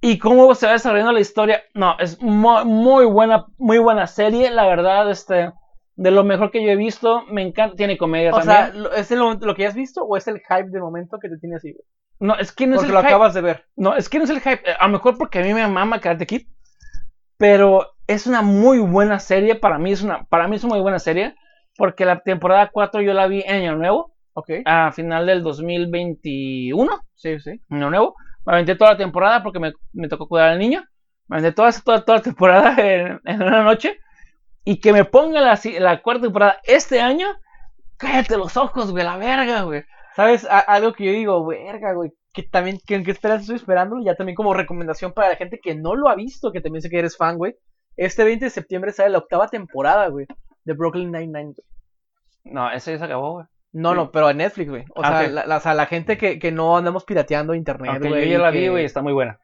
y 0.00 0.18
cómo 0.18 0.54
se 0.54 0.66
va 0.66 0.72
desarrollando 0.72 1.12
la 1.12 1.20
historia. 1.20 1.62
No, 1.74 1.98
es 1.98 2.20
muy, 2.22 2.64
muy 2.64 3.04
buena, 3.06 3.46
muy 3.58 3.78
buena 3.78 4.06
serie, 4.06 4.50
la 4.50 4.66
verdad, 4.66 5.10
este, 5.10 5.52
de 5.96 6.10
lo 6.10 6.24
mejor 6.24 6.50
que 6.50 6.62
yo 6.64 6.70
he 6.70 6.76
visto. 6.76 7.22
Me 7.30 7.42
encanta, 7.42 7.76
tiene 7.76 7.96
comedia 7.98 8.30
O 8.34 8.40
sea, 8.42 8.66
también. 8.66 8.82
lo- 8.84 8.92
¿es 8.92 9.10
el, 9.10 9.18
lo 9.18 9.54
que 9.54 9.62
ya 9.62 9.68
has 9.68 9.74
visto 9.74 10.02
o 10.04 10.16
es 10.16 10.28
el 10.28 10.40
hype 10.40 10.70
de 10.70 10.80
momento 10.80 11.18
que 11.20 11.28
te 11.28 11.38
tiene 11.38 11.56
así, 11.56 11.72
güey? 11.72 11.84
no, 12.18 12.34
es 12.36 12.50
que 12.52 12.66
no 12.66 12.74
es 12.74 12.78
Porque 12.78 12.88
el 12.88 12.94
lo 12.94 13.00
hype. 13.00 13.08
acabas 13.08 13.34
de 13.34 13.40
ver. 13.42 13.64
No, 13.76 13.94
es 13.94 14.08
que 14.08 14.18
no 14.18 14.24
es 14.24 14.30
el 14.30 14.40
hype. 14.40 14.62
A 14.78 14.86
lo 14.86 14.92
mejor 14.92 15.18
porque 15.18 15.38
a 15.40 15.42
mí 15.42 15.52
me 15.52 15.66
mama 15.68 16.00
Karate 16.00 16.26
Kid. 16.26 16.46
Pero 17.36 17.86
es 18.06 18.26
una 18.26 18.40
muy 18.40 18.78
buena 18.78 19.18
serie. 19.18 19.54
Para 19.56 19.78
mí 19.78 19.92
es 19.92 20.02
una, 20.02 20.24
para 20.24 20.48
mí 20.48 20.56
es 20.56 20.64
una 20.64 20.74
muy 20.74 20.82
buena 20.82 20.98
serie. 20.98 21.34
Porque 21.76 22.06
la 22.06 22.20
temporada 22.20 22.70
4 22.72 23.02
yo 23.02 23.12
la 23.12 23.26
vi 23.26 23.42
en 23.42 23.56
Año 23.56 23.76
Nuevo. 23.76 24.15
Ok. 24.38 24.50
A 24.66 24.92
final 24.92 25.24
del 25.26 25.42
2021. 25.42 27.00
Sí, 27.14 27.40
sí. 27.40 27.60
Año 27.70 27.90
Nuevo. 27.90 28.14
Me 28.44 28.52
aventé 28.52 28.76
toda 28.76 28.92
la 28.92 28.96
temporada 28.98 29.42
porque 29.42 29.58
me, 29.58 29.72
me 29.92 30.08
tocó 30.08 30.28
cuidar 30.28 30.50
al 30.50 30.58
niño. 30.58 30.84
Me 31.28 31.38
aventé 31.38 31.54
toda, 31.54 31.72
toda, 31.72 32.04
toda 32.04 32.18
la 32.18 32.22
temporada 32.24 32.74
en, 32.78 33.20
en 33.24 33.42
una 33.42 33.62
noche. 33.62 33.98
Y 34.64 34.80
que 34.80 34.92
me 34.92 35.04
ponga 35.04 35.40
la, 35.40 35.56
si- 35.56 35.78
la 35.78 36.02
cuarta 36.02 36.22
temporada 36.24 36.58
este 36.64 37.00
año. 37.00 37.26
Cállate 37.96 38.36
los 38.36 38.56
ojos, 38.56 38.90
güey, 38.90 39.04
la 39.04 39.16
verga, 39.16 39.62
güey. 39.62 39.84
¿Sabes? 40.14 40.44
A- 40.44 40.58
algo 40.60 40.92
que 40.92 41.04
yo 41.06 41.12
digo, 41.12 41.46
verga, 41.46 41.94
güey. 41.94 42.12
Que 42.32 42.42
también, 42.42 42.78
que, 42.86 43.02
que 43.02 43.10
esperas, 43.10 43.40
estoy 43.40 43.56
esperando. 43.56 43.96
Ya 44.04 44.14
también 44.16 44.36
como 44.36 44.52
recomendación 44.52 45.12
para 45.12 45.30
la 45.30 45.36
gente 45.36 45.58
que 45.62 45.74
no 45.74 45.94
lo 45.94 46.08
ha 46.10 46.14
visto, 46.14 46.52
que 46.52 46.60
también 46.60 46.82
sé 46.82 46.90
que 46.90 46.98
eres 46.98 47.16
fan, 47.16 47.38
güey. 47.38 47.54
Este 47.96 48.24
20 48.24 48.44
de 48.44 48.50
septiembre 48.50 48.92
sale 48.92 49.08
la 49.10 49.18
octava 49.18 49.48
temporada, 49.48 50.08
güey. 50.08 50.26
De 50.64 50.74
Brooklyn 50.74 51.10
Nine-Nine, 51.10 51.54
güey. 51.54 51.66
No, 52.44 52.70
eso 52.70 52.90
ya 52.90 52.98
se 52.98 53.04
acabó, 53.04 53.32
güey. 53.32 53.46
No, 53.78 53.94
no, 53.94 54.10
pero 54.10 54.30
en 54.30 54.38
Netflix, 54.38 54.70
güey. 54.70 54.84
O, 54.94 55.02
Ah, 55.04 55.18
sea, 55.18 55.26
ok. 55.28 55.32
la, 55.34 55.46
la- 55.46 55.56
o 55.56 55.60
sea, 55.60 55.74
la 55.74 55.86
gente 55.86 56.16
que, 56.16 56.38
que 56.38 56.50
no 56.50 56.76
andamos 56.76 57.04
pirateando 57.04 57.54
internet, 57.54 57.98
güey. 58.00 58.24
yo 58.30 58.38
ya 58.38 58.44
la 58.44 58.52
que- 58.52 58.60
vi, 58.60 58.68
güey, 58.68 58.84
está 58.84 59.02
muy 59.02 59.12
buena. 59.12 59.38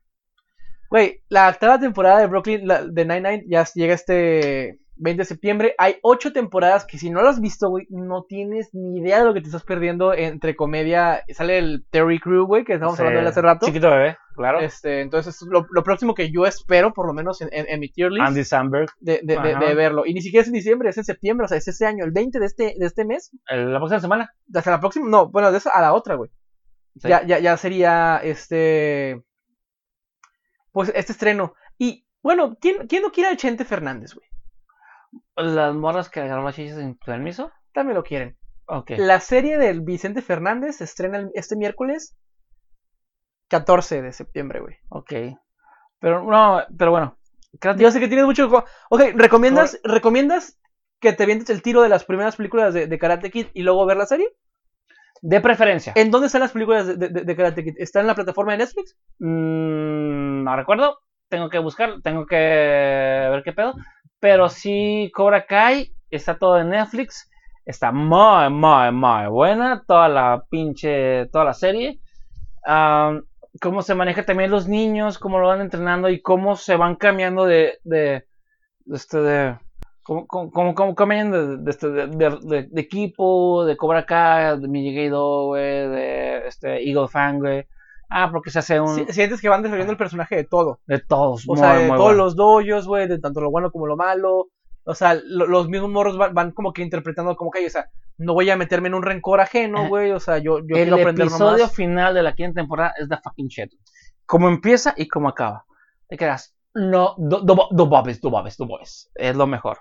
Güey, 0.90 1.22
la 1.28 1.48
octava 1.48 1.78
temporada 1.78 2.20
de 2.20 2.26
Brooklyn, 2.26 2.66
la- 2.66 2.84
de 2.84 3.04
Nine-Nine, 3.04 3.44
ya 3.46 3.64
llega 3.74 3.94
este 3.94 4.78
20 4.96 5.22
de 5.22 5.24
septiembre. 5.26 5.74
Hay 5.78 5.96
ocho 6.02 6.32
temporadas 6.32 6.84
que 6.84 6.98
si 6.98 7.10
no 7.10 7.22
las 7.22 7.36
has 7.36 7.40
visto, 7.40 7.68
güey, 7.70 7.86
no 7.90 8.24
tienes 8.28 8.70
ni 8.74 9.00
idea 9.00 9.18
de 9.18 9.24
lo 9.24 9.34
que 9.34 9.40
te 9.40 9.46
estás 9.46 9.64
perdiendo 9.64 10.12
entre 10.14 10.54
comedia. 10.54 11.24
Sale 11.28 11.58
el 11.58 11.84
Terry 11.90 12.18
Crew, 12.18 12.46
güey, 12.46 12.64
que 12.64 12.74
estábamos 12.74 12.96
Sí. 12.98 13.02
hablando 13.02 13.18
de 13.18 13.22
él 13.22 13.28
hace 13.30 13.42
rato. 13.42 13.66
Chiquito 13.66 13.90
bebé, 13.90 14.16
claro. 14.32 14.60
Este, 14.60 15.00
entonces, 15.00 15.34
es 15.40 15.48
lo, 15.48 15.66
lo 15.70 15.82
próximo 15.82 16.14
que 16.14 16.30
yo 16.30 16.46
espero, 16.46 16.92
por 16.92 17.06
lo 17.06 17.12
menos 17.14 17.40
en, 17.40 17.48
en- 17.52 17.66
en 17.68 17.80
mi 17.80 17.88
tier 17.90 18.10
list, 18.12 18.26
Andy 18.26 18.44
Samberg. 18.44 18.88
de, 19.00 19.20
de- 19.22 19.36
de- 19.38 19.74
verlo. 19.74 20.04
Y 20.06 20.14
ni 20.14 20.22
siquiera 20.22 20.42
es 20.42 20.48
en 20.48 20.54
diciembre, 20.54 20.88
es 20.90 20.98
en 20.98 21.04
septiembre, 21.04 21.44
o 21.44 21.48
sea, 21.48 21.58
es 21.58 21.68
ese 21.68 21.86
año, 21.86 22.04
el 22.04 22.10
20 22.12 22.38
de 22.40 22.46
este, 22.46 22.74
de 22.78 22.86
este 22.86 23.04
mes. 23.04 23.30
La 23.48 23.78
próxima 23.78 24.00
semana. 24.00 24.30
Hasta 24.54 24.70
la 24.70 24.80
próxima, 24.80 25.08
no, 25.08 25.30
bueno, 25.30 25.50
de 25.52 25.58
esa 25.58 25.70
a 25.70 25.80
la 25.80 25.92
otra, 25.94 26.14
güey. 26.16 26.30
Sí. 26.96 27.08
Ya, 27.08 27.24
ya, 27.24 27.38
ya 27.38 27.56
sería 27.56 28.20
este. 28.22 29.22
Pues 30.72 30.90
este 30.94 31.12
estreno. 31.12 31.54
Y 31.78 32.06
bueno, 32.22 32.56
¿quién, 32.60 32.86
quién 32.86 33.02
no 33.02 33.12
quiere 33.12 33.30
al 33.30 33.36
Chente 33.36 33.64
Fernández, 33.64 34.14
güey? 34.14 34.26
Las 35.36 35.74
morras 35.74 36.08
que 36.08 36.20
agarraron 36.20 36.44
las 36.44 36.54
chichas 36.56 36.78
sin 36.78 36.96
permiso. 36.96 37.50
También 37.74 37.96
lo 37.96 38.02
quieren. 38.04 38.36
Ok. 38.66 38.92
La 38.96 39.20
serie 39.20 39.58
del 39.58 39.80
Vicente 39.82 40.22
Fernández 40.22 40.76
se 40.76 40.84
estrena 40.84 41.28
este 41.34 41.56
miércoles 41.56 42.16
14 43.52 44.02
de 44.02 44.12
septiembre, 44.12 44.60
güey. 44.60 44.76
Ok. 44.88 45.12
Pero 46.00 46.24
no, 46.24 46.62
pero 46.76 46.90
bueno. 46.90 47.16
Yo 47.76 47.90
sé 47.90 48.00
que 48.00 48.08
tienes 48.08 48.26
mucho. 48.26 48.48
Ok, 48.90 49.00
¿recomiendas, 49.14 49.78
¿recomiendas 49.84 50.58
que 51.00 51.12
te 51.12 51.26
vientes 51.26 51.50
el 51.50 51.62
tiro 51.62 51.82
de 51.82 51.88
las 51.90 52.04
primeras 52.04 52.36
películas 52.36 52.74
de, 52.74 52.86
de 52.86 52.98
Karate 52.98 53.30
Kid 53.30 53.48
y 53.54 53.62
luego 53.62 53.86
ver 53.86 53.98
la 53.98 54.06
serie? 54.06 54.28
De 55.20 55.40
preferencia. 55.40 55.92
¿En 55.94 56.10
dónde 56.10 56.26
están 56.26 56.40
las 56.40 56.52
películas 56.52 56.86
de, 56.86 56.96
de- 56.96 57.22
de 57.22 57.36
Karate 57.36 57.62
Kid? 57.62 57.74
¿Está 57.78 58.00
en 58.00 58.06
la 58.08 58.14
plataforma 58.14 58.52
de 58.52 58.58
Netflix? 58.58 58.96
Mm, 59.20 60.42
no 60.44 60.56
recuerdo. 60.56 60.98
Tengo 61.28 61.48
que 61.48 61.58
buscar, 61.58 62.00
tengo 62.02 62.26
que 62.26 62.36
ver 62.36 63.42
qué 63.44 63.52
pedo. 63.52 63.74
Pero 64.18 64.48
sí, 64.48 65.10
Cobra 65.14 65.46
Kai 65.46 65.94
está 66.10 66.38
todo 66.38 66.58
en 66.58 66.70
Netflix. 66.70 67.30
Está 67.64 67.92
muy, 67.92 68.50
muy, 68.50 68.90
muy 68.92 69.26
buena. 69.28 69.84
Toda 69.86 70.08
la 70.08 70.44
pinche, 70.50 71.26
toda 71.26 71.44
la 71.44 71.54
serie. 71.54 72.00
Cómo 73.60 73.82
se 73.82 73.94
maneja 73.94 74.24
también 74.24 74.50
los 74.50 74.68
niños, 74.68 75.18
cómo 75.18 75.38
lo 75.38 75.48
van 75.48 75.60
entrenando 75.60 76.08
y 76.08 76.20
cómo 76.22 76.56
se 76.56 76.76
van 76.76 76.96
cambiando 76.96 77.44
de, 77.44 77.78
de, 77.84 78.24
de 78.84 78.96
este, 78.96 79.18
de, 79.18 79.58
cómo, 80.02 80.26
cómo, 80.26 80.94
cambian 80.94 81.30
de, 81.30 81.56
de, 81.58 81.70
este, 81.70 81.88
de, 81.90 82.06
de- 82.42 82.80
equipo, 82.80 83.64
de 83.64 83.76
Cobra 83.76 84.04
Kai, 84.06 84.58
de 84.60 84.68
Miyagi-Do, 84.68 85.46
güey, 85.48 85.88
de 85.88 86.46
este, 86.48 86.88
Eagle 86.88 87.08
Fang, 87.08 87.38
güey. 87.40 87.66
Ah, 88.14 88.28
porque 88.30 88.50
se 88.50 88.58
hace 88.58 88.78
un... 88.80 88.88
Si- 88.94 89.06
Sientes 89.12 89.40
que 89.40 89.48
van 89.48 89.62
desarrollando 89.62 89.92
el 89.92 89.98
personaje 89.98 90.36
de 90.36 90.44
todo. 90.44 90.80
De 90.86 90.98
todos, 90.98 91.44
O 91.48 91.52
muy, 91.52 91.58
sea, 91.58 91.74
de 91.74 91.88
muy 91.88 91.96
todos 91.96 92.08
bueno. 92.10 92.24
los 92.24 92.36
doyos, 92.36 92.86
güey, 92.86 93.08
de 93.08 93.18
tanto 93.18 93.40
lo 93.40 93.50
bueno 93.50 93.70
como 93.70 93.86
lo 93.86 93.96
malo. 93.96 94.48
O 94.84 94.94
sea, 94.94 95.14
lo- 95.24 95.46
los 95.46 95.68
mismos 95.68 95.90
morros 95.90 96.16
van, 96.18 96.34
van 96.34 96.50
como 96.52 96.72
que 96.72 96.82
interpretando 96.82 97.36
como 97.36 97.50
que, 97.50 97.64
o 97.64 97.70
sea, 97.70 97.88
no 98.18 98.34
voy 98.34 98.50
a 98.50 98.56
meterme 98.56 98.88
en 98.88 98.94
un 98.94 99.02
rencor 99.02 99.40
ajeno, 99.40 99.88
güey. 99.88 100.10
O 100.12 100.20
sea, 100.20 100.38
yo, 100.38 100.58
yo 100.58 100.76
El 100.76 100.82
quiero 100.84 100.96
aprender 100.96 101.26
episodio 101.28 101.58
nomás. 101.58 101.74
final 101.74 102.14
de 102.14 102.22
la 102.22 102.34
quinta 102.34 102.60
temporada 102.60 102.92
es 102.98 103.08
the 103.08 103.16
fucking 103.22 103.48
shit. 103.48 103.70
Como 104.26 104.48
empieza 104.48 104.94
y 104.96 105.06
como 105.08 105.28
acaba. 105.28 105.64
Te 106.08 106.16
quedas, 106.16 106.56
no, 106.74 107.14
do, 107.18 107.40
do, 107.42 107.68
do 107.70 107.86
bobes, 107.86 108.20
do 108.20 108.30
bobes. 108.30 109.10
Es 109.14 109.36
lo 109.36 109.46
mejor. 109.46 109.78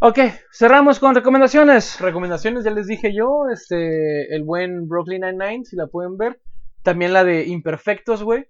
Ok, 0.00 0.18
cerramos 0.52 0.98
con 0.98 1.14
recomendaciones. 1.14 2.00
Recomendaciones, 2.00 2.64
ya 2.64 2.72
les 2.72 2.88
dije 2.88 3.14
yo, 3.14 3.44
este, 3.52 4.34
el 4.34 4.42
buen 4.42 4.88
Brooklyn 4.88 5.20
Nine-Nine, 5.22 5.64
si 5.64 5.76
la 5.76 5.86
pueden 5.86 6.16
ver. 6.16 6.40
También 6.82 7.12
la 7.12 7.22
de 7.22 7.44
Imperfectos, 7.46 8.24
güey. 8.24 8.48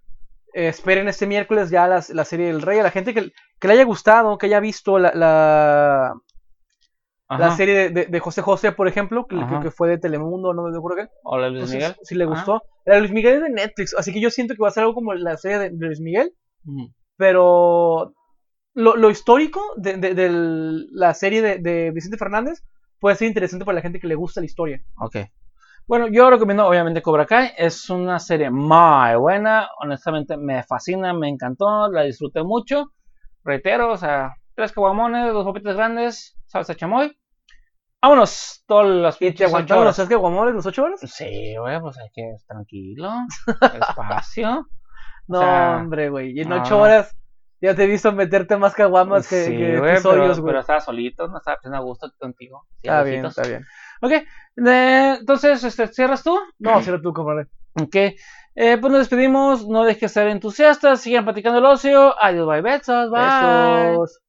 Eh, 0.54 0.68
esperen 0.68 1.08
este 1.08 1.26
miércoles 1.26 1.70
ya 1.70 1.86
las- 1.88 2.10
la, 2.10 2.24
serie 2.24 2.46
del 2.48 2.62
Rey. 2.62 2.78
A 2.78 2.82
la 2.82 2.90
gente 2.90 3.14
que, 3.14 3.30
que 3.58 3.68
le 3.68 3.74
haya 3.74 3.84
gustado, 3.84 4.36
que 4.38 4.46
haya 4.46 4.60
visto 4.60 4.98
la, 4.98 5.12
la, 5.14 6.14
la 7.30 7.56
serie 7.56 7.74
de, 7.74 7.88
de- 7.90 8.06
de 8.06 8.20
José 8.20 8.42
José, 8.42 8.72
por 8.72 8.86
ejemplo, 8.88 9.26
que, 9.26 9.70
fue 9.70 9.88
de 9.88 9.98
Telemundo, 9.98 10.52
no 10.52 10.62
me 10.64 10.76
acuerdo 10.76 10.96
qué. 11.04 11.08
Hola 11.24 11.48
Luis 11.48 11.62
Entonces, 11.62 11.76
Miguel. 11.76 11.96
si 12.02 12.14
le 12.14 12.24
Ajá. 12.24 12.32
gustó. 12.34 12.62
La 12.84 12.94
de 12.96 13.00
Luis 13.00 13.12
Miguel 13.12 13.34
es 13.36 13.42
de 13.42 13.48
Netflix, 13.50 13.94
así 13.96 14.12
que 14.12 14.20
yo 14.20 14.28
siento 14.30 14.54
que 14.54 14.62
va 14.62 14.68
a 14.68 14.72
ser 14.72 14.82
algo 14.82 14.94
como 14.94 15.14
la 15.14 15.36
serie 15.36 15.58
de, 15.58 15.70
de 15.70 15.86
Luis 15.86 16.00
Miguel, 16.00 16.32
pero 17.16 18.12
lo, 18.74 18.96
lo 18.96 19.10
histórico 19.10 19.62
de, 19.76 19.96
de- 19.96 20.14
de 20.14 20.30
la 20.90 21.14
serie 21.14 21.42
de, 21.42 21.58
de 21.58 21.90
Vicente 21.92 22.16
Fernández 22.18 22.62
puede 22.98 23.16
ser 23.16 23.28
interesante 23.28 23.64
para 23.64 23.76
la 23.76 23.82
gente 23.82 24.00
que 24.00 24.06
le 24.06 24.14
gusta 24.14 24.40
la 24.40 24.46
historia. 24.46 24.82
Ok. 24.98 25.16
Bueno, 25.86 26.06
yo 26.08 26.30
recomiendo 26.30 26.66
obviamente 26.66 27.02
Cobra 27.02 27.26
Kai. 27.26 27.52
Es 27.56 27.90
una 27.90 28.18
serie 28.18 28.50
muy 28.50 29.16
buena. 29.16 29.68
Honestamente 29.78 30.36
me 30.36 30.62
fascina, 30.62 31.12
me 31.12 31.28
encantó, 31.28 31.88
la 31.90 32.02
disfruté 32.02 32.42
mucho. 32.42 32.92
Reitero, 33.44 33.90
o 33.90 33.96
sea, 33.96 34.34
tres 34.54 34.72
caguamones, 34.72 35.32
dos 35.32 35.44
papitas 35.44 35.74
grandes, 35.76 36.36
salsa 36.46 36.74
chamoy. 36.74 37.16
Vámonos, 38.00 38.64
todas 38.66 38.88
las 38.88 39.16
¿Y 39.16 39.18
te 39.18 39.26
pinches 39.26 39.48
aguantaron 39.48 39.84
los 39.84 39.96
tres 39.96 40.08
guamoles 40.08 40.54
los 40.54 40.66
ocho 40.66 40.84
horas? 40.84 41.00
Sí, 41.00 41.56
güey, 41.56 41.80
pues 41.80 41.98
hay 41.98 42.10
que 42.12 42.36
tranquilo, 42.48 43.10
despacio. 43.72 44.66
No, 45.28 45.38
sea, 45.38 45.76
hombre, 45.76 46.08
güey. 46.10 46.32
Y 46.32 46.40
en 46.40 46.48
no, 46.48 46.60
ocho 46.60 46.80
horas 46.80 47.16
ya 47.60 47.76
te 47.76 47.84
he 47.84 47.86
visto 47.86 48.10
meterte 48.12 48.56
más 48.56 48.74
caguamas 48.74 49.28
que, 49.28 49.44
Sí, 49.44 49.56
que 49.56 49.78
pero, 49.80 50.10
hoyos, 50.10 50.40
güey. 50.40 50.50
pero 50.50 50.60
estaba 50.60 50.80
solito, 50.80 51.28
no 51.28 51.38
estaba 51.38 51.58
pensando 51.58 51.76
a 51.78 51.80
gusto 51.80 52.12
contigo. 52.18 52.66
Sí, 52.70 52.88
Está 52.88 53.02
bien, 53.04 53.24
está 53.24 53.42
bien. 53.42 53.64
Ok, 54.02 54.12
eh, 54.12 55.16
entonces, 55.20 55.62
este, 55.62 55.86
¿cierras 55.86 56.24
tú? 56.24 56.36
No, 56.58 56.82
cierra 56.82 57.00
tú, 57.00 57.12
compadre. 57.12 57.46
Ok, 57.80 57.94
eh, 57.94 58.14
pues 58.54 58.90
nos 58.90 58.98
despedimos, 58.98 59.66
no 59.68 59.84
dejes 59.84 60.00
de 60.00 60.08
ser 60.08 60.26
entusiastas, 60.26 61.00
sigan 61.00 61.24
platicando 61.24 61.60
el 61.60 61.66
ocio, 61.66 62.14
adiós, 62.20 62.46
bye, 62.46 62.60
besos, 62.62 63.10
bye. 63.10 63.22
Besos. 63.22 64.22